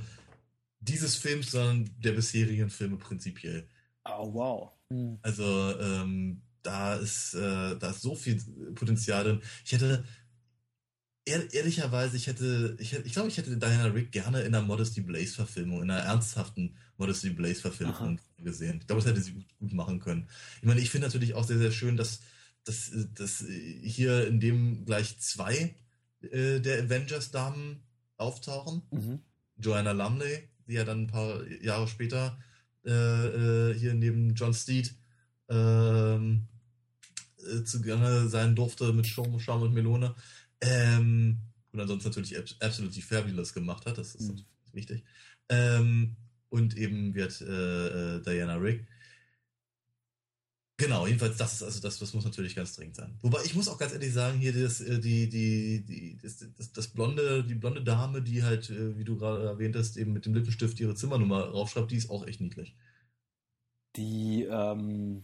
dieses 0.87 1.15
Films, 1.15 1.51
sondern 1.51 1.89
der 1.99 2.13
bisherigen 2.13 2.69
Filme 2.69 2.97
prinzipiell. 2.97 3.67
Oh, 4.05 4.33
wow. 4.33 4.71
Mhm. 4.89 5.17
Also 5.21 5.43
ähm, 5.79 6.41
da 6.61 6.95
ist 6.95 7.33
äh, 7.33 7.77
da 7.77 7.89
ist 7.89 8.01
so 8.01 8.15
viel 8.15 8.41
Potenzial 8.73 9.23
drin. 9.23 9.41
Ich 9.63 9.71
hätte 9.71 10.03
ehr, 11.25 11.53
ehrlicherweise, 11.53 12.17
ich 12.17 12.27
hätte, 12.27 12.77
ich, 12.79 12.93
hätte, 12.93 13.07
ich 13.07 13.13
glaube, 13.13 13.29
ich 13.29 13.37
hätte 13.37 13.57
Diana 13.57 13.85
Rick 13.85 14.11
gerne 14.11 14.41
in 14.41 14.53
einer 14.53 14.65
Modesty 14.65 15.01
Blaze 15.01 15.33
Verfilmung, 15.33 15.81
in 15.81 15.91
einer 15.91 16.03
ernsthaften 16.03 16.75
Modesty 16.97 17.31
Blaze 17.31 17.61
Verfilmung 17.61 17.95
Aha. 17.95 18.15
gesehen. 18.37 18.79
Ich 18.79 18.87
glaube, 18.87 19.01
das 19.01 19.09
hätte 19.09 19.21
sie 19.21 19.33
gut, 19.33 19.57
gut 19.59 19.73
machen 19.73 19.99
können. 19.99 20.27
Ich 20.61 20.67
meine, 20.67 20.79
ich 20.79 20.89
finde 20.89 21.07
natürlich 21.07 21.33
auch 21.33 21.43
sehr, 21.43 21.57
sehr 21.57 21.71
schön, 21.71 21.97
dass, 21.97 22.21
dass, 22.63 22.91
dass 23.13 23.43
hier 23.81 24.27
in 24.27 24.39
dem 24.39 24.85
gleich 24.85 25.19
zwei 25.19 25.75
äh, 26.21 26.59
der 26.59 26.83
Avengers-Damen 26.83 27.81
auftauchen. 28.17 28.83
Mhm. 28.91 29.19
Joanna 29.57 29.91
Lumley 29.91 30.49
die 30.67 30.73
ja 30.73 30.83
dann 30.83 31.03
ein 31.03 31.07
paar 31.07 31.45
Jahre 31.61 31.87
später 31.87 32.37
äh, 32.85 32.91
äh, 32.91 33.73
hier 33.73 33.93
neben 33.93 34.33
John 34.35 34.53
Steed 34.53 34.93
ähm, 35.49 36.47
äh, 37.39 37.63
zugange 37.63 38.27
sein 38.27 38.55
durfte 38.55 38.93
mit 38.93 39.07
Schaum, 39.07 39.39
Schaum 39.39 39.63
und 39.63 39.73
Melone. 39.73 40.15
Ähm, 40.61 41.39
und 41.71 41.79
ansonsten 41.79 42.09
natürlich 42.09 42.37
Absolutely 42.61 43.01
Fabulous 43.01 43.53
gemacht 43.53 43.85
hat, 43.85 43.97
das 43.97 44.15
ist 44.15 44.31
mhm. 44.31 44.45
wichtig. 44.71 45.03
Ähm, 45.49 46.15
und 46.49 46.77
eben 46.77 47.13
wird 47.13 47.41
äh, 47.41 48.15
äh 48.15 48.21
Diana 48.21 48.55
Rick. 48.55 48.85
Genau, 50.77 51.07
jedenfalls 51.07 51.37
das 51.37 51.53
ist 51.53 51.63
also 51.63 51.81
das, 51.81 51.99
das 51.99 52.13
muss 52.13 52.25
natürlich 52.25 52.55
ganz 52.55 52.75
dringend 52.75 52.95
sein. 52.97 53.17
Wobei 53.21 53.43
ich 53.45 53.55
muss 53.55 53.69
auch 53.69 53.77
ganz 53.77 53.93
ehrlich 53.93 54.13
sagen, 54.13 54.39
hier 54.39 54.53
das, 54.53 54.81
äh, 54.81 54.99
die, 54.99 55.29
die, 55.29 55.85
die, 55.85 56.17
das, 56.21 56.37
das, 56.57 56.73
das 56.73 56.87
blonde, 56.89 57.43
die 57.45 57.55
blonde 57.55 57.83
Dame, 57.83 58.21
die 58.21 58.43
halt, 58.43 58.69
äh, 58.69 58.97
wie 58.97 59.05
du 59.05 59.17
gerade 59.17 59.45
erwähnt 59.45 59.75
hast, 59.77 59.95
eben 59.97 60.13
mit 60.13 60.25
dem 60.25 60.33
Lippenstift 60.33 60.79
ihre 60.81 60.95
Zimmernummer 60.95 61.45
raufschreibt, 61.51 61.91
die 61.91 61.97
ist 61.97 62.09
auch 62.09 62.27
echt 62.27 62.41
niedlich. 62.41 62.75
die, 63.95 64.43
ähm, 64.49 65.23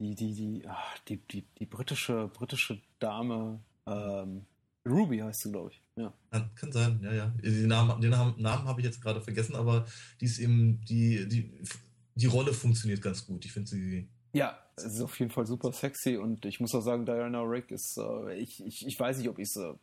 die, 0.00 0.14
die, 0.14 0.34
die, 0.34 0.64
ach, 0.68 0.98
die, 1.08 1.18
die, 1.18 1.44
die 1.58 1.66
britische, 1.66 2.28
britische 2.28 2.80
Dame, 2.98 3.60
ähm, 3.86 4.46
Ruby 4.88 5.18
heißt 5.18 5.42
sie, 5.42 5.50
glaube 5.50 5.70
ich. 5.72 5.82
Ja. 5.96 6.12
ja. 6.32 6.50
Kann 6.56 6.72
sein, 6.72 7.00
ja, 7.02 7.12
ja. 7.12 7.26
Den 7.42 7.68
Namen, 7.68 8.00
den 8.00 8.10
Namen, 8.10 8.40
Namen 8.40 8.66
habe 8.66 8.80
ich 8.80 8.86
jetzt 8.86 9.00
gerade 9.02 9.20
vergessen, 9.22 9.54
aber 9.56 9.86
die 10.20 10.24
ist 10.26 10.38
eben, 10.38 10.80
die, 10.86 11.28
die, 11.28 11.52
die 12.14 12.26
Rolle 12.26 12.52
funktioniert 12.54 13.02
ganz 13.02 13.26
gut. 13.26 13.44
Ich 13.44 13.52
finde 13.52 13.70
sie. 13.70 14.08
Ja, 14.32 14.58
es 14.76 14.84
ist 14.84 15.02
auf 15.02 15.18
jeden 15.18 15.30
Fall 15.30 15.46
super 15.46 15.72
sexy 15.72 16.16
und 16.16 16.44
ich 16.44 16.60
muss 16.60 16.74
auch 16.74 16.80
sagen, 16.80 17.04
Diana 17.04 17.42
Rick 17.42 17.70
ist, 17.70 17.98
äh, 17.98 18.34
ich, 18.36 18.64
ich, 18.64 18.86
ich 18.86 18.98
weiß 18.98 19.18
nicht, 19.18 19.28
ob 19.28 19.38
ich 19.38 19.50
sie 19.50 19.62
äh, 19.62 19.74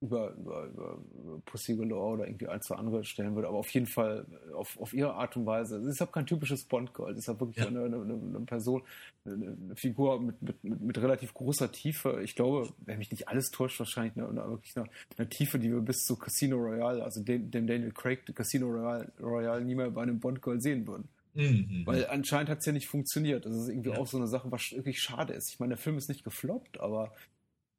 über, 0.00 0.34
über, 0.34 0.66
über 0.66 0.98
Pussy 1.46 1.74
Galore 1.74 2.14
oder 2.14 2.26
irgendwie 2.26 2.48
ein, 2.48 2.60
zwei 2.60 2.76
andere 2.76 3.02
stellen 3.04 3.34
würde, 3.34 3.48
aber 3.48 3.58
auf 3.58 3.70
jeden 3.70 3.86
Fall 3.86 4.26
auf, 4.54 4.78
auf 4.78 4.92
ihre 4.92 5.14
Art 5.14 5.36
und 5.36 5.46
Weise. 5.46 5.78
Es 5.78 5.86
ist 5.86 6.00
halt 6.00 6.12
kein 6.12 6.26
typisches 6.26 6.64
Bond-Girl, 6.64 7.12
es 7.12 7.20
ist 7.20 7.28
halt 7.28 7.40
wirklich 7.40 7.56
ja. 7.56 7.68
eine, 7.68 7.84
eine, 7.84 7.96
eine, 7.96 8.40
Person, 8.40 8.82
eine, 9.24 9.74
Figur 9.74 10.20
mit, 10.20 10.40
mit, 10.42 10.64
mit, 10.64 10.80
mit, 10.82 10.98
relativ 10.98 11.32
großer 11.32 11.72
Tiefe. 11.72 12.20
Ich 12.22 12.34
glaube, 12.34 12.68
wenn 12.84 12.98
mich 12.98 13.10
nicht 13.10 13.28
alles 13.28 13.50
täuscht, 13.50 13.78
wahrscheinlich 13.78 14.16
eine, 14.16 14.28
eine 14.28 14.50
wirklich 14.50 14.76
eine, 14.76 14.86
eine, 15.16 15.28
Tiefe, 15.28 15.58
die 15.58 15.70
wir 15.70 15.80
bis 15.80 16.04
zu 16.04 16.16
Casino 16.16 16.56
Royale, 16.58 17.02
also 17.02 17.22
dem, 17.22 17.50
dem 17.50 17.66
Daniel 17.66 17.92
Craig 17.92 18.20
Casino 18.34 18.66
Royale, 18.68 19.10
Royale 19.18 19.64
nie 19.64 19.74
mehr 19.74 19.90
bei 19.90 20.02
einem 20.02 20.20
Bond-Girl 20.20 20.60
sehen 20.60 20.86
würden. 20.86 21.08
Mhm. 21.36 21.82
Weil 21.84 22.06
anscheinend 22.06 22.50
hat 22.50 22.58
es 22.58 22.66
ja 22.66 22.72
nicht 22.72 22.88
funktioniert. 22.88 23.44
Das 23.44 23.54
ist 23.54 23.68
irgendwie 23.68 23.90
ja. 23.90 23.98
auch 23.98 24.06
so 24.06 24.16
eine 24.16 24.26
Sache, 24.26 24.50
was 24.50 24.72
wirklich 24.72 25.00
schade 25.00 25.34
ist. 25.34 25.52
Ich 25.52 25.60
meine, 25.60 25.74
der 25.74 25.82
Film 25.82 25.98
ist 25.98 26.08
nicht 26.08 26.24
gefloppt, 26.24 26.80
aber 26.80 27.12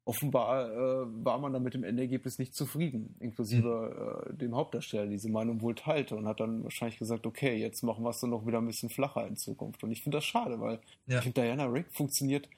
offenbar 0.04 0.70
äh, 0.70 1.06
war 1.24 1.38
man 1.38 1.52
dann 1.52 1.62
mit 1.62 1.74
dem 1.74 1.84
Endergebnis 1.84 2.38
nicht 2.38 2.54
zufrieden, 2.54 3.14
inklusive 3.20 4.24
mhm. 4.26 4.32
äh, 4.32 4.36
dem 4.38 4.56
Hauptdarsteller, 4.56 5.02
der 5.02 5.12
diese 5.12 5.28
Meinung 5.28 5.60
wohl 5.60 5.74
teilte 5.74 6.16
und 6.16 6.26
hat 6.26 6.40
dann 6.40 6.64
wahrscheinlich 6.64 6.98
gesagt, 6.98 7.26
okay, 7.26 7.56
jetzt 7.56 7.82
machen 7.82 8.04
wir 8.04 8.10
es 8.10 8.20
dann 8.20 8.30
noch 8.30 8.46
wieder 8.46 8.58
ein 8.58 8.66
bisschen 8.66 8.88
flacher 8.88 9.26
in 9.26 9.36
Zukunft. 9.36 9.82
Und 9.84 9.90
ich 9.90 10.02
finde 10.02 10.16
das 10.16 10.24
schade, 10.24 10.58
weil 10.60 10.80
ja. 11.06 11.18
ich 11.18 11.24
finde, 11.24 11.42
Diana 11.42 11.66
Rick 11.66 11.92
funktioniert 11.94 12.48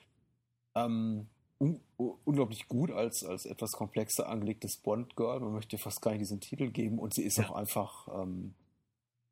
ähm, 0.76 1.26
un 1.58 1.80
unglaublich 2.24 2.68
gut 2.68 2.90
als, 2.90 3.24
als 3.24 3.44
etwas 3.44 3.72
komplexer 3.72 4.28
angelegtes 4.28 4.78
Bond-Girl. 4.78 5.40
Man 5.40 5.52
möchte 5.52 5.76
fast 5.76 6.00
gar 6.00 6.12
nicht 6.12 6.22
diesen 6.22 6.40
Titel 6.40 6.70
geben 6.70 6.98
und 6.98 7.12
sie 7.14 7.24
ist 7.24 7.36
ja. 7.36 7.48
auch 7.48 7.56
einfach 7.56 8.08
ähm, 8.22 8.54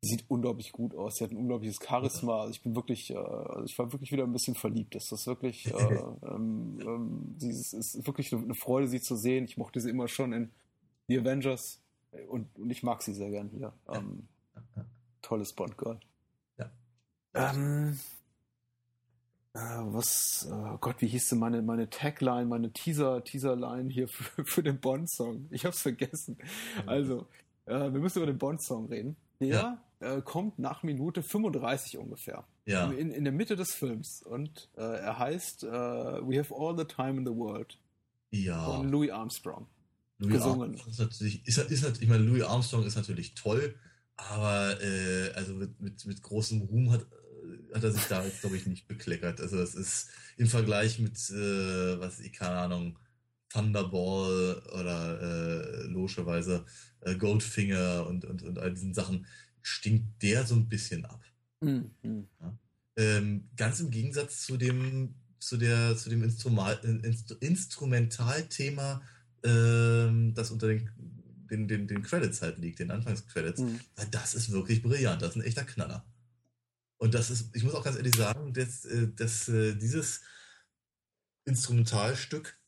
sieht 0.01 0.25
unglaublich 0.29 0.71
gut 0.71 0.95
aus. 0.95 1.15
Sie 1.15 1.23
hat 1.23 1.31
ein 1.31 1.37
unglaubliches 1.37 1.79
Charisma. 1.85 2.41
Also 2.41 2.51
ich 2.51 2.61
bin 2.61 2.75
wirklich, 2.75 3.11
äh, 3.11 3.17
also 3.17 3.65
ich 3.65 3.77
war 3.77 3.91
wirklich 3.91 4.11
wieder 4.11 4.23
ein 4.23 4.31
bisschen 4.31 4.55
verliebt. 4.55 4.95
Das 4.95 5.11
ist 5.11 5.27
wirklich, 5.27 5.67
äh, 5.67 5.71
ähm, 6.23 6.79
ähm, 6.81 7.35
sie 7.37 7.49
ist, 7.49 7.73
ist, 7.73 8.07
wirklich 8.07 8.33
eine 8.33 8.55
Freude, 8.55 8.87
sie 8.87 9.01
zu 9.01 9.15
sehen. 9.15 9.45
Ich 9.45 9.57
mochte 9.57 9.81
sie 9.81 9.89
immer 9.89 10.07
schon 10.07 10.33
in 10.33 10.51
The 11.07 11.19
Avengers 11.19 11.81
und, 12.27 12.47
und 12.57 12.69
ich 12.69 12.83
mag 12.83 13.01
sie 13.01 13.13
sehr 13.13 13.29
gern 13.29 13.49
hier. 13.49 13.73
Ähm, 13.89 14.27
tolles 15.21 15.53
Bond 15.53 15.77
Girl. 15.77 15.99
Ja. 16.57 16.71
Ähm, 17.33 17.99
äh, 19.53 19.59
was, 19.59 20.47
oh 20.51 20.77
Gott, 20.79 21.01
wie 21.01 21.07
hieß 21.07 21.29
denn 21.29 21.39
meine, 21.39 21.61
meine 21.61 21.89
Tagline, 21.89 22.45
meine 22.45 22.71
Teaser, 22.71 23.23
Teaserline 23.23 23.89
hier 23.89 24.07
für, 24.07 24.43
für 24.45 24.63
den 24.63 24.79
Bond-Song? 24.79 25.47
Ich 25.51 25.65
hab's 25.65 25.81
vergessen. 25.81 26.37
Also, 26.85 27.27
äh, 27.65 27.91
wir 27.91 27.99
müssen 27.99 28.19
über 28.19 28.27
den 28.27 28.37
Bond-Song 28.37 28.87
reden. 28.87 29.17
Der 29.39 29.47
ja 29.47 29.83
äh, 29.99 30.21
kommt 30.21 30.59
nach 30.59 30.83
Minute 30.83 31.23
35 31.23 31.97
ungefähr. 31.97 32.45
Ja. 32.65 32.89
In, 32.91 33.11
in 33.11 33.23
der 33.23 33.33
Mitte 33.33 33.55
des 33.55 33.73
Films. 33.73 34.21
Und 34.21 34.69
äh, 34.77 34.81
er 34.81 35.19
heißt 35.19 35.63
uh, 35.63 35.67
We 35.67 36.39
Have 36.39 36.53
All 36.55 36.77
the 36.77 36.85
Time 36.85 37.19
in 37.19 37.25
the 37.25 37.35
World. 37.35 37.77
Ja. 38.31 38.63
Von 38.63 38.89
Louis 38.89 39.11
Armstrong. 39.11 39.67
Louis 40.19 40.33
gesungen. 40.33 40.71
Armstrong 40.71 40.91
ist 40.91 40.99
natürlich, 40.99 41.47
ist, 41.47 41.57
ist, 41.57 41.83
ist, 41.83 42.01
ich 42.01 42.07
meine, 42.07 42.23
Louis 42.23 42.43
Armstrong 42.43 42.85
ist 42.85 42.95
natürlich 42.95 43.33
toll, 43.33 43.75
aber 44.15 44.81
äh, 44.81 45.31
also 45.33 45.53
mit, 45.53 45.79
mit, 45.81 46.05
mit 46.05 46.21
großem 46.21 46.61
Ruhm 46.61 46.91
hat, 46.91 47.01
äh, 47.01 47.75
hat 47.75 47.83
er 47.83 47.91
sich 47.91 48.05
da 48.05 48.23
jetzt, 48.23 48.41
glaube 48.41 48.57
ich, 48.57 48.67
nicht 48.67 48.87
bekleckert. 48.87 49.41
Also 49.41 49.59
es 49.59 49.75
ist 49.75 50.09
im 50.37 50.47
Vergleich 50.47 50.99
mit, 50.99 51.17
äh, 51.31 51.99
was 51.99 52.19
ich, 52.19 52.33
keine 52.33 52.57
Ahnung, 52.57 52.99
Thunderball 53.49 54.61
oder 54.79 55.21
äh, 55.21 55.83
logischerweise 55.87 56.65
äh, 57.01 57.15
Goldfinger 57.15 58.05
und, 58.07 58.25
und, 58.25 58.43
und 58.43 58.59
all 58.59 58.73
diesen 58.73 58.93
Sachen 58.93 59.25
stinkt 59.61 60.21
der 60.21 60.45
so 60.45 60.55
ein 60.55 60.69
bisschen 60.69 61.05
ab. 61.05 61.23
Mhm. 61.61 61.91
Ja? 62.39 62.57
Ähm, 62.97 63.49
ganz 63.55 63.79
im 63.79 63.91
Gegensatz 63.91 64.45
zu 64.45 64.57
dem, 64.57 65.15
zu 65.39 65.57
der, 65.57 65.95
zu 65.97 66.09
dem 66.09 66.23
Instrument, 66.23 66.83
Inst 66.83 67.31
Instrumentalthema, 67.39 69.01
ähm, 69.43 70.33
das 70.33 70.51
unter 70.51 70.67
den, 70.67 70.89
den, 71.49 71.67
den, 71.67 71.87
den 71.87 72.03
Credits 72.03 72.41
halt 72.41 72.59
liegt, 72.59 72.79
den 72.79 72.91
Anfangscredits. 72.91 73.61
Mhm. 73.61 73.79
Das 74.11 74.35
ist 74.35 74.51
wirklich 74.51 74.81
brillant. 74.81 75.21
Das 75.21 75.31
ist 75.31 75.35
ein 75.37 75.47
echter 75.47 75.63
Knaller. 75.63 76.05
Und 76.97 77.13
das 77.13 77.29
ist, 77.29 77.55
ich 77.55 77.63
muss 77.63 77.73
auch 77.73 77.83
ganz 77.83 77.95
ehrlich 77.95 78.15
sagen, 78.15 78.53
dass, 78.53 78.85
äh, 78.85 79.07
dass 79.15 79.47
äh, 79.47 79.75
dieses 79.75 80.21
Instrumentalstück 81.45 82.58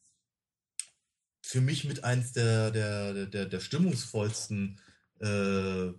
für 1.41 1.61
mich 1.61 1.85
mit 1.85 2.03
eins 2.03 2.33
der, 2.33 2.71
der, 2.71 3.25
der, 3.25 3.45
der 3.45 3.59
stimmungsvollsten 3.59 4.79
äh, 5.19 5.91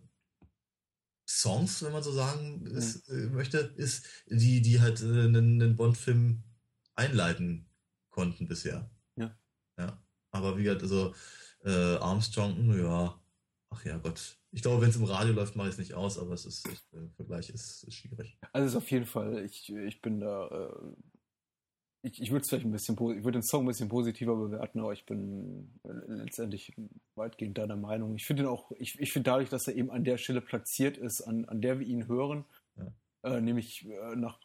Songs, 1.27 1.83
wenn 1.83 1.93
man 1.93 2.03
so 2.03 2.13
sagen 2.13 2.67
ist, 2.67 3.09
mhm. 3.09 3.29
äh, 3.29 3.31
möchte, 3.31 3.59
ist, 3.77 4.07
die, 4.27 4.61
die 4.63 4.81
halt 4.81 5.01
äh, 5.03 5.07
einen, 5.07 5.61
einen 5.61 5.77
Bond-Film 5.77 6.43
einleiten 6.95 7.69
konnten 8.11 8.49
bisher. 8.49 8.91
Ja. 9.17 9.37
Ja. 9.79 10.03
Aber 10.31 10.59
wie 10.59 10.65
gesagt, 10.65 10.83
also 10.83 11.15
äh, 11.65 11.97
Armstrong, 11.97 12.79
ja, 12.79 13.21
ach 13.71 13.85
ja 13.85 13.99
Gott. 13.99 14.39
Ich 14.51 14.63
glaube, 14.63 14.83
wenn 14.83 14.91
es 14.91 14.97
im 14.97 15.05
Radio 15.05 15.33
läuft, 15.33 15.57
mache 15.57 15.69
ich 15.69 15.75
es 15.75 15.79
nicht 15.79 15.95
aus, 15.95 16.19
aber 16.19 16.35
es 16.35 16.45
ist, 16.45 16.69
der 16.93 17.09
Vergleich 17.17 17.49
ist, 17.49 17.85
ist 17.85 17.95
schwierig. 17.95 18.39
Also 18.53 18.67
es 18.67 18.73
ist 18.73 18.77
auf 18.77 18.91
jeden 18.91 19.07
Fall, 19.07 19.45
ich, 19.45 19.73
ich 19.73 20.03
bin 20.03 20.21
da 20.21 20.49
äh, 20.49 20.93
ich, 22.03 22.21
ich 22.21 22.31
würde 22.31 22.43
es 22.43 22.49
vielleicht 22.49 22.67
ein 22.67 22.73
bisschen, 22.73 22.95
ich 22.95 23.25
würde 23.25 23.39
den 23.39 23.43
Song 23.43 23.65
ein 23.65 23.69
bisschen 23.69 23.89
positiver 23.89 24.35
bewerten, 24.35 24.81
aber 24.81 24.93
ich 24.93 25.07
bin 25.07 25.81
letztendlich 25.85 26.75
weitgehend 27.15 27.59
deiner 27.59 27.77
Meinung. 27.77 28.17
Ich 28.17 28.27
finde 28.27 28.43
ihn 28.43 28.49
auch, 28.49 28.73
ich, 28.73 28.99
ich 28.99 29.13
finde 29.13 29.31
dadurch, 29.31 29.49
dass 29.49 29.69
er 29.69 29.77
eben 29.77 29.91
an 29.91 30.05
der 30.05 30.19
Stelle 30.19 30.41
platziert 30.41 30.97
ist, 30.97 31.23
an, 31.23 31.45
an 31.45 31.61
der 31.61 31.79
wir 31.79 31.87
ihn 31.87 32.09
hören, 32.09 32.45
ja. 32.77 32.93
äh, 33.23 33.41
nämlich 33.41 33.87
äh, 33.87 34.17
nach, 34.17 34.41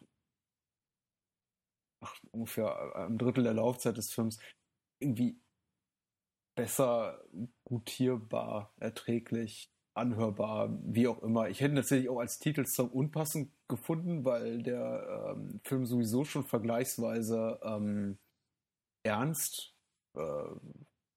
nach 2.00 2.14
ungefähr 2.30 2.94
einem 2.94 3.18
Drittel 3.18 3.42
der 3.42 3.54
Laufzeit 3.54 3.96
des 3.96 4.12
Films, 4.12 4.38
irgendwie 5.00 5.40
besser 6.56 7.24
gutierbar, 7.64 8.72
erträglich, 8.78 9.70
anhörbar, 9.98 10.78
wie 10.82 11.08
auch 11.08 11.22
immer. 11.22 11.48
Ich 11.48 11.60
hätte 11.60 11.74
natürlich 11.74 12.08
auch 12.08 12.20
als 12.20 12.38
Titelsong 12.38 12.88
unpassend 12.90 13.50
gefunden, 13.68 14.24
weil 14.24 14.62
der 14.62 15.34
ähm, 15.36 15.60
Film 15.64 15.84
sowieso 15.84 16.24
schon 16.24 16.44
vergleichsweise 16.44 17.58
ähm, 17.62 18.18
ernst, 19.02 19.74
äh, 20.14 20.20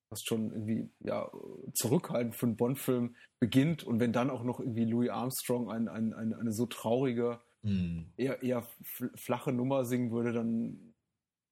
was 0.10 0.24
schon 0.24 0.52
irgendwie 0.52 0.90
ja 1.00 1.32
zurückhaltend 1.74 2.36
für 2.36 2.48
einen 2.48 2.58
Bond-Film 2.58 3.16
beginnt 3.40 3.84
und 3.84 4.00
wenn 4.00 4.12
dann 4.12 4.30
auch 4.30 4.44
noch 4.44 4.60
irgendwie 4.60 4.86
Louis 4.86 5.10
Armstrong 5.10 5.72
ein, 5.72 5.88
ein, 5.88 6.14
ein, 6.14 6.34
eine 6.34 6.52
so 6.52 6.66
traurige, 6.66 7.40
mm. 7.62 8.02
eher, 8.18 8.44
eher 8.44 8.68
flache 9.16 9.54
Nummer 9.54 9.86
singen 9.86 10.12
würde, 10.12 10.34
dann 10.34 10.91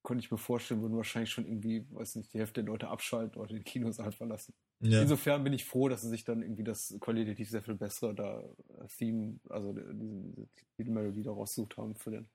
könnte 0.02 0.24
ich 0.24 0.30
mir 0.30 0.38
vorstellen, 0.38 0.80
würden 0.82 0.96
wahrscheinlich 0.96 1.30
schon 1.30 1.46
irgendwie, 1.46 1.86
weiß 1.90 2.16
nicht, 2.16 2.32
die 2.32 2.38
Hälfte 2.38 2.62
der 2.62 2.72
Leute 2.72 2.88
abschalten 2.88 3.40
oder 3.40 3.52
den 3.52 3.64
Kinosaal 3.64 4.12
verlassen. 4.12 4.54
Ja. 4.80 5.02
Insofern 5.02 5.44
bin 5.44 5.52
ich 5.52 5.64
froh, 5.64 5.88
dass 5.88 6.02
sie 6.02 6.08
sich 6.08 6.24
dann 6.24 6.42
irgendwie 6.42 6.64
das 6.64 6.96
qualitativ 7.00 7.50
sehr 7.50 7.62
viel 7.62 7.74
bessere 7.74 8.14
da 8.14 8.40
äh, 8.40 8.86
Theme, 8.96 9.38
also 9.48 9.72
diese, 9.72 9.92
diese 9.94 10.48
Titelmelodie 10.76 11.22
da 11.22 11.32
rausgesucht 11.32 11.76
haben 11.76 11.94
für, 11.96 12.10
den, 12.10 12.30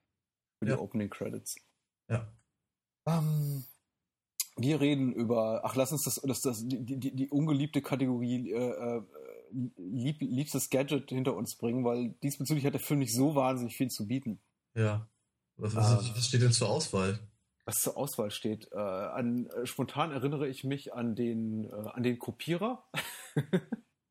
für 0.58 0.68
ja. 0.68 0.76
die 0.76 0.80
Opening 0.80 1.10
Credits. 1.10 1.56
Ja. 2.08 2.32
Um, 3.04 3.14
ähm, 3.14 3.64
wir 4.58 4.80
reden 4.80 5.12
über, 5.12 5.62
ach, 5.64 5.74
lass 5.76 5.92
uns 5.92 6.04
das, 6.04 6.20
das, 6.24 6.40
das 6.40 6.66
die, 6.66 6.98
die, 6.98 7.14
die 7.14 7.28
ungeliebte 7.28 7.82
Kategorie 7.82 8.52
äh, 8.52 8.96
äh, 8.96 9.02
lieb, 9.76 10.20
liebstes 10.20 10.70
Gadget 10.70 11.10
hinter 11.10 11.34
uns 11.36 11.56
bringen, 11.56 11.84
weil 11.84 12.14
diesbezüglich 12.22 12.64
hat 12.64 12.74
der 12.74 12.80
Film 12.80 13.00
nicht 13.00 13.14
so 13.14 13.34
wahnsinnig 13.34 13.76
viel 13.76 13.90
zu 13.90 14.06
bieten. 14.06 14.40
Ja. 14.74 15.08
Was, 15.56 15.74
was, 15.74 16.16
was 16.16 16.26
steht 16.26 16.42
denn 16.42 16.52
zur 16.52 16.68
Auswahl? 16.68 17.18
Was 17.66 17.82
zur 17.82 17.96
Auswahl 17.96 18.30
steht. 18.30 18.70
Äh, 18.72 18.78
an, 18.78 19.46
äh, 19.48 19.66
spontan 19.66 20.12
erinnere 20.12 20.48
ich 20.48 20.64
mich 20.64 20.94
an 20.94 21.14
den, 21.14 21.64
äh, 21.64 21.90
an 21.90 22.02
den 22.02 22.18
Kopierer, 22.18 22.88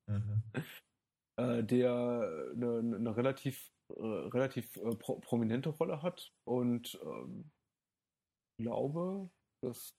mhm. 0.08 0.44
äh, 1.40 1.64
der 1.64 2.52
eine, 2.54 2.98
eine 2.98 3.18
relativ, 3.18 3.72
äh, 3.90 4.04
relativ 4.04 4.76
äh, 4.78 4.96
pro 4.96 5.20
prominente 5.20 5.70
Rolle 5.70 6.02
hat 6.02 6.34
und 6.46 7.00
ähm, 7.02 7.52
glaube, 8.60 9.30
dass 9.64 9.94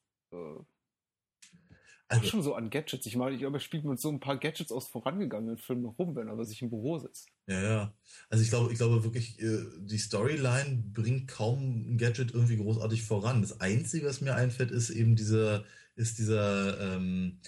also, 2.08 2.26
schon 2.26 2.42
so 2.42 2.54
an 2.54 2.70
Gadgets. 2.70 3.06
Ich 3.06 3.16
meine, 3.16 3.34
ich 3.34 3.40
glaube, 3.40 3.60
spielt 3.60 3.84
mit 3.84 4.00
so 4.00 4.10
ein 4.10 4.20
paar 4.20 4.36
Gadgets 4.36 4.72
aus 4.72 4.88
vorangegangenen 4.88 5.58
Filmen 5.58 5.86
rum, 5.86 6.14
wenn 6.14 6.28
er 6.28 6.44
sich 6.44 6.62
im 6.62 6.70
Büro 6.70 6.98
sitzt. 6.98 7.35
Ja, 7.46 7.62
ja. 7.62 7.94
Also 8.28 8.42
ich 8.42 8.50
glaube, 8.50 8.72
ich 8.72 8.78
glaube 8.78 9.04
wirklich, 9.04 9.40
äh, 9.40 9.64
die 9.78 9.98
Storyline 9.98 10.82
bringt 10.92 11.28
kaum 11.28 11.92
ein 11.92 11.98
Gadget 11.98 12.34
irgendwie 12.34 12.56
großartig 12.56 13.04
voran. 13.04 13.40
Das 13.40 13.60
Einzige, 13.60 14.06
was 14.06 14.20
mir 14.20 14.34
einfällt, 14.34 14.72
ist 14.72 14.90
eben 14.90 15.14
dieser, 15.14 15.64
ist 15.94 16.18
dieser, 16.18 16.96
ähm, 16.96 17.38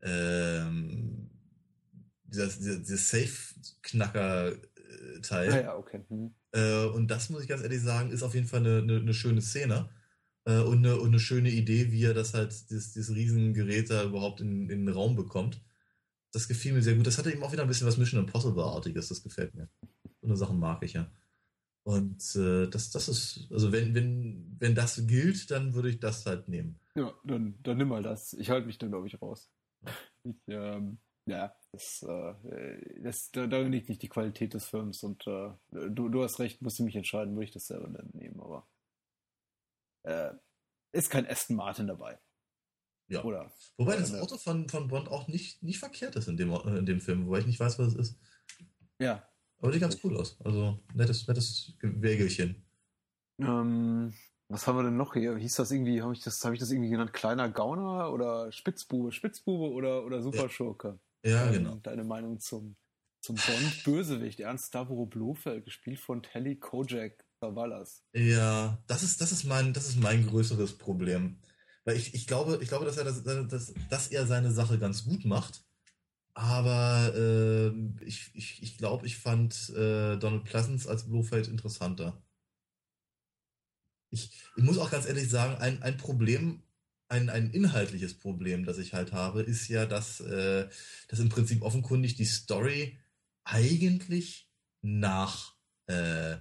ähm, 0.00 1.28
dieser, 2.24 2.46
dieser, 2.46 2.78
dieser 2.78 2.96
Safe-Knacker-Teil. 2.96 5.50
Ja, 5.50 5.60
ja, 5.60 5.76
okay. 5.76 6.02
Hm. 6.08 6.34
Äh, 6.52 6.86
und 6.86 7.10
das 7.10 7.28
muss 7.28 7.42
ich 7.42 7.48
ganz 7.48 7.62
ehrlich 7.62 7.82
sagen, 7.82 8.10
ist 8.10 8.22
auf 8.22 8.34
jeden 8.34 8.46
Fall 8.46 8.60
eine, 8.60 8.78
eine, 8.78 8.96
eine 8.96 9.14
schöne 9.14 9.42
Szene 9.42 9.90
äh, 10.44 10.60
und, 10.60 10.78
eine, 10.78 10.96
und 10.96 11.08
eine 11.08 11.20
schöne 11.20 11.50
Idee, 11.50 11.92
wie 11.92 12.04
er 12.04 12.14
das 12.14 12.32
halt, 12.32 12.52
dieses, 12.70 12.92
dieses 12.92 13.14
Riesengerät 13.14 13.90
da 13.90 14.04
überhaupt 14.04 14.40
in, 14.40 14.70
in 14.70 14.86
den 14.86 14.94
Raum 14.94 15.14
bekommt. 15.14 15.60
Das 16.32 16.48
gefiel 16.48 16.72
mir 16.72 16.82
sehr 16.82 16.94
gut. 16.94 17.06
Das 17.06 17.18
hatte 17.18 17.30
eben 17.30 17.42
auch 17.42 17.52
wieder 17.52 17.62
ein 17.62 17.68
bisschen 17.68 17.86
was 17.86 17.98
Mission 17.98 18.20
Impossible-artiges, 18.24 19.08
das 19.08 19.22
gefällt 19.22 19.54
mir. 19.54 19.68
So 20.20 20.28
eine 20.28 20.36
Sachen 20.36 20.58
mag 20.58 20.82
ich 20.82 20.94
ja. 20.94 21.10
Und 21.84 22.36
äh, 22.36 22.68
das, 22.68 22.90
das 22.90 23.08
ist, 23.08 23.48
also 23.50 23.72
wenn, 23.72 23.94
wenn, 23.94 24.56
wenn 24.58 24.74
das 24.74 25.06
gilt, 25.06 25.50
dann 25.50 25.74
würde 25.74 25.90
ich 25.90 25.98
das 25.98 26.24
halt 26.26 26.48
nehmen. 26.48 26.78
Ja, 26.94 27.12
dann, 27.24 27.58
dann 27.62 27.76
nimm 27.76 27.88
mal 27.88 28.02
das. 28.02 28.34
Ich 28.34 28.50
halte 28.50 28.66
mich 28.66 28.78
dann, 28.78 28.90
glaube 28.90 29.08
ich, 29.08 29.20
raus. 29.20 29.50
Ich, 30.22 30.36
ähm, 30.46 30.98
ja, 31.26 31.54
das, 31.72 32.02
äh, 32.02 33.00
das, 33.02 33.30
da, 33.32 33.46
da 33.46 33.58
liegt 33.58 33.88
nicht 33.88 34.02
die 34.02 34.08
Qualität 34.08 34.54
des 34.54 34.66
Films 34.66 35.02
und 35.02 35.26
äh, 35.26 35.50
du, 35.70 36.08
du 36.08 36.22
hast 36.22 36.38
recht, 36.38 36.62
musst 36.62 36.78
du 36.78 36.84
mich 36.84 36.96
entscheiden, 36.96 37.34
würde 37.34 37.44
ich 37.44 37.50
das 37.50 37.66
selber 37.66 37.88
nehmen, 38.12 38.40
aber 38.40 38.68
äh, 40.04 40.32
ist 40.92 41.10
kein 41.10 41.26
Aston 41.26 41.56
Martin 41.56 41.86
dabei. 41.86 42.18
Ja. 43.12 43.22
Oder, 43.24 43.52
Wobei 43.76 43.96
das 43.96 44.14
Auto 44.14 44.38
von, 44.38 44.68
von 44.68 44.88
Bond 44.88 45.08
auch 45.08 45.28
nicht, 45.28 45.62
nicht 45.62 45.78
verkehrt 45.78 46.16
ist 46.16 46.28
in 46.28 46.36
dem, 46.36 46.50
in 46.50 46.86
dem 46.86 47.00
Film, 47.00 47.26
wobei 47.26 47.40
ich 47.40 47.46
nicht 47.46 47.60
weiß, 47.60 47.78
was 47.78 47.88
es 47.88 47.94
ist. 47.94 48.18
Ja. 48.98 49.26
Aber 49.58 49.72
sieht 49.72 49.82
ganz 49.82 49.98
cool 50.02 50.16
aus. 50.16 50.40
Also 50.42 50.78
nettes, 50.94 51.28
nettes 51.28 51.74
Wägelchen. 51.80 52.64
Ähm, 53.38 54.14
was 54.48 54.66
haben 54.66 54.76
wir 54.76 54.82
denn 54.82 54.96
noch 54.96 55.12
hier? 55.12 55.36
Hieß 55.36 55.56
das 55.56 55.70
irgendwie, 55.70 56.02
habe 56.02 56.14
ich, 56.14 56.20
das, 56.20 56.44
hab 56.44 56.52
ich 56.52 56.58
das 56.58 56.70
irgendwie 56.70 56.90
genannt? 56.90 57.12
Kleiner 57.12 57.50
Gauner 57.50 58.12
oder 58.12 58.50
Spitzbube? 58.50 59.12
Spitzbube 59.12 59.72
oder, 59.72 60.04
oder 60.04 60.22
Superschurke? 60.22 60.98
Ja, 61.24 61.46
ja 61.46 61.52
genau. 61.52 61.76
Deine 61.76 62.04
Meinung 62.04 62.40
zum, 62.40 62.76
zum 63.20 63.36
Bond-Bösewicht, 63.36 64.40
Ernst 64.40 64.68
Stavro 64.68 65.06
Blofeld, 65.06 65.64
gespielt 65.64 66.00
von 66.00 66.22
Telly 66.22 66.56
Kojak 66.56 67.24
Savalas. 67.40 68.04
Ja, 68.14 68.82
das 68.86 69.02
ist, 69.02 69.20
das 69.20 69.32
ist 69.32 69.44
mein, 69.44 69.72
das 69.72 69.88
ist 69.88 69.96
mein 70.00 70.26
größeres 70.26 70.78
Problem. 70.78 71.38
Weil 71.84 71.96
ich, 71.96 72.14
ich 72.14 72.26
glaube, 72.26 72.58
ich 72.62 72.68
glaube, 72.68 72.84
dass 72.84 72.96
er 72.96 73.04
das, 73.04 73.22
dass, 73.22 73.74
dass 73.90 74.08
er 74.08 74.26
seine 74.26 74.52
Sache 74.52 74.78
ganz 74.78 75.04
gut 75.04 75.24
macht. 75.24 75.64
Aber 76.34 77.12
äh, 77.14 78.04
ich, 78.04 78.30
ich, 78.34 78.62
ich 78.62 78.78
glaube, 78.78 79.06
ich 79.06 79.18
fand 79.18 79.70
äh, 79.70 80.16
Donald 80.16 80.44
Pleasance 80.44 80.88
als 80.88 81.04
Blofeld 81.04 81.48
interessanter. 81.48 82.22
Ich, 84.10 84.30
ich 84.56 84.62
muss 84.62 84.78
auch 84.78 84.90
ganz 84.90 85.06
ehrlich 85.06 85.28
sagen, 85.28 85.60
ein, 85.60 85.82
ein 85.82 85.96
Problem, 85.96 86.62
ein, 87.08 87.28
ein 87.28 87.50
inhaltliches 87.50 88.18
Problem, 88.18 88.64
das 88.64 88.78
ich 88.78 88.94
halt 88.94 89.12
habe, 89.12 89.42
ist 89.42 89.68
ja, 89.68 89.84
dass, 89.84 90.20
äh, 90.20 90.68
dass 91.08 91.18
im 91.18 91.28
Prinzip 91.28 91.62
offenkundig 91.62 92.14
die 92.14 92.24
Story 92.24 92.98
eigentlich 93.44 94.50
nach 94.80 95.56
äh, 95.86 96.36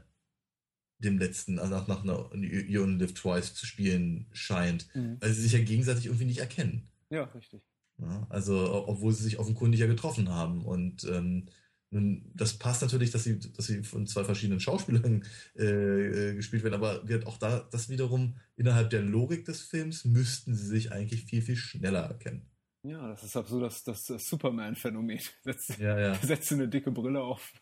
dem 1.03 1.17
letzten, 1.17 1.59
also 1.59 1.75
nach, 1.75 1.87
nach 1.87 2.03
einer 2.03 2.33
You 2.35 2.83
Only 2.83 3.03
Live 3.03 3.13
Twice 3.13 3.53
zu 3.53 3.65
spielen 3.65 4.27
scheint, 4.31 4.87
mhm. 4.95 5.17
weil 5.19 5.33
sie 5.33 5.41
sich 5.41 5.53
ja 5.53 5.59
gegenseitig 5.59 6.05
irgendwie 6.05 6.25
nicht 6.25 6.39
erkennen. 6.39 6.87
Ja, 7.09 7.23
richtig. 7.23 7.61
Ja, 7.97 8.25
also, 8.29 8.85
obwohl 8.87 9.13
sie 9.13 9.23
sich 9.23 9.37
offenkundig 9.37 9.79
ja 9.79 9.87
getroffen 9.87 10.29
haben. 10.29 10.65
Und 10.65 11.03
ähm, 11.03 11.45
nun, 11.91 12.31
das 12.33 12.57
passt 12.57 12.81
natürlich, 12.81 13.11
dass 13.11 13.25
sie, 13.25 13.39
dass 13.39 13.67
sie 13.67 13.83
von 13.83 14.07
zwei 14.07 14.23
verschiedenen 14.23 14.59
Schauspielern 14.59 15.23
äh, 15.57 15.65
äh, 15.65 16.35
gespielt 16.35 16.63
werden, 16.63 16.73
aber 16.73 17.07
wird 17.07 17.27
auch 17.27 17.37
da, 17.37 17.67
das 17.71 17.89
wiederum 17.89 18.37
innerhalb 18.55 18.89
der 18.89 19.01
Logik 19.01 19.45
des 19.45 19.61
Films 19.61 20.05
müssten 20.05 20.55
sie 20.55 20.65
sich 20.65 20.91
eigentlich 20.91 21.25
viel, 21.25 21.41
viel 21.41 21.57
schneller 21.57 22.03
erkennen. 22.03 22.49
Ja, 22.83 23.09
das 23.09 23.23
ist 23.23 23.35
halt 23.35 23.47
so 23.47 23.59
das, 23.59 23.83
das 23.83 24.07
Superman-Phänomen. 24.07 25.19
Setzt, 25.43 25.77
ja, 25.77 25.99
ja. 25.99 26.15
setzt 26.15 26.51
eine 26.53 26.67
dicke 26.67 26.91
Brille 26.91 27.21
auf. 27.21 27.53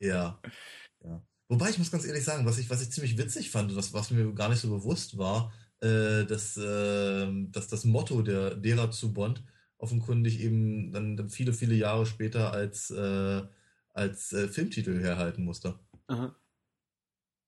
ja. 0.00 0.40
ja. 1.04 1.22
Wobei 1.48 1.70
ich 1.70 1.78
muss 1.78 1.90
ganz 1.90 2.04
ehrlich 2.04 2.24
sagen, 2.24 2.44
was 2.44 2.58
ich, 2.58 2.68
was 2.70 2.82
ich 2.82 2.90
ziemlich 2.90 3.16
witzig 3.18 3.50
fand, 3.50 3.74
was, 3.76 3.92
was 3.92 4.10
mir 4.10 4.32
gar 4.34 4.48
nicht 4.48 4.60
so 4.60 4.68
bewusst 4.68 5.16
war, 5.16 5.52
äh, 5.80 6.24
dass, 6.24 6.56
äh, 6.56 7.28
dass 7.50 7.68
das 7.68 7.84
Motto 7.84 8.22
der 8.22 8.56
derer 8.56 8.90
zu 8.90 9.12
Bond 9.12 9.44
offenkundig 9.78 10.40
eben 10.40 10.90
dann, 10.92 11.16
dann 11.16 11.30
viele, 11.30 11.52
viele 11.52 11.74
Jahre 11.74 12.06
später 12.06 12.52
als, 12.52 12.90
äh, 12.90 13.42
als 13.90 14.32
äh, 14.32 14.48
Filmtitel 14.48 15.00
herhalten 15.00 15.44
musste. 15.44 15.78
Aha. 16.08 16.34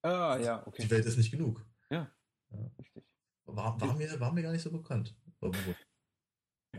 Ah, 0.03 0.39
ja, 0.39 0.67
okay. 0.67 0.83
Die 0.83 0.91
Welt 0.91 1.07
ist 1.07 1.17
nicht 1.17 1.31
genug. 1.31 1.67
Ja, 1.91 2.11
ja. 2.51 2.71
richtig. 2.79 3.03
War, 3.47 3.81
war, 3.81 3.95
mir, 3.95 4.21
war 4.21 4.33
mir 4.33 4.43
gar 4.43 4.53
nicht 4.53 4.63
so 4.63 4.71
bekannt. 4.71 5.17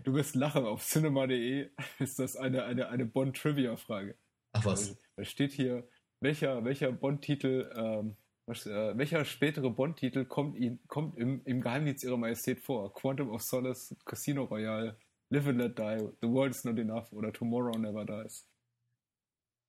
Du 0.03 0.13
wirst 0.13 0.35
lachen, 0.35 0.65
auf 0.65 0.85
cinema.de 0.85 1.71
ist 1.99 2.19
das 2.19 2.35
eine, 2.35 2.63
eine, 2.63 2.89
eine 2.89 3.05
Bond-Trivia-Frage. 3.05 4.17
Ach 4.53 4.65
was. 4.65 4.97
Da 5.15 5.25
steht 5.25 5.51
hier, 5.51 5.89
welcher, 6.21 6.63
welcher 6.63 6.91
Bond-Titel, 6.91 7.71
ähm, 7.75 8.15
äh, 8.47 8.97
welcher 8.97 9.25
spätere 9.25 9.69
Bond-Titel 9.69 10.25
kommt, 10.25 10.57
kommt 10.87 11.17
im, 11.17 11.41
im 11.45 11.61
Geheimdienst 11.61 12.03
ihrer 12.03 12.17
Majestät 12.17 12.59
vor? 12.59 12.93
Quantum 12.93 13.29
of 13.29 13.41
Solace, 13.41 13.95
Casino 14.05 14.43
Royale, 14.43 14.97
Live 15.29 15.47
and 15.47 15.57
Let 15.57 15.77
Die, 15.77 16.09
The 16.21 16.27
World 16.27 16.55
is 16.55 16.63
Not 16.63 16.79
Enough 16.79 17.11
oder 17.11 17.31
Tomorrow 17.31 17.77
Never 17.77 18.05
Dies. 18.05 18.47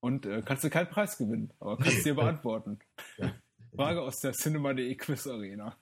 Und 0.00 0.24
äh, 0.24 0.42
kannst 0.42 0.64
du 0.64 0.70
keinen 0.70 0.88
Preis 0.88 1.18
gewinnen, 1.18 1.52
aber 1.60 1.76
kannst 1.76 2.06
dir 2.06 2.14
beantworten. 2.14 2.78
Ja. 3.18 3.34
Frage 3.76 4.02
aus 4.02 4.20
der 4.20 4.32
Cinema.de 4.32 4.94
Quiz 4.96 5.26
Arena. 5.26 5.76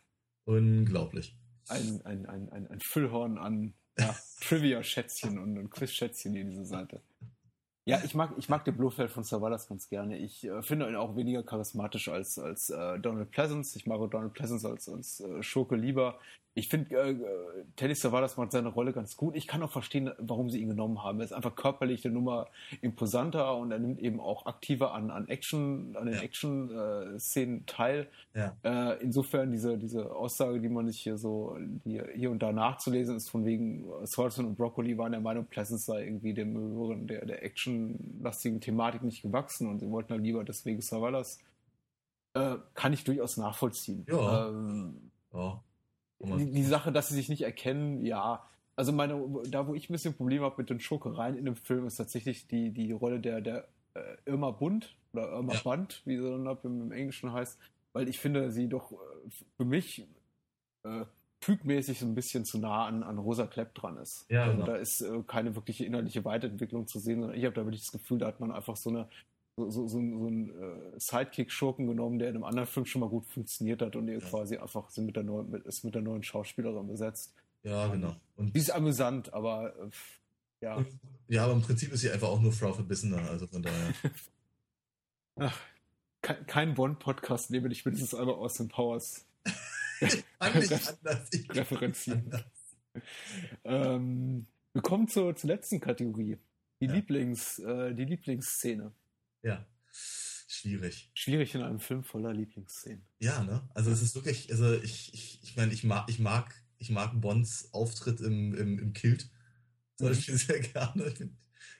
Unglaublich. 0.44 1.36
Ein, 1.68 2.00
ein, 2.04 2.26
ein, 2.26 2.48
ein, 2.50 2.66
ein 2.68 2.80
Füllhorn 2.80 3.38
an 3.38 3.74
ja, 3.98 4.14
Trivia-Schätzchen 4.40 5.38
und 5.38 5.70
Quiz-Schätzchen 5.70 6.34
hier 6.34 6.44
diese 6.44 6.64
Seite. 6.64 7.00
Ja, 7.88 8.02
ich 8.04 8.14
mag, 8.14 8.34
ich 8.36 8.50
mag 8.50 8.66
den 8.66 8.76
Blofeld 8.76 9.10
von 9.10 9.24
Savalas 9.24 9.66
ganz 9.66 9.88
gerne. 9.88 10.18
Ich 10.18 10.44
äh, 10.44 10.60
finde 10.60 10.86
ihn 10.90 10.94
auch 10.94 11.16
weniger 11.16 11.42
charismatisch 11.42 12.10
als, 12.10 12.38
als 12.38 12.68
äh, 12.68 12.98
Donald 12.98 13.30
Pleasance. 13.30 13.78
Ich 13.78 13.86
mag 13.86 13.98
Donald 14.10 14.34
Pleasance 14.34 14.68
als, 14.68 14.90
als 14.90 15.20
äh, 15.20 15.42
Schurke 15.42 15.74
lieber 15.74 16.18
ich 16.58 16.68
finde, 16.68 16.96
äh, 16.96 17.14
Teddy 17.76 17.94
Savalas 17.94 18.36
macht 18.36 18.50
seine 18.50 18.68
Rolle 18.68 18.92
ganz 18.92 19.16
gut. 19.16 19.36
Ich 19.36 19.46
kann 19.46 19.62
auch 19.62 19.70
verstehen, 19.70 20.10
warum 20.18 20.50
sie 20.50 20.60
ihn 20.60 20.68
genommen 20.68 21.04
haben. 21.04 21.20
Er 21.20 21.24
ist 21.24 21.32
einfach 21.32 21.54
körperlich 21.54 22.04
eine 22.04 22.14
Nummer 22.14 22.48
imposanter 22.80 23.56
und 23.56 23.70
er 23.70 23.78
nimmt 23.78 24.00
eben 24.00 24.18
auch 24.18 24.46
aktiver 24.46 24.92
an, 24.92 25.12
an 25.12 25.28
Action, 25.28 25.94
an 25.96 26.06
den 26.06 26.16
ja. 26.16 26.20
Action-Szenen 26.20 27.64
teil. 27.66 28.08
Ja. 28.34 28.56
Äh, 28.64 29.00
insofern 29.02 29.52
diese, 29.52 29.78
diese 29.78 30.14
Aussage, 30.14 30.60
die 30.60 30.68
man 30.68 30.86
nicht 30.86 30.98
hier 30.98 31.16
so 31.16 31.56
die 31.84 32.02
hier 32.16 32.32
und 32.32 32.42
da 32.42 32.50
nachzulesen 32.50 33.16
ist, 33.16 33.30
von 33.30 33.44
wegen 33.44 33.84
Swanson 34.04 34.46
und 34.46 34.56
Broccoli 34.56 34.98
waren 34.98 35.12
der 35.12 35.20
Meinung, 35.20 35.46
Pleasance 35.46 35.84
sei 35.84 36.04
irgendwie 36.04 36.34
dem 36.34 37.06
der, 37.06 37.24
der 37.24 37.44
actionlastigen 37.44 38.60
Thematik 38.60 39.02
nicht 39.04 39.22
gewachsen 39.22 39.68
und 39.68 39.78
sie 39.78 39.88
wollten 39.90 40.10
halt 40.10 40.24
lieber 40.24 40.42
deswegen 40.42 40.80
Savalas. 40.80 41.38
Äh, 42.34 42.56
kann 42.74 42.92
ich 42.92 43.04
durchaus 43.04 43.36
nachvollziehen. 43.36 44.04
Ja. 44.08 44.48
Ähm, 44.48 45.10
ja. 45.32 45.62
Die, 46.20 46.50
die, 46.50 46.64
Sache, 46.64 46.90
dass 46.90 47.08
sie 47.08 47.14
sich 47.14 47.28
nicht 47.28 47.42
erkennen, 47.42 48.04
ja. 48.04 48.44
Also 48.76 48.92
meine, 48.92 49.24
da 49.48 49.66
wo 49.66 49.74
ich 49.74 49.88
ein 49.88 49.92
bisschen 49.92 50.14
Probleme 50.14 50.44
habe 50.44 50.56
mit 50.58 50.70
den 50.70 50.80
Schokereien 50.80 51.36
in 51.36 51.44
dem 51.44 51.56
Film, 51.56 51.86
ist 51.86 51.96
tatsächlich 51.96 52.46
die, 52.46 52.70
die 52.70 52.92
Rolle 52.92 53.20
der, 53.20 53.40
der 53.40 53.68
äh, 53.94 54.16
Irma 54.26 54.50
Bund 54.50 54.96
oder 55.12 55.30
Irma 55.30 55.54
ja. 55.54 55.60
Band, 55.62 56.02
wie 56.04 56.16
sie 56.16 56.22
dann 56.22 56.46
im, 56.64 56.82
im 56.82 56.92
Englischen 56.92 57.32
heißt, 57.32 57.58
weil 57.92 58.08
ich 58.08 58.18
finde 58.18 58.50
sie 58.50 58.68
doch 58.68 58.92
äh, 58.92 58.96
für 59.56 59.64
mich 59.64 60.06
äh, 60.84 61.04
typmäßig 61.40 62.00
so 62.00 62.06
ein 62.06 62.14
bisschen 62.14 62.44
zu 62.44 62.58
nah 62.58 62.86
an, 62.86 63.02
an 63.02 63.18
Rosa 63.18 63.46
Klepp 63.46 63.74
dran 63.74 63.96
ist. 63.98 64.26
Ja, 64.28 64.44
also 64.44 64.54
genau. 64.54 64.66
da 64.66 64.76
ist 64.76 65.00
äh, 65.00 65.22
keine 65.26 65.54
wirkliche 65.54 65.84
innerliche 65.84 66.24
Weiterentwicklung 66.24 66.86
zu 66.86 66.98
sehen, 66.98 67.20
sondern 67.20 67.38
ich 67.38 67.44
habe 67.44 67.54
da 67.54 67.64
wirklich 67.64 67.82
das 67.82 67.92
Gefühl, 67.92 68.18
da 68.18 68.26
hat 68.26 68.40
man 68.40 68.50
einfach 68.50 68.76
so 68.76 68.90
eine 68.90 69.08
so, 69.58 69.70
so, 69.70 69.88
so, 69.88 69.88
so 69.88 69.98
einen 69.98 70.50
äh, 70.50 70.98
Sidekick-Schurken 70.98 71.86
genommen, 71.86 72.18
der 72.18 72.28
in 72.28 72.36
einem 72.36 72.44
anderen 72.44 72.68
Film 72.68 72.86
schon 72.86 73.00
mal 73.00 73.08
gut 73.08 73.26
funktioniert 73.26 73.82
hat 73.82 73.96
und 73.96 74.06
der 74.06 74.18
ja. 74.18 74.24
quasi 74.24 74.56
einfach 74.56 74.88
mit 74.96 75.16
der 75.16 75.24
neuen, 75.24 75.50
mit, 75.50 75.66
ist 75.66 75.84
mit 75.84 75.94
der 75.94 76.02
neuen 76.02 76.22
Schauspielerin 76.22 76.86
besetzt. 76.86 77.34
Ja, 77.64 77.88
genau. 77.88 78.14
Und 78.36 78.54
die 78.54 78.60
ist 78.60 78.70
amüsant, 78.70 79.34
aber 79.34 79.74
ja. 80.60 80.84
Ja, 81.28 81.44
aber 81.44 81.54
im 81.54 81.62
Prinzip 81.62 81.92
ist 81.92 82.00
sie 82.00 82.10
einfach 82.10 82.28
auch 82.28 82.40
nur 82.40 82.52
Frau 82.52 82.72
Verbissener, 82.72 83.28
also 83.28 83.46
von 83.46 83.62
daher. 83.62 83.94
Ach, 85.36 85.60
kein, 86.22 86.46
kein 86.46 86.74
Bond-Podcast 86.74 87.50
nehme 87.50 87.68
ich 87.68 87.84
mindestens 87.84 88.14
einmal 88.14 88.36
aus 88.36 88.54
den 88.54 88.68
Powers. 88.68 89.26
referenzieren. 90.00 92.32
Ähm, 93.64 94.46
wir 94.72 94.82
kommen 94.82 95.08
zur, 95.08 95.34
zur 95.34 95.48
letzten 95.48 95.80
Kategorie. 95.80 96.38
Die, 96.80 96.86
ja. 96.86 96.92
Lieblings, 96.92 97.58
äh, 97.58 97.92
die 97.94 98.04
Lieblingsszene. 98.04 98.92
Ja. 99.48 99.66
Schwierig. 99.90 101.10
Schwierig 101.14 101.54
in 101.54 101.62
einem 101.62 101.80
Film 101.80 102.04
voller 102.04 102.32
Lieblingsszenen. 102.32 103.06
Ja, 103.20 103.42
ne? 103.44 103.68
Also 103.74 103.90
es 103.90 104.02
ist 104.02 104.14
wirklich, 104.14 104.50
also 104.50 104.74
ich, 104.74 105.14
ich, 105.14 105.40
ich 105.42 105.56
meine, 105.56 105.72
ich 105.72 105.84
mag, 105.84 106.08
ich 106.08 106.18
mag, 106.18 106.54
ich 106.78 106.90
mag 106.90 107.20
Bonds 107.20 107.72
Auftritt 107.72 108.20
im, 108.20 108.54
im, 108.54 108.78
im 108.78 108.92
Kilt 108.92 109.30
zum 109.96 110.08
mhm. 110.08 110.10
Beispiel 110.12 110.36
sehr 110.38 110.60
gerne. 110.60 111.06
Ich 111.08 111.14
finde 111.14 111.34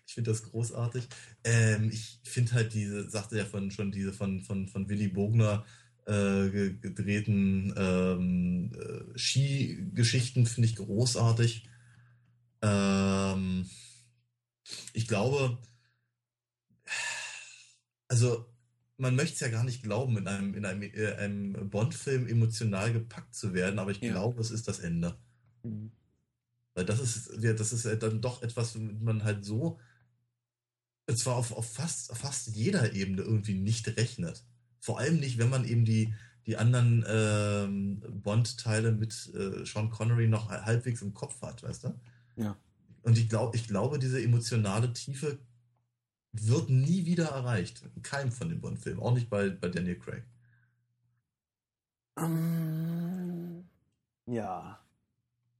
find 0.07 0.29
das 0.29 0.43
großartig. 0.45 1.09
Ähm, 1.45 1.91
ich 1.93 2.21
finde 2.25 2.53
halt 2.53 2.73
diese, 2.73 3.11
sagte 3.11 3.37
ja 3.37 3.45
von, 3.45 3.71
schon 3.71 3.93
diese 3.93 4.13
von, 4.13 4.41
von, 4.41 4.69
von 4.69 4.89
Willy 4.89 5.09
Bogner 5.09 5.67
äh, 6.07 6.49
gedrehten 6.49 7.75
ähm, 7.77 8.73
äh, 8.75 9.19
Skigeschichten 9.19 10.47
finde 10.47 10.69
ich 10.69 10.77
großartig. 10.77 11.69
Ähm, 12.63 13.69
ich 14.93 15.07
glaube, 15.07 15.59
also 18.09 18.47
man 18.97 19.15
möchte 19.15 19.35
es 19.35 19.41
ja 19.41 19.49
gar 19.49 19.65
nicht 19.65 19.83
glauben, 19.83 20.19
in 20.19 20.27
einem, 20.27 20.55
in 20.55 20.65
einem, 20.65 20.83
äh, 20.83 21.15
einem 21.15 21.71
Bond-Film 21.71 22.27
emotional 22.27 22.93
gepackt 22.93 23.35
zu 23.35 23.55
werden, 23.55 23.79
aber 23.79 23.93
ich 23.93 24.01
ja. 24.01 24.11
glaube, 24.13 24.41
es 24.41 24.51
ist 24.51 24.67
das 24.67 24.81
Ende. 24.81 25.17
Mhm. 25.63 25.93
Weil 26.75 26.85
das 26.85 27.01
ist, 27.01 27.31
ja, 27.41 27.53
das 27.53 27.73
ist 27.73 27.85
ja 27.85 27.95
dann 27.95 28.21
doch 28.21 28.43
etwas, 28.43 28.75
womit 28.75 29.01
man 29.01 29.25
halt 29.25 29.45
so, 29.45 29.79
zwar 31.15 31.37
auf, 31.37 31.53
auf 31.53 31.73
fast, 31.73 32.11
auf 32.11 32.19
fast 32.19 32.49
jeder 32.49 32.93
Ebene 32.93 33.23
irgendwie 33.23 33.55
nicht 33.55 33.87
rechnet. 33.97 34.45
Vor 34.81 34.99
allem 34.99 35.19
nicht, 35.21 35.39
wenn 35.39 35.49
man 35.49 35.65
eben 35.65 35.85
die, 35.85 36.15
die 36.47 36.57
anderen 36.57 37.05
ähm, 37.09 38.01
Bond-Teile 38.23 38.93
mit 38.93 39.33
äh, 39.35 39.65
Sean 39.65 39.91
Connery 39.91 40.29
noch 40.29 40.51
halbwegs 40.51 41.03
im 41.03 41.15
Kopf 41.15 41.41
hat, 41.43 41.63
weißt 41.63 41.85
du? 41.85 42.01
Ja. 42.37 42.57
Und 43.03 43.17
ich, 43.17 43.29
glaub, 43.29 43.55
ich 43.55 43.67
glaube, 43.69 43.99
diese 43.99 44.23
emotionale 44.23 44.93
Tiefe 44.93 45.39
wird 46.33 46.71
nie 46.71 47.07
wieder 47.07 47.27
erreicht. 47.29 47.83
In 47.95 48.03
keinem 48.03 48.33
von 48.33 48.49
den 48.49 48.61
Bond-Filmen. 48.61 49.03
Auch 49.03 49.15
nicht 49.15 49.31
bei, 49.31 49.51
bei 49.51 49.69
Daniel 49.69 49.99
Craig. 49.99 50.25
Um, 52.17 52.25
ähm, 52.25 53.69
ja. 54.27 54.81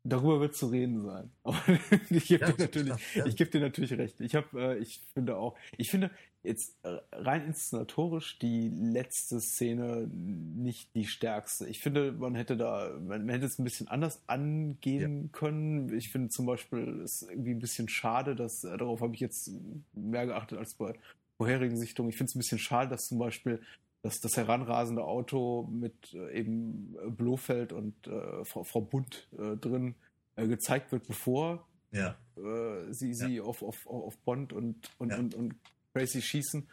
Darüber 0.09 0.41
wird 0.41 0.55
zu 0.55 0.69
reden 0.69 1.03
sein. 1.03 1.31
Aber 1.43 1.63
ich 2.11 2.27
gebe 2.27 2.47
ja, 2.47 2.53
dir, 2.53 2.63
natürlich, 2.63 3.15
ja. 3.15 3.27
ich 3.27 3.37
geb 3.37 3.51
dir 3.51 3.61
natürlich 3.61 3.93
recht. 3.93 4.21
Ich, 4.21 4.35
hab, 4.35 4.53
äh, 4.55 4.79
ich 4.79 5.01
finde 5.13 5.37
auch, 5.37 5.57
ich 5.77 5.91
finde 5.91 6.11
jetzt 6.43 6.77
äh, 6.85 6.99
rein 7.13 7.45
inszenatorisch 7.45 8.39
die 8.39 8.69
letzte 8.69 9.41
Szene 9.41 10.09
nicht 10.09 10.95
die 10.95 11.07
stärkste. 11.07 11.67
Ich 11.67 11.81
finde, 11.81 12.13
man 12.13 12.35
hätte 12.35 12.57
da, 12.57 12.99
man, 13.01 13.29
hätte 13.29 13.47
es 13.47 13.59
ein 13.59 13.65
bisschen 13.65 13.89
anders 13.89 14.23
angehen 14.27 15.25
ja. 15.25 15.29
können. 15.33 15.93
Ich 15.95 16.11
finde 16.11 16.31
zum 16.31 16.47
Beispiel 16.47 17.01
es 17.03 17.23
irgendwie 17.23 17.51
ein 17.51 17.59
bisschen 17.59 17.89
schade, 17.89 18.35
dass, 18.35 18.65
äh, 18.65 18.77
darauf 18.77 19.01
habe 19.01 19.15
ich 19.15 19.21
jetzt 19.21 19.51
mehr 19.93 20.27
geachtet 20.27 20.59
als 20.59 20.75
bei 20.75 20.95
vorherigen 21.37 21.77
Sichtungen. 21.77 22.11
Ich 22.11 22.17
finde 22.17 22.31
es 22.31 22.35
ein 22.35 22.41
bisschen 22.41 22.59
schade, 22.59 22.91
dass 22.91 23.09
zum 23.09 23.19
Beispiel 23.19 23.61
das, 24.09 24.21
das 24.21 24.37
heranrasende 24.37 25.05
Auto 25.05 25.69
mit 25.71 26.15
äh, 26.15 26.39
eben 26.39 26.97
äh, 27.05 27.11
Blofeld 27.11 27.73
und 27.73 28.07
äh, 28.07 28.45
Frau, 28.45 28.65
Frau 28.65 28.81
Bund 28.81 29.29
äh, 29.39 29.57
drin 29.57 29.95
äh, 30.37 30.47
gezeigt 30.47 30.93
wird, 30.93 31.07
bevor 31.07 31.67
ja. 31.93 32.17
Äh, 32.37 32.93
sie, 32.93 33.13
sie 33.13 33.37
ja. 33.37 33.43
auf, 33.43 33.63
auf, 33.63 33.87
auf 33.87 34.17
Bond 34.19 34.53
und, 34.53 34.91
und, 34.99 35.11
ja. 35.11 35.19
und, 35.19 35.35
und 35.35 35.55
Tracy 35.93 36.23
schießen. 36.23 36.67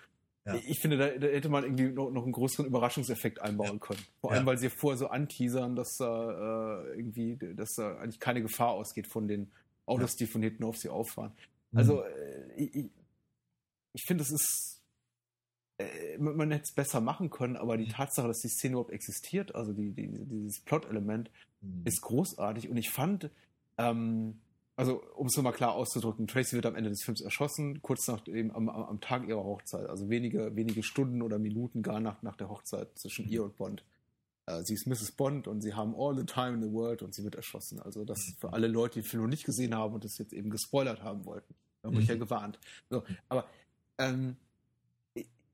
Ich 0.68 0.80
finde, 0.80 0.98
da, 0.98 1.08
da, 1.08 1.26
hätte 1.26 1.50
man 1.50 1.64
irgendwie 1.64 1.90
noch, 1.90 2.12
noch 2.12 2.22
einen 2.22 2.32
größeren 2.32 2.68
Überraschungseffekt 2.68 3.42
einbauen 3.42 3.80
können. 3.80 4.02
Vor 4.22 4.32
allem, 4.32 4.46
weil 4.46 4.60
sie 4.60 4.70
vorher 4.70 4.96
so 4.96 5.08
anteasern, 5.08 5.76
dass 5.76 5.96
da 5.98 6.86
irgendwie, 6.96 7.36
dass 7.56 7.74
da 7.74 7.98
eigentlich 7.98 8.20
keine 8.20 8.44
Gefahr 8.44 8.70
ausgeht 8.70 9.08
von 9.08 9.28
den 9.28 9.52
Autos, 9.88 10.16
die 10.16 10.28
von 10.28 10.44
hinten 10.44 10.64
auf 10.64 10.78
sie 10.78 10.90
auffahren. 10.90 11.32
Mhm. 11.72 11.80
Also, 11.80 12.04
ich, 12.58 12.92
ich 13.94 14.04
finde, 14.06 14.22
es 14.22 14.32
ist 14.32 14.75
äh, 15.78 16.18
man 16.18 16.52
hätte 16.52 16.64
es 16.64 16.72
besser 16.72 17.02
machen 17.02 17.30
können, 17.30 17.58
aber 17.58 17.78
die 17.78 17.86
mhm. 17.86 17.90
Tatsache, 17.90 18.28
dass 18.28 18.40
die 18.40 18.48
Szene 18.48 18.74
überhaupt 18.74 18.92
existiert, 18.92 19.56
also 19.56 19.74
die, 19.74 19.92
die 19.92 20.08
dieses 20.08 20.62
Plot-Element, 20.62 21.30
mhm. 21.62 21.82
ist 21.86 22.02
großartig. 22.02 22.70
Und 22.70 22.78
ich 22.78 22.90
fand, 22.90 23.30
ähm, 23.78 24.40
also 24.78 25.02
um 25.16 25.28
es 25.28 25.36
nochmal 25.36 25.54
klar 25.54 25.74
auszudrücken, 25.74 26.28
Tracy 26.28 26.56
wird 26.56 26.66
am 26.66 26.76
Ende 26.76 26.90
des 26.90 27.04
Films 27.04 27.22
erschossen, 27.22 27.82
kurz 27.82 28.08
nach 28.08 28.22
dem, 28.22 28.52
am, 28.52 28.70
am 28.70 29.02
Tag 29.02 29.28
ihrer 29.28 29.44
Hochzeit, 29.44 29.90
also 29.90 30.10
wenige, 30.10 30.56
wenige 30.56 30.84
Stunden 30.84 31.22
oder 31.22 31.40
Minuten 31.40 31.82
gar 31.82 32.00
nach, 32.00 32.22
nach 32.22 32.38
der 32.38 32.50
Hochzeit 32.50 32.98
zwischen 32.98 33.26
mhm. 33.26 33.32
ihr 33.32 33.44
und 33.44 33.58
Bond. 33.58 33.84
Äh, 34.46 34.64
sie 34.64 34.76
ist 34.76 34.88
Mrs. 34.88 35.12
Bond 35.12 35.48
und 35.48 35.62
sie 35.62 35.74
haben 35.74 35.94
all 35.98 36.16
the 36.18 36.26
time 36.26 36.54
in 36.54 36.62
the 36.62 36.72
world 36.72 37.02
und 37.02 37.14
sie 37.14 37.24
wird 37.24 37.36
erschossen. 37.36 37.82
Also 37.82 38.06
das 38.06 38.20
mhm. 38.20 38.36
für 38.40 38.54
alle 38.54 38.68
Leute, 38.68 38.96
die 38.96 39.02
den 39.02 39.10
Film 39.10 39.24
noch 39.24 39.30
nicht 39.30 39.46
gesehen 39.46 39.76
haben 39.76 39.94
und 39.94 40.06
das 40.06 40.18
jetzt 40.18 40.32
eben 40.32 40.50
gespoilert 40.50 41.04
haben 41.04 41.26
wollten. 41.26 41.54
Da 41.82 41.90
habe 41.90 42.02
ich 42.02 42.08
ja 42.08 42.16
gewarnt. 42.16 42.60
So, 42.90 43.04
aber 43.30 43.46
ähm, 43.98 44.38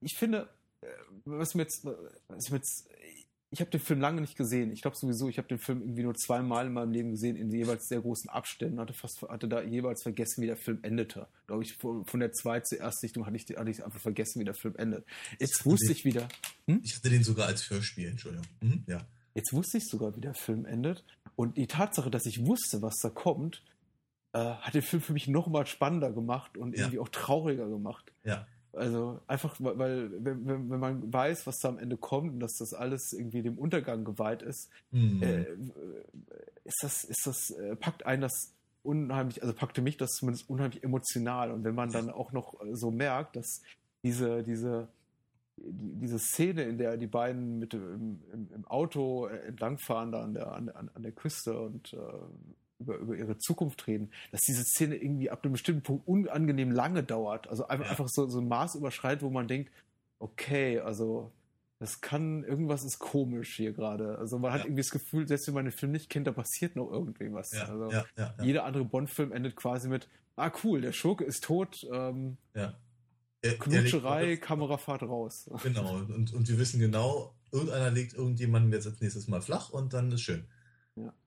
ich 0.02 0.16
finde, 0.18 0.50
äh, 0.82 0.88
was 1.26 1.56
mir 1.56 1.64
jetzt, 1.64 1.86
was 2.28 2.50
mir 2.50 2.58
jetzt 2.58 2.90
ich 3.54 3.60
habe 3.60 3.70
den 3.70 3.82
Film 3.82 4.00
lange 4.00 4.22
nicht 4.22 4.38
gesehen. 4.38 4.72
Ich 4.72 4.82
glaube 4.82 4.96
sowieso, 4.96 5.28
ich 5.28 5.38
habe 5.38 5.50
den 5.50 5.60
Film 5.60 5.82
irgendwie 5.82 6.04
nur 6.04 6.16
zweimal 6.16 6.68
in 6.68 6.74
meinem 6.74 6.92
Leben 6.92 7.12
gesehen, 7.12 7.36
in 7.36 7.52
jeweils 7.52 7.90
sehr 7.90 8.00
großen 8.00 8.30
Abständen. 8.30 8.80
Hatte 8.80 8.94
fast 8.94 9.22
hatte 9.24 9.50
da 9.50 9.62
jeweils 9.62 10.04
vergessen, 10.04 10.42
wie 10.42 10.48
der 10.48 10.56
Film 10.56 10.80
endete. 10.84 11.28
Glaube 11.48 11.64
ich, 11.64 11.76
von 11.76 12.20
der 12.20 12.32
zweiten 12.32 12.66
zur 12.66 12.80
Erstsichtung 12.80 13.26
hatte 13.26 13.36
ich, 13.36 13.58
hatte 13.58 13.70
ich 13.70 13.84
einfach 13.84 14.00
vergessen, 14.00 14.40
wie 14.40 14.46
der 14.46 14.54
Film 14.54 14.76
endet. 14.78 15.06
Jetzt 15.38 15.66
wusste 15.66 15.88
den, 15.88 15.98
ich 15.98 16.06
wieder. 16.06 16.30
Hm? 16.68 16.80
Ich 16.82 16.96
hatte 16.96 17.10
den 17.10 17.26
sogar 17.26 17.48
als 17.48 17.70
Hörspiel, 17.70 18.08
Entschuldigung. 18.08 18.48
Mhm, 18.62 18.86
ja. 18.88 19.06
Jetzt 19.34 19.52
wusste 19.52 19.80
ich 19.80 19.86
sogar, 19.86 20.16
wie 20.16 20.22
der 20.22 20.34
Film 20.34 20.66
endet. 20.66 21.04
Und 21.36 21.58
die 21.58 21.68
Tatsache, 21.68 22.10
dass 22.10 22.26
ich 22.26 22.46
wusste, 22.46 22.82
was 22.82 22.96
da 23.02 23.10
kommt, 23.10 23.64
äh, 24.32 24.40
hat 24.40 24.76
den 24.76 24.82
Film 24.82 25.02
für 25.02 25.14
mich 25.14 25.28
noch 25.28 25.48
mal 25.48 25.66
spannender 25.66 26.14
gemacht 26.14 26.58
und 26.58 26.74
irgendwie 26.74 26.96
ja. 26.96 27.02
auch 27.02 27.10
trauriger 27.10 27.68
gemacht. 27.68 28.14
Ja. 28.24 28.48
Also 28.74 29.20
einfach, 29.28 29.56
weil 29.60 30.12
wenn, 30.24 30.48
wenn, 30.48 30.80
man 30.80 31.12
weiß, 31.12 31.46
was 31.46 31.58
da 31.60 31.70
am 31.70 31.78
Ende 31.78 31.98
kommt 31.98 32.34
und 32.34 32.40
dass 32.40 32.54
das 32.58 32.74
alles 32.74 33.12
irgendwie 33.12 33.42
dem 33.42 33.58
Untergang 33.58 34.06
geweiht 34.06 34.42
ist, 34.42 34.70
mhm. 34.92 35.22
äh, 35.22 35.46
ist 36.64 36.80
das, 36.82 37.04
ist 37.04 37.28
das, 37.28 37.50
äh, 37.50 37.76
packt 37.76 38.06
einen 38.06 38.22
das 38.22 38.54
unheimlich, 38.84 39.42
also 39.42 39.54
packte 39.54 39.82
mich 39.82 39.98
das 39.98 40.12
zumindest 40.12 40.50
unheimlich 40.50 40.84
emotional. 40.84 41.52
Und 41.52 41.64
wenn 41.64 41.76
man 41.76 41.92
dann 41.92 42.10
auch 42.10 42.32
noch 42.32 42.56
so 42.72 42.92
merkt, 42.92 43.36
dass 43.36 43.62
diese, 44.04 44.42
diese, 44.42 44.88
diese 45.58 46.20
Szene, 46.20 46.64
in 46.64 46.78
der 46.78 46.98
die 46.98 47.08
beiden 47.08 47.60
mit 47.60 47.74
dem, 47.74 48.22
im, 48.32 48.50
im 48.54 48.68
Auto 48.68 49.28
entlangfahren 49.28 50.12
da 50.12 50.24
an 50.24 50.34
der, 50.34 50.52
an, 50.54 50.70
an 50.70 51.04
der 51.04 51.12
Küste 51.12 51.60
und 51.60 51.94
äh, 51.94 51.98
über, 52.82 52.98
über 52.98 53.16
ihre 53.16 53.38
Zukunft 53.38 53.88
reden, 53.88 54.12
dass 54.32 54.42
diese 54.42 54.64
Szene 54.64 54.96
irgendwie 54.96 55.30
ab 55.30 55.44
einem 55.44 55.54
bestimmten 55.54 55.84
Punkt 55.84 56.08
unangenehm 56.08 56.72
lange 56.72 57.04
dauert. 57.04 57.48
Also 57.48 57.68
einfach, 57.68 57.86
ja. 57.86 57.92
einfach 57.92 58.08
so, 58.10 58.28
so 58.28 58.40
ein 58.40 58.48
Maß 58.48 58.76
überschreitet, 58.76 59.24
wo 59.24 59.30
man 59.30 59.48
denkt, 59.48 59.72
okay, 60.20 60.80
also 60.80 61.32
das 61.80 62.00
kann, 62.00 62.44
irgendwas 62.44 62.84
ist 62.84 63.00
komisch 63.00 63.56
hier 63.56 63.74
gerade. 63.74 64.20
Also 64.20 64.38
man 64.38 64.52
ja. 64.52 64.60
hat 64.60 64.66
irgendwie 64.66 64.84
das 64.84 64.92
Gefühl, 64.92 65.28
selbst 65.28 65.48
wenn 65.48 65.56
man 65.56 65.66
den 65.66 65.72
Film 65.72 65.92
nicht 65.92 66.12
kennt, 66.12 66.28
da 66.28 66.32
passiert 66.32 66.76
noch 66.76 66.92
irgendwie 66.92 67.34
was. 67.34 67.52
Ja, 67.52 67.66
also 67.66 67.90
jeder 68.44 68.66
andere 68.66 68.86
Bond-Film 68.86 69.32
endet 69.32 69.56
quasi 69.56 69.90
mit, 69.90 70.08
ah 70.36 70.52
cool, 70.64 70.82
der 70.82 70.92
Schurke 70.92 71.24
ist 71.24 71.44
tot, 71.44 71.88
ähm, 71.92 72.38
ja. 72.54 72.76
Knutscherei, 73.42 74.38
Kamerafahrt 74.38 75.02
raus. 75.02 75.50
Genau, 75.64 75.96
und, 75.96 76.32
und 76.32 76.48
wir 76.48 76.60
wissen 76.60 76.80
genau, 76.80 77.34
irgendeiner 77.52 77.90
legt 77.90 78.14
irgendjemanden 78.14 78.72
jetzt 78.72 78.86
als 78.86 79.02
nächstes 79.02 79.28
Mal 79.28 79.42
flach 79.42 79.72
und 79.72 79.94
dann 79.94 80.12
ist 80.12 80.22
schön. 80.22 80.46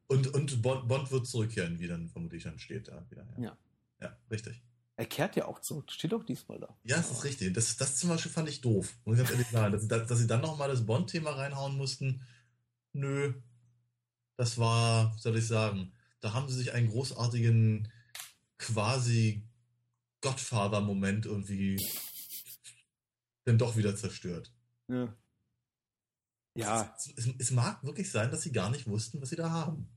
Und, 0.06 0.28
und 0.28 0.62
Bond, 0.62 0.86
Bond, 0.89 1.10
wird 1.10 1.26
zurückkehren, 1.26 1.78
wie 1.78 1.86
dann 1.86 2.09
vermutlich 2.09 2.44
dann 2.44 2.59
steht 2.59 2.89
da 2.89 3.05
wieder. 3.10 3.26
Ja. 3.36 3.43
ja. 3.43 3.56
ja. 4.01 4.18
richtig. 4.31 4.62
Er 4.97 5.06
kehrt 5.06 5.35
ja 5.35 5.47
auch 5.47 5.60
zurück, 5.60 5.90
steht 5.90 6.14
auch 6.14 6.22
diesmal 6.22 6.60
da. 6.60 6.76
Ja, 6.85 6.97
das 6.98 7.10
ist 7.10 7.24
richtig. 7.24 7.52
Das, 7.52 7.76
das 7.76 7.97
zum 7.97 8.10
Beispiel 8.10 8.31
fand 8.31 8.48
ich 8.48 8.60
doof, 8.60 8.97
muss 9.05 9.16
ich 9.16 9.22
ganz 9.22 9.31
ehrlich 9.32 9.48
sagen. 9.48 9.72
Dass, 9.72 9.89
dass, 9.89 10.06
dass 10.06 10.18
sie 10.18 10.26
dann 10.26 10.40
nochmal 10.40 10.68
das 10.68 10.86
Bond-Thema 10.86 11.31
reinhauen 11.31 11.76
mussten, 11.76 12.22
nö. 12.93 13.35
Das 14.36 14.59
war, 14.59 15.16
soll 15.18 15.36
ich 15.36 15.47
sagen, 15.47 15.93
da 16.20 16.32
haben 16.32 16.48
sie 16.48 16.56
sich 16.56 16.72
einen 16.72 16.89
großartigen 16.89 17.89
quasi 18.59 19.48
Godfather-Moment 20.20 21.26
irgendwie 21.26 21.76
dann 23.44 23.59
doch 23.59 23.76
wieder 23.76 23.97
zerstört. 23.97 24.52
Ja. 24.89 25.14
Ja. 26.55 26.94
Es, 26.97 27.12
es, 27.16 27.35
es, 27.39 27.51
mag 27.51 27.82
wirklich 27.85 28.10
sein, 28.10 28.31
dass 28.31 28.43
sie 28.43 28.52
gar 28.52 28.70
nicht 28.70 28.86
wussten, 28.86 29.20
was 29.20 29.31
sie 29.31 29.36
da 29.36 29.51
haben. 29.51 29.89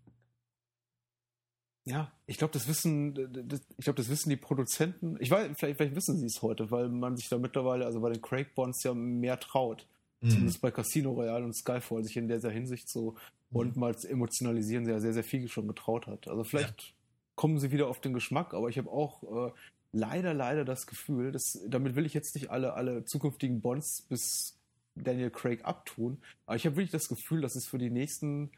Ja, 1.87 2.11
ich 2.25 2.37
glaube, 2.37 2.51
das 2.51 2.67
wissen, 2.67 3.13
das, 3.47 3.61
ich 3.77 3.85
glaube, 3.85 3.95
das 3.97 4.09
wissen 4.09 4.29
die 4.29 4.35
Produzenten. 4.35 5.15
Ich 5.21 5.31
weiß, 5.31 5.51
vielleicht, 5.55 5.77
vielleicht 5.77 5.95
wissen 5.95 6.17
sie 6.17 6.25
es 6.25 6.41
heute, 6.41 6.69
weil 6.69 6.89
man 6.89 7.15
sich 7.15 7.29
da 7.29 7.37
mittlerweile, 7.37 7.85
also 7.85 8.01
bei 8.01 8.09
den 8.09 8.21
Craig 8.21 8.53
Bonds 8.55 8.83
ja 8.83 8.93
mehr 8.93 9.39
traut. 9.39 9.87
Mhm. 10.19 10.29
Zumindest 10.29 10.61
bei 10.61 10.69
Casino 10.69 11.13
Royale 11.13 11.45
und 11.45 11.55
Skyfall 11.55 12.03
sich 12.03 12.17
in 12.17 12.27
dieser 12.27 12.51
Hinsicht 12.51 12.89
so 12.89 13.15
mhm. 13.51 13.57
und 13.57 13.77
mal 13.77 13.97
zu 13.97 14.09
emotionalisieren, 14.09 14.85
sehr, 14.85 14.99
sehr, 14.99 15.13
sehr 15.13 15.23
viel 15.23 15.47
schon 15.47 15.67
getraut 15.67 16.07
hat. 16.07 16.27
Also 16.27 16.43
vielleicht 16.43 16.81
ja. 16.81 16.93
kommen 17.35 17.57
sie 17.57 17.71
wieder 17.71 17.87
auf 17.87 18.01
den 18.01 18.13
Geschmack, 18.13 18.53
aber 18.53 18.67
ich 18.67 18.77
habe 18.77 18.91
auch 18.91 19.23
äh, 19.23 19.51
leider, 19.93 20.33
leider 20.33 20.65
das 20.65 20.87
Gefühl, 20.87 21.31
dass, 21.31 21.57
damit 21.69 21.95
will 21.95 22.05
ich 22.05 22.13
jetzt 22.13 22.35
nicht 22.35 22.51
alle, 22.51 22.73
alle 22.73 23.05
zukünftigen 23.05 23.61
Bonds 23.61 24.05
bis 24.09 24.57
Daniel 24.95 25.29
Craig 25.29 25.63
abtun, 25.63 26.17
aber 26.47 26.57
ich 26.57 26.65
habe 26.65 26.75
wirklich 26.75 26.91
das 26.91 27.07
Gefühl, 27.07 27.39
dass 27.39 27.55
es 27.55 27.65
für 27.65 27.77
die 27.77 27.91
nächsten 27.91 28.51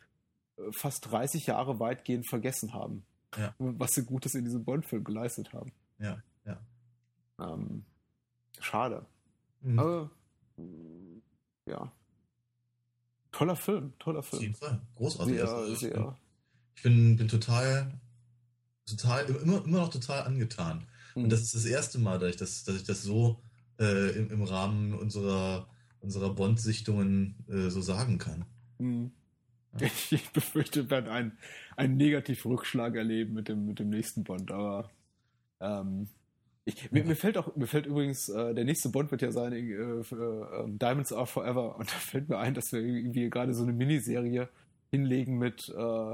äh, 0.58 0.72
fast 0.72 1.12
30 1.12 1.46
Jahre 1.46 1.80
weitgehend 1.80 2.28
vergessen 2.28 2.74
haben 2.74 3.04
ja. 3.38 3.54
was 3.58 3.92
sie 3.92 4.04
Gutes 4.04 4.36
in 4.36 4.46
diesem 4.46 4.64
Bond-Film 4.64 5.04
geleistet 5.04 5.54
haben. 5.54 5.72
Ja, 6.00 6.22
ja. 6.46 6.60
Ähm, 7.40 7.86
schade. 8.60 9.06
Mhm. 9.62 9.80
Aber 9.80 10.12
ja. 11.66 11.92
Toller 13.32 13.56
Film, 13.56 13.94
toller 14.00 14.24
Film. 14.24 14.38
Auf 14.38 14.42
jeden 14.42 14.56
Fall. 14.56 14.82
Großartig. 14.96 15.36
Sehr, 15.36 15.76
sehr. 15.76 16.18
Ich 16.76 16.84
bin, 16.84 17.18
bin 17.18 17.28
total, 17.28 18.00
total, 18.86 19.26
immer, 19.26 19.64
immer 19.64 19.80
noch 19.80 19.90
total 19.90 20.24
angetan. 20.24 20.88
Mhm. 21.16 21.26
Und 21.26 21.30
das 21.30 21.42
ist 21.42 21.56
das 21.56 21.66
erste 21.66 22.00
Mal, 22.00 22.20
dass 22.20 22.32
ich 22.32 22.38
das, 22.38 22.64
dass 22.64 22.76
ich 22.76 22.84
das 22.84 23.04
so 23.04 23.42
äh, 23.80 24.18
im, 24.18 24.32
im 24.32 24.44
Rahmen 24.44 24.94
unserer, 24.94 25.68
unserer 26.00 26.34
Bond-Sichtungen 26.34 27.36
äh, 27.48 27.70
so 27.70 27.82
sagen 27.82 28.18
kann. 28.18 28.46
Mhm. 28.80 29.12
Ich 30.12 30.30
befürchte, 30.32 30.86
wir 30.86 30.90
werden 30.90 31.10
einen, 31.10 31.38
einen 31.76 31.98
negativen 31.98 32.52
Rückschlag 32.52 32.96
erleben 32.96 33.34
mit 33.34 33.48
dem, 33.48 33.66
mit 33.66 33.80
dem 33.80 33.90
nächsten 33.90 34.24
Bond, 34.24 34.52
aber 34.52 34.90
ähm, 35.60 36.08
Ich, 36.66 36.92
mir, 36.92 37.04
mir, 37.04 37.16
fällt 37.16 37.38
auch, 37.38 37.56
mir 37.56 37.68
fällt 37.68 37.86
übrigens, 37.86 38.30
äh, 38.30 38.54
der 38.54 38.66
nächste 38.66 38.90
Bond 38.90 39.12
wird 39.12 39.22
ja 39.22 39.32
sein, 39.32 39.54
äh, 39.54 40.04
für, 40.04 40.66
äh, 40.68 40.78
Diamonds 40.78 41.12
Are 41.12 41.26
Forever. 41.26 41.78
Und 41.78 41.90
da 41.90 41.96
fällt 41.96 42.30
mir 42.30 42.38
ein, 42.38 42.54
dass 42.54 42.72
wir 42.72 42.80
irgendwie 42.80 43.30
gerade 43.30 43.54
so 43.54 43.64
eine 43.64 43.74
Miniserie 43.74 44.50
hinlegen 44.92 45.38
mit, 45.38 45.70
äh, 45.70 46.12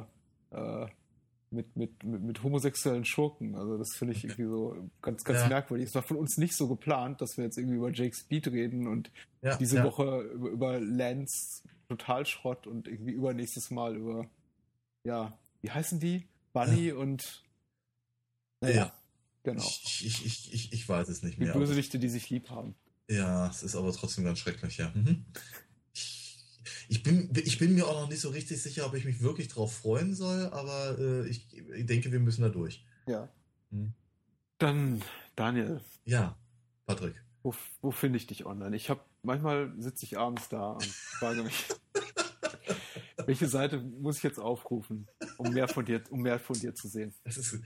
äh, 0.52 0.88
mit, 1.52 1.76
mit, 1.76 2.04
mit, 2.04 2.22
mit, 2.22 2.44
homosexuellen 2.44 3.06
Schurken. 3.06 3.56
Also 3.56 3.78
das 3.78 3.96
finde 3.96 4.14
ich 4.14 4.24
irgendwie 4.24 4.46
so 4.46 4.90
ganz, 5.02 5.24
ganz 5.24 5.42
ja. 5.42 5.48
merkwürdig. 5.48 5.88
Es 5.88 5.96
war 5.96 6.04
von 6.04 6.18
uns 6.18 6.38
nicht 6.38 6.56
so 6.56 6.68
geplant, 6.68 7.22
dass 7.22 7.38
wir 7.38 7.46
jetzt 7.46 7.58
irgendwie 7.58 7.78
über 7.78 7.92
Jake 7.92 8.16
Speed 8.16 8.48
reden 8.48 8.88
und 8.88 9.12
ja, 9.42 9.58
diese 9.58 9.78
ja. 9.78 9.84
Woche 9.84 10.22
über, 10.34 10.50
über 10.50 10.80
Lance 10.80 11.64
Totalschrott 11.88 12.68
und 12.68 12.88
irgendwie 12.88 13.12
übernächstes 13.12 13.72
Mal 13.72 13.96
über, 13.96 14.30
ja, 15.04 15.38
wie 15.62 15.72
heißen 15.72 16.00
die? 16.00 16.28
Bunny 16.54 16.92
und 16.92 17.44
naja. 18.62 18.94
Genau. 19.44 19.62
Ich, 19.62 20.06
ich, 20.06 20.26
ich, 20.26 20.54
ich, 20.54 20.74
ich 20.74 20.90
weiß 20.90 21.08
es 21.08 21.22
nicht 21.22 21.38
mehr. 21.38 21.54
Die 21.54 21.60
Bösewichte, 21.60 22.00
die 22.00 22.10
sich 22.10 22.30
lieb 22.30 22.50
haben. 22.50 22.76
Ja, 23.08 23.48
es 23.48 23.62
ist 23.62 23.76
aber 23.76 23.92
trotzdem 23.94 24.24
ganz 24.24 24.40
schrecklich, 24.40 24.78
ja. 24.78 24.92
Mhm. 24.96 25.26
Ich, 25.94 26.44
ich, 26.88 27.04
bin, 27.04 27.30
ich 27.36 27.60
bin 27.60 27.76
mir 27.76 27.88
auch 27.88 28.02
noch 28.02 28.10
nicht 28.10 28.22
so 28.22 28.30
richtig 28.30 28.62
sicher, 28.62 28.88
ob 28.88 28.96
ich 28.96 29.06
mich 29.06 29.22
wirklich 29.22 29.48
drauf 29.48 29.72
freuen 29.72 30.16
soll, 30.16 30.48
aber 30.48 30.98
äh, 30.98 31.28
ich, 31.28 31.48
ich 31.54 31.86
denke, 31.86 32.12
wir 32.12 32.20
müssen 32.20 32.42
da 32.42 32.50
durch. 32.50 32.84
Ja. 33.08 33.30
Hm. 33.70 33.94
Dann, 34.58 35.04
Daniel. 35.36 35.82
Ja, 36.06 36.36
Patrick. 36.88 37.22
Wo, 37.44 37.54
wo 37.82 37.92
finde 37.92 38.18
ich 38.18 38.26
dich 38.26 38.48
online? 38.48 38.76
Ich 38.76 38.90
habe 38.90 39.02
manchmal 39.26 39.74
sitze 39.78 40.06
ich 40.06 40.18
abends 40.18 40.50
da 40.50 40.72
und 40.72 40.86
frage 40.86 41.44
mich, 41.44 41.66
welche 43.26 43.48
Seite 43.48 43.80
muss 43.80 44.18
ich 44.18 44.24
jetzt 44.24 44.40
aufrufen, 44.40 45.08
um 45.38 45.54
mehr 45.54 45.68
von 45.68 45.86
dir, 45.86 46.04
um 46.10 46.22
mehr 46.22 46.40
von 46.40 46.60
dir 46.60 46.74
zu 46.74 46.88
sehen? 46.88 47.14
Das 47.24 47.38
ist, 47.38 47.60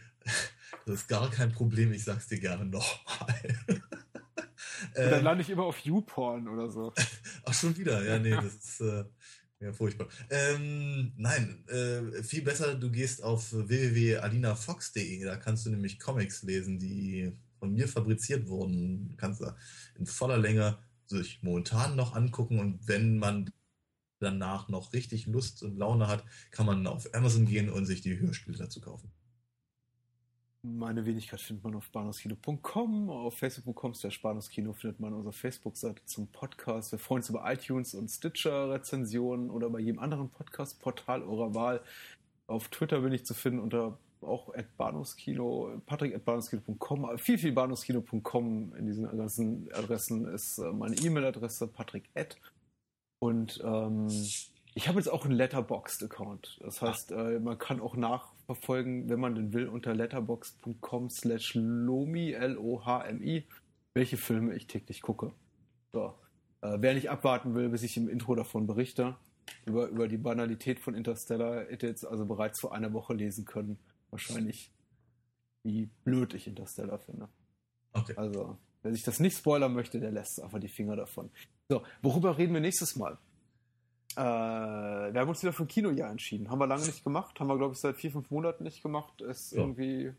das 0.86 0.96
ist 0.96 1.08
gar 1.08 1.30
kein 1.30 1.52
Problem, 1.52 1.92
ich 1.92 2.04
sag's 2.04 2.28
dir 2.28 2.40
gerne 2.40 2.66
nochmal. 2.66 3.58
dann 4.96 5.14
ähm, 5.14 5.24
lande 5.24 5.42
ich 5.42 5.50
immer 5.50 5.64
auf 5.64 5.80
YouPorn 5.80 6.48
oder 6.48 6.70
so. 6.70 6.94
Ach, 7.46 7.54
schon 7.54 7.78
wieder, 7.78 8.04
ja, 8.04 8.20
nee, 8.20 8.32
das 8.32 8.56
ist 8.56 8.82
äh, 8.82 9.04
ja 9.60 9.74
furchtbar. 9.74 10.08
Ähm, 10.30 11.14
nein, 11.18 11.66
äh, 11.68 12.24
viel 12.24 12.42
besser, 12.42 12.76
du 12.76 12.90
gehst 12.90 13.24
auf 13.24 13.52
www.alinafox.de, 13.52 15.24
da 15.24 15.36
kannst 15.36 15.66
du 15.66 15.70
nämlich 15.70 16.00
Comics 16.00 16.44
lesen, 16.44 16.80
die 16.80 17.34
von 17.60 17.74
mir 17.74 17.88
fabriziert 17.88 18.48
wurden. 18.48 19.16
Kannst 19.18 19.42
du 19.42 19.54
in 19.98 20.06
voller 20.06 20.38
Länge 20.38 20.78
sich 21.10 21.42
momentan 21.44 21.96
noch 21.96 22.16
angucken 22.16 22.60
und 22.60 22.88
wenn 22.88 23.18
man 23.18 23.52
danach 24.20 24.68
noch 24.70 24.94
richtig 24.94 25.28
Lust 25.28 25.64
und 25.64 25.78
Laune 25.78 26.08
hat, 26.08 26.24
kann 26.52 26.66
man 26.66 26.86
auf 26.88 27.14
Amazon 27.14 27.46
gehen 27.46 27.70
und 27.70 27.86
sich 27.86 28.02
die 28.02 28.20
Hörspiele 28.20 28.58
dazu 28.58 28.82
kaufen. 28.82 29.12
Meine 30.62 31.06
Wenigkeit 31.06 31.40
findet 31.40 31.64
man 31.64 31.76
auf 31.76 31.90
bahnhofskino.com. 31.90 33.10
Auf 33.10 33.38
facebook.com 33.38 33.94
slash 33.94 34.22
bahnhofskino 34.22 34.74
findet 34.74 35.00
man 35.00 35.14
unsere 35.14 35.32
Facebook-Seite 35.32 36.04
zum 36.04 36.28
Podcast. 36.28 36.92
Wir 36.92 37.00
freuen 37.00 37.22
uns 37.22 37.30
über 37.30 37.50
iTunes 37.50 37.94
und 37.94 38.10
Stitcher-Rezensionen 38.10 39.50
oder 39.50 39.70
bei 39.70 39.80
jedem 39.80 40.00
anderen 40.00 40.30
Podcast-Portal 40.30 41.24
eurer 41.24 41.56
Wahl. 41.56 41.82
Auf 42.48 42.68
Twitter 42.68 43.00
bin 43.00 43.14
ich 43.14 43.26
zu 43.26 43.34
finden 43.34 43.60
unter 43.60 43.98
auch 44.24 44.54
at 44.54 44.78
Bahnhofskino, 44.78 45.82
patrick 45.86 46.16
at 46.16 46.26
bahnhofskino.com, 46.26 47.18
viel, 47.18 47.38
viel 47.38 47.52
bahnhofskino.com 47.52 48.76
in 48.76 48.86
diesen 48.86 49.06
ganzen 49.18 49.72
Adressen 49.74 50.28
ist 50.28 50.58
äh, 50.60 50.72
meine 50.72 50.96
E-Mail-Adresse, 50.96 51.68
patrick 51.68 52.10
at. 52.16 52.38
Und 53.20 53.62
ähm, 53.64 54.08
ich 54.76 54.88
habe 54.88 55.00
jetzt 55.00 55.08
auch 55.08 55.26
einen 55.26 55.36
Letterboxd-Account. 55.36 56.60
Das 56.62 56.82
heißt, 56.82 57.12
äh, 57.12 57.40
man 57.40 57.58
kann 57.58 57.82
auch 57.82 57.96
nachverfolgen, 57.96 59.10
wenn 59.10 59.20
man 59.20 59.36
den 59.36 59.54
will, 59.54 59.68
unter 59.68 59.94
letterboxd.com 59.94 61.10
slash 61.10 61.56
lomi, 61.56 62.32
L-O-H-M-I, 62.32 63.46
welche 63.94 64.18
Filme 64.18 64.56
ich 64.56 64.68
täglich 64.68 65.02
gucke. 65.02 65.34
So. 65.92 66.14
Äh, 66.62 66.78
wer 66.80 66.94
nicht 66.94 67.10
abwarten 67.10 67.56
will, 67.56 67.70
bis 67.70 67.84
ich 67.84 67.98
im 67.98 68.10
Intro 68.10 68.36
davon 68.36 68.68
berichte, 68.68 69.16
über, 69.66 69.88
über 69.88 70.08
die 70.08 70.18
Banalität 70.18 70.80
von 70.80 70.94
Interstellar, 70.94 71.66
hätte 71.66 71.88
jetzt 71.88 72.06
also 72.06 72.26
bereits 72.26 72.60
vor 72.60 72.74
einer 72.74 72.94
Woche 72.94 73.14
lesen 73.14 73.46
können 73.46 73.80
wahrscheinlich, 74.12 74.72
wie 75.64 75.90
blöd 76.04 76.34
ich 76.34 76.48
Interstellar 76.48 77.00
finde. 77.00 77.30
Okay. 77.94 78.14
Also, 78.16 78.58
wer 78.82 78.92
sich 78.92 79.04
das 79.04 79.20
nicht 79.20 79.38
spoilern 79.38 79.74
möchte, 79.74 80.00
der 80.00 80.12
lässt 80.12 80.42
einfach 80.42 80.60
die 80.60 80.68
Finger 80.68 80.96
davon. 80.96 81.30
So, 81.70 81.84
worüber 82.02 82.38
reden 82.38 82.54
wir 82.54 82.62
nächstes 82.62 82.96
Mal? 82.96 83.18
Äh, 84.16 84.22
wir 85.14 85.20
haben 85.20 85.30
uns 85.30 85.42
wieder 85.42 85.54
für 85.54 85.64
ein 85.64 85.68
Kinojahr 85.68 86.12
entschieden. 86.12 86.50
Haben 86.50 86.60
wir 86.60 86.68
lange 86.68 86.86
nicht 86.86 87.04
gemacht. 87.04 87.40
Haben 87.40 87.48
wir, 87.48 87.58
glaube 87.58 87.74
ich, 87.74 87.80
seit 87.80 87.96
vier, 87.96 88.12
fünf 88.12 88.30
Monaten 88.32 88.64
nicht 88.64 88.82
gemacht. 88.82 89.22
Ist 89.22 89.52
ja. 89.52 89.60
irgendwie 89.60 90.14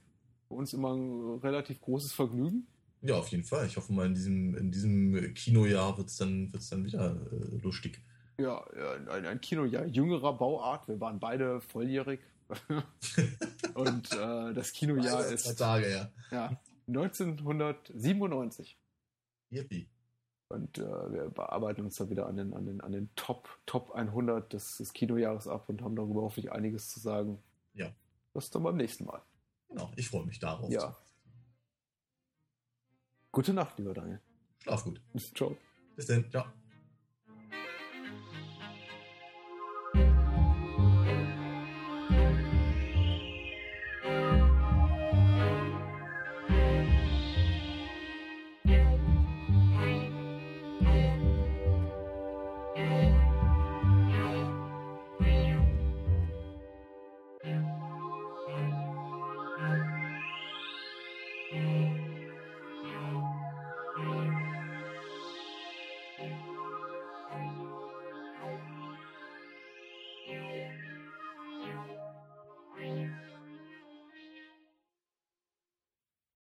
für 0.48 0.54
uns 0.54 0.72
immer 0.72 0.94
ein 0.94 1.38
relativ 1.40 1.80
großes 1.80 2.12
Vergnügen. 2.12 2.66
Ja, 3.02 3.16
auf 3.16 3.28
jeden 3.28 3.44
Fall. 3.44 3.66
Ich 3.66 3.76
hoffe 3.76 3.92
mal, 3.92 4.06
in 4.06 4.14
diesem, 4.14 4.54
in 4.56 4.70
diesem 4.70 5.34
Kinojahr 5.34 5.96
wird 5.96 6.08
es 6.08 6.16
dann, 6.16 6.52
wird's 6.52 6.68
dann 6.68 6.84
wieder 6.84 7.16
äh, 7.32 7.56
lustig. 7.62 8.00
Ja, 8.38 8.64
ein, 9.10 9.26
ein 9.26 9.40
Kinojahr 9.40 9.86
jüngerer 9.86 10.32
Bauart. 10.34 10.88
Wir 10.88 11.00
waren 11.00 11.18
beide 11.18 11.60
volljährig. 11.60 12.20
und 13.74 14.12
äh, 14.12 14.52
das 14.54 14.72
Kinojahr 14.72 15.26
ist. 15.26 15.44
Zwei 15.44 15.54
Tage, 15.54 15.90
ja. 15.90 16.10
Ja, 16.30 16.60
1997. 16.88 18.78
Yippie. 19.50 19.88
Und 20.48 20.78
äh, 20.78 20.82
wir 20.82 21.30
bearbeiten 21.30 21.82
uns 21.84 21.96
da 21.96 22.10
wieder 22.10 22.26
an 22.26 22.36
den, 22.36 22.52
an 22.54 22.66
den, 22.66 22.80
an 22.80 22.90
den 22.90 23.14
Top, 23.14 23.48
Top 23.66 23.92
100 23.92 24.52
des, 24.52 24.78
des 24.78 24.92
Kinojahres 24.92 25.46
ab 25.46 25.68
und 25.68 25.80
haben 25.82 25.94
darüber 25.94 26.22
hoffentlich 26.22 26.50
einiges 26.50 26.88
zu 26.88 26.98
sagen. 26.98 27.40
Ja. 27.74 27.94
Das 28.34 28.50
dann 28.50 28.64
beim 28.64 28.76
nächsten 28.76 29.04
Mal. 29.04 29.22
Genau, 29.68 29.92
ich 29.94 30.08
freue 30.08 30.26
mich 30.26 30.40
darauf. 30.40 30.68
Ja. 30.70 30.96
Gute 33.30 33.54
Nacht, 33.54 33.78
lieber 33.78 33.94
Daniel. 33.94 34.20
Schlaf 34.58 34.82
gut. 34.82 35.00
Ciao. 35.36 35.56
Bis 35.94 36.06
dann. 36.06 36.28
Ciao. 36.30 36.46